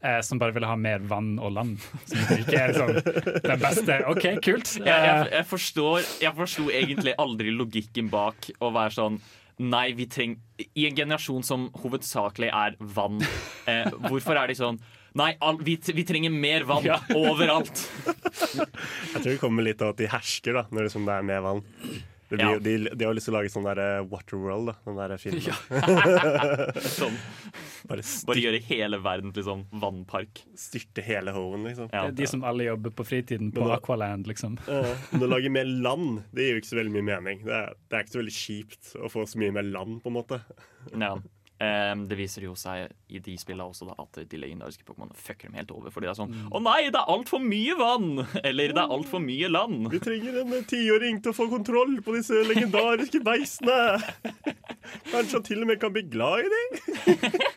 eh, 0.02 0.20
som 0.26 0.38
bare 0.40 0.52
ville 0.56 0.68
ha 0.68 0.76
mer 0.76 0.98
vann 1.08 1.38
og 1.38 1.52
land. 1.56 1.78
Som 2.10 2.36
ikke 2.36 2.56
er 2.58 2.74
liksom 2.74 3.40
den 3.46 3.62
beste. 3.62 3.98
OK, 4.10 4.26
kult. 4.44 4.74
Jeg, 4.80 4.86
jeg, 4.86 5.26
Eh, 5.30 5.32
jeg 5.38 5.46
forstår 5.48 6.04
Jeg 6.24 6.34
forsto 6.36 6.68
egentlig 6.72 7.14
aldri 7.20 7.52
logikken 7.56 8.10
bak 8.12 8.50
å 8.60 8.72
være 8.74 8.96
sånn 8.98 9.20
Nei, 9.60 9.90
vi 9.92 10.06
trenger 10.08 10.68
I 10.74 10.86
en 10.88 10.96
generasjon 10.96 11.44
som 11.44 11.66
hovedsakelig 11.82 12.48
er 12.48 12.78
vann, 12.80 13.20
eh, 13.70 13.90
hvorfor 14.08 14.40
er 14.40 14.50
de 14.50 14.56
sånn 14.58 14.80
Nei, 15.18 15.32
all, 15.42 15.56
vi, 15.66 15.74
vi 15.90 16.04
trenger 16.06 16.30
mer 16.30 16.62
vann 16.68 16.84
overalt. 17.18 17.80
Jeg 18.06 19.16
tror 19.16 19.24
det 19.26 19.40
kommer 19.42 19.66
litt 19.66 19.82
av 19.82 19.90
at 19.90 19.98
de 19.98 20.06
hersker 20.06 20.54
da, 20.54 20.62
når 20.70 20.86
det 20.86 21.16
er 21.16 21.24
med 21.26 21.42
vann. 21.42 21.64
Det 22.30 22.38
blir, 22.38 22.46
Ja. 22.46 22.58
de, 22.62 22.74
de 22.94 23.04
har 23.08 23.14
lyst 23.16 23.26
til 23.26 23.34
å 23.34 23.38
lage 23.40 23.50
sånn 23.50 23.64
der 23.66 23.78
eh, 23.82 24.04
Waterworld, 24.06 24.68
da, 24.70 24.74
den 24.86 24.98
der 25.00 25.16
filmen. 25.18 25.42
Sånn, 27.00 27.16
Bare 27.90 28.04
bare 28.28 28.42
gjøre 28.44 28.60
hele 28.68 29.00
verden 29.02 29.32
til 29.34 29.42
sånn 29.46 29.64
vannpark. 29.82 30.42
styrte 30.58 31.02
hele 31.02 31.32
hoven, 31.34 31.64
liksom. 31.66 31.88
Ja. 31.92 32.04
det 32.06 32.20
de 32.20 32.28
som 32.30 32.44
alle 32.46 32.68
jobber 32.68 32.94
på 32.94 33.06
fritiden 33.08 33.50
på 33.56 33.66
da- 33.66 33.80
Aqualand, 33.80 34.28
liksom. 34.30 34.58
Ja, 34.68 34.94
Men 35.10 35.26
å 35.26 35.32
lage 35.32 35.50
mer 35.50 35.66
land, 35.66 36.22
det 36.32 36.46
gir 36.46 36.54
jo 36.54 36.60
ikke 36.62 36.70
så 36.70 36.78
veldig 36.80 36.94
mye 37.00 37.08
mening. 37.10 37.42
Det 37.48 37.56
er, 37.56 37.74
det 37.90 37.98
er 37.98 38.04
ikke 38.06 38.14
så 38.14 38.22
veldig 38.22 38.36
kjipt 38.38 38.92
å 39.00 39.10
få 39.10 39.26
så 39.26 39.42
mye 39.42 39.56
mer 39.58 39.66
land, 39.66 39.98
på 40.04 40.12
en 40.12 40.18
måte. 40.20 40.40
Ja. 40.94 41.16
Em, 41.60 42.06
det 42.08 42.16
viser 42.16 42.46
jo 42.46 42.54
seg 42.56 42.88
i 43.12 43.18
de 43.20 43.34
spillene 43.36 43.68
også 43.68 43.84
da, 43.90 43.94
at 44.00 44.16
de 44.30 44.38
legendariske 44.40 44.84
Pokémon 44.88 45.10
fucker 45.12 45.50
dem 45.50 45.58
helt 45.58 45.72
over. 45.74 45.92
Fordi 45.92 46.08
det 46.08 46.12
er 46.14 46.16
sånn 46.16 46.32
Å 46.56 46.60
nei, 46.64 46.78
det 46.88 46.96
er 46.96 47.10
altfor 47.12 47.42
mye 47.44 47.74
vann! 47.76 48.22
Eller 48.48 48.72
det 48.72 48.80
er 48.80 48.94
altfor 48.96 49.20
mye 49.20 49.50
land. 49.52 49.90
Vi 49.92 50.00
trenger 50.00 50.38
en 50.40 50.54
tiåring 50.70 51.20
til 51.20 51.34
å 51.34 51.36
få 51.36 51.50
kontroll 51.52 51.98
på 52.06 52.14
disse 52.16 52.38
legendariske 52.48 53.20
beistene. 53.26 53.98
Kanskje 55.12 55.36
han 55.36 55.44
til 55.50 55.60
og 55.60 55.68
med 55.68 55.82
kan 55.82 55.92
bli 55.92 56.06
glad 56.08 56.46
i 56.46 56.54
dem? 56.54 56.80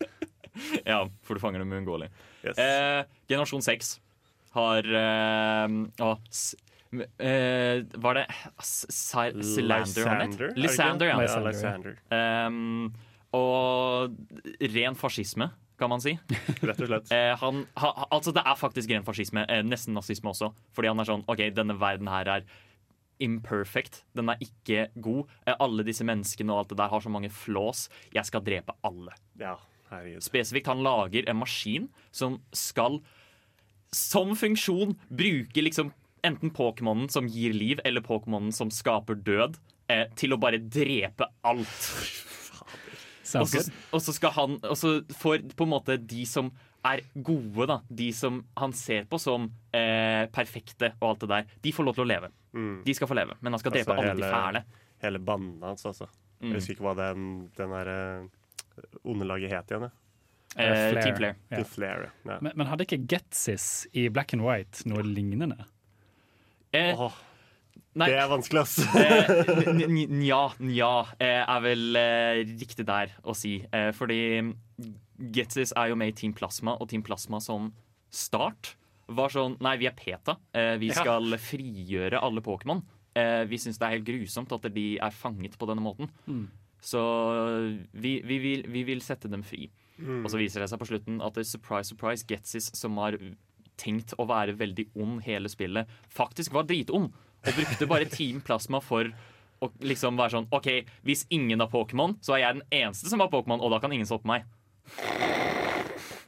Ja, 0.85 0.99
for 1.25 1.35
du 1.35 1.41
fanger 1.41 1.63
dem 1.63 1.71
uunngåelig. 1.73 2.11
Yes. 2.43 2.59
Eh, 2.61 3.07
generasjon 3.27 3.63
6 3.65 3.89
har 4.53 4.85
eh, 4.99 5.73
å, 6.05 6.11
eh, 7.17 7.81
Var 8.05 8.19
det? 8.19 8.25
Lysander, 9.33 10.13
er? 10.13 10.53
Lysander. 10.59 11.09
Ja, 11.09 11.17
Lysander. 11.49 11.97
Um, 12.13 12.93
og 13.33 14.13
ren 14.73 14.97
fascisme, 14.99 15.49
kan 15.79 15.89
man 15.91 16.03
si. 16.03 16.13
Rett 16.67 16.83
og 16.83 16.89
slett. 16.91 17.09
Eh, 17.13 17.31
han, 17.41 17.63
ha, 17.81 17.93
altså 18.13 18.33
Det 18.35 18.43
er 18.45 18.59
faktisk 18.59 18.93
ren 18.93 19.07
fascisme, 19.07 19.45
eh, 19.49 19.63
nesten 19.65 19.97
nazisme 19.97 20.31
også. 20.31 20.51
Fordi 20.75 20.91
han 20.91 21.01
er 21.01 21.09
sånn 21.09 21.25
OK, 21.31 21.47
denne 21.55 21.77
verden 21.81 22.11
her 22.11 22.29
er 22.37 22.45
imperfect. 23.23 24.03
Den 24.17 24.31
er 24.33 24.41
ikke 24.43 24.87
god. 25.01 25.31
Eh, 25.47 25.57
alle 25.57 25.85
disse 25.87 26.05
menneskene 26.07 26.53
og 26.53 26.63
alt 26.63 26.73
det 26.73 26.79
der 26.83 26.93
har 26.93 27.03
så 27.03 27.11
mange 27.13 27.31
flås. 27.33 27.87
Jeg 28.15 28.29
skal 28.29 28.45
drepe 28.45 28.75
alle. 28.85 29.15
Ja, 29.41 29.57
herregud. 29.89 30.23
Spesifikt, 30.25 30.69
han 30.71 30.85
lager 30.85 31.27
en 31.29 31.41
maskin 31.41 31.89
som 32.11 32.39
skal 32.55 33.01
som 33.93 34.33
funksjon 34.37 34.95
bruke 35.13 35.61
liksom 35.61 35.91
enten 36.25 36.53
Pokémonen 36.55 37.09
som 37.11 37.27
gir 37.27 37.53
liv, 37.53 37.81
eller 37.85 38.01
Pokémonen 38.01 38.53
som 38.55 38.71
skaper 38.71 39.19
død, 39.19 39.59
eh, 39.91 40.07
til 40.15 40.33
å 40.33 40.39
bare 40.39 40.61
drepe 40.61 41.27
alt. 41.43 41.89
Og 43.41 44.01
så, 44.01 44.13
skal 44.13 44.33
han 44.35 44.59
Og 44.61 44.77
så 44.77 44.93
får 45.17 45.47
på 45.57 45.65
en 45.65 45.73
måte 45.73 45.97
de 45.97 46.25
som 46.29 46.51
er 46.83 46.99
gode, 47.15 47.65
da, 47.69 47.77
de 47.87 48.09
som 48.13 48.41
han 48.59 48.73
ser 48.75 49.05
på 49.07 49.17
som 49.21 49.45
eh, 49.71 50.25
perfekte 50.35 50.89
og 50.99 51.13
alt 51.13 51.21
det 51.23 51.29
der, 51.31 51.53
de 51.63 51.71
får 51.71 51.87
lov 51.87 51.95
til 51.95 52.03
å 52.03 52.09
leve. 52.09 52.29
Mm. 52.51 52.73
De 52.83 52.95
skal 52.97 53.07
få 53.07 53.15
leve, 53.15 53.37
men 53.39 53.55
han 53.55 53.61
skal 53.61 53.71
drepe 53.71 53.95
Altså, 53.95 54.11
alle 54.11 54.19
de 54.19 54.31
fæle. 54.35 54.63
Hele 55.05 55.21
banden 55.23 55.63
hans, 55.63 55.85
altså. 55.87 56.09
Mm. 56.41 56.49
Jeg 56.49 56.59
husker 56.59 56.75
ikke 56.75 56.87
hva 56.89 56.95
den, 56.99 57.29
den 57.55 57.75
der 57.77 57.93
underlaget 59.03 59.47
onde 59.47 59.55
het 59.55 59.71
igjen. 59.71 59.91
Eh, 60.55 60.91
Flare. 60.91 61.03
Team 61.03 61.15
Flair. 61.15 61.35
Ja. 61.49 61.63
Flair 61.63 62.11
Ja. 62.23 62.37
Men, 62.41 62.51
men 62.55 62.67
hadde 62.67 62.85
ikke 62.85 63.01
Getsis 63.09 63.87
i 63.93 64.09
Black 64.13 64.35
and 64.35 64.43
White 64.45 64.85
noe 64.89 65.01
lignende? 65.07 65.65
Eh, 66.73 66.99
Åh, 66.99 67.15
Nei, 67.93 68.09
Det 68.09 68.17
er 68.17 68.29
vanskelig, 68.31 68.63
ass. 68.63 68.79
eh, 68.97 69.83
nja, 70.09 70.43
nja 70.57 70.93
eh, 71.21 71.41
er 71.41 71.59
vel 71.61 71.99
eh, 71.99 72.39
riktig 72.57 72.87
der 72.89 73.13
å 73.21 73.35
si. 73.37 73.59
Fordi 73.97 74.21
Getsis 75.33 75.75
er 75.77 75.91
jo 75.91 75.99
med 75.99 76.13
i 76.13 76.17
Team 76.17 76.33
Plasma, 76.37 76.73
og 76.79 76.89
Team 76.89 77.05
Plasma 77.05 77.41
som 77.43 77.69
start 78.13 78.75
var 79.13 79.33
sånn 79.33 79.57
Nei, 79.61 79.75
vi 79.81 79.87
er 79.89 79.95
PETA. 79.97 80.37
Vi 80.81 80.89
skal 80.95 81.37
frigjøre 81.41 82.21
alle 82.23 82.41
Pokémon. 82.45 82.81
Eh, 83.13 83.43
vi 83.45 83.59
syns 83.61 83.77
det 83.77 83.85
er 83.85 83.97
helt 83.97 84.07
grusomt 84.07 84.53
at 84.55 84.67
de 84.73 84.85
er 84.97 85.13
fanget 85.13 85.57
på 85.59 85.69
denne 85.69 85.83
måten. 85.85 86.09
Mm. 86.25 86.47
Så 86.83 87.01
vi, 87.93 88.17
vi, 88.25 88.39
vil, 88.41 88.65
vi 88.73 88.83
vil 88.87 89.03
sette 89.05 89.29
dem 89.31 89.45
fri. 89.45 89.69
Mm. 89.99 90.23
Og 90.23 90.31
så 90.33 90.39
viser 90.41 90.63
det 90.63 90.71
seg 90.71 90.81
på 90.81 90.89
slutten 90.89 91.21
at 91.23 91.37
det, 91.37 91.45
er 91.45 91.51
surprise, 91.51 91.93
surprise, 91.93 92.25
Getsis, 92.27 92.71
som 92.75 92.97
har 93.01 93.19
tenkt 93.79 94.15
å 94.17 94.25
være 94.29 94.55
veldig 94.57 94.89
ond 95.01 95.21
hele 95.25 95.49
spillet, 95.49 95.89
faktisk 96.13 96.53
var 96.57 96.67
dritond. 96.69 97.13
Og 97.43 97.53
brukte 97.57 97.87
bare 97.89 98.05
Team 98.09 98.41
Plasma 98.41 98.79
for 98.83 99.09
å 99.63 99.69
liksom 99.83 100.17
være 100.19 100.31
sånn 100.37 100.47
OK, 100.51 100.67
hvis 101.07 101.25
ingen 101.31 101.59
har 101.63 101.69
Pokémon, 101.71 102.17
så 102.23 102.35
er 102.35 102.43
jeg 102.45 102.59
den 102.59 102.67
eneste 102.83 103.07
som 103.11 103.19
har 103.23 103.29
Pokémon, 103.31 103.61
og 103.63 103.71
da 103.71 103.79
kan 103.83 103.91
ingen 103.95 104.07
stoppe 104.09 104.27
meg. 104.27 104.43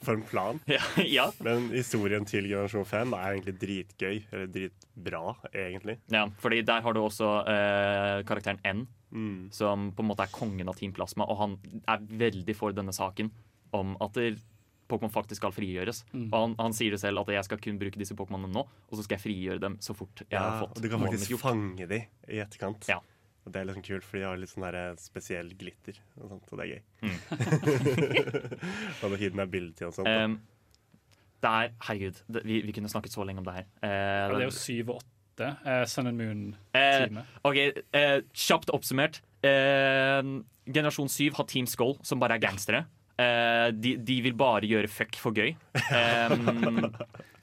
For 0.05 0.13
en 0.13 0.22
plan. 0.30 0.59
Ja, 0.70 0.82
ja. 1.01 1.26
Men 1.43 1.70
historien 1.74 2.26
til 2.30 2.45
generasjon 2.45 2.86
5 2.86 3.16
er 3.18 3.32
egentlig 3.34 3.55
dritgøy. 3.61 4.20
Eller 4.32 4.51
dritbra, 4.53 5.22
egentlig. 5.51 5.97
ja 6.13 6.28
fordi 6.39 6.59
der 6.68 6.84
har 6.86 6.93
du 6.93 7.01
også 7.03 7.32
eh, 7.49 8.20
karakteren 8.28 8.61
N, 8.66 8.86
Mm. 9.16 9.47
som 9.53 9.91
på 9.95 10.03
en 10.03 10.09
måte 10.09 10.26
er 10.26 10.32
kongen 10.34 10.68
av 10.68 10.76
Team 10.76 10.91
Plasma, 10.91 11.24
og 11.32 11.38
han 11.39 11.53
er 11.88 12.01
veldig 12.20 12.55
for 12.57 12.74
denne 12.76 12.91
saken 12.91 13.30
om 13.72 13.93
at 14.03 14.11
det- 14.18 14.41
Pokémon 14.92 15.10
faktisk 15.14 15.42
skal 15.42 15.54
frigjøres. 15.56 16.04
Mm. 16.14 16.28
Og 16.30 16.36
han, 16.38 16.56
han 16.60 16.76
sier 16.78 16.94
det 16.94 17.00
selv 17.02 17.24
at 17.24 17.32
jeg 17.34 17.48
skal 17.48 17.62
kun 17.64 17.80
bruke 17.82 17.98
disse 18.02 18.16
Pokémonene 18.18 18.54
nå, 18.54 18.64
og 18.66 18.94
så 19.00 19.06
skal 19.06 19.18
jeg 19.18 19.24
frigjøre 19.26 19.62
dem 19.64 19.78
så 19.82 19.96
fort 19.98 20.22
jeg 20.26 20.32
Ja, 20.36 20.44
har 20.46 20.64
fått 20.68 20.78
og 20.78 20.86
du 20.86 20.90
kan 20.92 21.06
faktisk 21.08 21.36
fange 21.42 21.88
dem 21.90 22.08
i 22.30 22.42
etterkant. 22.44 22.88
Ja. 22.92 23.00
Og 23.46 23.54
det 23.54 23.62
er 23.62 23.68
liksom 23.70 23.86
kult, 23.86 24.06
for 24.06 24.18
de 24.18 24.24
har 24.26 24.40
litt 24.42 24.50
sånn 24.50 24.64
der 24.66 24.96
spesiell 24.98 25.52
glitter 25.58 25.98
og 26.18 26.32
sånt, 26.32 26.48
og 26.50 26.58
det 26.58 26.66
er 26.66 26.72
gøy. 26.72 26.82
Mm. 27.06 27.18
og 29.04 29.12
det 29.14 29.20
hidden 29.22 29.44
ability 29.44 29.86
og 29.86 29.94
sånt. 29.94 30.10
da. 30.10 30.24
Um, 30.26 30.40
det 31.46 31.52
er 31.52 31.76
Herregud, 31.86 32.22
det, 32.34 32.42
vi, 32.48 32.62
vi 32.66 32.74
kunne 32.74 32.90
snakket 32.90 33.14
så 33.14 33.26
lenge 33.28 33.44
om 33.44 33.46
det 33.46 33.54
her. 33.60 33.68
Uh, 33.84 33.90
Ja, 33.92 34.32
det 34.34 34.42
er 34.42 34.50
jo 34.50 34.56
syv 34.58 34.96
og 34.96 35.02
åtte. 35.04 35.52
uh, 35.68 35.84
Sun 35.92 36.08
and 36.10 36.18
Moon-time. 36.18 37.22
Uh, 37.22 37.50
OK, 37.52 37.60
eh, 37.94 38.18
kjapt 38.34 38.72
oppsummert. 38.74 39.20
Eh, 39.46 40.22
generasjon 40.74 41.12
7 41.12 41.36
har 41.38 41.46
Team 41.52 41.68
Skull, 41.70 41.98
som 42.02 42.22
bare 42.24 42.40
er 42.40 42.44
gangstere. 42.48 42.86
Eh, 43.18 43.68
de, 43.72 43.95
de 44.03 44.16
vil 44.26 44.34
bare 44.36 44.68
gjøre 44.68 44.89
fuck 44.91 45.16
for 45.22 45.32
gøy. 45.38 45.53
Um, 45.89 46.89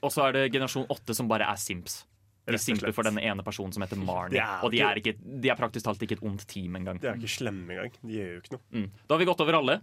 og 0.03 0.11
så 0.13 0.27
er 0.27 0.35
det 0.37 0.43
generasjon 0.53 0.85
8 0.93 1.15
som 1.17 1.29
bare 1.31 1.47
er 1.49 1.57
simps. 1.57 2.03
De 2.45 2.57
simper 2.59 2.91
for 2.91 3.07
denne 3.07 3.21
ene 3.23 3.39
personen 3.45 3.71
som 3.71 3.81
heter 3.85 3.95
Marnie. 4.03 4.43
Og 4.65 4.73
de 4.73 4.81
er, 4.83 4.99
ikke, 4.99 5.13
de 5.17 5.47
er 5.49 5.55
praktisk 5.55 5.85
talt 5.87 6.01
ikke 6.03 6.17
et 6.19 6.23
ondt 6.27 6.43
team 6.51 6.75
engang. 6.75 6.99
De 6.99 7.07
er 7.07 7.15
ikke 7.15 7.31
slemme 7.39 7.71
engang. 7.71 7.93
De 8.03 8.17
gjør 8.17 8.33
jo 8.33 8.41
ikke 8.41 8.53
noe. 8.57 8.63
Mm. 8.81 8.89
Da 9.07 9.15
har 9.15 9.21
vi 9.23 9.27
gått 9.29 9.43
over 9.45 9.57
alle. 9.61 9.77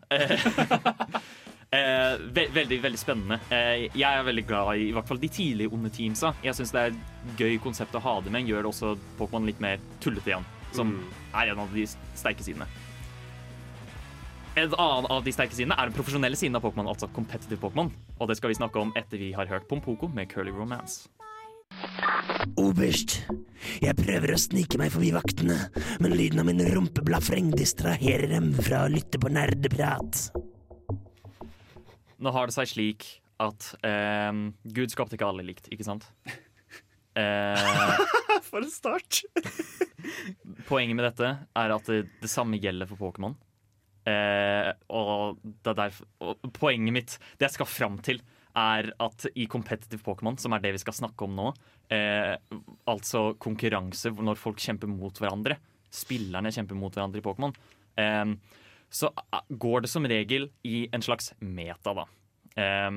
Eh, 1.72 2.12
ve 2.36 2.45
veldig 2.53 2.78
veldig 2.84 3.01
spennende. 3.01 3.38
Eh, 3.49 3.86
jeg 3.97 4.05
er 4.11 4.26
veldig 4.26 4.45
glad 4.49 4.74
i 4.76 4.91
i 4.91 4.93
hvert 4.97 5.09
fall 5.09 5.22
de 5.22 5.30
tidlige 5.32 5.72
onde 5.72 5.88
teamsa. 5.95 6.34
Jeg 6.45 6.59
syns 6.59 6.74
det 6.76 6.82
er 6.84 6.93
et 6.93 7.34
gøy 7.41 7.57
konsept 7.64 7.97
å 7.97 8.03
ha 8.05 8.18
det 8.20 8.34
med. 8.34 8.45
Gjør 8.51 8.66
det 8.66 8.72
også 8.74 8.93
Pokémon 9.18 9.49
litt 9.49 9.62
mer 9.64 9.80
tullete 10.05 10.34
igjen, 10.34 10.47
som 10.76 10.93
Mm. 10.93 11.03
er 11.41 11.53
en 11.55 11.64
av 11.64 11.72
de 11.74 11.86
sterke 11.88 12.45
sidene. 12.45 12.66
En 14.59 14.75
annen 14.75 15.07
av 15.07 15.23
de 15.25 15.33
sterke 15.33 15.55
sidene 15.55 15.77
er 15.79 15.89
den 15.89 15.95
profesjonelle 15.95 16.39
siden 16.39 16.59
av 16.59 16.65
Pokémon, 16.65 16.89
altså 16.91 17.07
competitive 17.15 17.61
Pokémon. 17.63 17.91
Og 18.19 18.31
det 18.31 18.37
skal 18.41 18.51
vi 18.51 18.59
snakke 18.59 18.81
om 18.83 18.91
etter 18.99 19.21
vi 19.21 19.31
har 19.37 19.47
hørt 19.47 19.69
Pompoko 19.71 20.09
med 20.11 20.31
Curly 20.33 20.51
Romance. 20.51 21.07
Oberst, 22.59 23.21
jeg 23.79 23.95
prøver 24.01 24.35
å 24.35 24.41
snike 24.41 24.79
meg 24.81 24.91
forbi 24.91 25.13
vaktene, 25.15 25.57
men 26.03 26.17
lyden 26.19 26.43
av 26.43 26.49
min 26.49 26.63
rumpeblafreng 26.67 27.53
distraherer 27.55 28.33
dem 28.33 28.51
fra 28.59 28.85
å 28.87 28.91
lytte 28.91 29.21
på 29.23 29.31
nerdeprat. 29.31 30.19
Nå 32.21 32.33
har 32.35 32.51
det 32.51 32.57
seg 32.57 32.73
slik 32.73 33.07
at 33.41 33.71
eh, 33.87 34.33
Gud 34.75 34.93
skapte 34.93 35.15
ikke 35.17 35.29
alle 35.31 35.47
likt, 35.47 35.71
ikke 35.71 35.87
sant? 35.87 36.09
Eh, 37.15 38.01
For 38.51 38.65
en 38.65 38.73
start! 38.73 39.23
Poenget 40.69 40.99
med 40.99 41.07
dette 41.07 41.31
er 41.39 41.77
at 41.77 41.87
det, 41.87 42.03
det 42.19 42.33
samme 42.33 42.59
gjelder 42.61 42.91
for 42.91 42.99
Pokémon. 42.99 43.39
Eh, 44.09 44.73
og, 44.89 45.39
er 45.67 45.75
derfor- 45.75 46.07
og 46.25 46.53
poenget 46.57 46.93
mitt, 46.93 47.19
det 47.39 47.49
jeg 47.51 47.57
skal 47.59 47.67
fram 47.67 47.99
til, 48.03 48.21
er 48.57 48.91
at 48.99 49.27
i 49.37 49.47
competitive 49.47 50.03
Pokémon, 50.03 50.39
som 50.41 50.53
er 50.53 50.59
det 50.65 50.73
vi 50.75 50.79
skal 50.83 50.93
snakke 50.97 51.23
om 51.23 51.37
nå, 51.37 51.51
eh, 51.93 52.37
altså 52.89 53.37
konkurranse 53.39 54.11
når 54.17 54.37
folk 54.41 54.57
kjemper 54.59 54.89
mot 54.91 55.15
hverandre, 55.21 55.57
spillerne 55.91 56.51
kjemper 56.51 56.75
mot 56.79 56.93
hverandre 56.95 57.19
i 57.21 57.27
Pokémon, 57.27 57.55
eh, 57.97 58.35
så 58.91 59.13
eh, 59.33 59.41
går 59.53 59.83
det 59.83 59.91
som 59.93 60.03
regel 60.05 60.49
i 60.65 60.89
en 60.93 61.01
slags 61.05 61.33
meta, 61.41 61.95
da. 61.95 62.07
Eh, 62.57 62.91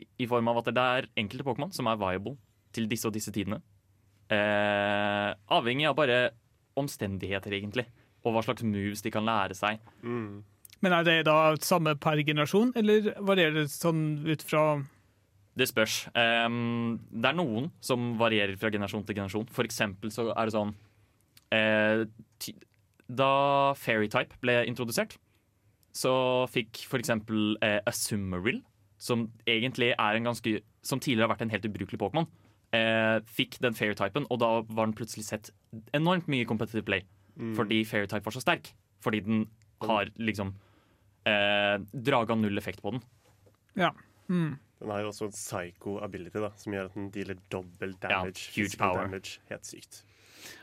i- 0.00 0.06
I 0.24 0.26
form 0.26 0.48
av 0.48 0.58
at 0.58 0.72
det 0.74 0.78
er 0.82 1.06
enkelte 1.16 1.44
Pokémon 1.44 1.72
som 1.72 1.86
er 1.86 1.96
viable 1.96 2.36
til 2.72 2.88
disse 2.88 3.06
og 3.06 3.12
disse 3.12 3.30
tidene. 3.30 3.60
Eh, 4.32 5.34
avhengig 5.50 5.86
av 5.88 5.94
bare 5.96 6.30
omstendigheter, 6.80 7.52
egentlig. 7.52 7.84
Og 8.22 8.34
hva 8.34 8.42
slags 8.46 8.64
moves 8.66 9.02
de 9.02 9.10
kan 9.10 9.26
lære 9.26 9.56
seg. 9.58 9.82
Mm. 10.06 10.42
Men 10.82 10.96
er 10.96 11.06
det 11.06 11.16
da 11.28 11.54
samme 11.62 11.94
per 12.02 12.20
generasjon, 12.26 12.72
eller 12.78 13.12
varierer 13.22 13.62
det 13.62 13.70
sånn 13.70 14.22
ut 14.26 14.42
fra 14.46 14.82
Det 15.58 15.68
spørs. 15.68 16.08
Um, 16.16 16.98
det 17.12 17.28
er 17.28 17.36
noen 17.36 17.68
som 17.84 18.14
varierer 18.18 18.56
fra 18.58 18.70
generasjon 18.72 19.04
til 19.06 19.18
generasjon. 19.18 19.50
For 19.52 19.68
eksempel 19.68 20.10
så 20.14 20.30
er 20.32 20.48
det 20.48 20.54
sånn 20.56 20.72
uh, 21.52 22.02
Da 23.22 23.32
Fairytype 23.78 24.40
ble 24.42 24.62
introdusert, 24.70 25.18
så 25.92 26.12
fikk 26.50 26.86
for 26.88 27.02
eksempel 27.02 27.58
uh, 27.62 27.78
Asumarill, 27.86 28.62
som 28.96 29.28
egentlig 29.50 29.92
er 29.92 30.16
en 30.16 30.30
ganske 30.30 30.60
Som 30.82 31.00
tidligere 31.02 31.28
har 31.28 31.34
vært 31.36 31.44
en 31.44 31.52
helt 31.52 31.66
ubrukelig 31.68 32.00
Pokémon, 32.00 32.26
uh, 32.74 33.18
fikk 33.22 33.60
den 33.62 33.76
Fairytypen, 33.78 34.26
og 34.30 34.40
da 34.42 34.54
var 34.66 34.88
den 34.88 34.96
plutselig 34.98 35.28
sett 35.28 35.52
enormt 35.94 36.26
mye 36.32 36.48
competitive 36.48 36.82
play. 36.88 37.04
Mm. 37.38 37.54
Fordi 37.56 37.84
Fairytype 37.84 38.24
var 38.24 38.32
så 38.32 38.40
sterk. 38.44 38.72
Fordi 39.00 39.20
den 39.20 39.46
har 39.82 40.10
liksom 40.18 40.54
eh, 41.26 41.78
Draga 41.92 42.34
null 42.34 42.58
effekt 42.58 42.82
på 42.82 42.90
den. 42.92 43.02
mm. 44.28 44.58
Den 44.82 44.90
har 44.90 45.00
jo 45.00 45.08
også 45.12 45.24
en 45.28 45.32
psycho 45.36 45.98
ability, 46.02 46.38
da, 46.42 46.48
som 46.58 46.72
gjør 46.74 46.88
at 46.88 46.94
den 46.96 47.10
dealer 47.14 47.36
dobbel 47.52 47.92
Ja, 48.02 48.08
damage. 48.08 48.48
huge 48.56 48.76
power. 48.78 49.04
Damage. 49.04 49.38
Helt 49.48 49.66
sykt. 49.66 50.04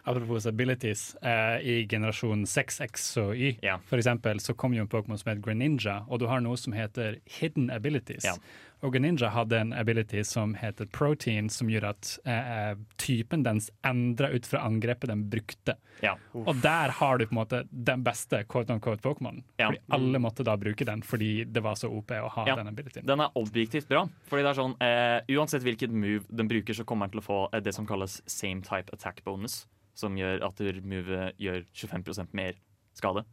Apropos 0.03 0.45
abilities, 0.45 1.15
eh, 1.23 1.61
i 1.63 1.85
generasjon 1.87 2.43
6X 2.45 3.17
og 3.21 3.35
Y 3.37 3.59
Ja. 3.63 3.77
for 3.77 3.95
eksempel, 3.97 4.39
så 4.39 4.53
kom 4.53 4.73
jo 4.73 4.81
en 4.81 4.89
Pokémon 4.89 5.17
som 5.17 5.29
heter 5.29 5.41
Greninja, 5.41 6.03
og 6.09 6.19
du 6.19 6.27
har 6.27 6.41
noe 6.41 6.57
som 6.57 6.73
heter 6.73 7.15
hidden 7.25 7.69
abilities. 7.71 8.25
Ja. 8.25 8.33
Og 8.81 8.95
Ninja 8.95 9.27
hadde 9.33 9.57
en 9.59 9.73
ability 9.75 10.21
som 10.23 10.53
heter 10.55 10.87
protein, 10.95 11.49
som 11.51 11.67
gjør 11.67 11.89
at 11.89 12.11
eh, 12.23 12.77
typen 13.01 13.43
dens 13.43 13.67
endra 13.83 14.29
ut 14.31 14.47
fra 14.47 14.61
angrepet 14.63 15.11
den 15.11 15.25
brukte. 15.29 15.75
Ja. 16.03 16.13
Og 16.31 16.61
der 16.63 16.93
har 16.95 17.19
du 17.19 17.25
på 17.27 17.35
en 17.35 17.39
måte 17.41 17.59
den 17.71 18.05
beste 18.05 18.45
quote 18.47 18.71
on 18.71 18.79
quote 18.79 19.03
Pokémon. 19.03 19.41
Ja. 19.59 19.67
Fordi 19.67 19.81
alle 19.97 20.21
måtte 20.23 20.45
da 20.47 20.55
bruke 20.59 20.87
den 20.87 21.03
fordi 21.03 21.43
det 21.43 21.63
var 21.65 21.75
så 21.75 21.91
OP 21.91 22.13
å 22.15 22.29
ha 22.37 22.47
Ja. 22.47 22.55
den 22.55 22.71
abilityen. 22.71 23.05
Den 23.05 23.19
er 23.19 23.35
objektivt 23.35 23.89
bra. 23.89 24.05
Fordi 24.31 24.43
det 24.47 24.53
er 24.53 24.61
sånn, 24.61 24.77
eh, 24.79 25.35
Uansett 25.35 25.63
hvilket 25.63 25.91
move 25.91 26.23
den 26.31 26.47
bruker, 26.47 26.73
så 26.73 26.85
kommer 26.85 27.07
den 27.09 27.19
til 27.19 27.21
å 27.21 27.27
få 27.27 27.49
eh, 27.53 27.59
det 27.59 27.73
som 27.75 27.85
kalles 27.85 28.21
same 28.25 28.61
type 28.61 28.89
attack 28.93 29.23
bonus. 29.25 29.65
Som 29.93 30.15
gjør 30.15 30.41
at 30.47 30.59
movet 30.87 31.35
gjør 31.37 31.65
25% 31.75 32.33
mer 32.33 32.53
skade. 32.95 33.25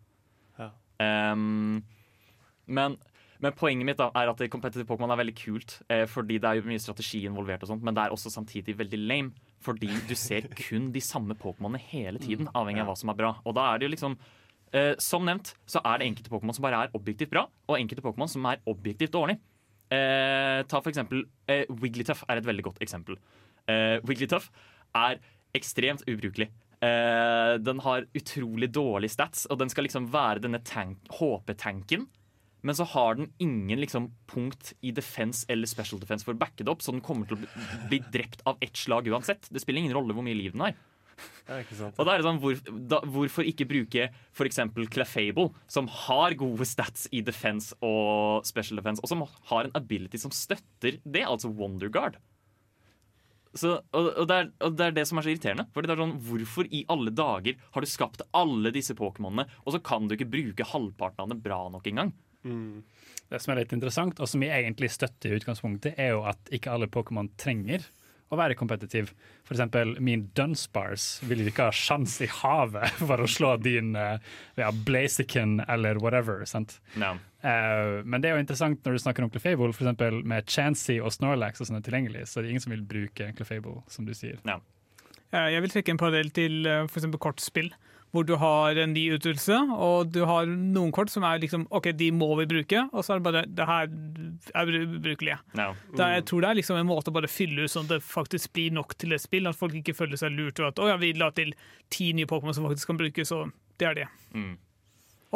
Ja. 0.59 0.71
Um, 1.33 1.85
men, 2.67 2.97
men 3.43 3.55
poenget 3.57 3.89
mitt 3.89 3.99
da 4.01 4.09
er 4.17 4.31
at 4.31 4.41
competitive 4.53 4.87
Pokémon 4.89 5.13
er 5.13 5.21
veldig 5.21 5.35
kult. 5.39 5.77
Eh, 5.93 6.05
fordi 6.11 6.39
det 6.43 6.49
er 6.49 6.61
jo 6.61 6.69
mye 6.69 6.83
strategi 6.83 7.25
involvert, 7.29 7.65
og 7.65 7.73
sånt 7.73 7.85
men 7.87 7.97
det 7.97 8.05
er 8.05 8.15
også 8.15 8.33
samtidig 8.33 8.77
veldig 8.79 9.01
lame. 9.03 9.47
Fordi 9.65 9.91
du 10.09 10.15
ser 10.19 10.49
kun 10.55 10.91
de 10.95 11.03
samme 11.03 11.37
Pokémonene 11.39 11.81
hele 11.91 12.23
tiden, 12.23 12.51
avhengig 12.55 12.85
av 12.85 12.93
hva 12.93 12.97
som 12.99 13.13
er 13.13 13.19
bra. 13.19 13.35
Og 13.45 13.57
da 13.59 13.71
er 13.73 13.81
det 13.81 13.89
jo 13.89 13.95
liksom 13.97 14.17
eh, 14.73 14.95
Som 15.03 15.27
nevnt 15.27 15.55
så 15.67 15.83
er 15.85 15.99
det 16.01 16.11
enkelte 16.11 16.33
Pokémon 16.33 16.57
som 16.57 16.67
bare 16.67 16.87
er 16.87 16.97
objektivt 16.97 17.33
bra, 17.33 17.47
og 17.69 17.79
enkelte 17.79 18.05
Pokémon 18.05 18.31
som 18.31 18.47
er 18.51 18.63
objektivt 18.67 19.15
dårlig. 19.15 19.39
Eh, 19.87 20.61
ta 20.67 20.81
for 20.83 20.91
eksempel 20.91 21.23
eh, 21.47 21.65
Wigglytuff 21.71 22.25
er 22.27 22.41
et 22.41 22.47
veldig 22.47 22.65
godt 22.67 22.81
eksempel. 22.83 23.19
Eh, 23.71 23.99
Wigglytuff 24.07 24.51
er 24.97 25.21
ekstremt 25.57 26.03
ubrukelig. 26.11 26.51
Eh, 26.85 27.57
den 27.63 27.81
har 27.81 28.07
utrolig 28.17 28.69
dårlige 28.75 29.15
stats, 29.15 29.47
og 29.51 29.61
den 29.61 29.71
skal 29.73 29.87
liksom 29.87 30.11
være 30.13 30.43
denne 30.45 30.61
tank, 30.67 30.99
HP-tanken. 31.19 32.07
Men 32.67 32.77
så 32.79 32.87
har 32.91 33.15
den 33.19 33.31
ingen 33.43 33.81
liksom, 33.81 34.11
punkt 34.27 34.73
i 34.83 34.91
defense 34.95 35.47
eller 35.53 35.71
special 35.71 36.03
defense 36.03 36.27
for 36.27 36.35
å 36.35 36.41
backe 36.41 36.65
det 36.65 36.73
opp, 36.73 36.83
så 36.83 36.95
den 36.95 37.05
kommer 37.05 37.29
til 37.29 37.39
å 37.39 37.47
bli, 37.87 38.03
drept 38.13 38.43
av 38.49 38.59
ett 38.65 38.77
slag 38.77 39.09
uansett. 39.13 39.47
Det 39.51 39.63
spiller 39.63 39.85
ingen 39.85 39.95
rolle 39.97 40.17
hvor 40.17 40.27
mye 40.27 40.39
liv 40.39 40.57
den 40.57 40.67
har. 40.67 40.77
Og 41.97 42.05
da 42.05 42.13
er 42.13 42.21
det 42.21 42.27
sånn, 42.27 42.41
hvor, 42.43 42.59
da, 42.91 42.99
Hvorfor 43.09 43.47
ikke 43.49 43.69
bruke 43.71 44.11
f.eks. 44.37 44.59
Clefable, 44.93 45.49
som 45.73 45.89
har 46.05 46.37
gode 46.37 46.67
stats 46.69 47.07
i 47.15 47.23
defense 47.25 47.77
og 47.87 48.45
special 48.49 48.83
defense, 48.83 49.01
og 49.01 49.13
som 49.13 49.25
har 49.53 49.69
en 49.69 49.77
ability 49.79 50.21
som 50.21 50.35
støtter 50.35 50.99
det, 51.07 51.25
altså 51.25 51.53
Wonderguard? 51.55 52.19
så, 53.57 53.77
og, 53.97 54.09
og, 54.11 54.27
det 54.29 54.37
er, 54.37 54.51
og 54.65 54.77
det 54.77 54.87
er 54.87 54.95
det 54.99 55.05
som 55.09 55.19
er 55.19 55.27
så 55.27 55.33
irriterende. 55.33 55.67
Fordi 55.75 55.89
det 55.89 55.95
er 55.97 56.03
sånn, 56.03 56.17
Hvorfor 56.27 56.69
i 56.69 56.83
alle 56.93 57.13
dager 57.17 57.59
har 57.75 57.85
du 57.85 57.91
skapt 57.91 58.25
alle 58.37 58.73
disse 58.75 58.97
Pokémonene, 58.99 59.47
og 59.65 59.75
så 59.75 59.83
kan 59.85 60.09
du 60.09 60.17
ikke 60.17 60.29
bruke 60.33 60.69
halvparten 60.73 61.25
av 61.25 61.33
dem 61.33 61.43
bra 61.45 61.63
nok 61.73 61.89
engang? 61.91 62.13
Det 63.27 63.41
som 63.43 63.53
er 63.53 63.63
litt 63.65 63.73
interessant, 63.75 64.21
og 64.23 64.29
som 64.31 64.43
vi 64.43 64.51
egentlig 64.55 64.93
støtter 64.95 65.33
i 65.35 65.39
utgangspunktet, 65.41 65.97
er 65.99 66.13
jo 66.15 66.25
at 66.31 66.51
ikke 66.55 66.71
alle 66.71 66.87
Pokémon 66.87 67.29
trenger 67.41 67.83
å 68.31 68.39
være 68.39 68.57
kompetitiv. 68.59 69.13
For 69.47 69.55
eksempel 69.55 69.93
min 70.03 70.25
Dunspars 70.35 71.21
vil 71.27 71.45
ikke 71.47 71.69
ha 71.69 71.75
sjans 71.75 72.17
i 72.25 72.29
havet 72.41 72.97
for 73.09 73.23
å 73.23 73.29
slå 73.31 73.53
din 73.63 73.93
uh, 73.99 74.17
ja, 74.59 74.71
Blaziken 74.87 75.61
eller 75.69 76.01
whatever. 76.03 76.43
sant? 76.51 76.79
No. 76.99 77.13
Uh, 77.47 78.03
men 78.03 78.23
det 78.23 78.31
er 78.31 78.35
jo 78.35 78.43
interessant 78.43 78.83
når 78.83 78.97
du 78.97 79.03
snakker 79.05 79.27
om 79.27 79.31
Clefable, 79.31 79.71
eksempel 79.71 80.23
med 80.27 80.51
Chansey 80.51 80.99
og 80.99 81.15
Snorlax 81.15 81.63
og 81.63 81.69
sånne 81.71 81.85
tilgjengelig, 81.87 82.25
så 82.27 82.41
det 82.43 82.49
er 82.49 82.57
ingen 82.57 82.65
som 82.67 82.75
vil 82.75 82.83
bruke 82.87 83.31
Clefable, 83.39 83.79
som 83.93 84.09
du 84.09 84.15
sier. 84.19 84.41
No. 84.49 84.59
Eh, 85.31 85.53
Jeg 85.55 85.63
vil 85.63 85.75
trekke 85.77 85.95
en 85.95 86.03
parallell 86.03 86.33
til 86.35 86.67
eh, 86.67 86.83
eksempel 86.91 87.23
kortspill, 87.23 87.71
hvor 88.17 88.25
du 88.27 88.33
har 88.41 88.79
en 88.81 88.95
ny 88.97 89.05
utvidelse, 89.15 89.57
og 89.77 90.11
du 90.15 90.23
har 90.29 90.49
noen 90.49 90.91
kort 90.97 91.13
som 91.13 91.25
er 91.29 91.39
liksom 91.43 91.67
OK, 91.77 91.91
de 91.97 92.09
må 92.17 92.31
vi 92.41 92.49
bruke, 92.51 92.87
og 92.91 93.05
så 93.05 93.15
er 93.15 93.21
det 93.21 93.27
bare 93.29 93.43
det 93.47 93.67
her 93.69 93.87
er 94.57 94.71
bru- 94.71 94.97
ubrukelige. 94.97 95.39
Ja. 95.59 95.69
Det 95.93 96.03
er, 96.07 96.15
jeg 96.19 96.27
tror 96.31 96.45
det 96.47 96.51
er 96.51 96.59
liksom 96.63 96.81
en 96.81 96.89
måte 96.89 97.13
å 97.13 97.17
bare 97.17 97.31
fylle 97.31 97.67
ut 97.67 97.73
sånn 97.73 97.87
at 97.91 97.97
det 97.99 98.03
faktisk 98.09 98.55
blir 98.57 98.73
nok 98.77 98.97
til 98.99 99.13
et 99.17 99.23
spill, 99.23 99.47
at 99.51 99.59
folk 99.61 99.77
ikke 99.79 99.95
føler 99.99 100.21
seg 100.21 100.33
lurt 100.37 100.63
og 100.63 100.71
at 100.73 100.81
å 100.83 100.89
ja, 100.91 100.97
vi 101.01 101.13
la 101.21 101.29
til 101.37 101.53
ti 101.93 102.11
nye 102.17 102.29
Pokémon 102.31 102.57
som 102.57 102.67
faktisk 102.69 102.91
kan 102.95 103.01
brukes, 103.05 103.35
og 103.37 103.53
det 103.77 103.91
er 103.91 104.01
det. 104.01 104.09
Mm. 104.33 104.55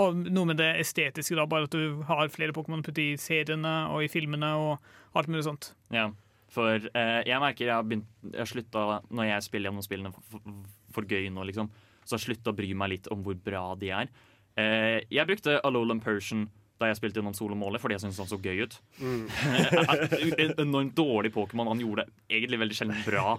Og 0.01 0.25
noe 0.31 0.49
med 0.49 0.61
det 0.61 0.71
estetiske, 0.81 1.37
da, 1.37 1.45
bare 1.51 1.67
at 1.69 1.75
du 1.77 2.01
har 2.09 2.31
flere 2.33 2.55
Pokémon 2.57 2.83
putt 2.87 2.99
i 3.03 3.13
seriene 3.21 3.75
og 3.93 4.05
i 4.07 4.11
filmene 4.13 4.55
og 4.57 5.19
alt 5.19 5.29
mulig 5.29 5.45
sånt. 5.45 5.73
Ja, 5.93 6.09
for 6.51 6.79
eh, 6.79 7.21
jeg 7.29 7.43
merker 7.43 7.67
jeg 7.69 7.75
har, 7.75 7.85
begynt, 7.87 8.07
jeg 8.27 8.41
har 8.41 8.49
slutta 8.51 8.81
Når 9.07 9.29
jeg 9.29 9.45
spiller 9.47 9.69
gjennom 9.71 9.85
spillene 9.87 10.11
for, 10.15 10.25
for, 10.33 10.55
for 10.97 11.07
gøy 11.11 11.29
nå, 11.31 11.45
liksom, 11.51 11.69
så 12.05 12.17
jeg 12.17 12.27
slutta 12.29 12.53
å 12.53 12.57
bry 12.57 12.71
meg 12.75 12.95
litt 12.95 13.11
om 13.13 13.23
hvor 13.25 13.37
bra 13.39 13.65
de 13.79 13.93
er. 13.95 14.11
Eh, 14.59 14.99
jeg 15.13 15.29
brukte 15.29 15.61
Alolan 15.67 16.03
Persian 16.03 16.49
da 16.81 16.89
jeg 16.89 16.97
spilte 16.97 17.21
gjennom 17.21 17.37
solomålet, 17.37 17.81
fordi 17.83 17.99
jeg 17.99 18.05
syntes 18.07 18.23
han 18.23 18.31
så 18.31 18.39
gøy 18.41 18.63
ut. 18.65 18.77
en 20.47 20.55
enormt 20.63 20.95
dårlig 20.97 21.33
Pokémon. 21.35 21.69
Han 21.69 21.83
gjorde 21.83 22.07
det 22.07 22.39
egentlig 22.39 22.61
veldig 22.63 22.79
sjelden 22.79 23.03
bra 23.05 23.35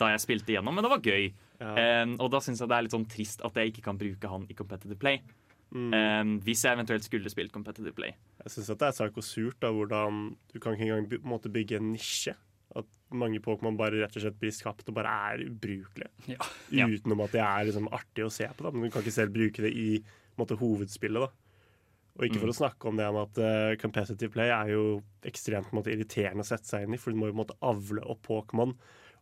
da 0.00 0.08
jeg 0.14 0.22
spilte 0.24 0.54
gjennom, 0.54 0.72
men 0.72 0.86
det 0.86 0.92
var 0.94 1.04
gøy. 1.04 1.28
Eh, 1.68 2.06
og 2.16 2.32
da 2.32 2.40
syns 2.44 2.64
jeg 2.64 2.70
det 2.70 2.78
er 2.78 2.86
litt 2.86 2.96
sånn 2.96 3.10
trist 3.10 3.44
at 3.44 3.60
jeg 3.60 3.74
ikke 3.74 3.84
kan 3.90 4.00
bruke 4.00 4.32
han 4.32 4.48
i 4.48 4.56
competitive 4.56 4.96
play. 5.00 5.20
Eh, 5.68 6.24
hvis 6.46 6.64
jeg 6.64 6.78
eventuelt 6.78 7.04
skulle 7.04 7.32
spilt 7.32 7.52
competitive 7.52 7.92
play. 7.96 8.16
Jeg 8.40 8.56
syns 8.56 8.72
det 8.72 8.88
er 8.88 8.96
sarkosurt 8.96 9.60
da, 9.60 9.72
hvordan 9.74 10.30
du 10.54 10.56
kan 10.56 10.78
ikke 10.78 10.88
engang 10.88 11.42
på 11.44 11.54
bygge 11.58 11.82
en 11.82 11.92
nisje. 11.92 12.38
At 12.76 12.86
mange 13.16 13.40
Pokémon 13.40 13.76
bare 13.78 14.02
rett 14.02 14.16
og 14.18 14.22
slett 14.24 14.36
blir 14.40 14.52
skapt 14.52 14.88
og 14.90 14.96
bare 14.98 15.12
er 15.32 15.46
ubrukelige. 15.46 16.10
Ja. 16.28 16.88
Utenom 16.88 17.22
at 17.24 17.32
det 17.32 17.40
er 17.40 17.68
liksom 17.70 17.88
artig 17.96 18.26
å 18.26 18.32
se 18.32 18.48
på, 18.52 18.66
da. 18.66 18.72
men 18.74 18.88
du 18.88 18.92
kan 18.92 19.04
ikke 19.04 19.14
selv 19.14 19.32
bruke 19.32 19.64
det 19.64 19.72
i 19.72 20.02
måte, 20.36 20.58
hovedspillet. 20.60 21.24
da. 21.24 21.30
Og 22.18 22.26
ikke 22.26 22.40
for 22.42 22.50
å 22.50 22.56
snakke 22.58 22.88
om 22.90 22.96
det 22.98 23.06
om 23.06 23.16
at 23.22 23.38
uh, 23.38 23.72
competitive 23.78 24.32
play 24.34 24.50
er 24.50 24.72
jo 24.74 24.82
ekstremt 25.26 25.70
måte, 25.72 25.92
irriterende 25.94 26.42
å 26.42 26.48
sette 26.48 26.66
seg 26.66 26.84
inn 26.84 26.96
i, 26.96 26.98
for 26.98 27.14
du 27.14 27.20
må 27.20 27.28
jo 27.28 27.34
på 27.36 27.38
en 27.38 27.44
måte 27.44 27.58
avle 27.62 28.02
opp 28.10 28.24
Pokémon. 28.26 28.72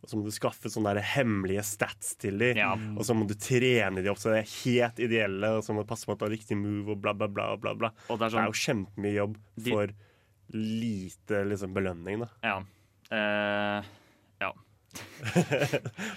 Og 0.01 0.09
så 0.09 0.17
må 0.17 0.25
du 0.25 0.33
skaffe 0.33 0.69
sånne 0.69 0.95
der 0.97 1.05
hemmelige 1.15 1.63
stats 1.65 2.15
til 2.21 2.41
dem. 2.41 2.57
Ja. 2.59 2.71
Og 2.97 3.05
så 3.05 3.15
må 3.17 3.25
du 3.29 3.33
trene 3.37 4.01
dem 4.01 4.11
opp 4.11 4.19
så 4.21 4.33
de 4.33 4.41
er 4.41 4.51
helt 4.65 4.99
ideelle, 5.01 5.53
og 5.57 5.63
så 5.65 5.73
må 5.73 5.85
du 5.85 5.89
passe 5.89 6.09
på 6.09 6.13
at 6.13 6.21
du 6.21 6.25
har 6.27 6.33
riktig 6.33 6.57
move, 6.57 6.93
og 6.93 7.01
bla, 7.05 7.13
bla, 7.17 7.29
bla. 7.29 7.51
bla, 7.61 7.73
bla. 7.77 7.93
Det 8.09 8.13
er 8.13 8.19
Det 8.19 8.27
er 8.27 8.35
sånn 8.35 8.49
jo 8.49 8.59
kjempemye 8.65 9.15
jobb 9.15 9.37
De- 9.55 9.71
for 9.71 9.93
lite 10.57 11.43
liksom, 11.49 11.73
belønning, 11.77 12.25
da. 12.25 12.29
Ja. 12.45 12.57
Eh, 13.11 13.87
ja. 14.43 14.51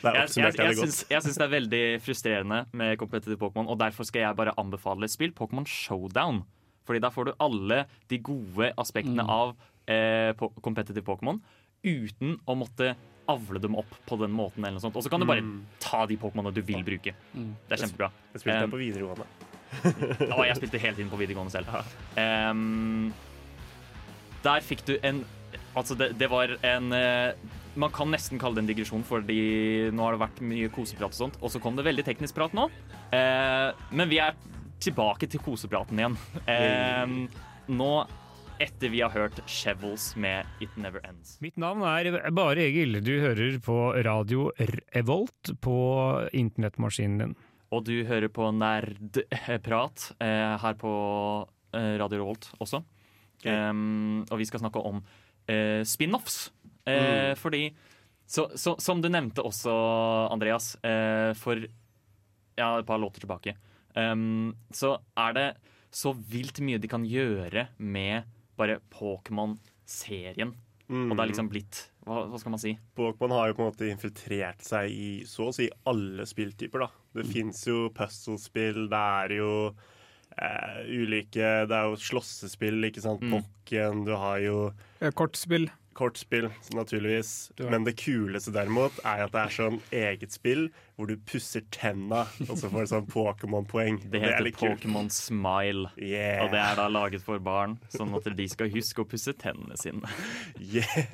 Jeg, 0.01 0.29
jeg, 0.37 0.55
jeg 0.57 0.77
syns, 0.79 0.99
jeg 1.11 1.23
syns 1.25 1.37
det 1.37 1.45
er 1.45 1.53
veldig 1.53 1.83
frustrerende 2.05 2.63
med 2.77 2.97
competitive 3.01 3.37
Pokémon, 3.41 3.69
og 3.69 3.77
derfor 3.81 4.07
skal 4.09 4.23
jeg 4.25 4.37
bare 4.39 4.55
anbefale 4.61 5.05
et 5.05 5.13
spill, 5.13 5.33
Pokémon 5.37 5.67
Showdown. 5.69 6.43
Fordi 6.89 7.03
da 7.05 7.11
får 7.13 7.29
du 7.29 7.33
alle 7.45 7.83
de 8.11 8.19
gode 8.25 8.71
aspektene 8.81 9.23
av 9.31 9.53
eh, 9.91 10.33
po- 10.39 10.53
competitive 10.65 11.05
Pokémon 11.07 11.39
uten 11.85 12.39
å 12.49 12.57
måtte 12.59 12.95
avle 13.31 13.61
dem 13.63 13.77
opp 13.79 13.93
på 14.09 14.17
den 14.21 14.33
måten. 14.35 14.65
eller 14.65 14.79
noe 14.79 14.83
sånt. 14.87 14.97
Og 14.99 15.05
så 15.07 15.13
kan 15.13 15.21
du 15.23 15.29
bare 15.29 15.45
ta 15.83 16.03
de 16.11 16.17
Pokémonene 16.19 16.55
du 16.57 16.63
vil 16.67 16.83
bruke. 16.87 17.13
Det 17.35 17.77
er 17.77 17.85
kjempebra. 17.85 18.09
Jeg 18.35 18.43
spilte 18.43 18.57
Um, 18.59 18.65
det 18.65 18.73
på 18.75 18.81
videregående. 18.81 19.27
å, 20.35 20.41
jeg 20.49 20.57
spilte 20.59 20.81
hele 20.83 20.97
tiden 20.99 21.13
på 21.13 21.21
videregående 21.21 21.53
selv. 21.55 21.71
Um, 22.19 23.13
der 24.43 24.65
fikk 24.67 24.83
du 24.89 24.97
en 25.07 25.23
Altså, 25.79 25.97
det, 25.99 26.13
det 26.19 26.27
var 26.31 26.51
en 26.67 26.93
eh, 26.97 27.35
Man 27.79 27.93
kan 27.95 28.11
nesten 28.11 28.41
kalle 28.41 28.59
det 28.59 28.65
en 28.65 28.71
digresjon, 28.73 29.05
fordi 29.07 29.91
nå 29.95 30.03
har 30.03 30.17
det 30.17 30.25
vært 30.25 30.41
mye 30.43 30.71
koseprat 30.75 31.15
og 31.15 31.21
sånt. 31.21 31.37
Og 31.41 31.53
så 31.53 31.63
kom 31.63 31.79
det 31.79 31.87
veldig 31.87 32.07
teknisk 32.09 32.35
prat 32.39 32.57
nå. 32.57 32.67
Eh, 33.15 33.69
men 33.95 34.11
vi 34.11 34.19
er 34.23 34.35
tilbake 34.81 35.29
til 35.31 35.43
kosepraten 35.45 36.01
igjen. 36.01 36.17
Ehm, 36.51 37.21
nå 37.71 37.93
etter 38.61 38.93
vi 38.93 39.01
har 39.01 39.13
hørt 39.15 39.39
Chevels 39.49 40.11
med 40.21 40.49
It 40.61 40.75
Never 40.81 41.01
Ends. 41.09 41.39
Mitt 41.41 41.57
navn 41.61 41.85
er 41.89 42.31
Bare 42.37 42.67
Egil. 42.67 42.99
Du 43.05 43.13
hører 43.23 43.57
på 43.65 43.79
radio 44.05 44.51
Revolt 44.95 45.55
på 45.65 45.77
internettmaskinen 46.37 47.23
din. 47.23 47.37
Og 47.71 47.87
du 47.87 48.03
hører 48.05 48.29
på 48.35 48.51
Nerdprat 48.53 50.11
eh, 50.19 50.57
her 50.61 50.77
på 50.81 50.93
eh, 51.77 51.95
Radio 52.03 52.25
Revolt 52.25 52.51
også. 52.59 52.83
Um, 53.41 54.27
og 54.29 54.37
vi 54.37 54.45
skal 54.45 54.61
snakke 54.61 54.83
om 54.85 54.99
eh, 55.49 55.83
spin-offs. 55.85 56.51
Eh, 56.87 57.35
Fordi, 57.39 57.71
så, 58.27 58.49
så, 58.59 58.77
som 58.81 59.01
du 59.03 59.09
nevnte 59.09 59.43
også, 59.45 59.71
Andreas, 60.33 60.75
eh, 60.85 61.33
for 61.39 61.57
ja, 62.57 62.79
et 62.79 62.87
par 62.87 62.99
låter 62.99 63.21
tilbake, 63.25 63.55
um, 63.97 64.55
så 64.73 64.99
er 65.17 65.33
det 65.37 65.47
så 65.91 66.13
vilt 66.15 66.61
mye 66.63 66.79
de 66.79 66.89
kan 66.91 67.05
gjøre 67.07 67.69
med 67.79 68.25
bare 68.57 68.81
Pokémon-serien. 68.93 70.53
Og 70.91 71.13
det 71.15 71.23
er 71.23 71.29
liksom 71.31 71.49
blitt 71.53 71.85
hva, 72.03 72.25
hva 72.27 72.39
skal 72.41 72.51
man 72.51 72.59
si? 72.63 72.73
Pokémon 72.99 73.31
har 73.37 73.51
jo 73.51 73.55
på 73.55 73.63
en 73.63 73.69
måte 73.71 73.87
infiltrert 73.93 74.65
seg 74.67 74.91
i 74.91 75.11
så 75.29 75.47
å 75.51 75.55
si 75.55 75.69
alle 75.87 76.25
spilltyper. 76.27 76.81
da. 76.83 76.89
Det 77.15 77.25
Mm. 77.27 77.31
fins 77.33 77.61
jo 77.69 77.89
puzzle-spill, 77.95 78.89
det 78.91 78.99
er 78.99 79.37
jo 79.37 79.75
eh, 80.37 80.81
ulike 80.87 81.51
Det 81.71 81.77
er 81.77 81.91
jo 81.91 81.99
slåssespill, 82.01 82.79
ikke 82.91 83.05
sant. 83.05 83.25
Mm. 83.25 83.39
Pokken, 83.39 84.05
du 84.07 84.15
har 84.17 84.39
jo 84.45 84.57
Kortspill. 85.17 85.71
Kortspill, 85.97 86.49
naturligvis. 86.77 87.51
Men 87.71 87.85
det 87.85 87.97
kuleste 88.01 88.53
derimot 88.55 88.97
er 89.05 89.25
at 89.27 89.33
det 89.35 89.41
er 89.43 89.55
sånn 89.57 89.81
eget 89.93 90.33
spill 90.37 90.69
hvor 91.01 91.09
du 91.09 91.15
pusser 91.25 91.63
tenna, 91.73 92.27
og 92.45 92.59
så 92.61 92.69
får 92.69 92.85
du 92.85 92.89
sånn 92.91 93.07
Pokémon-poeng. 93.09 94.03
Det 94.13 94.21
er 94.21 94.35
heter. 94.37 94.51
Pokémon 94.59 95.09
Smile. 95.13 95.89
Yeah. 95.97 96.43
Og 96.45 96.51
det 96.53 96.61
er 96.61 96.77
da 96.77 96.85
laget 96.93 97.25
for 97.25 97.41
barn, 97.41 97.79
sånn 97.95 98.13
at 98.19 98.29
de 98.37 98.47
skal 98.53 98.69
huske 98.75 99.01
å 99.01 99.09
pusse 99.09 99.33
tennene 99.41 99.79
sine. 99.81 100.05
Yeah. 100.61 101.09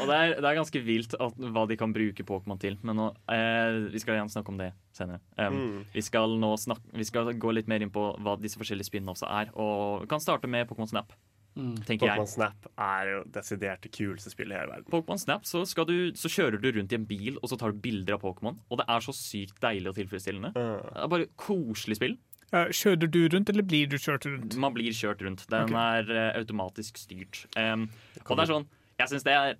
Og 0.00 0.06
det 0.08 0.14
er, 0.16 0.34
det 0.40 0.46
er 0.48 0.56
ganske 0.60 0.80
vilt 0.86 1.16
at, 1.20 1.34
hva 1.52 1.66
de 1.68 1.76
kan 1.76 1.92
bruke 1.92 2.24
Pokémon 2.28 2.60
til. 2.62 2.78
Men 2.86 2.96
nå, 3.00 3.08
eh, 3.34 3.80
vi 3.92 4.00
skal 4.00 4.14
igjen 4.20 4.30
snakke 4.32 4.54
om 4.54 4.60
det 4.62 4.70
senere. 4.96 5.20
Um, 5.36 5.56
Mm. 5.56 5.84
vi, 5.92 6.02
skal 6.06 6.36
nå 6.40 6.52
snakke, 6.60 6.86
vi 6.96 7.04
skal 7.08 7.32
gå 7.34 7.52
litt 7.56 7.68
mer 7.68 7.82
inn 7.84 7.90
på 7.92 8.06
hva 8.22 8.36
disse 8.40 8.58
forskjellige 8.60 8.88
spinnene 8.88 9.12
også 9.16 9.26
er. 9.28 9.50
Og 9.58 10.04
vi 10.04 10.10
kan 10.14 10.22
starte 10.22 10.48
med 10.48 10.68
Pokémon 10.70 10.88
Snap, 10.88 11.12
tenker 11.56 12.04
Pokémon 12.04 12.26
jeg. 12.26 12.32
Snap 12.34 12.68
er 12.86 13.10
jo 13.10 13.20
desidert 13.32 13.82
det 13.84 13.90
kuleste 13.96 14.32
spillet 14.32 14.54
i 14.54 14.60
hele 14.60 14.74
verden. 14.74 14.88
Pokémon 14.92 15.20
Snap, 15.20 15.46
så, 15.48 15.64
skal 15.68 15.88
du, 15.88 15.96
så 16.18 16.30
kjører 16.32 16.60
du 16.62 16.70
rundt 16.76 16.92
i 16.92 16.98
en 16.98 17.06
bil 17.08 17.38
og 17.40 17.50
så 17.50 17.58
tar 17.60 17.74
du 17.74 17.82
bilder 17.82 18.18
av 18.18 18.24
Pokémon. 18.24 18.58
Og 18.70 18.80
det 18.80 18.88
er 18.92 19.04
så 19.04 19.14
sykt 19.16 19.60
deilig 19.64 19.92
og 19.92 19.98
tilfredsstillende. 19.98 20.52
Uh, 20.56 20.80
Det 20.86 21.04
er 21.04 21.12
bare 21.16 21.28
koselig 21.40 22.00
spill. 22.00 22.18
Eh, 22.54 22.72
Kjører 22.78 23.10
du 23.10 23.22
rundt, 23.32 23.50
eller 23.50 23.66
blir 23.66 23.88
du 23.90 23.96
kjørt 23.98 24.28
rundt? 24.28 24.58
Man 24.62 24.74
blir 24.76 24.94
kjørt 24.94 25.24
rundt. 25.26 25.46
Den 25.50 25.72
okay. 25.72 26.02
er 26.02 26.12
uh, 26.12 26.40
automatisk 26.42 27.00
styrt. 27.00 27.46
Um, 27.58 27.88
og 28.26 28.36
det 28.36 28.44
er 28.44 28.52
sånn 28.52 28.68
Jeg 29.00 29.12
syns 29.12 29.26
det 29.26 29.34
er 29.34 29.56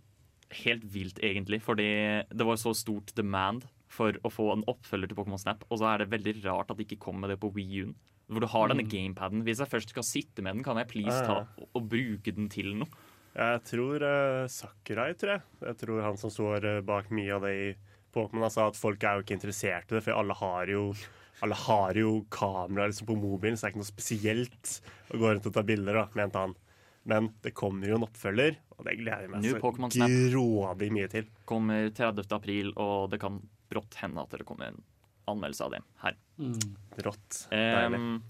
helt 0.63 0.85
vilt, 0.93 1.23
egentlig, 1.27 1.59
fordi 1.65 1.89
det 2.31 2.47
var 2.47 2.61
så 2.61 2.71
stort 2.77 3.11
demand 3.19 3.65
for 3.91 4.17
å 4.27 4.31
få 4.31 4.51
en 4.53 4.67
oppfølger 4.71 5.11
til 5.11 5.19
Pokémon 5.19 5.41
Snap, 5.41 5.65
og 5.71 5.81
så 5.81 5.89
er 5.91 6.03
det 6.03 6.13
veldig 6.13 6.37
rart 6.45 6.71
at 6.71 6.79
de 6.79 6.87
ikke 6.87 7.01
kom 7.03 7.19
med 7.23 7.33
det 7.33 7.41
på 7.43 7.51
Wii 7.55 7.83
U-en. 7.83 7.97
Hvor 8.27 8.43
du 8.43 8.49
har 8.51 8.73
denne 8.73 8.87
gamepaden. 8.91 9.45
Hvis 9.47 9.61
jeg 9.63 9.71
først 9.71 9.93
skal 9.95 10.07
sitte 10.07 10.43
med 10.43 10.57
den, 10.57 10.65
kan 10.67 10.81
jeg 10.81 10.91
please 10.91 11.19
ta 11.27 11.45
og, 11.45 11.69
og 11.79 11.85
bruke 11.93 12.33
den 12.35 12.49
til 12.51 12.73
noe? 12.81 13.05
Jeg 13.37 13.61
tror 13.69 14.03
uh, 14.03 14.47
Sakurai, 14.51 15.13
tror 15.19 15.37
jeg. 15.37 15.45
Jeg 15.69 15.79
tror 15.83 16.03
han 16.07 16.19
som 16.19 16.33
står 16.33 16.65
eh, 16.65 16.81
bak 16.87 17.13
mye 17.15 17.37
av 17.37 17.45
det 17.45 17.53
i 17.53 17.69
Pokémon, 18.17 18.47
har 18.47 18.53
sa 18.55 18.71
at 18.71 18.79
folk 18.81 19.03
er 19.05 19.19
jo 19.19 19.27
ikke 19.27 19.37
interessert 19.37 19.93
i 19.93 19.99
det, 19.99 20.03
for 20.07 20.17
alle 20.17 20.37
har 20.39 20.73
jo 20.73 20.89
alle 21.45 21.57
har 21.67 21.99
jo 22.01 22.23
kamera 22.33 22.87
liksom, 22.89 23.11
på 23.11 23.17
mobilen, 23.21 23.59
så 23.59 23.67
det 23.67 23.69
er 23.69 23.75
ikke 23.75 23.83
noe 23.83 23.91
spesielt 23.91 24.71
å 25.13 25.19
gå 25.21 25.33
rundt 25.35 25.49
og 25.51 25.53
ta 25.53 25.65
bilder, 25.69 25.99
da, 26.01 26.07
mente 26.17 26.45
han. 26.47 26.55
Men 27.07 27.29
det 27.45 27.53
kommer 27.55 27.91
jo 27.91 27.99
en 27.99 28.07
oppfølger, 28.09 28.57
og 28.73 28.87
det 28.89 28.97
gleder 29.03 29.27
jeg 29.27 29.33
meg 29.35 29.45
så 29.45 30.09
grådig 30.33 30.89
mye 30.97 31.11
til. 31.13 31.29
Kommer 31.47 31.91
30. 31.95 32.25
april, 32.35 32.73
og 32.81 33.11
det 33.13 33.21
kan 33.23 33.39
brått 33.71 34.01
hende 34.01 34.25
at 34.25 34.33
det 34.33 34.47
kommer 34.49 34.73
en 34.73 34.81
anmeldelse 35.31 35.65
av 35.67 35.75
det 35.77 35.83
her. 36.03 36.17
Rått. 37.07 37.47
Deilig. 37.51 38.01
Um, 38.01 38.23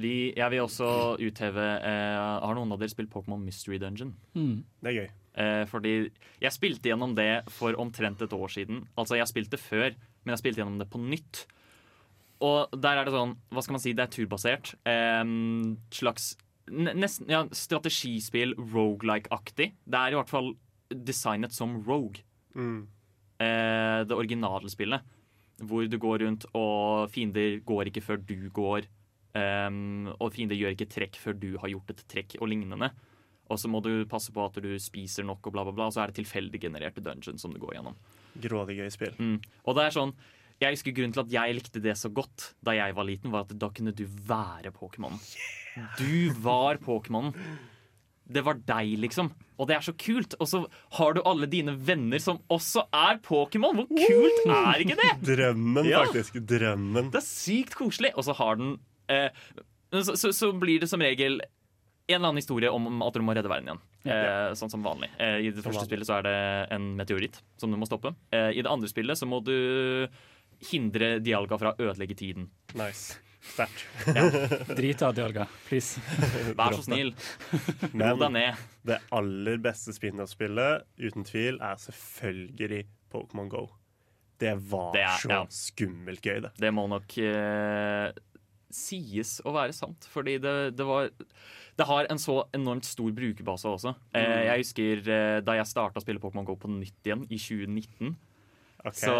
vi, 0.00 0.12
jeg 0.36 0.52
vil 0.52 0.62
også 0.62 0.86
utheve 1.20 1.64
eh, 1.82 2.16
Har 2.46 2.54
noen 2.56 2.70
av 2.72 2.78
dere 2.80 2.92
spilt 2.92 3.10
Pokémon 3.12 3.40
Mystery 3.42 3.76
Dungeon? 3.82 4.12
Det 4.32 4.92
er 4.92 4.94
gøy. 4.96 5.08
Eh, 5.42 5.64
fordi 5.68 5.94
jeg 6.40 6.54
spilte 6.54 6.88
gjennom 6.92 7.12
det 7.18 7.42
for 7.52 7.74
omtrent 7.80 8.22
et 8.24 8.32
år 8.36 8.52
siden. 8.54 8.84
Altså, 8.98 9.18
jeg 9.18 9.28
spilte 9.28 9.58
før, 9.60 9.90
men 10.24 10.34
jeg 10.36 10.42
spilte 10.44 10.62
gjennom 10.62 10.78
det 10.80 10.88
på 10.92 11.00
nytt. 11.02 11.42
Og 12.46 12.72
der 12.80 13.00
er 13.02 13.04
det 13.08 13.12
sånn, 13.12 13.34
hva 13.52 13.64
skal 13.66 13.76
man 13.76 13.82
si, 13.82 13.92
det 13.98 14.06
er 14.06 14.14
turbasert. 14.14 14.72
Eh, 14.88 15.24
slags 15.98 16.30
ne- 16.70 16.94
nesten, 16.96 17.28
ja, 17.28 17.42
strategispill, 17.52 18.54
rogelike-aktig. 18.72 19.72
Det 19.84 20.00
er 20.00 20.14
i 20.14 20.20
hvert 20.20 20.32
fall 20.32 20.54
designet 20.90 21.52
som 21.52 21.80
rogue. 21.84 22.22
Mm. 22.54 22.86
Eh, 23.42 24.00
det 24.06 24.16
originale 24.16 24.70
spillet. 24.72 25.02
Hvor 25.60 25.86
du 25.88 25.98
går 26.00 26.24
rundt, 26.24 26.46
og 26.56 27.10
fiender 27.12 27.60
går 27.66 27.90
ikke 27.90 28.04
før 28.04 28.20
du 28.24 28.48
går. 28.54 28.88
Um, 29.36 30.08
og 30.16 30.32
fiender 30.34 30.58
gjør 30.58 30.74
ikke 30.74 30.90
trekk 30.90 31.20
før 31.20 31.36
du 31.38 31.52
har 31.60 31.70
gjort 31.70 31.92
et 31.94 32.04
trekk, 32.10 32.38
og 32.40 32.50
lignende. 32.50 32.90
Og 33.50 33.58
så 33.58 33.70
må 33.70 33.82
du 33.82 34.06
passe 34.10 34.32
på 34.32 34.42
at 34.46 34.58
du 34.62 34.72
spiser 34.82 35.26
nok, 35.26 35.44
og 35.46 35.54
bla, 35.54 35.64
bla, 35.66 35.74
bla. 35.74 35.88
Og 35.90 35.94
så 35.94 36.02
er 36.02 36.10
det 36.10 36.22
tilfeldig 36.22 36.62
genererte 36.62 37.02
dungeons 37.04 37.42
som 37.42 37.54
du 37.54 37.60
går 37.62 37.76
gjennom. 37.78 37.98
Grådig 38.40 38.78
gøy 38.78 38.92
spill. 38.94 39.16
Mm. 39.18 39.40
Og 39.66 39.78
det 39.78 39.86
er 39.86 39.98
sånn 39.98 40.14
jeg 40.60 40.76
husker 40.76 40.92
Grunnen 40.92 41.14
til 41.16 41.22
at 41.22 41.30
jeg 41.32 41.54
likte 41.56 41.80
det 41.80 41.94
så 41.96 42.10
godt 42.12 42.50
da 42.60 42.74
jeg 42.76 42.92
var 42.92 43.06
liten, 43.08 43.32
var 43.32 43.46
at 43.46 43.54
da 43.56 43.70
kunne 43.72 43.94
du 43.96 44.02
være 44.04 44.72
Pokémon. 44.76 45.16
Du 45.96 46.34
var 46.44 46.76
Pokémon. 46.84 47.30
Det 48.30 48.42
var 48.46 48.58
deg, 48.68 48.92
liksom. 49.02 49.30
Og 49.60 49.68
det 49.68 49.76
er 49.76 49.84
så 49.84 49.92
kult. 49.98 50.34
Og 50.40 50.48
så 50.48 50.62
har 50.98 51.14
du 51.16 51.20
alle 51.26 51.48
dine 51.50 51.74
venner 51.76 52.22
som 52.22 52.38
også 52.50 52.86
er 52.94 53.18
Pokémon. 53.24 53.76
Hvor 53.82 53.88
kult 53.90 54.42
er 54.54 54.84
ikke 54.84 54.96
det? 55.00 55.10
Drømmen, 55.32 55.88
Ja. 55.90 56.04
faktisk. 56.06 56.38
Drømmen. 56.48 57.10
Det 57.12 57.20
er 57.20 57.26
sykt 57.26 57.74
koselig. 57.78 58.12
Og 58.16 58.24
så 58.28 58.36
har 58.38 58.56
den 58.60 58.76
eh, 59.12 59.28
så, 59.92 60.14
så, 60.14 60.30
så 60.32 60.52
blir 60.56 60.80
det 60.80 60.88
som 60.88 61.02
regel 61.02 61.40
en 62.10 62.16
eller 62.16 62.28
annen 62.32 62.40
historie 62.42 62.70
om 62.74 63.02
at 63.06 63.14
du 63.14 63.22
må 63.22 63.34
redde 63.36 63.50
verden 63.50 63.68
igjen. 63.70 63.80
Eh, 64.10 64.52
sånn 64.58 64.70
som 64.72 64.82
vanlig. 64.82 65.10
Eh, 65.20 65.36
I 65.46 65.50
det 65.54 65.62
første 65.62 65.84
spillet 65.86 66.08
så 66.08 66.16
er 66.18 66.24
det 66.26 66.36
en 66.74 66.88
meteoritt 66.98 67.36
som 67.60 67.70
du 67.70 67.76
må 67.78 67.86
stoppe. 67.86 68.14
Eh, 68.34 68.48
I 68.56 68.62
det 68.64 68.70
andre 68.72 68.88
spillet 68.90 69.18
så 69.20 69.28
må 69.30 69.38
du 69.46 70.08
hindre 70.70 71.18
Dialga 71.22 71.58
fra 71.60 71.70
å 71.74 71.78
ødelegge 71.90 72.16
tiden. 72.18 72.48
Nice. 72.78 73.14
Sterkt. 73.40 73.84
Drit 74.76 75.00
av 75.02 75.14
Dialga, 75.16 75.46
please. 75.68 76.00
Vær 76.58 76.74
så 76.76 76.82
snill. 76.84 77.12
Ro 77.94 78.16
deg 78.20 78.32
ned. 78.34 78.64
det 78.86 78.98
aller 79.16 79.56
beste 79.64 79.94
spin-off-spillet, 79.96 80.84
uten 81.00 81.24
tvil, 81.24 81.56
er 81.64 81.78
selvfølgelig 81.80 82.82
Pokémon 83.12 83.48
Go. 83.50 83.62
Det 84.40 84.54
var 84.70 84.92
Det 84.94 85.02
er- 85.04 85.18
så 85.20 85.30
ja. 85.32 85.40
skummelt 85.52 86.20
gøy, 86.24 86.40
det. 86.46 86.52
Det 86.60 86.70
må 86.72 86.84
nok 86.88 87.16
eh, 87.18 88.12
sies 88.72 89.40
å 89.44 89.52
være 89.56 89.72
sant, 89.76 90.06
fordi 90.12 90.38
det, 90.40 90.76
det 90.78 90.86
var 90.86 91.10
Det 91.80 91.86
har 91.88 92.06
en 92.12 92.18
så 92.20 92.42
enormt 92.56 92.84
stor 92.84 93.10
brukerbase 93.16 93.64
også. 93.68 93.94
Eh, 94.14 94.20
Mm. 94.20 94.44
jeg 94.46 94.58
husker 94.64 95.08
eh, 95.08 95.40
da 95.40 95.52
jeg 95.56 95.66
starta 95.66 95.96
å 95.96 96.02
spille 96.04 96.20
Pokémon 96.20 96.44
Go 96.44 96.56
på 96.56 96.68
nytt 96.68 97.00
igjen 97.08 97.24
i 97.30 97.38
2019, 97.40 98.16
okay. 98.84 98.92
så 99.08 99.16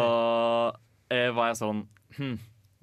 eh, 1.10 1.30
var 1.32 1.48
jeg 1.54 1.56
sånn 1.62 1.86
hm, 2.18 2.38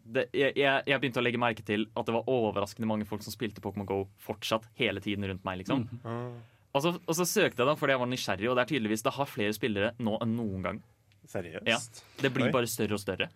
det, 0.07 0.27
jeg, 0.35 0.53
jeg, 0.57 0.99
begynte 1.01 1.19
å 1.19 1.23
legge 1.25 1.39
merke 1.41 1.63
til 1.67 1.87
at 1.97 2.07
det 2.07 2.13
var 2.15 2.29
overraskende 2.31 2.87
mange 2.89 3.07
folk 3.09 3.23
som 3.25 3.33
spilte 3.33 3.63
Pokémon 3.63 3.87
Go 3.87 4.03
fortsatt 4.23 4.67
hele 4.79 5.03
tiden 5.03 5.27
rundt 5.27 5.43
meg. 5.47 5.63
liksom. 5.63 5.87
Mm. 6.03 6.37
Og, 6.73 6.83
så, 6.83 6.93
og 6.99 7.17
så 7.17 7.25
søkte 7.27 7.63
jeg 7.63 7.69
da 7.69 7.75
fordi 7.79 7.95
jeg 7.95 8.01
var 8.03 8.11
nysgjerrig, 8.11 8.47
og 8.51 8.55
det 8.57 8.63
er 8.63 8.71
tydeligvis 8.73 9.03
det 9.07 9.15
har 9.17 9.29
flere 9.29 9.55
spillere 9.55 9.91
nå 10.03 10.15
enn 10.23 10.37
noen 10.37 10.63
gang. 10.67 10.79
seriøst? 11.27 11.67
Ja, 11.67 11.79
Det 12.21 12.31
blir 12.35 12.47
Oi. 12.47 12.53
bare 12.55 12.69
større 12.71 12.95
og 12.95 13.03
større. 13.03 13.29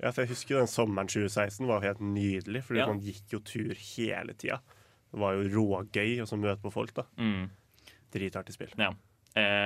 Ja, 0.00 0.10
for 0.12 0.22
jeg 0.22 0.34
husker 0.34 0.60
den 0.60 0.68
sommeren 0.70 1.08
2016 1.08 1.66
var 1.68 1.84
helt 1.84 2.00
nydelig, 2.04 2.62
fordi 2.64 2.80
Ja. 2.80 2.86
man 2.86 3.00
gikk 3.00 3.32
jo 3.32 3.40
tur 3.40 3.74
hele 3.74 4.34
tida. 4.34 4.60
Det 5.12 5.20
var 5.20 5.34
jo 5.34 5.48
rågøy 5.48 6.20
å 6.20 6.38
møte 6.38 6.60
på 6.62 6.72
folk, 6.72 6.92
da. 6.94 7.04
Mm. 7.18 7.50
Dritartig 8.12 8.52
spill. 8.52 8.72
Ja. 8.76 8.92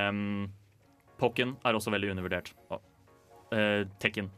Um, 0.08 0.52
Pokken 1.18 1.56
er 1.64 1.76
også 1.76 1.92
veldig 1.92 2.14
undervurdert. 2.14 2.52
Eh, 3.52 3.84
Tekken. 4.00 4.30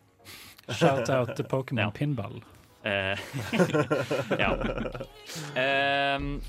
Shout-out 0.79 1.37
til 1.37 1.45
Pokémon 1.51 1.81
Ja. 1.87 1.91
Pinball. 1.91 2.43
Eh, 2.85 3.19
ja. 4.43 4.51
Ehm, 5.57 6.41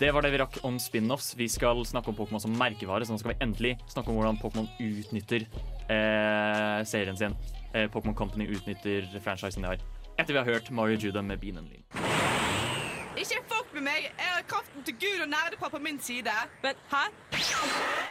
det 0.00 0.10
var 0.14 0.24
det 0.24 0.32
vi 0.32 0.38
rakk 0.40 0.56
om 0.66 0.78
spin-offs. 0.82 1.34
Vi 1.38 1.48
skal 1.52 1.84
snakke 1.86 2.08
om 2.10 2.16
Pokémon 2.16 2.40
som 2.40 2.54
merkevare. 2.58 3.06
Så 3.06 3.12
nå 3.14 3.18
skal 3.20 3.34
vi 3.34 3.40
endelig 3.44 3.74
snakke 3.92 4.10
om 4.10 4.18
hvordan 4.18 4.40
Pokémon 4.40 4.68
utnytter 4.80 5.44
eh, 5.92 6.84
serien 6.88 7.16
sin. 7.16 7.36
Eh, 7.74 7.88
Pokémon 7.92 8.16
Company 8.18 8.48
utnytter 8.56 9.06
franchisen 9.24 9.62
de 9.62 9.74
har. 9.74 9.84
Etter 10.18 10.32
vi 10.34 10.38
har 10.38 10.48
hørt 10.48 10.70
Mario 10.70 10.98
Judah 10.98 11.24
med 11.24 11.38
Bean 11.40 11.58
and 11.58 11.68
Lean. 11.68 11.84
Ikke 13.16 13.38
fuck 13.48 13.68
med 13.74 13.82
meg! 13.82 14.08
Jeg 14.16 14.32
har 14.34 14.42
kraften 14.48 14.82
til 14.84 14.94
Gud 15.00 15.22
og 15.22 15.28
nerdepappa 15.28 15.76
på 15.76 15.82
min 15.84 16.00
side. 16.00 16.32
Men 16.62 16.74
hæ? 16.92 18.10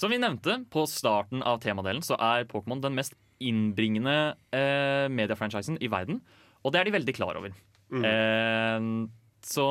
Som 0.00 0.12
vi 0.14 0.16
nevnte 0.20 0.62
på 0.72 0.86
starten 0.88 1.42
av 1.44 1.58
temadelen, 1.60 2.00
så 2.00 2.16
er 2.16 2.46
Pokémon 2.48 2.80
den 2.80 2.94
mest 2.96 3.16
innbringende 3.40 4.34
eh, 4.56 5.06
mediefranchisen 5.12 5.76
i 5.80 5.90
verden. 5.92 6.22
Og 6.64 6.72
det 6.72 6.80
er 6.80 6.88
de 6.88 6.94
veldig 6.94 7.14
klar 7.16 7.36
over. 7.40 7.52
Eh, 7.90 8.86
så 9.44 9.66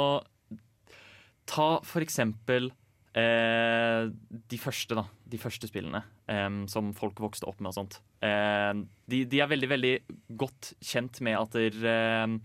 ta 1.50 1.68
for 1.88 2.06
eksempel 2.06 2.70
eh, 3.18 4.10
de 4.54 4.62
første, 4.62 4.98
da. 5.00 5.08
De 5.30 5.42
første 5.42 5.70
spillene 5.70 6.04
eh, 6.30 6.62
som 6.70 6.94
folk 6.98 7.22
vokste 7.26 7.50
opp 7.50 7.62
med 7.62 7.72
og 7.72 7.80
sånt. 7.80 8.00
Eh, 8.22 8.86
de, 9.10 9.24
de 9.30 9.42
er 9.42 9.50
veldig, 9.50 9.72
veldig 9.74 9.94
godt 10.38 10.74
kjent 10.92 11.22
med 11.26 11.40
at 11.42 11.58
der 11.58 11.92
eh, 11.96 12.38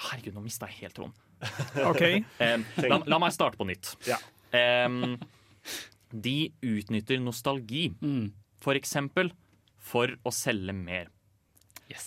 Herregud, 0.00 0.34
nå 0.36 0.44
mista 0.44 0.68
jeg 0.68 0.82
helt 0.84 1.00
tråden. 1.00 1.16
OK. 1.88 2.04
Eh, 2.44 2.56
la, 2.88 3.00
la 3.08 3.18
meg 3.20 3.32
starte 3.36 3.60
på 3.60 3.68
nytt. 3.68 3.94
Ja. 4.08 4.20
De 6.12 6.52
utnytter 6.62 7.20
nostalgi, 7.22 7.92
for 8.60 8.74
eksempel, 8.74 9.30
for 9.78 10.12
å 10.26 10.32
selge 10.34 10.74
mer. 10.76 11.08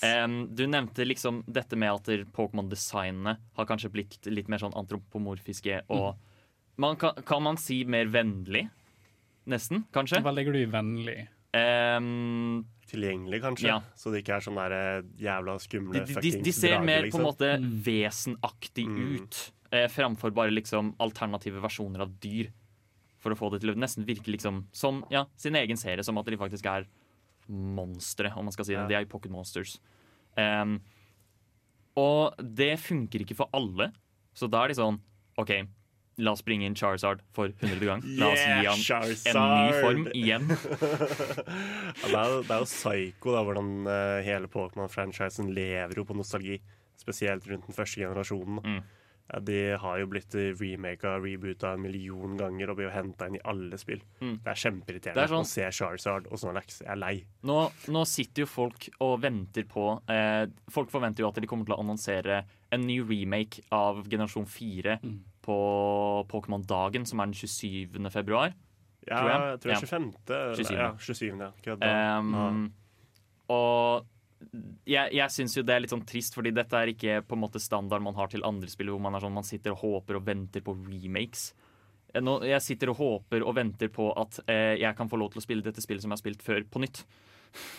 Em, 0.04 0.48
du 0.56 0.64
nevnte 0.68 1.04
liksom 1.04 1.42
dette 1.48 1.76
med 1.76 1.92
at 1.92 2.32
Pokémon-designene 2.32 3.34
har 3.58 3.66
kanskje 3.68 3.90
blitt 3.92 4.30
litt 4.32 4.48
mer 4.48 4.62
sånn 4.62 4.76
antropomorfiske 4.80 5.82
og 5.92 6.16
man 6.80 6.96
kan, 6.98 7.18
kan 7.28 7.44
man 7.44 7.58
si 7.60 7.84
mer 7.86 8.08
vennlig? 8.10 8.70
Nesten, 9.52 9.84
kanskje? 9.94 10.22
Hva 10.24 10.32
legger 10.34 10.56
du 10.56 10.62
i 10.62 10.70
vennlig? 10.72 11.18
Um, 11.54 12.64
Tilgjengelig, 12.90 13.42
kanskje. 13.44 13.68
Ja. 13.70 13.82
Så 14.00 14.12
det 14.14 14.24
ikke 14.24 14.38
er 14.40 14.46
sånn 14.46 14.58
der 14.58 14.74
eh, 14.78 15.04
jævla 15.22 15.58
skumle 15.62 16.00
de, 16.00 16.06
de, 16.08 16.16
fuckings 16.16 16.46
de 16.48 16.54
ser 16.56 16.74
drager, 16.78 16.88
mer 16.88 17.10
på 17.12 17.20
en 17.20 17.28
måte 17.28 17.52
måte 17.60 17.84
vesenaktig 17.86 18.88
Mm. 18.88 19.04
ut, 19.20 19.40
eh, 19.72 19.88
framfor 19.92 20.34
bare 20.34 20.54
liksom 20.56 20.96
alternative 21.04 21.62
versjoner 21.64 22.02
av 22.08 22.16
dyr. 22.24 22.52
For 23.24 23.32
å 23.34 23.40
få 23.40 23.50
det 23.54 23.62
til 23.64 23.72
å 23.72 23.78
nesten 23.80 24.04
virke 24.08 24.34
liksom 24.34 24.66
som 24.76 25.02
ja, 25.14 25.24
sin 25.40 25.56
egen 25.56 25.80
serie, 25.80 26.04
som 26.04 26.20
at 26.20 26.28
de 26.28 26.40
faktisk 26.40 26.68
er 26.68 26.88
monstre, 27.48 28.32
om 28.36 28.46
man 28.48 28.56
skal 28.56 28.68
si 28.68 28.76
det. 28.76 28.84
De 28.90 28.96
er 28.98 29.06
jo 29.06 29.12
Pocket 29.14 29.32
Monsters. 29.32 29.78
Um, 30.40 30.78
og 32.00 32.36
det 32.42 32.74
funker 32.82 33.22
ikke 33.24 33.38
for 33.38 33.52
alle, 33.54 33.92
så 34.34 34.48
da 34.50 34.64
er 34.66 34.74
de 34.74 34.78
sånn 34.80 34.98
OK, 35.40 35.52
la 36.24 36.34
oss 36.36 36.44
bringe 36.46 36.66
inn 36.68 36.76
Charizard 36.78 37.22
for 37.34 37.52
hundrede 37.62 37.88
gang. 37.90 38.02
La 38.20 38.32
oss 38.34 38.42
gi 38.44 38.66
han 38.68 38.82
en 39.34 39.54
ny 39.54 39.78
form 39.82 40.04
igjen. 40.14 40.50
ja, 40.54 42.08
det, 42.08 42.18
er, 42.18 42.34
jo- 42.34 42.44
det 42.46 42.54
er 42.54 42.60
jo 42.64 42.70
psycho 42.70 43.34
da, 43.36 43.44
hvordan 43.48 43.72
uh, 43.88 44.18
hele 44.26 44.50
Pokémon-franchisen 44.52 45.50
lever 45.54 46.02
jo 46.02 46.06
på 46.10 46.18
nostalgi. 46.18 46.60
Spesielt 47.02 47.48
rundt 47.50 47.66
den 47.70 47.76
første 47.76 48.04
generasjonen. 48.04 48.60
Mm. 48.62 48.84
Ja, 49.34 49.40
de 49.42 49.56
har 49.82 49.98
jo 49.98 50.06
blitt 50.12 50.36
remaka 50.60 51.16
og 51.18 51.24
reboota 51.26 51.72
en 51.74 51.82
million 51.82 52.36
ganger 52.38 52.70
og 52.70 52.78
blir 52.78 52.86
jo 52.92 52.94
henta 52.94 53.26
inn 53.28 53.40
i 53.40 53.42
alle 53.50 53.80
spill. 53.82 54.04
Mm. 54.22 54.36
Det 54.44 54.52
er 54.52 54.60
kjempeirriterende 54.62 55.24
er 55.24 55.32
sånn- 55.32 55.48
å 55.48 55.50
se 55.50 55.70
Charizard 55.74 56.28
og 56.30 56.38
Snorlax. 56.38 56.82
Jeg 56.84 56.92
er 56.94 57.00
lei. 57.02 57.14
Nå, 57.50 57.58
nå 57.90 58.04
sitter 58.06 58.44
jo 58.46 58.50
folk 58.52 58.90
og 59.02 59.16
venter 59.24 59.66
på 59.66 59.88
eh, 60.08 60.46
Folk 60.70 60.92
forventer 60.94 61.24
jo 61.26 61.32
at 61.32 61.42
de 61.42 61.48
kommer 61.50 61.66
til 61.66 61.74
å 61.74 61.80
annonsere 61.82 62.44
en 62.74 62.86
ny 62.86 63.00
remake 63.02 63.62
av 63.74 64.04
generasjon 64.08 64.46
4 64.46 65.00
på 65.44 65.58
Pokémon-dagen, 66.30 67.06
som 67.10 67.20
er 67.20 67.26
den 67.26 67.34
27. 67.34 68.10
februar. 68.14 68.54
Ja, 69.08 69.18
Tror 69.20 69.30
jeg. 69.30 69.42
jeg 69.42 69.60
tror 69.60 69.70
det 69.70 69.76
er 69.76 69.82
25. 69.82 70.14
Ja. 70.30 70.56
27.. 70.56 70.78
Ja, 70.78 70.92
27. 70.98 71.40
Ja. 71.42 71.50
Akkurat 71.52 71.80
da. 71.82 72.20
Um, 72.20 72.74
Og 73.50 74.06
jeg, 74.90 75.14
jeg 75.16 75.34
syns 75.34 75.58
jo 75.58 75.64
det 75.66 75.76
er 75.76 75.84
litt 75.84 75.94
sånn 75.94 76.06
trist, 76.08 76.36
fordi 76.38 76.52
dette 76.56 76.78
er 76.80 76.92
ikke 76.94 77.20
på 77.28 77.38
en 77.38 77.44
måte 77.44 77.62
standard 77.64 78.04
man 78.06 78.16
har 78.18 78.32
til 78.32 78.46
andre 78.48 78.70
spill, 78.72 78.92
hvor 78.94 79.04
man 79.04 79.16
er 79.18 79.24
sånn, 79.24 79.36
man 79.36 79.48
sitter 79.48 79.76
og 79.76 79.84
håper 79.84 80.20
og 80.20 80.26
venter 80.28 80.64
på 80.66 80.76
remakes. 80.86 81.52
Eh, 82.14 82.22
Nå, 82.24 82.40
jeg 82.48 82.62
sitter 82.66 82.94
og 82.94 83.00
håper 83.02 83.46
og 83.46 83.56
venter 83.58 83.92
på 83.94 84.12
at 84.20 84.40
eh, 84.48 84.76
jeg 84.82 84.98
kan 85.00 85.10
få 85.12 85.20
lov 85.22 85.34
til 85.34 85.42
å 85.42 85.46
spille 85.46 85.66
dette 85.66 85.84
spillet 85.84 86.06
som 86.06 86.12
jeg 86.14 86.20
har 86.20 86.24
spilt 86.24 86.46
før, 86.46 86.66
på 86.70 86.84
nytt. 86.84 87.04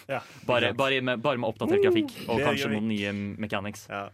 Ja, 0.07 0.21
Bare, 0.47 0.71
bare, 0.79 1.01
med, 1.03 1.19
bare 1.23 1.41
med 1.43 1.51
oppdatert 1.51 1.83
grafikk 1.83 2.13
og 2.29 2.39
kanskje 2.45 2.69
noen 2.71 2.87
nye 2.93 3.15
mechanics. 3.43 3.89
Ja. 3.91 4.05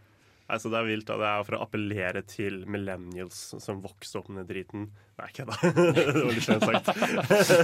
Altså, 0.51 0.69
det 0.73 0.79
er 0.81 0.87
vilt. 0.89 1.07
da. 1.07 1.15
Det 1.21 1.29
er 1.29 1.45
for 1.47 1.55
å 1.57 1.61
appellere 1.65 2.21
til 2.27 2.61
millennials 2.67 3.39
som 3.63 3.79
vokste 3.83 4.19
opp 4.19 4.29
med 4.35 4.49
driten. 4.49 4.89
Nei, 5.21 5.29
kødda. 5.37 5.55
det 5.95 6.05
var 6.17 6.35
litt 6.35 6.45
slemt 6.45 6.67
sagt. 6.67 6.91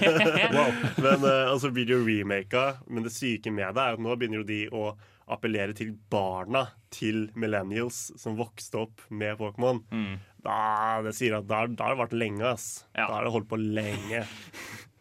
Men 1.03 1.25
uh, 1.25 1.51
altså 1.51 1.71
blir 1.75 1.87
det 1.89 1.95
jo 1.97 2.05
remaka. 2.07 2.65
Men 2.87 3.03
det 3.07 3.13
syke 3.15 3.51
med 3.53 3.75
det 3.77 3.83
er 3.83 3.97
at 3.97 4.03
nå 4.03 4.15
begynner 4.15 4.41
jo 4.43 4.47
de 4.47 4.61
å 4.71 4.87
appellere 5.35 5.75
til 5.75 5.89
barna 6.11 6.61
til 6.95 7.25
millennials 7.35 7.97
som 8.19 8.37
vokste 8.39 8.79
opp 8.85 9.01
med 9.11 9.35
Pokémon, 9.41 9.81
Mm. 9.91 10.13
da, 10.45 11.01
det 11.03 11.11
sier 11.17 11.35
at 11.41 11.47
da, 11.49 11.65
da 11.67 11.83
har 11.89 11.97
det 11.97 11.99
vært 12.05 12.15
lenge, 12.15 12.45
ass. 12.53 12.85
Da 12.95 13.09
har 13.11 13.27
det 13.27 13.33
holdt 13.35 13.49
på 13.51 13.59
lenge. 13.59 14.23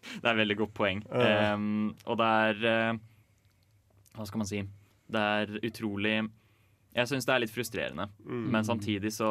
Det 0.06 0.28
er 0.30 0.36
veldig 0.38 0.54
godt 0.60 0.70
poeng. 0.78 1.00
Uh. 1.10 1.54
Um, 1.54 1.88
og 2.06 2.14
det 2.20 2.26
er 2.46 2.60
uh, 2.94 2.98
Hva 4.14 4.26
skal 4.28 4.38
man 4.38 4.46
si? 4.46 4.60
Det 5.10 5.18
er 5.40 5.50
utrolig 5.66 6.12
Jeg 6.96 7.10
syns 7.10 7.28
det 7.28 7.34
er 7.34 7.42
litt 7.44 7.52
frustrerende. 7.52 8.08
Mm. 8.24 8.48
Men 8.54 8.66
samtidig 8.66 9.12
så 9.14 9.28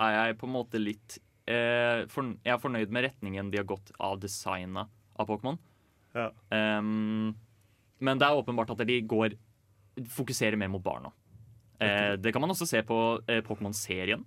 er 0.00 0.16
jeg 0.16 0.40
på 0.40 0.48
en 0.48 0.54
måte 0.54 0.80
litt 0.80 1.18
eh, 1.44 2.08
for, 2.12 2.32
Jeg 2.40 2.54
er 2.54 2.62
fornøyd 2.62 2.94
med 2.94 3.08
retningen 3.10 3.52
de 3.52 3.60
har 3.60 3.68
gått 3.68 3.92
av 4.00 4.18
designet 4.22 4.88
av 5.20 5.28
Pokémon. 5.28 5.60
Ja. 6.16 6.30
Um, 6.52 7.32
men 8.02 8.20
det 8.20 8.28
er 8.28 8.36
åpenbart 8.36 8.72
at 8.74 8.84
de 8.88 8.98
går 9.08 9.36
fokuserer 10.12 10.56
mer 10.56 10.70
mot 10.72 10.82
barna. 10.82 11.12
Eh, 11.82 12.14
det 12.20 12.32
kan 12.32 12.42
man 12.42 12.52
også 12.54 12.68
se 12.68 12.80
på 12.86 12.98
eh, 13.28 13.42
Pokémon-serien. 13.44 14.24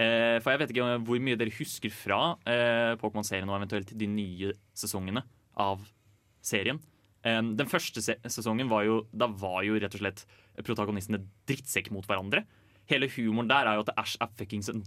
Eh, 0.00 0.38
for 0.40 0.52
jeg 0.52 0.62
vet 0.62 0.72
ikke 0.74 0.98
hvor 1.06 1.22
mye 1.22 1.38
dere 1.38 1.54
husker 1.54 1.92
fra 1.94 2.20
eh, 2.48 2.94
Pokémon-serien 3.00 3.48
og 3.50 3.58
eventuelt 3.58 3.92
de 3.98 4.08
nye 4.10 4.52
sesongene 4.76 5.22
av 5.60 5.82
serien. 6.44 6.80
Eh, 7.24 7.40
den 7.56 7.70
første 7.70 8.02
se 8.04 8.16
sesongen 8.32 8.70
var 8.70 8.86
jo 8.86 9.02
Da 9.12 9.28
var 9.28 9.60
jo 9.66 9.74
rett 9.76 9.92
og 9.92 10.00
slett 10.00 10.22
protagonistene 10.66 11.22
drittsekk 11.48 11.90
mot 11.94 12.06
hverandre. 12.06 12.44
Hele 12.90 13.08
humoren 13.16 13.48
der 13.50 13.68
er 13.70 13.78
jo 13.78 13.86
at 13.86 13.94
Ash 14.00 14.16
er 14.20 14.32
fuckings 14.38 14.68
en 14.72 14.82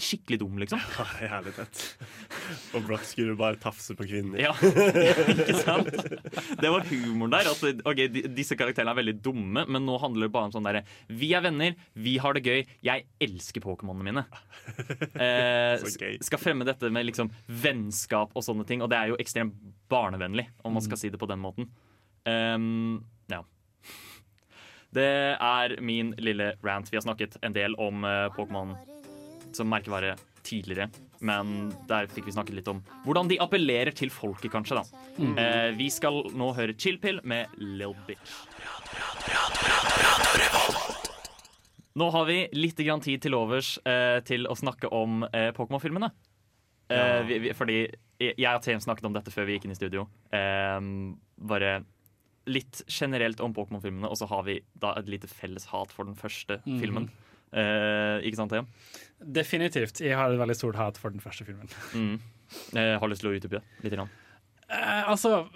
skikkelig 0.00 0.38
dum, 0.40 0.56
liksom. 0.58 0.80
Ja, 0.98 1.04
Jævlig 1.36 1.52
tett. 1.54 1.82
Og 2.74 2.82
Brock 2.88 3.04
skulle 3.06 3.36
bare 3.38 3.58
tafse 3.60 3.94
på 3.94 4.06
kvinner. 4.08 4.40
Ja, 4.40 4.50
ikke 5.44 5.58
sant? 5.60 5.92
Det 6.58 6.72
var 6.72 6.86
humoren 6.88 7.34
der. 7.36 7.50
At 7.52 7.84
ok, 7.86 8.00
Disse 8.34 8.56
karakterene 8.58 8.90
er 8.94 8.98
veldig 8.98 9.14
dumme, 9.22 9.62
men 9.70 9.84
nå 9.86 9.98
handler 10.02 10.26
det 10.26 10.32
bare 10.34 10.48
om 10.48 10.54
sånn 10.56 10.66
derre 10.66 10.82
Vi 11.12 11.28
er 11.36 11.44
venner, 11.44 11.76
vi 11.94 12.16
har 12.24 12.34
det 12.34 12.42
gøy, 12.48 12.64
jeg 12.88 13.06
elsker 13.28 13.62
Pokémonene 13.66 14.08
mine. 14.10 14.26
Eh, 15.20 15.84
skal 16.24 16.40
fremme 16.40 16.64
dette 16.66 16.88
med 16.92 17.04
liksom 17.06 17.28
vennskap 17.60 18.32
og 18.36 18.44
sånne 18.46 18.64
ting, 18.66 18.80
og 18.82 18.88
det 18.90 18.98
er 18.98 19.10
jo 19.12 19.18
ekstremt 19.20 19.54
barnevennlig, 19.92 20.46
om 20.64 20.74
man 20.74 20.82
skal 20.84 20.96
Mm. 20.96 21.02
si 21.04 21.10
det 21.12 21.20
på 21.20 21.28
den 21.30 21.42
måten. 21.42 21.68
Um. 22.26 23.04
Det 24.92 25.06
er 25.38 25.76
min 25.80 26.14
lille 26.18 26.52
rant. 26.66 26.88
Vi 26.90 26.96
har 26.98 27.04
snakket 27.04 27.36
en 27.46 27.54
del 27.54 27.76
om 27.78 28.04
eh, 28.04 28.26
Pokémon 28.34 28.74
som 29.54 29.68
merkevare 29.70 30.16
tidligere, 30.46 30.88
men 31.20 31.70
der 31.90 32.06
fikk 32.10 32.26
vi 32.26 32.32
snakket 32.34 32.56
litt 32.56 32.68
om 32.70 32.80
hvordan 33.04 33.28
de 33.28 33.36
appellerer 33.44 33.92
til 33.94 34.10
folket, 34.10 34.50
kanskje. 34.54 34.80
da. 34.80 35.02
Mm. 35.20 35.34
Eh, 35.38 35.70
vi 35.78 35.90
skal 35.92 36.22
nå 36.34 36.52
høre 36.56 36.74
Chillpill 36.78 37.20
med 37.28 37.52
Lil 37.60 37.94
Bitch. 38.08 38.38
Nå 42.00 42.06
har 42.14 42.24
vi 42.28 42.38
litt 42.54 42.78
grann 42.86 43.02
tid 43.02 43.20
til 43.24 43.34
overs 43.36 43.74
eh, 43.84 44.20
til 44.24 44.46
å 44.48 44.54
snakke 44.56 44.88
om 44.94 45.24
eh, 45.32 45.50
Pokémon-filmene. 45.56 46.10
Eh, 46.90 47.34
Ja. 47.46 47.52
fordi 47.54 47.80
jeg 48.20 48.34
jeg 48.36 48.50
og 48.54 48.62
Tame 48.62 48.80
snakket 48.82 49.06
om 49.06 49.14
dette 49.14 49.30
før 49.32 49.46
vi 49.46 49.54
gikk 49.58 49.64
inn 49.68 49.74
i 49.74 49.78
studio. 49.78 50.06
Eh, 50.32 50.80
bare 51.38 51.80
litt 52.50 52.82
generelt 52.90 53.40
om 53.44 53.54
Pokémon-filmene, 53.56 54.08
og 54.10 54.18
så 54.18 54.28
har 54.30 54.44
vi 54.48 54.60
da 54.82 54.94
et 54.98 55.10
lite 55.10 55.30
felles 55.30 55.68
hat 55.70 55.94
for 55.94 56.08
den 56.08 56.18
første 56.18 56.60
mm. 56.66 56.78
filmen. 56.82 57.08
Eh, 57.50 58.26
ikke 58.26 58.38
sant, 58.38 58.52
Thea? 58.52 58.66
Definitivt. 59.40 60.02
Jeg 60.04 60.18
har 60.18 60.30
et 60.30 60.40
veldig 60.40 60.58
stort 60.58 60.78
hat 60.78 61.00
for 61.00 61.14
den 61.14 61.22
første 61.22 61.46
filmen. 61.46 61.70
Mm. 61.94 62.18
Eh, 62.74 62.94
har 63.00 63.10
lyst 63.10 63.24
til 63.24 63.32
å 63.32 63.34
utdype 63.38 63.58
det 63.58 63.64
litt? 63.84 63.96
Grann. 63.96 64.12
Eh, 64.70 65.10
altså, 65.10 65.46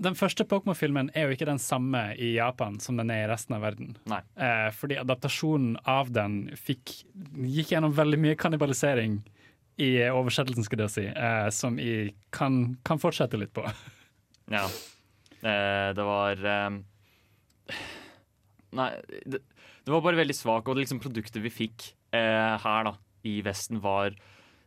den 0.00 0.16
første 0.18 0.46
Pokémon-filmen 0.48 1.10
er 1.16 1.26
jo 1.26 1.36
ikke 1.36 1.48
den 1.48 1.60
samme 1.62 2.10
i 2.16 2.34
Japan 2.36 2.78
som 2.82 3.00
den 3.00 3.10
er 3.12 3.26
i 3.26 3.30
resten 3.30 3.56
av 3.56 3.64
verden. 3.66 3.96
Eh, 4.08 4.68
fordi 4.76 5.00
adaptasjonen 5.00 5.76
av 5.88 6.12
den 6.14 6.44
fikk, 6.56 7.00
gikk 7.44 7.74
gjennom 7.74 7.96
veldig 7.96 8.20
mye 8.22 8.38
kannibalisering 8.38 9.20
i 9.78 9.90
oversettelsen, 10.10 10.66
skulle 10.66 10.88
jeg 10.88 10.94
si, 10.96 11.06
eh, 11.06 11.48
som 11.54 11.76
jeg 11.78 12.14
kan, 12.34 12.78
kan 12.86 13.02
fortsette 13.02 13.38
litt 13.38 13.52
på. 13.54 13.66
Ja. 14.48 14.64
Eh, 15.42 15.90
det 15.94 16.04
var 16.06 16.44
eh, 16.52 16.78
Nei, 18.78 18.90
det, 19.24 19.40
det 19.84 19.94
var 19.94 20.02
bare 20.04 20.20
veldig 20.20 20.36
svak, 20.36 20.68
og 20.68 20.76
det 20.76 20.84
liksom 20.84 21.00
produktet 21.00 21.40
vi 21.44 21.52
fikk 21.52 21.90
eh, 22.12 22.54
her 22.60 22.88
da, 22.90 22.94
i 23.28 23.38
Vesten, 23.46 23.80
var 23.80 24.16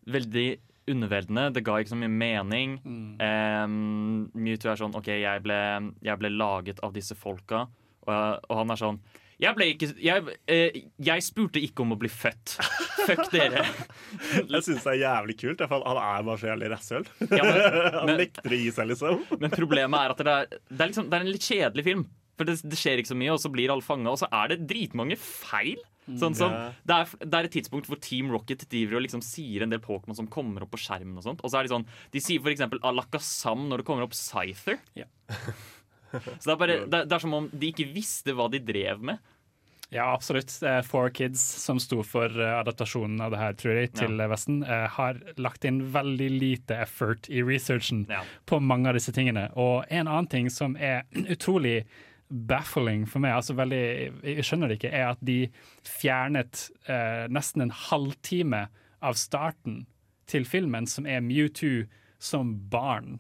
veldig 0.09 0.47
underveldende. 0.91 1.51
Det 1.53 1.63
ga 1.65 1.77
ikke 1.77 1.93
så 1.93 1.99
mye 1.99 2.09
mening. 2.09 2.79
Eh, 3.21 3.65
Mewtwo 3.69 4.71
er 4.71 4.79
sånn 4.79 4.97
OK, 4.97 5.11
jeg 5.21 5.43
ble, 5.45 5.59
jeg 6.01 6.21
ble 6.21 6.33
laget 6.33 6.81
av 6.85 6.95
disse 6.95 7.17
folka, 7.19 7.67
og, 8.07 8.15
og 8.49 8.63
han 8.63 8.73
er 8.73 8.81
sånn 8.81 9.01
jeg 9.41 9.57
ble 9.57 9.67
ikke 9.73 9.87
jeg, 10.05 10.35
eh, 10.53 10.79
jeg 11.01 11.25
spurte 11.25 11.61
ikke 11.65 11.81
om 11.85 11.95
å 11.95 11.99
bli 11.99 12.09
født. 12.13 12.55
Fuck 13.07 13.31
dere. 13.33 13.63
Jeg 14.37 14.63
syns 14.67 14.83
det 14.85 14.93
er 14.93 14.99
jævlig 15.01 15.37
kult, 15.41 15.63
for 15.67 15.81
han 15.87 15.97
er 16.03 16.25
bare 16.27 16.37
så 16.41 16.51
jævlig 16.51 16.71
rasshøl. 16.75 17.07
Ja, 17.27 17.43
men- 17.43 17.91
han 17.99 18.11
nekter 18.21 18.53
å 18.53 18.59
gi 18.61 18.71
seg, 18.75 18.91
liksom. 18.93 19.23
Men 19.41 19.53
problemet 19.55 19.99
er 20.05 20.13
at 20.15 20.21
det 20.25 20.35
er, 20.37 20.51
det 20.69 20.81
er, 20.85 20.91
liksom, 20.93 21.09
det 21.09 21.17
er 21.19 21.25
en 21.27 21.31
litt 21.33 21.47
kjedelig 21.49 21.87
film. 21.89 22.05
For 22.39 22.47
det, 22.47 22.59
det 22.71 22.77
skjer 22.79 23.01
ikke 23.01 23.11
så 23.11 23.17
mye, 23.19 23.33
og 23.35 23.41
så 23.43 23.49
blir 23.53 23.69
alle 23.73 23.85
fanga, 23.85 24.13
og 24.13 24.21
så 24.21 24.29
er 24.33 24.53
det 24.53 24.61
dritmange 24.69 25.17
feil. 25.19 25.81
Sånn 26.17 26.33
som, 26.35 26.49
Ja. 26.51 26.69
det, 26.89 26.95
er, 26.97 27.11
det 27.29 27.37
er 27.37 27.47
et 27.47 27.53
tidspunkt 27.53 27.85
hvor 27.87 27.99
Team 28.01 28.31
Rocket 28.33 28.63
driver 28.71 28.97
og 28.97 29.03
liksom 29.05 29.21
sier 29.23 29.61
en 29.63 29.69
del 29.71 29.79
Pokémon 29.83 30.17
som 30.17 30.25
kommer 30.27 30.65
opp 30.65 30.71
på 30.73 30.79
skjermen. 30.81 31.13
og 31.21 31.23
sånt 31.27 31.43
Og 31.45 31.51
så 31.53 31.59
er 31.59 31.67
De 31.67 31.71
sånn 31.75 31.85
De 32.11 32.19
sier 32.19 32.41
eksempel 32.49 32.81
Alakazam 32.89 33.67
når 33.69 33.83
det 33.83 33.85
kommer 33.87 34.07
opp 34.07 34.15
Scyther. 34.17 34.79
så 36.11 36.43
det 36.45 36.53
er, 36.53 36.59
bare, 36.61 36.79
det, 36.91 37.03
det 37.09 37.15
er 37.17 37.23
som 37.23 37.33
om 37.37 37.49
de 37.53 37.69
ikke 37.73 37.87
visste 37.93 38.33
hva 38.37 38.49
de 38.51 38.59
drev 38.59 39.01
med. 39.11 39.19
Ja, 39.91 40.05
absolutt. 40.13 40.53
Er 40.63 40.85
Four 40.87 41.09
Kids, 41.11 41.41
som 41.59 41.75
sto 41.83 41.97
for 42.07 42.31
eh, 42.31 42.51
adaptasjonen 42.61 43.19
av 43.25 43.33
det 43.33 43.39
her, 43.41 43.57
tror 43.59 43.75
jeg, 43.75 43.89
til 43.99 44.13
Ja. 44.15 44.23
eh, 44.23 44.29
Vesten, 44.31 44.61
eh, 44.63 44.85
har 44.87 45.17
lagt 45.35 45.65
inn 45.67 45.81
veldig 45.91 46.29
lite 46.31 46.77
effort 46.85 47.27
i 47.27 47.41
researchen 47.43 48.05
Ja. 48.09 48.21
på 48.47 48.61
mange 48.63 48.87
av 48.87 48.95
disse 48.95 49.11
tingene. 49.11 49.49
Og 49.59 49.83
en 49.91 50.07
annen 50.07 50.29
ting 50.31 50.47
som 50.49 50.77
er 50.79 51.03
utrolig 51.35 51.81
baffling 52.31 53.03
for 53.05 53.19
meg, 53.19 53.33
altså 53.35 53.51
veldig, 53.59 53.81
jeg 54.23 54.45
skjønner 54.47 54.71
det 54.71 54.77
ikke, 54.79 54.93
er 54.95 55.09
at 55.11 55.19
de 55.27 55.49
fjernet 55.83 56.69
eh, 56.87 57.25
nesten 57.27 57.65
en 57.65 57.73
halvtime 57.75 58.69
av 59.03 59.17
starten 59.19 59.81
til 60.31 60.45
filmen, 60.47 60.87
som 60.87 61.03
er 61.05 61.19
Mewtwo 61.19 61.81
som 62.21 62.53
barn. 62.71 63.19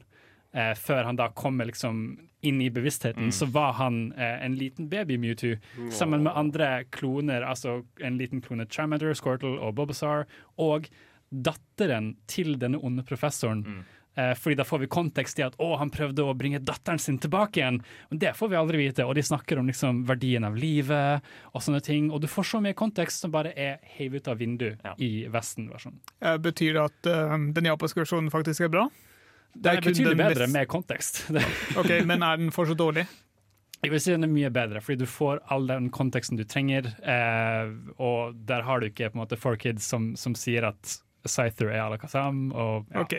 Eh, 0.53 0.73
før 0.75 1.05
han 1.07 1.15
da 1.15 1.29
kommer 1.29 1.65
liksom 1.69 2.01
inn 2.43 2.61
i 2.61 2.69
bevisstheten, 2.73 3.29
Mm. 3.29 3.31
så 3.31 3.45
var 3.51 3.73
han 3.73 4.11
eh, 4.17 4.43
en 4.45 4.55
liten 4.57 4.89
baby 4.89 5.15
Mewtwo 5.17 5.55
sammen 5.91 6.23
med 6.23 6.33
andre 6.35 6.83
kloner, 6.91 7.41
altså 7.45 7.83
en 8.01 8.17
liten 8.17 8.41
klone 8.41 8.65
Charmander, 8.67 9.13
Squirtle 9.13 9.59
og 9.61 9.75
Bobazar, 9.75 10.25
og 10.57 10.89
datteren 11.31 12.15
til 12.27 12.57
denne 12.59 12.81
onde 12.83 13.03
professoren. 13.07 13.63
Mm. 13.63 13.83
Eh, 14.17 14.33
fordi 14.35 14.57
da 14.59 14.65
får 14.67 14.79
vi 14.83 14.87
kontekst 14.91 15.39
i 15.39 15.43
at 15.45 15.53
å, 15.63 15.69
han 15.79 15.89
prøvde 15.93 16.25
å 16.27 16.33
bringe 16.35 16.59
datteren 16.59 16.99
sin 16.99 17.17
tilbake 17.23 17.61
igjen. 17.61 17.77
Men 18.09 18.19
det 18.19 18.33
får 18.35 18.49
vi 18.51 18.57
aldri 18.59 18.81
vite. 18.81 19.05
Og 19.07 19.15
de 19.15 19.23
snakker 19.23 19.61
om 19.61 19.69
liksom 19.71 20.01
verdien 20.09 20.43
av 20.43 20.57
livet 20.59 21.23
og 21.53 21.63
sånne 21.63 21.79
ting. 21.85 22.09
Og 22.11 22.19
du 22.19 22.27
får 22.27 22.43
så 22.49 22.59
mye 22.65 22.75
kontekst 22.75 23.23
som 23.23 23.31
bare 23.31 23.53
er 23.55 23.79
hevet 23.95 24.25
ut 24.25 24.27
av 24.33 24.41
vinduet 24.43 24.83
i 24.99 25.27
Vesten-versjonen. 25.31 26.01
Eh, 26.19 26.35
Betyr 26.43 26.73
det 26.75 26.83
at 26.83 27.07
uh, 27.07 27.37
den 27.55 27.71
japanske 27.71 28.03
versjonen 28.03 28.27
faktisk 28.33 28.67
er 28.67 28.73
bra? 28.75 28.89
Det 29.53 29.71
er 29.73 29.77
er 29.77 29.81
betydelig 29.85 30.15
den 30.15 30.21
bedre 30.23 30.47
mest- 30.47 30.53
med 30.55 30.67
kontekst. 30.71 31.21
Ok, 31.81 31.91
Men 32.05 32.23
er 32.23 32.37
den 32.37 32.51
fortsatt 32.55 32.77
dårlig? 32.79 33.07
Jeg 33.81 33.89
vil 33.91 33.99
si 34.03 34.11
den 34.13 34.23
er 34.27 34.29
mye 34.29 34.49
bedre, 34.53 34.79
fordi 34.85 34.99
du 35.01 35.07
får 35.09 35.39
all 35.49 35.65
den 35.67 35.89
konteksten 35.89 36.37
du 36.37 36.43
trenger. 36.45 36.85
Eh, 37.01 37.71
og 37.97 38.35
der 38.45 38.61
har 38.67 38.79
du 38.79 38.85
ikke 38.91 39.09
på 39.09 39.17
en 39.17 39.23
måte 39.23 39.37
Four 39.41 39.57
Kids 39.57 39.87
som, 39.89 40.11
som 40.15 40.35
sier 40.37 40.67
at 40.69 40.99
Cyther 41.25 41.71
er 41.73 41.81
Alakazam. 41.87 42.51
Og, 42.53 42.85
ja. 42.93 43.01
Ok. 43.01 43.15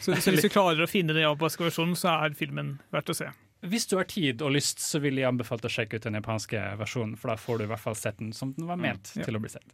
Så, 0.00 0.14
så 0.22 0.30
hvis 0.34 0.46
du 0.46 0.48
klarer 0.54 0.80
å 0.82 0.88
finne 0.90 1.14
den 1.16 1.22
japanske 1.26 1.66
versjonen, 1.66 1.96
så 1.98 2.14
er 2.14 2.36
filmen 2.38 2.76
verdt 2.94 3.10
å 3.10 3.18
se? 3.18 3.28
Hvis 3.66 3.88
du 3.90 3.96
har 3.98 4.06
tid 4.06 4.38
og 4.46 4.52
lyst, 4.54 4.78
så 4.78 5.00
vil 5.02 5.18
jeg 5.18 5.26
anbefale 5.26 5.66
å 5.66 5.72
sjekke 5.72 5.98
ut 5.98 6.04
den 6.06 6.14
japanske 6.14 6.62
versjonen, 6.78 7.16
for 7.18 7.32
da 7.32 7.36
får 7.42 7.58
du 7.58 7.64
i 7.66 7.70
hvert 7.72 7.82
fall 7.82 7.96
sett 7.98 8.20
den 8.22 8.30
som 8.32 8.52
den 8.54 8.68
var 8.70 8.78
ment 8.78 9.10
Ja. 9.18 9.24
til 9.26 9.34
å 9.34 9.42
bli 9.42 9.50
sett. 9.50 9.66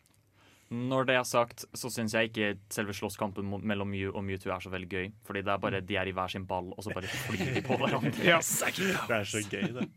Når 0.72 1.06
det 1.08 1.16
er 1.18 1.26
sagt, 1.28 1.66
så 1.76 1.90
syns 1.92 2.14
jeg 2.16 2.30
ikke 2.30 2.54
selve 2.72 2.94
slåsskampen 2.96 3.46
mellom 3.68 3.90
Mew 3.92 4.12
og 4.14 4.24
Mewtwo 4.24 4.52
er 4.54 4.64
så 4.64 4.72
veldig 4.72 4.88
gøy. 4.90 5.08
Fordi 5.26 5.42
det 5.44 5.52
er 5.52 5.62
bare 5.62 5.80
de 5.84 5.98
er 6.00 6.08
i 6.08 6.14
hver 6.16 6.32
sin 6.32 6.46
ball, 6.48 6.72
og 6.72 6.84
så 6.84 6.94
bare 6.94 7.10
flyr 7.10 7.58
de 7.58 7.64
på 7.66 7.78
hverandre. 7.80 8.12
Ja. 8.32 8.40
Det 9.08 9.16
er 9.18 9.28
så 9.28 9.42
gøy, 9.44 9.68
det. 9.76 9.88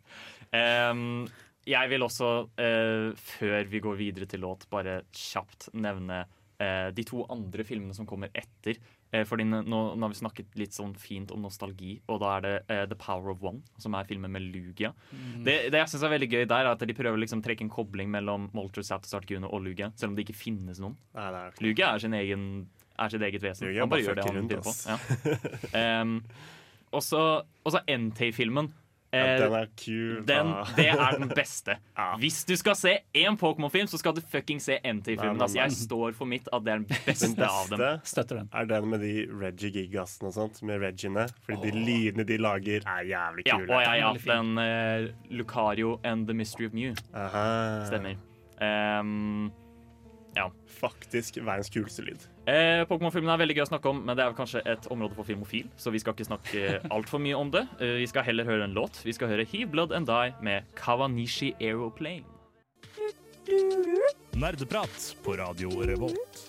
um, 0.91 1.27
jeg 1.67 1.91
vil 1.91 2.03
også, 2.05 2.31
uh, 2.59 3.07
før 3.15 3.71
vi 3.71 3.81
går 3.83 3.97
videre 3.99 4.27
til 4.29 4.43
låt, 4.43 4.67
bare 4.71 5.01
kjapt 5.15 5.69
nevne 5.75 6.21
uh, 6.61 6.89
de 6.95 7.07
to 7.07 7.23
andre 7.31 7.65
filmene 7.67 7.95
som 7.95 8.07
kommer 8.09 8.31
etter. 8.35 8.79
Eh, 9.11 9.23
fordi 9.27 9.45
nå, 9.47 9.61
nå 9.67 9.79
har 10.03 10.11
vi 10.11 10.19
snakket 10.19 10.57
litt 10.59 10.75
sånn 10.75 10.93
fint 10.99 11.31
om 11.31 11.45
nostalgi, 11.45 11.97
og 12.11 12.19
da 12.23 12.31
er 12.37 12.43
det 12.43 12.55
uh, 12.67 12.83
The 12.91 12.97
Power 12.99 13.31
of 13.31 13.43
One, 13.45 13.61
som 13.79 13.95
er 13.95 14.07
filmen 14.09 14.33
med 14.33 14.49
Lugia. 14.51 14.91
Mm. 15.11 15.45
Det, 15.47 15.55
det 15.71 15.83
jeg 15.83 15.93
syns 15.93 16.03
er 16.03 16.15
veldig 16.17 16.31
gøy 16.33 16.43
der, 16.43 16.65
er 16.65 16.73
at 16.73 16.83
de 16.83 16.97
prøver 16.97 17.15
å 17.15 17.23
liksom 17.23 17.43
trekke 17.45 17.63
en 17.63 17.71
kobling 17.71 18.11
mellom 18.11 18.49
Molter, 18.57 18.83
Atlas 18.83 19.29
Gune 19.29 19.47
og 19.47 19.63
Lugia, 19.63 19.93
selv 19.95 20.11
om 20.11 20.17
det 20.17 20.27
ikke 20.27 20.41
finnes 20.41 20.81
noen. 20.83 20.97
Nei, 21.15 21.29
det 21.33 21.45
er 21.45 21.63
Lugia 21.63 21.93
er 21.93 22.03
sin 22.03 22.17
egen 22.17 22.49
er 22.97 23.13
sitt 23.13 23.23
eget 23.23 23.43
vesen. 23.43 23.69
Lugia 23.69 23.85
Han 23.85 23.91
bare 23.91 24.01
bare 24.01 24.07
gjør 24.07 24.17
det 24.17 24.25
han 24.25 24.37
finner 24.41 24.63
på. 24.65 24.73
Ja. 24.89 26.01
Um, 26.01 26.19
og 26.97 27.03
så 27.05 27.83
Entei-filmen. 27.87 28.71
Ja, 29.13 29.19
Eh, 29.23 29.39
den 29.39 29.53
er 29.55 29.67
kul. 29.79 30.25
den, 30.27 30.49
det 30.75 30.87
er 30.91 31.13
den 31.17 31.29
beste. 31.31 31.77
Hvis 32.19 32.41
du 32.45 32.55
skal 32.59 32.75
se 32.75 32.91
én 33.15 33.37
Pokémon-film, 33.39 33.87
så 33.87 33.97
skal 33.97 34.13
du 34.17 34.19
fucking 34.21 34.59
se 34.59 34.75
NT-filmen. 34.83 35.39
Altså, 35.41 35.61
jeg 35.61 35.71
står 35.71 36.11
for 36.13 36.25
mitt 36.27 36.49
at 36.51 36.65
det 36.65 36.73
er 36.73 36.81
den 36.81 36.87
beste, 37.05 37.29
Den 37.37 37.43
av 37.47 37.69
dem. 37.71 37.79
beste 37.79 38.11
Støtter 38.11 38.35
den. 38.41 38.49
er 38.53 38.65
den 38.65 38.89
med 38.91 38.99
de 38.99 39.13
Reggie 39.31 39.71
Gigasene 39.71 40.27
og 40.27 40.33
sånt, 40.35 40.59
med 40.67 40.81
Regiene. 40.83 41.23
Fordi 41.47 41.71
de 41.71 41.85
lydene 41.87 42.25
de 42.27 42.37
lager, 42.37 42.83
er 42.85 43.07
jævlig 43.07 43.47
Ja, 43.47 43.55
kule. 43.61 43.73
og 43.73 43.81
ja, 43.81 43.93
ja, 43.95 44.11
Veldig 44.11 44.21
fin. 44.21 44.55
den 44.57 44.57
uh, 44.57 45.37
Lucario 45.39 45.99
and 46.03 46.27
the 46.27 46.33
Mystery 46.35 46.65
of 46.67 46.73
Mew. 46.73 46.91
Aha. 47.15 47.85
Stemmer. 47.87 48.15
Ehm, 48.61 49.51
ja. 50.37 50.47
Faktisk 50.77 51.39
verdens 51.41 51.71
kuleste 51.73 52.05
lyd. 52.05 52.23
Eh, 52.47 52.83
Pokémon-filmen 52.89 53.31
er 53.33 53.41
veldig 53.41 53.57
gøy 53.57 53.65
å 53.65 53.69
snakke 53.71 53.91
om, 53.91 54.03
men 54.05 54.17
det 54.17 54.25
er 54.25 54.37
kanskje 54.37 54.61
et 54.69 54.87
område 54.93 55.17
for 55.17 55.27
filmofil, 55.27 55.67
så 55.79 55.91
vi 55.93 56.01
skal 56.03 56.15
ikke 56.15 56.29
snakke 56.29 56.65
altfor 56.95 57.21
mye 57.23 57.37
om 57.39 57.51
det. 57.53 57.65
Eh, 57.81 57.97
vi 58.03 58.07
skal 58.09 58.27
heller 58.27 58.47
høre 58.47 58.67
en 58.69 58.77
låt. 58.77 59.01
Vi 59.07 59.15
skal 59.17 59.31
høre 59.33 59.47
Heave 59.49 59.71
Blood 59.73 59.95
and 59.97 60.09
Die 60.09 60.35
med 60.45 60.69
Kawanishi 60.77 61.53
Aeroplane. 61.59 62.25
Nerdeprat 64.37 65.15
på 65.25 65.37
Radio 65.39 65.71
Revolt. 65.87 66.43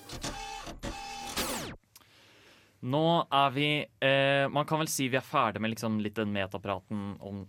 Nå 2.80 3.04
er 3.34 3.54
vi 3.54 3.68
eh, 3.82 4.44
Man 4.54 4.66
kan 4.68 4.78
vel 4.78 4.90
si 4.90 5.08
vi 5.10 5.18
er 5.18 5.24
ferdig 5.26 5.62
med 5.62 5.72
liksom 5.72 5.98
litt 6.02 6.18
den 6.18 6.30
metapraten 6.34 7.16
om 7.18 7.46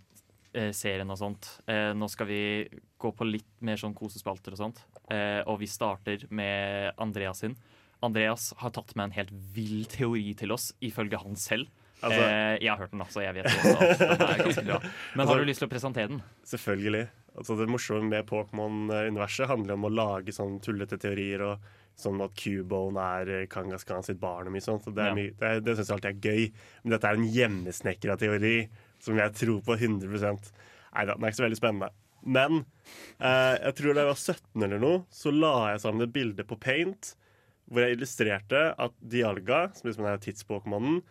serien 0.74 1.10
og 1.12 1.18
sånt. 1.20 1.48
Eh, 1.68 1.94
nå 1.94 2.08
skal 2.10 2.28
vi 2.28 2.40
gå 3.00 3.12
på 3.16 3.28
litt 3.30 3.46
mer 3.62 3.76
sånn 3.78 3.94
kosespalter 3.96 4.52
og 4.56 4.58
sånt. 4.58 4.80
Eh, 5.12 5.42
og 5.46 5.60
vi 5.60 5.68
starter 5.68 6.26
med 6.30 6.94
Andreas 6.98 7.40
sin. 7.44 7.56
Andreas 8.02 8.54
har 8.58 8.72
tatt 8.72 8.96
med 8.96 9.10
en 9.10 9.12
helt 9.18 9.32
vill 9.54 9.86
teori 9.86 10.34
til 10.40 10.52
oss, 10.56 10.72
ifølge 10.82 11.20
han 11.22 11.36
selv. 11.36 11.68
Altså- 12.02 12.22
eh, 12.24 12.58
jeg 12.62 12.70
har 12.70 12.78
hørt 12.78 12.92
den, 12.92 13.02
altså. 13.02 13.22
Jeg 13.22 13.34
vet 13.36 13.46
også 13.46 13.74
at 13.76 14.00
den 14.00 14.22
er 14.30 14.44
ganske 14.46 14.66
bra. 14.66 14.80
Men 14.80 15.20
Altså- 15.20 15.34
har 15.36 15.40
du 15.40 15.46
lyst 15.52 15.60
til 15.60 15.68
å 15.68 15.72
presentere 15.72 16.08
den? 16.08 16.22
Selvfølgelig. 16.46 17.10
Altså, 17.38 17.58
det 17.60 17.68
morsomme 17.70 18.10
med 18.10 18.26
Pokémon-universet 18.28 19.48
handler 19.48 19.74
om 19.74 19.84
å 19.86 19.92
lage 19.94 20.32
sånn 20.34 20.60
tullete 20.64 20.98
teorier 20.98 21.42
og 21.42 21.60
sånn 22.00 22.22
at 22.24 22.34
Cubone 22.40 22.98
er 22.98 23.46
Kangaskan 23.52 24.04
sitt 24.04 24.20
barn 24.20 24.48
og 24.48 24.54
mye 24.54 24.64
sånt. 24.64 24.84
Så 24.86 24.94
det 24.96 25.06
Ja. 25.06 25.14
mye, 25.14 25.34
det, 25.38 25.64
det 25.66 25.76
syns 25.78 25.88
jeg 25.90 25.98
alltid 26.00 26.12
er 26.16 26.32
gøy. 26.32 26.52
Men 26.84 26.92
dette 26.92 27.04
er 27.04 27.14
en 27.20 27.28
hjemmesnekra 27.28 28.18
teori 28.18 28.70
som 29.04 29.20
jeg 29.20 29.36
tror 29.38 29.64
på 29.66 29.78
100 29.78 30.10
Nei 30.90 31.06
da, 31.06 31.14
den 31.14 31.24
er 31.24 31.30
ikke 31.30 31.40
så 31.40 31.46
veldig 31.46 31.60
spennende. 31.60 31.92
Men 32.26 32.64
eh, 33.22 33.56
jeg 33.62 33.76
tror 33.78 33.96
da 33.96 34.04
jeg 34.04 34.10
var 34.10 34.20
17 34.20 34.66
eller 34.66 34.82
noe, 34.82 35.02
så 35.14 35.32
la 35.32 35.54
jeg 35.74 35.84
sammen 35.86 36.06
et 36.08 36.16
bilde 36.16 36.46
på 36.48 36.58
Paint 36.60 37.14
hvor 37.70 37.86
jeg 37.86 38.00
illustrerte 38.00 38.62
at 38.82 38.96
Dialga, 38.98 39.68
som 39.78 39.90
liksom 39.90 40.08
er 40.10 40.22
tids-Pokémonen 40.24 41.04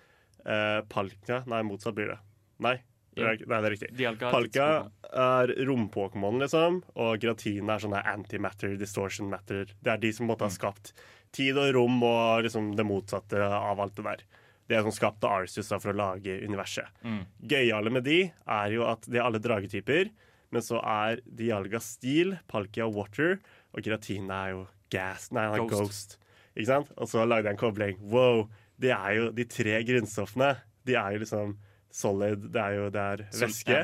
eh, 0.43 0.81
Palka 0.91 1.45
Nei, 1.47 1.63
motsatt 1.67 1.95
blir 1.95 2.11
det. 2.11 2.19
Nei, 2.67 2.75
det 3.15 3.23
er, 3.23 3.45
nei, 3.45 3.61
det 3.61 3.69
er 3.69 3.75
riktig. 3.75 3.91
Dialga 3.99 4.33
Palka 4.35 4.67
er 5.09 5.53
rom-Pokémon, 5.69 6.41
liksom. 6.43 6.81
Og 6.99 7.23
Gratina 7.23 7.77
er 7.77 7.85
sånn 7.85 7.95
antimatter, 7.99 8.75
distortion 8.81 9.31
matter. 9.31 9.71
Det 9.79 9.95
er 9.95 10.03
de 10.03 10.13
som 10.15 10.29
måtte 10.31 10.47
ha 10.47 10.51
har 10.51 10.59
skapt 10.59 10.93
tid 11.35 11.59
og 11.61 11.73
rom 11.77 12.03
og 12.03 12.45
liksom 12.47 12.73
det 12.79 12.87
motsatte 12.89 13.43
av 13.43 13.81
alt 13.83 13.97
det 13.99 14.07
der. 14.07 14.27
Det 14.69 14.77
er 14.77 14.85
som 14.85 14.93
skapte 14.93 15.29
av 15.29 15.47
da, 15.49 15.79
for 15.81 15.93
å 15.95 15.97
lage 15.97 16.35
universet. 16.45 16.89
Mm. 17.03 17.23
Gøyale 17.51 17.93
med 17.95 18.05
de 18.05 18.19
er 18.29 18.75
jo 18.75 18.85
at 18.89 19.07
de 19.09 19.17
er 19.17 19.25
alle 19.25 19.41
dragetyper, 19.41 20.11
men 20.53 20.65
så 20.65 20.81
er 20.85 21.23
Dialga 21.25 21.81
Steel, 21.85 22.37
Palkia 22.49 22.89
Water, 22.93 23.39
og 23.73 23.85
Gratina 23.85 24.43
er 24.45 24.55
jo 24.55 24.63
gas, 24.93 25.31
nei, 25.33 25.47
han 25.49 25.57
er 25.57 25.65
Ghost. 25.69 25.81
Ghost. 25.81 26.19
Ikke 26.55 26.69
sant? 26.71 26.93
Og 26.99 27.09
så 27.11 27.25
lagde 27.29 27.49
jeg 27.49 27.57
en 27.57 27.61
kobling. 27.61 27.99
Wow, 28.13 28.47
det 28.81 28.93
er 28.95 29.17
jo 29.17 29.29
de 29.35 29.45
tre 29.49 29.81
grunnstoffene. 29.89 30.55
De 30.89 30.97
er 30.99 31.17
jo 31.17 31.23
liksom 31.25 31.57
solid, 31.95 32.49
det 32.53 32.63
er 32.63 32.79
jo 32.79 32.89
det 32.93 33.05
er 33.05 33.25
væske. 33.41 33.83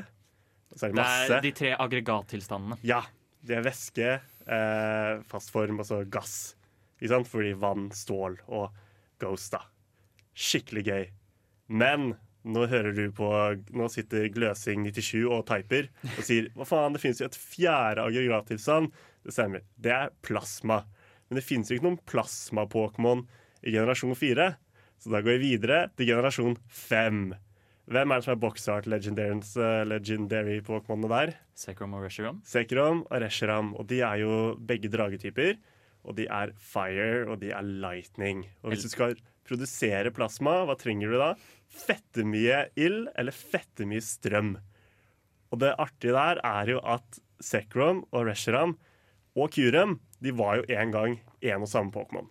Og 0.74 0.80
så 0.80 0.89
er 0.89 0.95
det 0.95 1.05
Det 1.05 1.37
er 1.39 1.45
de 1.45 1.55
tre 1.61 1.76
aggregattilstandene. 1.87 2.80
Ja. 2.87 3.05
Det 3.45 3.59
er 3.59 3.64
væske, 3.66 4.09
eh, 4.49 5.22
fast 5.28 5.51
form 5.53 5.82
og 5.82 5.85
så 5.85 6.01
gass. 6.09 6.57
Ikke 6.97 7.11
sant? 7.12 7.28
Fordi 7.28 7.53
vann, 7.53 7.91
stål 7.93 8.39
og 8.49 8.72
ghost, 9.20 9.53
da. 9.53 9.61
Skikkelig 10.35 10.85
gøy. 10.89 11.05
Men 11.68 12.14
nå 12.45 12.66
hører 12.68 12.93
du 12.93 13.07
på 13.16 13.28
Nå 13.72 13.87
sitter 13.93 14.26
Gløsing97 14.32 15.22
og 15.24 15.47
typer 15.49 15.89
og 16.12 16.26
sier 16.26 16.51
hva 16.57 16.66
faen, 16.68 16.93
det 16.93 17.01
finnes 17.01 17.22
jo 17.22 17.28
et 17.30 17.39
fjerde 17.39 18.05
aggregattilstand. 18.05 18.93
Det 19.24 19.32
stemmer. 19.32 19.64
Det 19.80 19.95
er 19.95 20.12
plasma. 20.26 20.82
Men 21.28 21.41
det 21.41 21.47
finnes 21.47 21.70
jo 21.70 21.78
ikke 21.78 21.89
noen 21.89 22.03
plasma-Pokémon 22.11 23.24
i 23.64 23.72
generasjon 23.72 24.18
fire. 24.18 24.53
Så 25.01 25.12
da 25.12 25.22
går 25.24 25.39
vi 25.39 25.55
videre 25.55 25.87
til 25.97 26.11
generasjon 26.12 26.59
fem. 26.68 27.30
Hvem 27.89 28.12
er 28.12 28.20
det 28.20 28.24
som 28.24 28.32
er 28.32 28.41
boxart 28.41 28.87
legendaries, 28.89 29.51
eh, 29.61 29.82
legendary 29.89 30.61
Pokémonene 30.64 31.11
der? 31.12 31.35
Sekrom 31.57 31.97
og 31.97 32.07
Reshiram. 32.07 32.41
Sekrom 32.45 33.03
og 33.05 33.20
Reshiram. 33.24 33.74
Og 33.76 33.89
de 33.89 34.01
er 34.01 34.20
jo 34.22 34.55
begge 34.57 34.89
dragetyper. 34.93 35.59
Og 36.05 36.16
de 36.16 36.26
er 36.28 36.53
fire, 36.61 37.24
og 37.28 37.41
de 37.41 37.53
er 37.57 37.64
lightning. 37.64 38.45
Og 38.62 38.72
hvis 38.72 38.85
du 38.85 38.91
skal 38.93 39.16
produsere 39.47 40.13
plasma, 40.15 40.63
hva 40.65 40.77
trenger 40.81 41.13
du 41.13 41.19
da? 41.21 41.33
Fette 41.69 42.25
mye 42.27 42.67
ild 42.81 43.11
eller 43.19 43.35
fette 43.35 43.87
mye 43.89 44.03
strøm. 44.05 44.55
Og 45.53 45.61
det 45.63 45.75
artige 45.79 46.15
der 46.17 46.41
er 46.47 46.75
jo 46.75 46.81
at 46.83 47.21
Sekrom 47.45 48.05
og 48.11 48.29
Reshiram 48.29 48.77
og 49.35 49.51
Kurem 49.55 49.99
de 50.23 50.33
var 50.35 50.61
jo 50.61 50.67
en 50.79 50.95
gang 50.95 51.17
en 51.45 51.67
og 51.67 51.71
samme 51.71 51.93
Pokémon. 51.95 52.31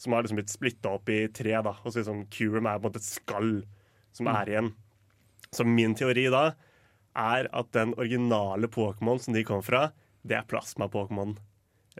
Som 0.00 0.14
har 0.14 0.24
liksom 0.24 0.38
blitt 0.40 0.52
splitta 0.52 0.94
opp 0.96 1.10
i 1.12 1.26
tre. 1.32 1.54
da 1.62 1.74
Og 1.82 1.92
så 1.92 2.00
liksom 2.00 2.24
Kurem 2.32 2.66
er 2.66 2.78
på 2.78 2.88
en 2.88 2.92
måte 2.92 3.02
et 3.02 3.08
skall 3.08 3.52
som 4.14 4.30
er 4.30 4.50
igjen. 4.50 4.70
Så 5.54 5.66
min 5.66 5.94
teori 5.98 6.28
da 6.32 6.54
er 7.14 7.48
at 7.54 7.72
den 7.74 7.94
originale 7.94 8.70
Pokémon 8.70 9.20
som 9.22 9.34
de 9.34 9.44
kom 9.46 9.62
fra, 9.62 9.88
det 10.26 10.38
er 10.38 10.48
plasma-Pokémon. 10.50 11.36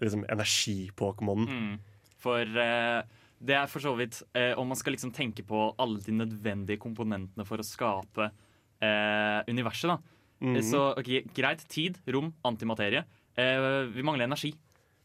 Liksom 0.02 0.24
energi-Pokémon. 0.30 1.46
Mm. 1.46 1.74
For 2.18 2.42
eh, 2.42 3.04
det 3.44 3.56
er 3.58 3.70
for 3.70 3.84
så 3.84 3.92
vidt 3.98 4.22
eh, 4.36 4.52
Om 4.58 4.70
man 4.72 4.78
skal 4.78 4.94
liksom 4.96 5.12
tenke 5.14 5.44
på 5.46 5.66
alle 5.80 6.00
de 6.04 6.14
nødvendige 6.16 6.80
komponentene 6.80 7.46
for 7.48 7.60
å 7.60 7.66
skape 7.66 8.28
eh, 8.28 9.40
universet, 9.50 9.92
da. 9.92 9.98
Mm. 10.44 10.58
Så 10.66 10.80
ok, 11.00 11.10
greit. 11.36 11.64
Tid, 11.70 12.00
rom, 12.12 12.32
antimaterie. 12.44 13.04
Eh, 13.36 13.68
vi 13.92 14.04
mangler 14.06 14.28
energi. 14.28 14.52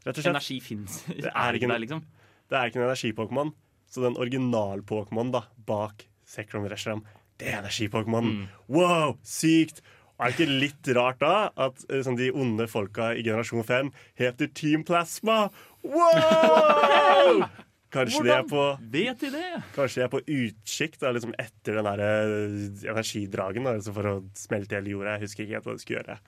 Rett 0.05 0.15
og 0.15 0.23
slett. 0.23 0.33
Energi 0.33 0.59
fins 0.63 1.01
Det 1.07 1.29
er 1.29 1.59
ikke, 1.59 1.69
der, 1.69 1.83
liksom. 1.83 2.03
det 2.49 2.57
er 2.57 2.71
ikke 2.71 2.81
en 2.81 2.87
energi-Pokémon. 2.87 3.53
Så 3.89 4.03
den 4.05 4.17
original-Pokémon 4.21 5.31
bak 5.67 6.05
Sekrom 6.29 6.67
Reshram, 6.69 7.01
det 7.41 7.49
er 7.49 7.63
energi-Pokémon. 7.63 8.27
Mm. 8.29 8.43
Wow, 8.69 9.17
sykt! 9.25 9.81
Er 10.19 10.33
det 10.33 10.35
ikke 10.35 10.59
litt 10.61 10.89
rart 10.97 11.21
da 11.23 11.33
at 11.55 11.79
eh, 11.87 12.03
sånn, 12.03 12.17
de 12.19 12.27
onde 12.35 12.67
folka 12.67 13.13
i 13.15 13.23
generasjon 13.23 13.63
5 13.63 13.91
heter 14.19 14.51
Team 14.51 14.83
Plasma? 14.87 15.45
Wow! 15.87 17.45
Kanskje 17.89 18.21
de 18.27 18.33
er 18.35 18.43
på 18.49 18.63
vet 18.93 19.19
de 19.23 19.29
det? 19.33 19.45
Kanskje 19.75 20.01
de 20.01 20.03
er 20.05 20.11
på 20.13 20.19
utkikk 20.21 20.99
da, 21.01 21.11
liksom 21.15 21.31
etter 21.41 21.79
den 21.79 21.87
der 21.89 22.03
eh, 22.05 22.91
energidragen 22.91 23.65
da, 23.65 23.73
altså 23.79 23.93
for 23.95 24.09
å 24.11 24.13
smelte 24.37 24.77
hele 24.77 24.93
jorda. 24.93 25.15
Jeg 25.17 25.25
husker 25.25 25.45
ikke 25.47 25.57
helt 25.57 25.65
hva 25.69 25.73
de 25.77 25.83
skulle 25.85 26.01
gjøre. 26.03 26.19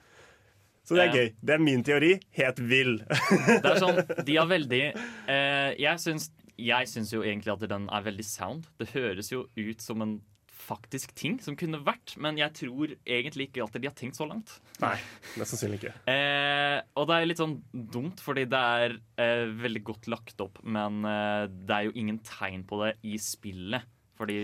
Så 0.82 0.96
det 0.98 1.04
er 1.04 1.12
Ja. 1.12 1.14
gøy. 1.22 1.34
Det 1.46 1.54
er 1.54 1.62
min 1.62 1.84
teori. 1.86 2.12
Helt 2.40 2.60
vill. 2.72 2.96
Det 3.06 3.70
er 3.70 3.78
sånn, 3.84 4.02
de 4.28 4.36
har 4.40 4.48
veldig 4.50 4.82
eh, 5.30 5.76
Jeg 5.78 6.02
syns 6.02 6.32
jeg 6.62 6.86
syns 6.92 7.10
jo 7.14 7.22
egentlig 7.26 7.50
at 7.54 7.64
den 7.70 7.88
er 7.90 8.04
veldig 8.06 8.26
sound. 8.28 8.66
Det 8.78 8.90
høres 8.94 9.32
jo 9.32 9.46
ut 9.58 9.82
som 9.82 10.02
en 10.04 10.18
faktisk 10.62 11.14
ting 11.18 11.38
som 11.44 11.56
kunne 11.60 11.80
vært, 11.86 12.14
men 12.22 12.38
jeg 12.40 12.54
tror 12.60 12.94
egentlig 13.06 13.50
ikke 13.50 13.64
alltid 13.66 13.84
de 13.84 13.90
har 13.90 13.98
tenkt 13.98 14.20
så 14.20 14.28
langt. 14.30 14.54
Nei, 14.84 14.94
mest 15.42 15.56
sannsynlig 15.56 15.82
ikke. 15.82 15.94
Eh, 16.12 16.78
og 17.00 17.10
det 17.10 17.18
er 17.18 17.30
litt 17.30 17.42
sånn 17.42 17.58
dumt, 17.74 18.22
fordi 18.24 18.46
det 18.52 18.62
er 18.86 18.96
eh, 19.22 19.46
veldig 19.64 19.84
godt 19.90 20.10
lagt 20.14 20.44
opp, 20.44 20.62
men 20.64 21.02
eh, 21.08 21.48
det 21.50 21.78
er 21.78 21.90
jo 21.90 21.96
ingen 21.98 22.22
tegn 22.28 22.64
på 22.70 22.80
det 22.86 22.96
i 23.10 23.18
spillet. 23.22 23.88
Fordi 24.22 24.44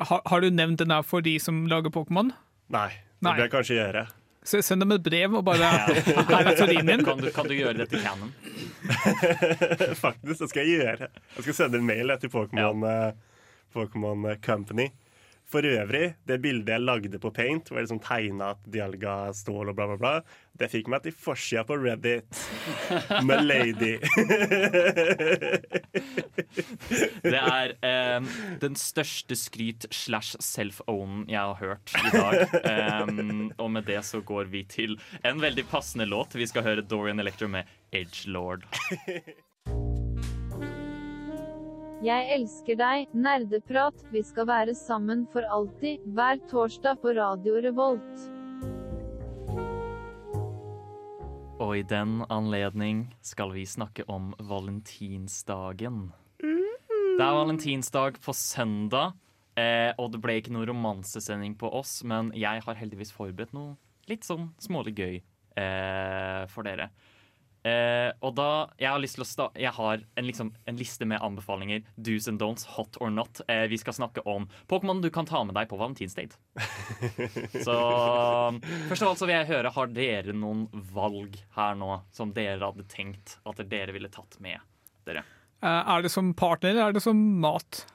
Har, 0.00 0.22
har 0.24 0.40
du 0.40 0.48
nevnt 0.50 0.80
den 0.80 0.92
her 0.94 1.04
for 1.04 1.24
de 1.24 1.36
som 1.42 1.64
lager 1.70 1.92
Pokémon? 1.94 2.32
Nei. 2.72 2.90
Det 3.20 3.28
Nei. 3.30 3.36
bør 3.38 3.44
jeg 3.46 3.52
kanskje 3.54 3.76
gjøre. 3.78 4.06
Så 4.44 4.58
Send 4.60 4.84
dem 4.84 4.92
et 4.92 5.04
brev 5.04 5.32
og 5.38 5.44
bare 5.46 5.68
Her 6.28 6.50
er 6.50 6.56
teorien 6.58 6.84
min. 6.84 7.04
kan 7.04 7.20
du, 7.20 7.30
kan 7.32 7.46
du 7.48 7.54
gjøre 7.56 7.78
det 7.78 7.86
til 7.94 8.02
canon? 8.04 8.32
Faktisk, 10.02 10.42
det 10.42 10.48
skal 10.50 10.66
jeg 10.68 10.82
gjøre. 10.82 11.08
Jeg 11.38 11.46
skal 11.46 11.56
sende 11.56 11.80
en 11.80 11.86
mail 11.88 12.12
til 12.20 12.32
Pokémon 12.32 12.84
eh, 12.88 13.14
Pokémon 13.74 14.26
Company. 14.44 14.90
For 15.54 15.62
øvrig, 15.70 16.16
det 16.26 16.40
bildet 16.42 16.72
jeg 16.72 16.82
lagde 16.82 17.18
på 17.22 17.30
Paint, 17.30 17.68
hvor 17.68 17.78
jeg 17.78 17.86
liksom 17.86 18.00
tegna 18.02 18.48
at 18.56 18.64
Dialga 18.66 19.30
stål 19.38 19.70
og 19.70 19.76
bla, 19.78 19.86
bla, 19.92 19.98
bla, 20.00 20.14
det 20.58 20.66
fikk 20.72 20.90
meg 20.90 21.04
til 21.04 21.14
forsida 21.14 21.62
på 21.68 21.76
Reddit 21.78 22.40
med 23.28 23.44
Lady. 23.46 23.92
Det 27.24 27.38
er 27.38 27.72
eh, 27.86 28.26
den 28.62 28.76
største 28.78 29.38
skryt 29.38 29.86
slash 29.94 30.36
self-own 30.42 31.24
jeg 31.30 31.40
har 31.40 31.56
hørt 31.58 31.94
i 32.02 32.12
dag. 32.14 33.06
Um, 33.08 33.48
og 33.58 33.70
med 33.78 33.86
det 33.88 34.02
så 34.06 34.20
går 34.26 34.50
vi 34.52 34.62
til 34.68 34.98
en 35.24 35.42
veldig 35.42 35.66
passende 35.70 36.06
låt. 36.10 36.34
Vi 36.38 36.46
skal 36.50 36.66
høre 36.66 36.86
Dorian 36.86 37.22
Electro 37.22 37.48
med 37.50 37.70
Edgelord. 37.94 38.66
Jeg 42.04 42.26
elsker 42.34 42.76
deg, 42.76 43.12
nerdeprat, 43.16 44.02
vi 44.12 44.20
skal 44.20 44.44
være 44.50 44.74
sammen 44.76 45.22
for 45.32 45.46
alltid, 45.48 46.02
hver 46.12 46.36
torsdag 46.50 46.98
på 47.00 47.14
Radio 47.16 47.54
Revolt. 47.64 48.24
Og 51.64 51.72
i 51.78 51.84
den 51.88 52.18
anledning 52.28 53.06
skal 53.24 53.54
vi 53.54 53.64
snakke 53.64 54.04
om 54.12 54.34
valentinsdagen. 54.36 56.10
Mm-hmm. 56.44 57.16
Det 57.16 57.24
er 57.24 57.38
valentinsdag 57.38 58.20
på 58.20 58.36
søndag, 58.36 59.16
eh, 59.56 59.96
og 59.96 60.12
det 60.12 60.20
ble 60.20 60.36
ikke 60.42 60.52
noen 60.52 60.68
romansesending 60.74 61.56
på 61.56 61.72
oss, 61.72 62.02
men 62.04 62.34
jeg 62.36 62.66
har 62.68 62.82
heldigvis 62.84 63.16
forberedt 63.16 63.56
noe 63.56 63.78
litt 64.12 64.28
sånn 64.28 64.50
smålig 64.60 64.98
gøy 65.00 65.14
eh, 65.56 66.44
for 66.52 66.68
dere. 66.68 66.92
Eh, 67.64 68.10
og 68.20 68.34
da, 68.36 68.68
Jeg 68.76 68.90
har 68.92 69.00
lyst 69.00 69.16
til 69.16 69.24
å 69.24 69.26
sta 69.28 69.44
Jeg 69.56 69.72
har 69.72 70.02
en, 70.04 70.26
liksom, 70.26 70.50
en 70.68 70.76
liste 70.76 71.06
med 71.08 71.22
anbefalinger. 71.24 71.84
Do's 71.96 72.28
and 72.28 72.40
don'ts, 72.40 72.66
hot 72.76 72.98
or 73.00 73.10
not. 73.10 73.40
Eh, 73.48 73.64
vi 73.72 73.78
skal 73.80 73.96
snakke 73.96 74.24
om 74.28 74.44
Pokémon 74.68 75.00
du 75.00 75.08
kan 75.14 75.24
ta 75.24 75.40
med 75.44 75.56
deg 75.56 75.70
på 75.70 75.78
valentinsdate. 75.80 76.36
Så 77.66 77.78
først 78.90 79.02
av 79.02 79.08
alt 79.08 79.22
så 79.22 79.28
vil 79.28 79.38
jeg 79.38 79.50
høre, 79.54 79.72
har 79.72 79.96
dere 79.96 80.36
noen 80.36 80.66
valg 80.92 81.38
her 81.56 81.78
nå 81.78 82.02
som 82.14 82.34
dere 82.36 82.60
hadde 82.60 82.84
tenkt 82.90 83.38
at 83.48 83.64
dere 83.70 83.96
ville 83.96 84.12
tatt 84.12 84.36
med 84.44 84.60
dere? 85.08 85.24
Eh, 85.64 85.82
er 85.96 86.04
det 86.04 86.12
som 86.12 86.34
partner, 86.36 86.74
eller 86.74 86.92
er 86.92 86.96
det 86.98 87.04
som 87.04 87.20
mat? 87.40 87.86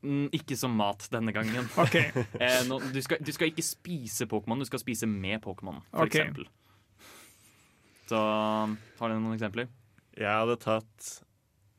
Mm, 0.00 0.28
ikke 0.32 0.56
som 0.56 0.72
mat 0.78 1.08
denne 1.12 1.34
gangen. 1.36 1.68
okay. 1.76 2.08
eh, 2.40 2.62
nå, 2.68 2.80
du, 2.94 3.00
skal, 3.04 3.20
du 3.20 3.32
skal 3.34 3.52
ikke 3.52 3.66
spise 3.66 4.28
Pokémon, 4.30 4.62
du 4.62 4.68
skal 4.68 4.80
spise 4.80 5.08
med 5.10 5.42
Pokémon, 5.44 5.82
for 5.90 6.08
eksempel. 6.08 6.48
Så 8.08 8.18
har 8.18 9.10
dere 9.10 9.20
noen 9.20 9.36
eksempler? 9.36 9.68
Jeg 10.16 10.32
hadde 10.32 10.56
tatt 10.62 11.08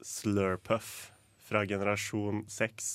Slurpuff 0.05 1.09
fra 1.49 1.63
generasjon 1.65 2.43
6. 2.51 2.89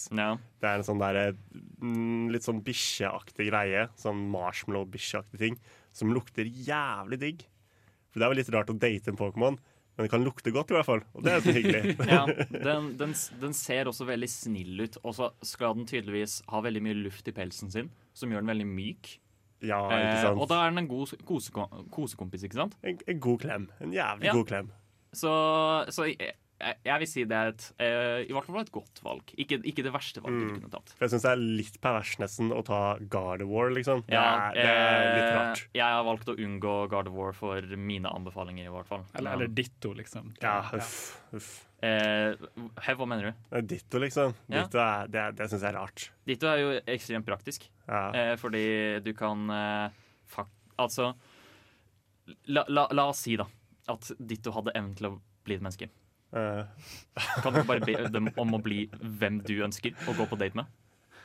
Det 0.63 0.69
er 0.69 0.79
en 0.79 0.87
sånn 0.87 1.03
der, 1.03 1.35
mm, 1.83 2.31
litt 2.31 2.47
sånn 2.47 2.63
bikkjeaktig 2.65 3.49
greie. 3.51 3.89
Sånn 3.99 4.23
marshmallow-bikkjeaktig 4.31 5.41
ting. 5.41 5.59
Som 5.95 6.15
lukter 6.15 6.47
jævlig 6.47 7.19
digg. 7.21 7.45
For 8.13 8.23
det 8.23 8.27
er 8.27 8.31
jo 8.31 8.39
litt 8.39 8.53
rart 8.55 8.71
å 8.71 8.79
date 8.79 9.11
en 9.11 9.19
Pokémon, 9.19 9.59
men 9.59 10.07
det 10.07 10.11
kan 10.13 10.23
lukte 10.23 10.53
godt 10.55 10.71
i 10.71 10.77
hvert 10.77 10.87
fall. 10.87 11.03
Og 11.19 11.27
det 11.27 11.35
er 11.35 11.43
så 11.43 11.55
hyggelig. 11.55 11.97
ja, 12.15 12.23
den, 12.55 12.93
den, 13.01 13.15
den 13.43 13.59
ser 13.59 13.91
også 13.91 14.07
veldig 14.07 14.31
snill 14.31 14.87
ut, 14.87 15.01
og 15.03 15.19
så 15.19 15.33
skal 15.43 15.75
den 15.75 15.91
tydeligvis 15.91 16.39
ha 16.51 16.63
veldig 16.63 16.83
mye 16.87 17.01
luft 17.03 17.27
i 17.31 17.35
pelsen 17.35 17.75
sin, 17.75 17.91
som 18.15 18.31
gjør 18.31 18.47
den 18.47 18.55
veldig 18.55 18.71
myk. 18.71 19.17
Ja, 19.63 19.79
ikke 19.91 20.21
sant? 20.21 20.35
Eh, 20.37 20.41
og 20.41 20.49
da 20.49 20.55
er 20.65 20.71
den 20.71 20.79
en 20.79 20.89
god 20.89 21.15
kose, 21.25 21.53
kosekompis, 21.93 22.43
ikke 22.43 22.55
sant? 22.55 22.75
En, 22.85 22.99
en 23.09 23.21
god 23.21 23.39
klem. 23.39 23.69
En 23.81 23.93
jævlig 23.93 24.25
Ja. 24.27 24.33
god 24.33 24.45
klem. 24.45 24.71
Så, 25.15 25.31
så 25.91 26.05
jeg, 26.05 26.33
jeg- 26.65 26.79
jeg 26.89 26.99
vil 27.03 27.09
si 27.11 27.25
det 27.29 27.37
er 27.37 27.49
et, 27.53 27.65
eh, 27.79 28.25
i 28.25 28.33
hvert 28.33 28.47
fall 28.49 28.59
et 28.61 28.73
godt 28.73 29.01
valg. 29.05 29.23
Ikke, 29.37 29.59
ikke 29.63 29.83
det 29.85 29.93
verste 29.93 30.23
valget 30.25 30.49
du 30.49 30.55
kunne 30.61 30.71
tatt. 30.73 30.95
For 30.97 31.05
jeg 31.07 31.13
syns 31.15 31.23
det 31.27 31.33
er 31.33 31.43
litt 31.61 31.77
pervers 31.85 32.15
nesten 32.19 32.51
å 32.57 32.65
ta 32.65 32.81
Gardevoir, 32.99 33.71
liksom. 33.75 34.03
Det 34.07 34.15
Ja, 34.17 34.49
er, 34.51 34.55
det 34.55 34.65
er 34.65 35.15
litt 35.15 35.29
eh, 35.29 35.37
rart. 35.39 35.63
Jeg 35.75 35.85
har 35.85 36.05
valgt 36.09 36.27
å 36.33 36.37
unngå 36.39 36.75
Guard 36.91 37.09
of 37.09 37.15
War 37.15 37.33
for 37.33 37.61
mine 37.77 38.07
anbefalinger, 38.11 38.65
i 38.67 38.73
hvert 38.75 38.87
fall. 38.87 39.05
Eller, 39.15 39.33
eller 39.37 39.49
ditto, 39.49 39.93
liksom. 39.95 40.33
Ja, 40.43 40.63
uff. 40.73 41.21
uff. 41.35 41.53
Eh, 41.85 42.35
Hev, 42.81 42.97
hva 42.97 43.07
mener 43.07 43.35
du? 43.53 43.61
Ditto, 43.63 43.99
liksom. 44.01 44.35
Ja. 44.49 44.63
Ditto 44.65 44.79
er, 44.81 45.07
det 45.09 45.37
det 45.37 45.51
syns 45.51 45.61
jeg 45.61 45.75
er 45.75 45.79
rart. 45.79 46.09
Ditto 46.27 46.47
er 46.49 46.59
jo 46.63 46.81
ekstremt 46.89 47.27
praktisk. 47.27 47.69
Eh, 47.89 48.37
fordi 48.41 49.03
du 49.05 49.13
kan 49.13 49.51
eh, 49.51 49.91
fak 50.27 50.49
Altså 50.79 51.15
la, 52.49 52.65
la, 52.69 52.87
la 52.91 53.05
oss 53.11 53.21
si 53.27 53.37
da 53.37 53.45
at 53.93 54.09
Ditto 54.19 54.51
hadde 54.57 54.73
evnen 54.75 54.95
til 54.97 55.11
å 55.11 55.21
bli 55.45 55.59
et 55.59 55.61
menneske. 55.65 55.91
Kan 56.35 57.55
du 57.55 57.63
bare 57.69 57.85
be 57.85 58.09
dem 58.11 58.33
om 58.41 58.57
å 58.57 58.63
bli 58.63 58.89
hvem 59.01 59.39
du 59.47 59.59
ønsker 59.67 59.95
å 60.09 60.17
gå 60.19 60.27
på 60.31 60.39
date 60.41 60.59
med? 60.59 60.73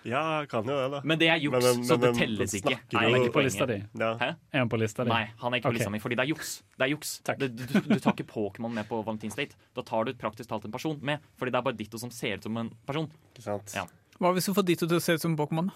Ja, 0.07 0.45
kan 0.47 0.64
jo 0.64 0.76
det, 0.78 0.88
da. 0.93 0.99
Men 1.03 1.20
det 1.20 1.28
er 1.28 1.41
juks, 1.43 1.57
Men 1.57 1.80
men, 1.80 1.88
så 1.88 1.97
men 1.97 2.05
det 2.05 2.12
telles 2.22 2.53
ikke. 2.55 2.72
ikke. 2.78 2.95
han 2.95 3.16
Er 3.16 3.18
ikke 3.20 3.34
på 3.36 3.43
lista 3.43 3.66
di. 3.68 3.78
Ja. 3.99 4.12
Hæ? 4.20 4.30
Er 4.53 4.64
han 4.64 4.72
på 4.72 4.80
lista 4.80 5.03
di? 5.03 5.12
Nei, 5.12 5.26
han 5.41 5.53
er 5.53 5.60
ikke 5.60 5.68
på 5.68 5.74
okay. 5.74 5.80
lista 5.80 5.91
mi, 5.91 5.99
fordi 5.99 6.18
det 6.20 6.24
er 6.24 6.32
juks. 6.32 6.51
Det 6.78 6.86
er 6.86 6.91
juks. 6.93 7.12
Det, 7.28 7.49
du, 7.51 7.66
du, 7.66 7.80
du 7.89 7.99
tar 7.99 8.16
ikke 8.16 8.28
Pokémon 8.30 8.72
med 8.74 8.88
på 8.88 9.01
valentinsdate. 9.03 9.60
Da 9.76 9.84
tar 9.84 10.07
du 10.07 10.14
praktisk 10.16 10.53
talt 10.53 10.68
en 10.70 10.76
person 10.76 10.95
med, 11.03 11.26
fordi 11.39 11.51
det 11.51 11.60
er 11.60 11.68
bare 11.68 11.80
Ditto 11.82 11.99
som 11.99 12.14
ser 12.16 12.39
ut 12.39 12.47
som 12.47 12.62
en 12.62 12.72
person. 12.88 13.10
Ikke 13.34 13.43
sant? 13.49 13.76
Ja, 13.76 13.86
Hva 14.24 14.32
hvis 14.38 14.47
du 14.47 14.55
får 14.55 14.70
Ditto 14.72 14.88
til 14.88 15.01
å 15.01 15.03
se 15.03 15.18
ut 15.20 15.26
som 15.26 15.36
Pokémon? 15.39 15.72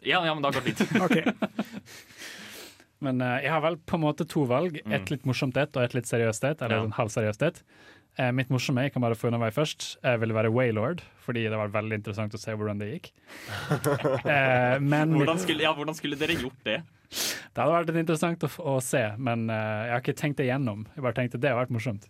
ja, 0.00 0.22
ja 0.24 0.32
men 0.32 0.42
da 0.44 0.52
går 0.54 0.62
det 0.64 0.76
litt. 0.76 0.94
okay. 1.06 1.26
Men 3.00 3.20
uh, 3.24 3.38
jeg 3.40 3.50
har 3.52 3.62
vel 3.64 3.78
på 3.80 3.96
en 3.96 4.04
måte 4.04 4.26
to 4.28 4.44
valg. 4.48 4.78
Mm. 4.84 4.94
Et 5.00 5.12
litt 5.12 5.26
morsomt 5.28 5.56
et 5.60 5.76
og 5.76 5.82
et 5.82 5.96
litt 5.96 6.08
seriøst 6.08 6.46
et. 6.46 6.62
Eller 6.62 6.78
Ja. 6.78 6.86
en 6.86 6.96
halvseriøst 6.96 7.42
et. 7.48 7.62
Eh, 8.18 8.30
mitt 8.34 8.50
morsomme 8.50 8.82
jeg 8.84 8.92
kan 8.94 9.04
bare 9.04 9.16
få 9.18 9.28
unna 9.30 9.38
meg 9.40 9.54
først, 9.54 9.96
eh, 10.02 10.16
ville 10.20 10.34
være 10.34 10.50
Waylord, 10.52 11.02
fordi 11.22 11.44
det 11.48 11.58
var 11.58 11.70
veldig 11.72 12.00
interessant 12.00 12.34
å 12.34 12.40
se 12.40 12.54
hvordan 12.56 12.80
det 12.82 12.92
gikk. 12.94 13.12
Eh, 14.30 14.78
men 14.82 15.14
Hvordan 15.14 15.38
skulle, 15.40 15.62
ja, 15.64 15.72
hvordan 15.74 15.96
skulle 15.96 16.18
dere 16.18 16.36
gjort 16.38 16.64
det? 16.66 16.80
det 17.10 17.58
hadde 17.58 17.74
vært 17.74 17.96
interessant 18.04 18.44
å, 18.46 18.50
å 18.76 18.78
se, 18.84 19.02
men 19.18 19.48
eh, 19.50 19.84
jeg 19.86 19.94
har 19.94 20.02
ikke 20.04 20.18
tenkt 20.18 20.38
det 20.42 20.50
gjennom. 20.50 20.84
Jeg 20.94 21.04
bare 21.06 21.16
tenkte 21.16 21.40
det 21.42 21.50
har 21.50 21.58
vært 21.58 21.72
morsomt. 21.74 22.06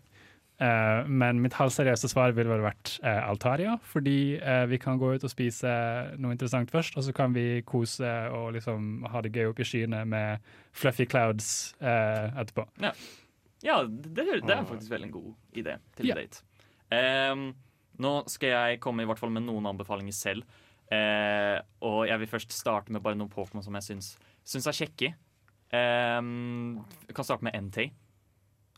Eh, 0.61 1.07
men 1.09 1.41
mitt 1.41 1.57
halvseriøse 1.57 2.11
svar 2.13 2.35
ville 2.37 2.59
vært 2.61 2.99
eh, 3.01 3.21
Altaria, 3.25 3.79
fordi 3.89 4.37
eh, 4.37 4.67
vi 4.69 4.81
kan 4.83 5.01
gå 5.01 5.15
ut 5.15 5.25
og 5.25 5.33
spise 5.33 5.71
noe 6.21 6.35
interessant 6.37 6.73
først, 6.73 6.99
og 7.01 7.07
så 7.07 7.15
kan 7.17 7.33
vi 7.37 7.63
kose 7.65 8.11
og 8.37 8.53
liksom 8.59 9.07
ha 9.09 9.23
det 9.25 9.33
gøy 9.37 9.53
oppe 9.55 9.65
i 9.65 9.71
skyene 9.71 10.03
med 10.09 10.53
fluffy 10.77 11.09
clouds 11.09 11.73
eh, 11.81 12.29
etterpå. 12.43 12.67
Ja, 12.85 12.93
ja 13.67 13.81
det, 13.85 14.13
det, 14.17 14.55
er 14.55 14.65
faktisk 14.69 14.91
veldig 14.93 15.09
en 15.11 15.15
god 15.19 15.35
idé 15.63 15.79
til 15.99 16.11
Ja. 16.11 16.17
date. 16.19 16.43
Um, 16.91 17.51
nå 18.01 18.13
skal 18.33 18.55
jeg 18.55 18.81
komme 18.81 19.05
i 19.05 19.09
hvert 19.09 19.21
fall 19.21 19.31
med 19.35 19.45
noen 19.47 19.67
anbefalinger 19.71 20.17
selv. 20.17 20.45
Uh, 20.91 21.61
og 21.87 22.07
jeg 22.09 22.19
vil 22.23 22.31
først 22.33 22.55
starte 22.57 22.91
med 22.91 23.03
bare 23.05 23.15
noen 23.19 23.31
Pokémon 23.31 23.63
som 23.63 23.77
jeg 23.79 23.87
syns, 23.93 24.15
syns 24.43 24.67
er 24.67 24.79
kjekke. 24.81 25.13
Um, 25.71 26.81
jeg 27.07 27.15
kan 27.15 27.27
starte 27.29 27.47
med 27.47 27.55
Entei. 27.55 27.91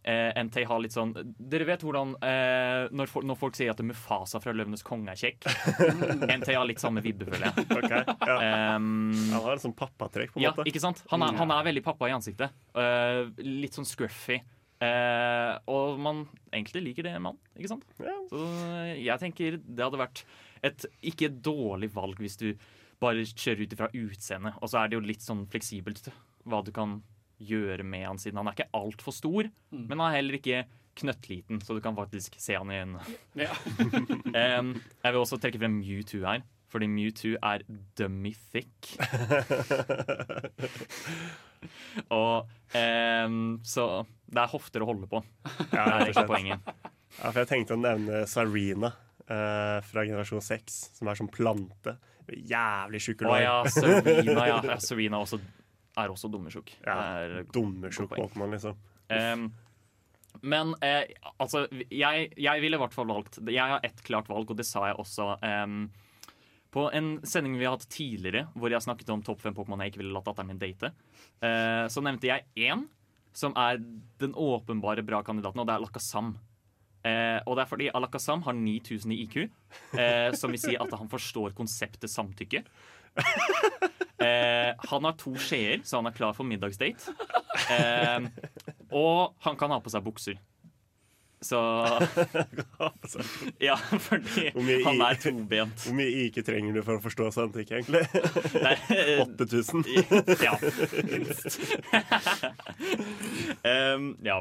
Uh, 0.02 0.32
Entei 0.34 0.64
har 0.66 0.80
litt 0.82 0.90
sånn 0.90 1.12
Dere 1.38 1.62
vet 1.68 1.84
hvordan 1.86 2.16
uh, 2.18 2.88
når, 2.90 3.06
fol- 3.06 3.22
når 3.22 3.36
folk 3.38 3.54
sier 3.54 3.70
at 3.70 3.78
Mufasa 3.86 4.40
fra 4.42 4.50
Løvenes 4.50 4.82
konge 4.82 5.12
er 5.14 5.20
kjekk? 5.20 5.46
Entei 6.34 6.56
har 6.58 6.66
litt 6.66 6.82
samme 6.82 7.00
vibbe, 7.04 7.28
føler 7.30 7.46
jeg. 7.52 7.68
Okay, 7.78 8.02
ja. 8.26 8.38
um, 8.74 9.12
Han 9.30 9.44
har 9.46 9.54
et 9.54 9.62
sånn 9.62 9.76
pappatrekk, 9.78 10.34
på 10.34 10.42
en 10.42 10.48
ja, 10.48 10.50
måte. 10.56 10.66
ikke 10.72 10.82
sant? 10.82 11.04
Han 11.14 11.22
er, 11.22 11.38
han 11.38 11.54
er 11.54 11.68
veldig 11.70 11.84
pappa 11.86 12.10
i 12.10 12.16
ansiktet. 12.16 12.50
Eh, 12.74 13.30
litt 13.46 13.78
sånn 13.78 13.86
scruffy. 13.86 14.40
Eh, 14.82 15.52
og 15.70 15.98
man 16.02 16.24
egentlig 16.50 16.82
liker 16.88 17.06
det 17.06 17.14
mann, 17.22 17.38
ikke 17.54 17.70
sant? 17.70 17.86
Så 17.96 18.06
eh, 18.08 18.96
jeg 19.04 19.20
tenker 19.22 19.58
det 19.62 19.84
hadde 19.84 20.00
vært 20.00 20.24
et 20.66 20.86
ikke 21.12 21.30
dårlig 21.42 21.90
valg 21.94 22.18
hvis 22.22 22.38
du 22.40 22.48
bare 23.02 23.24
kjører 23.26 23.64
ut 23.64 23.74
ifra 23.76 23.90
utseendet. 23.94 24.58
Og 24.62 24.70
så 24.70 24.80
er 24.80 24.90
det 24.90 24.98
jo 24.98 25.06
litt 25.06 25.24
sånn 25.24 25.44
fleksibelt 25.50 26.10
hva 26.48 26.62
du 26.66 26.72
kan 26.74 27.00
gjøre 27.42 27.82
med 27.86 28.06
han, 28.06 28.20
siden 28.22 28.38
han 28.38 28.50
er 28.50 28.54
ikke 28.56 28.70
altfor 28.78 29.14
stor, 29.14 29.48
men 29.74 29.96
han 29.98 30.06
er 30.06 30.18
heller 30.20 30.38
ikke 30.38 30.62
knøttliten, 30.98 31.58
så 31.64 31.74
du 31.74 31.80
kan 31.82 31.96
faktisk 31.96 32.36
se 32.38 32.54
han 32.54 32.70
i 32.70 32.78
øynene. 32.82 33.02
Em, 34.38 34.74
jeg 35.02 35.14
vil 35.14 35.22
også 35.22 35.38
trekke 35.42 35.58
frem 35.62 35.80
Mewtwo 35.80 36.22
her, 36.26 36.44
fordi 36.70 36.88
Mewtwo 36.92 37.34
er 37.42 37.64
dummy 37.98 38.34
thick. 38.52 38.92
Og 42.12 42.48
um, 42.74 43.60
Så 43.64 43.84
det 44.32 44.40
er 44.40 44.52
hofter 44.52 44.84
å 44.84 44.88
holde 44.88 45.08
på. 45.10 45.20
det 45.44 45.80
er 45.82 46.10
ikke 46.10 46.28
poenget. 46.30 46.68
Ja, 47.18 47.28
for 47.28 47.42
jeg 47.42 47.50
tenkte 47.50 47.76
å 47.76 47.80
nevne 47.80 48.22
Sarina 48.30 48.94
eh, 49.26 49.78
fra 49.84 50.04
generasjon 50.08 50.44
6, 50.44 50.78
som 50.98 51.10
er 51.12 51.18
som 51.18 51.28
plante. 51.32 51.98
Jævlig 52.32 53.02
tjukk 53.02 53.26
ja, 53.42 53.58
Serena, 53.68 54.46
ja. 54.48 54.60
ja 54.62 55.18
også, 55.18 55.40
er 55.98 56.14
også 56.14 56.30
dummetjukk. 56.32 56.72
Ja, 56.86 56.96
Dummetjukk 57.52 58.14
Pokémon, 58.14 58.54
liksom. 58.54 58.78
Um, 59.12 59.50
men 60.40 60.72
eh, 60.80 61.10
altså, 61.36 61.66
jeg, 61.92 62.30
jeg 62.40 62.62
ville 62.62 62.78
i 62.78 62.80
hvert 62.80 62.94
fall 62.94 63.10
valgt 63.10 63.36
Jeg 63.44 63.74
har 63.74 63.82
ett 63.84 64.00
klart 64.06 64.30
valg, 64.32 64.48
og 64.48 64.56
det 64.56 64.64
sa 64.64 64.86
jeg 64.88 64.96
også 65.02 65.26
em, 65.44 65.82
på 66.72 66.86
en 66.96 67.10
sending 67.28 67.58
vi 67.60 67.66
har 67.68 67.76
hatt 67.76 67.84
tidligere, 67.92 68.46
hvor 68.56 68.72
jeg 68.72 68.84
snakket 68.86 69.12
om 69.12 69.20
topp 69.26 69.42
fem 69.44 69.54
Pokémon 69.56 69.82
jeg 69.84 69.92
ikke 69.92 70.00
ville 70.00 70.16
latt 70.16 70.30
datteren 70.30 70.48
min 70.54 70.62
date. 70.62 70.94
Eh, 71.44 71.84
så 71.92 72.04
nevnte 72.04 72.30
jeg 72.30 72.48
én 72.70 72.86
som 73.32 73.54
er 73.58 73.80
den 74.20 74.34
åpenbare 74.38 75.04
bra 75.06 75.22
kandidaten, 75.26 75.62
og 75.62 75.68
det 75.68 75.76
er 75.76 75.84
Lakassam. 75.84 76.34
Eh, 77.02 77.40
og 77.48 77.56
det 77.58 77.64
er 77.64 77.70
fordi 77.70 77.90
Alakazam 77.90 78.44
har 78.46 78.54
9000 78.54 79.12
i 79.14 79.22
IQ, 79.24 79.36
eh, 79.98 80.30
som 80.38 80.52
vil 80.54 80.60
si 80.62 80.76
at 80.78 80.92
han 80.94 81.10
forstår 81.10 81.56
konseptet 81.58 82.12
samtykke. 82.12 82.64
Eh, 84.22 84.68
han 84.78 85.06
har 85.08 85.16
to 85.18 85.32
skjeer, 85.34 85.80
så 85.82 85.98
han 85.98 86.06
er 86.06 86.14
klar 86.14 86.36
for 86.36 86.46
middagsdate. 86.46 87.10
Eh, 87.74 88.28
og 88.94 89.34
han 89.42 89.56
kan 89.58 89.72
ha 89.74 89.80
på 89.82 89.90
seg 89.90 90.04
bukser. 90.06 90.36
Så 91.42 91.58
Ja, 93.68 93.74
fordi 93.76 94.48
han 94.84 95.00
er 95.02 95.16
tobent. 95.18 95.82
Hvor 95.82 95.96
mye 95.98 96.26
IQ 96.28 96.38
trenger 96.46 96.76
du 96.76 96.82
for 96.86 96.98
å 97.00 97.02
forstå 97.02 97.28
samtykke, 97.34 97.80
egentlig? 97.80 98.04
Eh, 98.92 99.22
8000. 99.24 99.82
Ja, 100.44 100.54
minst. 101.08 101.58
um, 103.66 104.16
ja. 104.22 104.40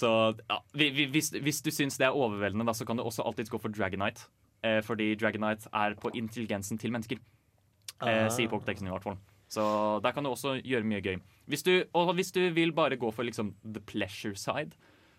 Så 0.00 0.10
ja, 0.48 0.60
vi- 0.72 0.90
vi- 0.96 1.08
hvis, 1.12 1.30
hvis 1.30 1.60
du 1.62 1.70
syns 1.70 1.98
det 1.98 2.06
er 2.08 2.16
overveldende, 2.16 2.64
da, 2.66 2.72
så 2.72 2.86
kan 2.86 2.96
du 2.96 3.02
også 3.04 3.24
alltids 3.26 3.50
gå 3.52 3.60
for 3.60 3.68
Dragonite. 3.68 4.28
Eh, 4.64 4.80
fordi 4.84 5.14
Dragonite 5.16 5.68
er 5.72 5.94
på 6.00 6.10
intelligensen 6.14 6.78
til 6.78 6.92
mennesker. 6.92 7.18
Eh, 8.02 8.28
sier 8.32 8.48
Pokédexen 8.48 8.86
i 8.88 8.90
hvert 8.94 9.04
fall. 9.04 9.18
Så 9.50 10.00
der 10.02 10.12
kan 10.12 10.24
du 10.24 10.30
også 10.30 10.60
gjøre 10.62 10.84
mye 10.86 11.02
gøy. 11.02 11.18
Hvis 11.50 11.62
du, 11.66 11.72
og 11.94 12.14
hvis 12.14 12.30
du 12.32 12.40
vil 12.54 12.72
bare 12.72 12.96
gå 12.96 13.10
for 13.12 13.24
liksom 13.26 13.54
the 13.64 13.80
pleasure 13.80 14.36
side, 14.36 14.76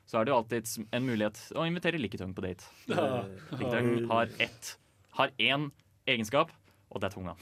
så 0.10 0.20
er 0.20 0.28
det 0.28 0.34
jo 0.34 0.39
alltid 0.41 0.72
en 0.91 1.06
mulighet 1.08 1.39
å 1.56 1.66
invitere 1.68 1.99
Liketong 2.02 2.34
på 2.36 2.43
date. 2.45 2.68
Ja. 2.91 3.24
Liketong 3.54 3.93
har 4.12 4.32
ett 4.43 4.76
Har 5.18 5.32
én 5.38 5.70
egenskap, 6.08 6.52
og 6.89 7.02
det 7.02 7.10
er 7.10 7.16
tunga. 7.16 7.36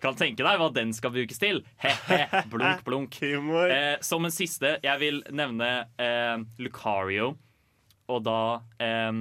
Kan 0.00 0.16
tenke 0.16 0.44
deg 0.44 0.60
hva 0.60 0.70
den 0.72 0.94
skal 0.96 1.12
brukes 1.12 1.40
til. 1.40 1.60
He-he, 1.82 2.44
blunk, 2.52 2.84
blunk. 2.86 3.18
Eh, 3.76 3.98
som 4.04 4.24
en 4.24 4.32
siste, 4.32 4.78
jeg 4.82 5.00
vil 5.02 5.20
nevne 5.36 5.68
eh, 6.00 6.40
Lucario. 6.64 7.34
Og 8.10 8.22
da 8.24 8.38
eh, 8.80 9.12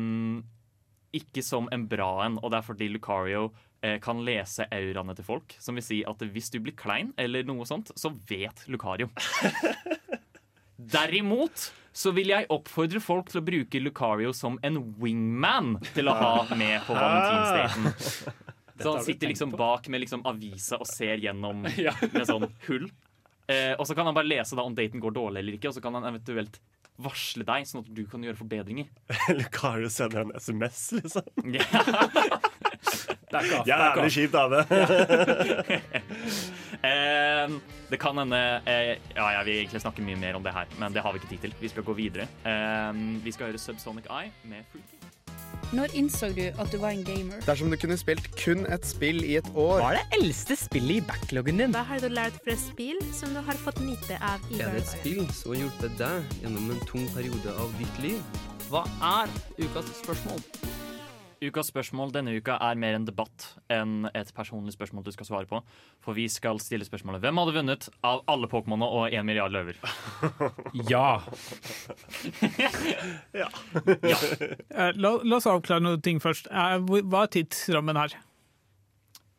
ikke 1.20 1.43
som 1.45 1.68
en 1.74 1.88
bra 1.91 2.12
en, 2.26 2.39
og 2.39 2.51
det 2.51 2.62
er 2.62 2.68
fordi 2.68 2.88
Lucario 2.93 3.49
eh, 3.84 3.97
kan 4.03 4.24
lese 4.26 4.68
auraene 4.72 5.16
til 5.18 5.28
folk. 5.28 5.55
Som 5.60 5.80
vil 5.80 5.86
si 5.86 5.99
at 6.07 6.24
hvis 6.24 6.51
du 6.53 6.60
blir 6.64 6.78
klein, 6.80 7.12
eller 7.20 7.43
noe 7.47 7.68
sånt, 7.68 7.91
så 7.99 8.14
vet 8.32 8.64
Lucario. 8.72 9.12
Derimot 10.80 11.73
så 11.91 12.13
vil 12.15 12.32
jeg 12.32 12.47
oppfordre 12.53 13.01
folk 13.03 13.32
til 13.32 13.41
å 13.41 13.45
bruke 13.45 13.82
Lucario 13.84 14.32
som 14.36 14.55
en 14.63 14.77
wingman 15.01 15.75
til 15.91 16.07
å 16.07 16.15
ha 16.15 16.55
med 16.55 16.86
på 16.88 16.95
valentinsdaten. 16.95 18.36
Så 18.80 18.93
han 18.95 19.03
sitter 19.03 19.27
liksom 19.27 19.51
bak 19.59 19.89
med 19.91 19.99
liksom 20.05 20.21
avisa 20.23 20.77
og 20.80 20.88
ser 20.88 21.19
gjennom 21.19 21.65
med 22.13 22.21
sånn 22.23 22.45
hull. 22.69 22.86
Eh, 23.49 23.73
og 23.75 23.84
så 23.84 23.95
kan 23.97 24.07
han 24.07 24.15
bare 24.15 24.30
lese 24.30 24.55
da 24.55 24.63
om 24.63 24.75
daten 24.77 25.01
går 25.03 25.17
dårlig 25.17 25.41
eller 25.41 25.57
ikke, 25.57 25.71
og 25.71 25.75
så 25.75 25.82
kan 25.84 25.97
han 25.97 26.05
eventuelt 26.07 26.61
varsle 26.99 27.43
deg, 27.47 27.65
sånn 27.67 27.84
at 27.84 27.89
du 27.95 28.03
kan 28.07 28.23
gjøre 28.23 28.39
forbedringer. 28.39 28.88
Lucario 29.39 29.91
sender 29.91 30.23
en 30.23 30.32
SMS, 30.39 30.86
liksom. 30.95 31.27
Back 33.30 33.45
off, 33.59 33.65
back 33.65 33.67
Jævlig 33.69 34.03
av 34.03 34.09
kjip 34.09 34.32
dame. 34.34 34.65
Eh, 36.80 37.49
det 37.91 37.97
kan 37.99 38.15
hende 38.15 38.38
eh, 38.63 38.93
Ja, 39.11 39.25
jeg 39.36 39.41
vil 39.49 39.55
egentlig 39.57 39.82
snakke 39.84 40.03
mye 40.05 40.15
mer 40.15 40.38
om 40.39 40.45
det 40.45 40.53
her, 40.55 40.69
men 40.80 40.93
det 40.95 41.03
har 41.03 41.11
vi 41.11 41.19
ikke 41.19 41.32
tid 41.34 41.41
til. 41.43 41.55
Vi 41.59 41.67
skal 41.73 41.84
gå 41.84 41.95
videre. 41.97 42.30
Eh, 42.47 43.01
vi 43.25 43.34
skal 43.36 43.49
høre 43.49 43.59
Subsonic 43.59 44.07
Eye 44.07 44.32
med 44.47 44.63
Fruity. 44.71 44.95
Når 45.75 45.91
innså 45.99 46.30
du 46.34 46.45
at 46.47 46.71
du 46.71 46.77
var 46.82 46.95
en 46.95 47.03
gamer? 47.03 47.41
Dersom 47.45 47.69
du 47.69 47.77
kunne 47.77 47.97
spilt 47.99 48.25
kun 48.39 48.63
et 48.73 48.86
spill 48.88 49.19
i 49.25 49.36
et 49.38 49.49
år 49.53 49.84
Hva 49.84 49.91
er 49.91 49.99
det 49.99 50.21
eldste 50.21 50.55
spillet 50.57 51.01
i 51.01 51.05
backloggen 51.05 51.59
din? 51.61 51.75
Hva 51.75 51.84
har 51.91 52.01
du 52.01 52.07
lært 52.09 52.39
fra 52.45 52.55
spill 52.57 52.97
som 53.13 53.36
du 53.36 53.41
har 53.45 53.59
fått 53.61 53.82
nyte 53.84 54.17
av 54.23 54.45
i 54.49 54.63
Er 54.63 54.73
det 54.73 54.86
et 54.86 54.93
spill 54.95 55.25
som 55.30 55.53
har 55.53 55.65
hjulpet 55.65 55.99
deg 55.99 56.38
gjennom 56.41 56.71
en 56.73 56.86
tung 56.89 57.05
periode 57.13 57.53
av 57.59 57.75
ditt 57.82 58.01
liv? 58.07 58.39
Hva 58.71 58.86
er 59.19 59.36
ukas 59.59 59.93
spørsmål? 59.99 60.41
Ukas 61.39 61.69
spørsmål 61.71 62.11
denne 62.11 62.33
uka 62.35 62.57
er 62.67 62.75
mer 62.79 62.97
en 62.97 63.05
debatt 63.07 63.45
enn 63.71 64.09
et 64.11 64.31
personlig 64.35 64.73
spørsmål 64.75 65.05
du 65.05 65.11
skal 65.15 65.27
svare 65.29 65.47
på. 65.47 65.61
For 66.03 66.17
vi 66.17 66.25
skal 66.31 66.59
stille 66.59 66.83
spørsmålet 66.87 67.23
Hvem 67.23 67.39
hadde 67.39 67.53
vunnet 67.55 67.87
av 68.03 68.25
alle 68.27 68.49
Pokémonene 68.51 68.89
og 68.91 69.15
én 69.15 69.23
milliard 69.27 69.53
løver? 69.55 69.79
Ja. 70.91 71.19
Eh, 73.33 74.91
La, 74.99 75.13
la 75.23 75.37
oss 75.39 75.47
avklare 75.47 75.83
noen 75.83 76.01
ting 76.03 76.19
først. 76.23 76.49
Eh, 76.51 76.75
Hva 76.83 77.23
er 77.23 77.31
tidsrammen 77.37 77.99
her? 77.99 78.17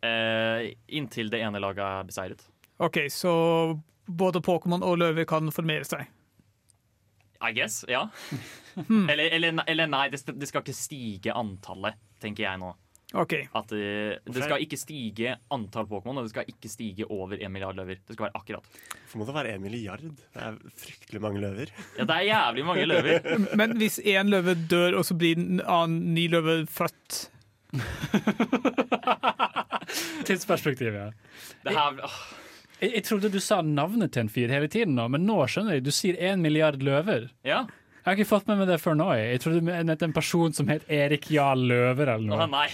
Eh, 0.00 0.70
inntil 0.96 1.28
det 1.32 1.42
ene 1.44 1.60
laget 1.60 1.84
er 1.84 2.08
beseiret. 2.08 2.46
OK, 2.80 3.02
så 3.12 3.32
både 4.08 4.40
Pokémon 4.40 4.80
og 4.86 4.96
løver 5.02 5.28
kan 5.28 5.52
formere 5.52 5.84
seg. 5.84 6.08
I 7.40 7.52
guess, 7.56 7.84
ja. 7.88 8.04
Eller, 8.86 9.30
eller, 9.32 9.64
eller 9.66 9.88
nei, 9.88 10.06
det, 10.12 10.20
det 10.36 10.48
skal 10.48 10.62
ikke 10.64 10.76
stige 10.76 11.32
antallet, 11.36 11.96
tenker 12.20 12.44
jeg 12.44 12.60
nå. 12.60 12.74
Okay. 13.10 13.48
At 13.58 13.72
eh, 13.74 14.20
Det 14.22 14.44
skal 14.44 14.62
ikke 14.62 14.78
stige 14.78 15.32
antall 15.50 15.88
Pokémon, 15.90 16.20
og 16.20 16.28
det 16.28 16.30
skal 16.30 16.46
ikke 16.50 16.70
stige 16.70 17.08
over 17.10 17.40
én 17.40 17.50
milliard 17.50 17.74
løver. 17.74 17.98
Det 18.06 18.14
skal 18.14 18.28
være 18.28 18.38
akkurat. 18.38 18.68
Hvorfor 19.00 19.18
må 19.18 19.26
det 19.26 19.34
være 19.34 19.54
en 19.56 19.64
milliard? 19.64 20.04
Det 20.04 20.44
er 20.46 20.60
fryktelig 20.78 21.22
mange 21.24 21.42
løver. 21.42 21.72
Ja, 21.98 22.06
det 22.06 22.16
er 22.20 22.28
jævlig 22.28 22.64
mange 22.68 22.86
løver. 22.86 23.18
Men 23.58 23.76
hvis 23.80 23.98
én 24.04 24.30
løve 24.30 24.54
dør, 24.70 25.00
og 25.00 25.04
så 25.08 25.16
blir 25.18 25.40
en 25.40 25.60
annen 25.64 26.14
ny 26.14 26.28
løve 26.30 26.66
født 26.70 27.26
Tidsperspektiv, 30.26 30.94
ja. 30.94 31.10
Det 31.64 31.74
her, 31.74 31.98
Jeg, 32.80 32.94
jeg 32.96 33.04
trodde 33.04 33.30
du 33.32 33.38
sa 33.44 33.60
navnet 33.66 34.12
til 34.14 34.24
en 34.24 34.32
fyr 34.32 34.48
hele 34.52 34.68
tiden, 34.72 34.94
nå, 34.96 35.04
men 35.12 35.26
nå 35.28 35.36
skjønner 35.50 35.76
jeg. 35.78 35.84
Du 35.84 35.92
sier 35.94 36.16
én 36.30 36.40
milliard 36.44 36.80
løver. 36.84 37.28
Ja. 37.46 37.66
Jeg 38.00 38.06
har 38.06 38.16
ikke 38.16 38.30
fått 38.30 38.46
med 38.48 38.56
meg 38.62 38.70
det 38.70 38.78
før 38.80 38.96
nå. 38.96 39.10
Jeg, 39.18 39.34
jeg 39.34 39.42
trodde 39.44 39.60
du 39.60 39.66
mente 39.68 40.06
en 40.08 40.14
person 40.16 40.54
som 40.56 40.70
het 40.72 40.86
Erik 40.88 41.28
Jarl 41.34 41.66
Løver 41.68 42.14
eller 42.14 42.26
noe. 42.30 42.46
Å, 42.46 42.48
nei. 42.48 42.66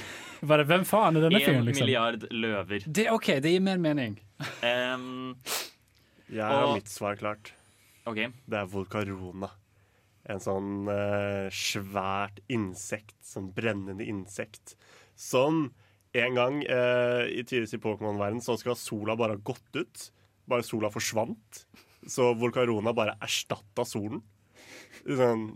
Bare, 0.47 0.67
hvem 0.69 0.85
faen 0.87 1.17
er 1.19 1.25
denne 1.27 1.41
fyren, 1.43 1.65
liksom? 1.67 1.87
milliard 1.89 2.27
løver. 2.31 2.85
Det, 2.87 3.09
OK, 3.11 3.33
det 3.43 3.51
gir 3.57 3.65
mer 3.67 3.81
mening. 3.83 4.15
Um, 4.63 5.35
Jeg 6.31 6.43
har 6.45 6.69
Og- 6.69 6.77
mitt 6.79 6.91
svar 6.93 7.17
klart. 7.19 7.51
Ok. 8.07 8.21
Det 8.47 8.59
er 8.61 8.69
Volcarona. 8.71 9.51
En 10.31 10.39
sånn 10.43 10.87
uh, 10.91 11.49
svært 11.55 12.39
insekt, 12.51 13.15
sånn 13.27 13.51
brennende 13.55 14.07
insekt, 14.07 14.77
som 15.19 15.73
en 16.23 16.39
gang 16.39 16.61
eh, 16.63 17.25
i 17.33 17.43
tidligere 17.45 17.79
i 17.79 17.83
Pokémon-verden 17.83 18.43
så 18.45 18.57
skal 18.61 18.79
sola 18.79 19.17
bare 19.19 19.37
ha 19.37 19.43
gått 19.43 19.79
ut. 19.79 20.07
Bare 20.47 20.67
sola 20.67 20.91
forsvant. 20.93 21.65
Så 22.07 22.31
Volcarona 22.39 22.95
bare 22.97 23.17
erstatta 23.25 23.85
solen. 23.89 24.23
Sånn, 25.03 25.49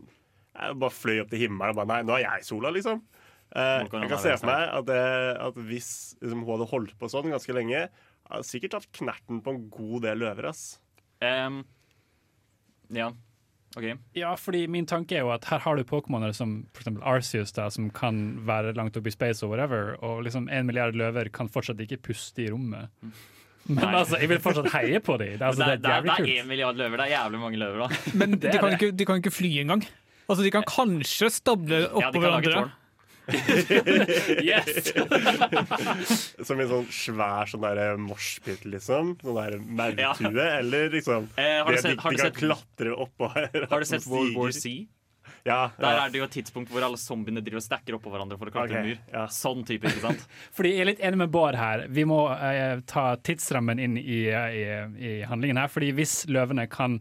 jeg 0.54 0.78
bare 0.82 0.94
fløy 0.94 1.22
opp 1.22 1.30
til 1.32 1.44
himmelen 1.44 1.72
og 1.72 1.80
bare 1.80 1.90
Nei, 1.92 2.00
nå 2.06 2.16
er 2.16 2.26
jeg 2.26 2.48
sola, 2.48 2.72
liksom. 2.74 3.02
Eh, 3.50 3.80
jeg 3.82 3.90
kan 3.90 4.22
se 4.22 4.36
for 4.36 4.50
meg 4.50 4.62
at, 4.68 4.86
det, 4.86 5.00
at 5.42 5.56
hvis 5.70 5.90
liksom, 6.20 6.44
hun 6.44 6.54
hadde 6.54 6.70
holdt 6.70 6.94
på 7.00 7.10
sånn 7.10 7.32
ganske 7.32 7.56
lenge, 7.56 7.86
hadde 8.30 8.46
sikkert 8.46 8.76
tatt 8.76 8.90
knerten 9.00 9.40
på 9.42 9.54
en 9.54 9.64
god 9.74 10.06
del 10.06 10.22
løver, 10.22 10.50
ass. 10.52 10.64
Um, 11.20 11.64
ja. 12.94 13.10
OK. 13.78 13.86
Ja, 14.18 14.32
fordi 14.34 14.64
min 14.66 14.86
tanke 14.90 15.14
er 15.14 15.22
jo 15.22 15.30
at 15.30 15.44
her 15.46 15.60
har 15.62 15.78
du 15.78 15.84
Pokémoner 15.86 16.32
som 16.34 16.64
eksempel 16.74 17.04
Arceus, 17.06 17.52
da, 17.54 17.68
som 17.70 17.90
kan 17.94 18.40
være 18.46 18.72
langt 18.74 18.96
oppe 18.98 19.12
i 19.12 19.14
space 19.14 19.44
og 19.46 19.52
whatever, 19.52 19.92
og 20.02 20.24
liksom 20.26 20.48
en 20.50 20.66
milliard 20.66 20.96
løver 20.98 21.30
kan 21.30 21.50
fortsatt 21.52 21.78
ikke 21.84 22.00
puste 22.10 22.42
i 22.42 22.50
rommet. 22.50 22.90
Men 23.70 23.84
Nei. 23.84 23.92
altså, 24.00 24.18
jeg 24.18 24.32
vil 24.32 24.40
fortsatt 24.42 24.72
heie 24.74 24.98
på 25.04 25.14
dem. 25.20 25.36
Det, 25.38 25.46
altså, 25.46 25.68
det, 25.68 25.78
det 25.84 25.92
er, 25.92 26.02
det, 26.02 26.10
er, 26.10 26.24
det 26.26 26.34
er 26.34 26.42
én 26.42 26.48
milliard 26.50 26.78
løver. 26.80 26.98
Det 26.98 27.06
er 27.06 27.12
jævlig 27.14 27.40
mange 27.44 27.60
løver, 27.60 27.84
da. 27.84 28.02
Men 28.18 28.36
de 28.42 28.54
kan, 28.58 28.74
ikke, 28.74 28.90
de 28.90 29.06
kan 29.06 29.22
ikke 29.22 29.34
fly 29.34 29.52
engang. 29.62 29.84
Altså, 30.26 30.42
de 30.46 30.50
kan 30.54 30.66
kanskje 30.66 31.30
stable 31.30 31.84
oppå 31.90 32.18
Ja, 32.18 32.24
hverandre. 32.24 32.64
yes! 34.50 34.92
Som 36.46 36.60
en 36.62 36.70
sånn 36.70 36.86
svær 36.94 37.50
sånn 37.50 37.64
derre 37.64 37.88
moshpit, 38.00 38.64
liksom. 38.68 39.16
Sånn 39.22 39.36
derre 39.40 39.60
maurtue, 39.60 40.46
eller 40.60 40.88
liksom 40.94 41.28
Eh, 41.36 41.58
har 41.62 41.70
du 41.70 41.78
sett- 41.80 41.96
de, 41.96 42.00
har 42.02 42.10
du 42.10 42.16
de 42.16 42.22
kan 42.22 42.30
sett- 42.30 42.40
klatre 42.40 42.96
oppå 42.96 43.30
her. 43.34 43.50
Har 43.70 43.80
du 43.80 43.86
sett 43.86 44.06
World 44.10 44.36
War 44.36 44.52
C? 44.52 44.86
Ja. 45.44 45.70
Der 45.78 45.94
ja. 45.96 46.04
er 46.04 46.10
det 46.12 46.18
jo 46.20 46.24
et 46.26 46.34
tidspunkt 46.34 46.68
hvor 46.72 46.84
alle 46.84 46.98
zombiene 47.00 47.40
driver 47.40 47.62
og 47.62 47.64
stacker 47.64 47.96
oppå 47.96 48.10
hverandre 48.12 48.36
for 48.40 48.50
å 48.50 48.52
klatre 48.52 48.76
okay, 48.76 48.90
mur. 48.90 48.98
Ja. 49.14 49.22
Sånn 49.32 49.62
type, 49.68 49.88
ikke 49.88 50.02
sant? 50.02 50.26
Fordi 50.56 50.74
jeg 50.74 50.84
er 50.84 50.90
litt 50.90 51.00
enig 51.06 51.22
med 51.22 51.32
Bård 51.32 51.56
her. 51.56 51.86
Vi 51.88 52.04
må 52.08 52.18
eh, 52.34 52.82
ta 52.90 53.14
tidsrammen 53.16 53.80
inn 53.80 53.96
i, 54.00 54.20
i, 54.28 54.66
i 55.00 55.14
handlingen 55.30 55.62
her. 55.62 55.72
Fordi 55.72 55.92
hvis 55.96 56.22
løvene 56.28 56.66
kan 56.72 56.98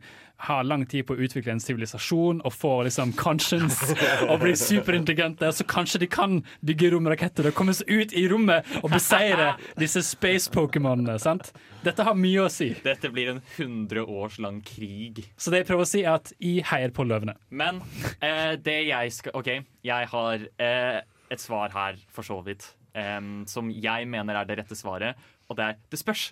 ha 0.47 0.61
lang 0.63 0.85
tid 0.87 1.05
på 1.07 1.15
å 1.15 1.23
utvikle 1.25 1.51
en 1.55 1.61
sivilisasjon 1.63 2.39
og 2.47 2.53
få 2.55 2.71
liksom 2.87 3.11
conscience 3.19 3.95
og 4.27 4.39
bli 4.43 4.53
superintelligente, 4.59 5.49
så 5.51 5.65
kanskje 5.67 6.03
de 6.03 6.09
kan 6.11 6.39
bygge 6.65 6.93
romraketter 6.93 7.49
og 7.49 7.57
komme 7.57 7.75
seg 7.75 7.91
ut 7.91 8.15
i 8.15 8.25
rommet 8.31 8.67
og 8.81 8.89
beseire 8.93 9.51
disse 9.79 10.03
space-pokémonene. 10.07 11.17
sant? 11.19 11.51
Dette 11.83 12.05
har 12.07 12.15
mye 12.15 12.45
å 12.45 12.49
si. 12.51 12.71
Dette 12.83 13.11
blir 13.11 13.33
en 13.33 13.41
100 13.57 14.05
års 14.05 14.39
lang 14.43 14.61
krig. 14.65 15.25
Så 15.39 15.51
det 15.51 15.63
jeg 15.63 15.69
prøver 15.71 15.87
å 15.87 15.91
si, 15.91 16.03
er 16.05 16.15
at 16.17 16.33
jeg 16.39 16.65
heier 16.71 16.95
på 16.95 17.05
løvene. 17.07 17.35
Men 17.51 17.81
eh, 18.19 18.55
det 18.59 18.79
jeg 18.89 19.15
skal 19.15 19.35
OK, 19.39 19.51
jeg 19.87 20.11
har 20.13 20.47
eh, 20.59 21.01
et 21.29 21.43
svar 21.43 21.73
her, 21.75 21.99
for 22.11 22.27
så 22.27 22.39
vidt, 22.45 22.71
eh, 22.95 23.19
som 23.51 23.71
jeg 23.71 24.07
mener 24.11 24.39
er 24.39 24.47
det 24.47 24.61
rette 24.61 24.79
svaret, 24.79 25.19
og 25.49 25.59
det 25.59 25.67
er 25.67 25.79
Det 25.91 25.99
spørs. 25.99 26.29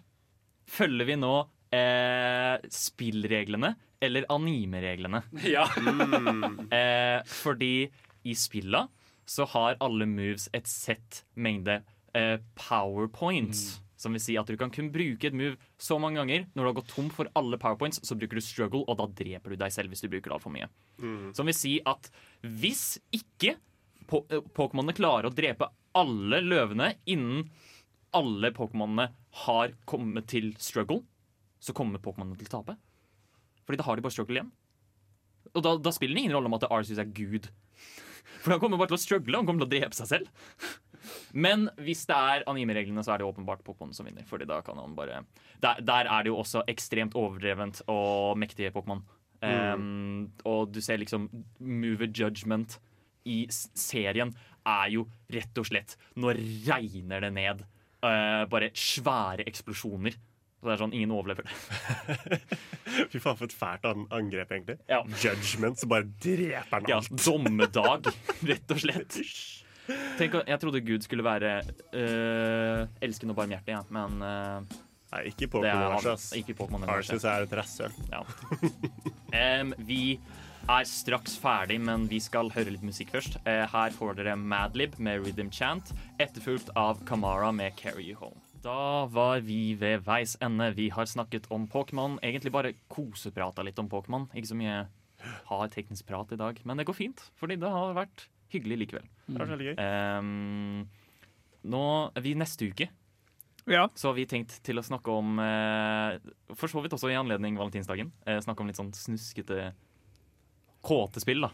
Følger 0.68 1.08
vi 1.08 1.16
nå 1.16 1.36
eh, 1.72 2.58
spillreglene 2.72 3.76
eller 4.02 4.26
anime-reglene? 4.34 5.24
Ja. 5.56 5.66
eh, 6.72 7.22
fordi 7.26 7.90
i 8.28 8.36
spilla 8.38 8.88
så 9.28 9.46
har 9.52 9.78
alle 9.84 10.06
moves 10.08 10.48
et 10.56 10.68
sett 10.72 11.24
mengde 11.36 11.82
eh, 12.16 12.38
powerpoints. 12.56 13.82
Som 13.98 14.14
vil 14.14 14.22
si 14.22 14.36
at 14.38 14.46
du 14.46 14.54
kan 14.60 14.70
kun 14.70 14.92
bruke 14.94 15.26
et 15.26 15.34
move 15.36 15.56
så 15.82 15.98
mange 16.00 16.20
ganger. 16.22 16.44
Når 16.54 16.62
du 16.64 16.68
har 16.70 16.76
gått 16.78 16.92
tom 16.94 17.08
for 17.10 17.30
alle 17.36 17.58
powerpoints, 17.58 17.98
så 18.06 18.16
bruker 18.16 18.38
du 18.38 18.46
struggle, 18.46 18.84
og 18.86 19.00
da 19.00 19.08
dreper 19.10 19.56
du 19.56 19.58
deg 19.58 19.74
selv 19.74 19.90
hvis 19.90 20.04
du 20.06 20.10
bruker 20.12 20.30
det 20.30 20.36
altfor 20.38 20.54
mye. 20.54 20.68
Som 21.36 21.50
vil 21.50 21.58
si 21.58 21.74
at 21.90 22.12
hvis 22.46 23.00
ikke 23.18 23.56
po 24.08 24.22
eh, 24.30 24.44
Pokémonene 24.56 24.96
klarer 24.96 25.28
å 25.32 25.34
drepe 25.34 25.72
alle 25.98 26.44
løvene 26.46 26.92
innen 27.10 27.48
alle 28.16 28.54
Pokémonene 28.56 29.10
har 29.48 29.74
kommet 29.90 30.30
til 30.32 30.54
struggle, 30.62 31.02
så 31.60 31.74
kommer 31.76 32.00
Pokémonene 32.00 32.38
til 32.40 32.48
å 32.52 32.54
tape. 32.62 32.78
Fordi 33.68 33.80
da 33.82 33.86
har 33.88 34.00
de 34.00 34.06
bare 34.06 34.16
struggle 34.16 34.40
igjen. 34.40 34.52
Og 35.54 35.64
da, 35.64 35.76
da 35.80 35.94
spiller 35.96 36.18
det 36.18 36.26
ingen 36.26 36.36
rolle 36.38 36.50
om 36.50 36.58
at 36.58 36.68
Arceus 36.72 37.00
er 37.02 37.10
gud. 37.12 37.50
For 38.42 38.54
han 38.54 38.62
kommer 38.62 38.80
bare 38.80 38.94
til 38.94 39.00
å 39.00 39.04
struggle, 39.04 39.40
han 39.40 39.48
kommer 39.48 39.66
til 39.66 39.70
å 39.70 39.74
drepe 39.76 39.98
seg 39.98 40.12
selv. 40.12 40.32
Men 41.46 41.68
hvis 41.84 42.06
det 42.10 42.16
er 42.16 42.48
anime-reglene, 42.50 43.04
så 43.06 43.14
er 43.14 43.22
det 43.22 43.28
åpenbart 43.28 43.64
Pokémon 43.66 43.94
som 43.96 44.08
vinner. 44.08 44.26
Fordi 44.28 44.48
da 44.50 44.60
kan 44.66 44.80
han 44.82 44.96
bare 44.98 45.24
Der, 45.64 45.80
der 45.82 46.10
er 46.10 46.24
det 46.24 46.32
jo 46.32 46.40
også 46.42 46.66
ekstremt 46.68 47.16
overdrevent 47.18 47.84
og 47.92 48.38
mektige 48.40 48.74
Pokémon. 48.76 49.04
Um, 49.38 50.32
og 50.50 50.72
du 50.74 50.82
ser 50.82 50.98
liksom 50.98 51.28
Move 51.62 52.08
Judgment 52.10 52.80
i 53.30 53.44
serien 53.52 54.32
er 54.66 54.88
jo 54.90 55.04
rett 55.30 55.60
og 55.62 55.68
slett 55.70 55.94
Nå 56.18 56.32
regner 56.34 57.22
det 57.22 57.30
ned. 57.36 57.62
Uh, 58.02 58.46
bare 58.50 58.72
svære 58.74 59.46
eksplosjoner. 59.50 60.18
Så 60.58 60.66
det 60.66 60.74
er 60.74 60.80
sånn 60.82 60.96
ingen 60.98 61.14
overlever. 61.14 61.46
det. 61.46 62.40
Fy 63.12 63.20
faen, 63.22 63.38
for 63.38 63.46
et 63.46 63.54
fælt 63.54 63.86
angrep, 63.92 64.56
egentlig. 64.56 64.80
Ja. 64.90 65.04
Judgment, 65.22 65.78
så 65.78 65.90
bare 65.92 66.10
dreper 66.24 66.80
han 66.80 66.90
Ja, 66.90 66.98
dommedag, 67.14 68.10
rett 68.50 68.74
og 68.74 68.82
slett. 68.82 69.20
Tenk, 70.20 70.42
jeg 70.50 70.60
trodde 70.60 70.82
Gud 70.84 71.06
skulle 71.06 71.24
være 71.24 71.62
øh, 71.96 72.82
elskende 73.06 73.36
og 73.36 73.40
barmhjertig, 73.40 73.78
ja. 73.78 73.84
men 73.94 74.18
øh, 74.26 74.82
Nei, 75.14 75.22
ikke 75.30 75.48
Pokémon 75.48 75.94
Arches. 75.96 76.34
Arceus 76.90 77.24
er 77.24 77.46
et 77.46 77.54
rasshøl. 77.56 77.94
Ja. 78.12 78.26
um, 79.62 79.72
vi 79.88 80.18
er 80.68 80.90
straks 80.90 81.38
ferdig, 81.40 81.78
men 81.80 82.10
vi 82.12 82.20
skal 82.20 82.52
høre 82.52 82.74
litt 82.74 82.84
musikk 82.84 83.14
først. 83.16 83.40
Uh, 83.46 83.64
her 83.72 83.96
får 83.96 84.20
dere 84.20 84.36
Madlib 84.36 84.98
med 85.00 85.24
Rhythm 85.24 85.54
Chant, 85.56 85.94
etterfulgt 86.20 86.74
av 86.76 87.00
Kamara 87.08 87.54
med 87.56 87.78
Carry 87.80 88.10
You 88.10 88.20
Home. 88.20 88.42
Da 88.64 89.06
var 89.14 89.42
vi 89.46 89.76
ved 89.80 90.06
veis 90.06 90.36
ende. 90.44 90.72
Vi 90.78 90.90
har 90.94 91.10
snakket 91.10 91.50
om 91.54 91.68
Pokémon. 91.72 92.18
Egentlig 92.26 92.54
bare 92.56 92.74
koseprata 92.92 93.66
litt 93.66 93.80
om 93.82 93.90
Pokémon. 93.92 94.28
Ikke 94.34 94.52
så 94.52 94.58
mye 94.60 94.86
hard 95.50 95.74
teknisk 95.74 96.08
prat 96.08 96.32
i 96.34 96.40
dag, 96.40 96.60
men 96.66 96.78
det 96.78 96.86
går 96.88 96.98
fint, 96.98 97.24
fordi 97.40 97.58
det 97.60 97.70
har 97.74 97.96
vært 97.98 98.28
hyggelig 98.54 98.78
likevel. 98.84 99.08
Det 99.26 99.36
har 99.36 99.44
vært 99.44 99.54
veldig 99.56 99.70
gøy. 99.72 99.76
Um, 99.82 101.08
nå 101.74 101.84
er 102.16 102.26
vi 102.26 102.36
neste 102.38 102.70
uke. 102.70 102.90
Ja. 103.68 103.88
Så 104.00 104.12
har 104.12 104.16
vi 104.16 104.28
tenkt 104.30 104.62
til 104.64 104.80
å 104.80 104.84
snakke 104.86 105.12
om 105.12 105.42
eh, 105.44 106.14
For 106.56 106.72
så 106.72 106.80
vidt 106.80 106.94
også 106.96 107.10
i 107.12 107.18
anledning 107.20 107.58
valentinsdagen. 107.60 108.14
Eh, 108.24 108.40
snakke 108.46 108.64
om 108.64 108.70
litt 108.70 108.80
sånn 108.80 108.94
snuskete 108.96 109.74
kåte 110.88 111.20
spill, 111.20 111.44
da. 111.44 111.50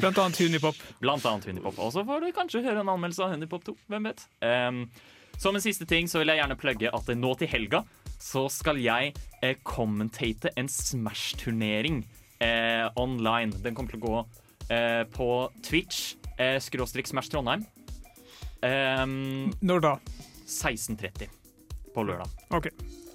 Blant 0.00 0.20
annet 0.22 0.40
Hunipop. 0.40 0.78
Blant 1.02 1.26
annet 1.28 1.50
Hunipop. 1.50 1.76
Og 1.84 1.92
så 1.92 2.04
får 2.06 2.24
du 2.24 2.30
kanskje 2.36 2.62
høre 2.64 2.80
en 2.80 2.94
anmeldelse 2.94 3.26
av 3.26 3.34
Hunipop 3.34 3.66
2. 3.66 3.76
Hvem 3.92 4.08
vet? 4.08 4.24
Em, 4.46 4.86
som 5.38 5.54
en 5.56 5.62
siste 5.62 5.86
ting 5.88 6.08
så 6.10 6.20
vil 6.20 6.32
jeg 6.32 6.40
gjerne 6.42 6.58
plugge 6.58 6.90
at 6.94 7.12
nå 7.18 7.34
til 7.40 7.50
helga 7.50 7.82
så 8.24 8.46
skal 8.52 8.78
jeg 8.80 9.12
eh, 9.42 9.56
commentate 9.66 10.52
en 10.56 10.68
Smash-turnering 10.70 12.02
eh, 12.40 12.86
online. 12.96 13.52
Den 13.64 13.76
kommer 13.76 13.92
til 13.92 14.00
å 14.00 14.06
gå 14.06 14.20
eh, 14.72 15.02
på 15.12 15.28
Twitch, 15.66 16.14
eh, 16.38 16.56
skråstrek 16.62 17.10
Smash 17.10 17.32
Trondheim. 17.32 17.66
Em, 18.64 19.50
Når 19.60 19.84
da? 19.84 19.94
16.30 20.48 21.28
på 21.94 22.04
lørdag. 22.06 22.30
OK. 22.56 22.70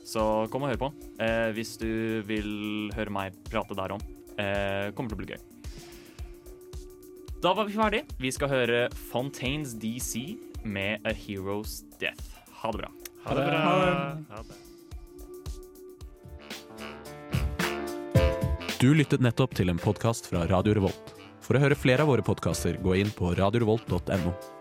Så 0.10 0.24
kom 0.50 0.66
og 0.66 0.72
hør 0.72 0.82
på 0.82 0.90
eh, 1.22 1.50
hvis 1.54 1.76
du 1.82 2.22
vil 2.30 2.90
høre 2.98 3.14
meg 3.14 3.38
prate 3.50 3.78
derom. 3.78 4.02
Eh, 4.40 4.90
kommer 4.98 5.12
til 5.12 5.18
å 5.18 5.22
bli 5.24 5.34
gøy. 5.34 5.42
Da 7.40 7.54
var 7.56 7.70
vi 7.70 7.78
ferdig. 7.78 8.04
Vi 8.20 8.32
skal 8.36 8.52
høre 8.52 8.80
Fontaines 9.10 9.74
DC 9.80 10.49
med 10.64 11.06
A 11.08 11.14
Hero's 11.14 11.82
Death. 12.00 12.24
Ha 12.62 12.72
det 12.72 12.78
bra. 12.78 12.92
Ha 13.26 13.36
det 13.36 13.46
bra. 13.46 13.60
Ha 14.30 14.44
det. 14.48 14.58
Du 18.80 18.94
lyttet 18.96 19.20
nettopp 19.20 19.58
til 19.60 19.70
en 19.72 19.80
podkast 19.82 20.30
fra 20.32 20.46
Radio 20.48 20.78
Revolt. 20.78 21.16
For 21.44 21.58
å 21.58 21.64
høre 21.64 21.76
flere 21.76 22.06
av 22.06 22.12
våre 22.14 22.24
podkaster, 22.24 22.78
gå 22.80 22.96
inn 23.02 23.12
på 23.12 23.34
radiorevolt.no. 23.36 24.59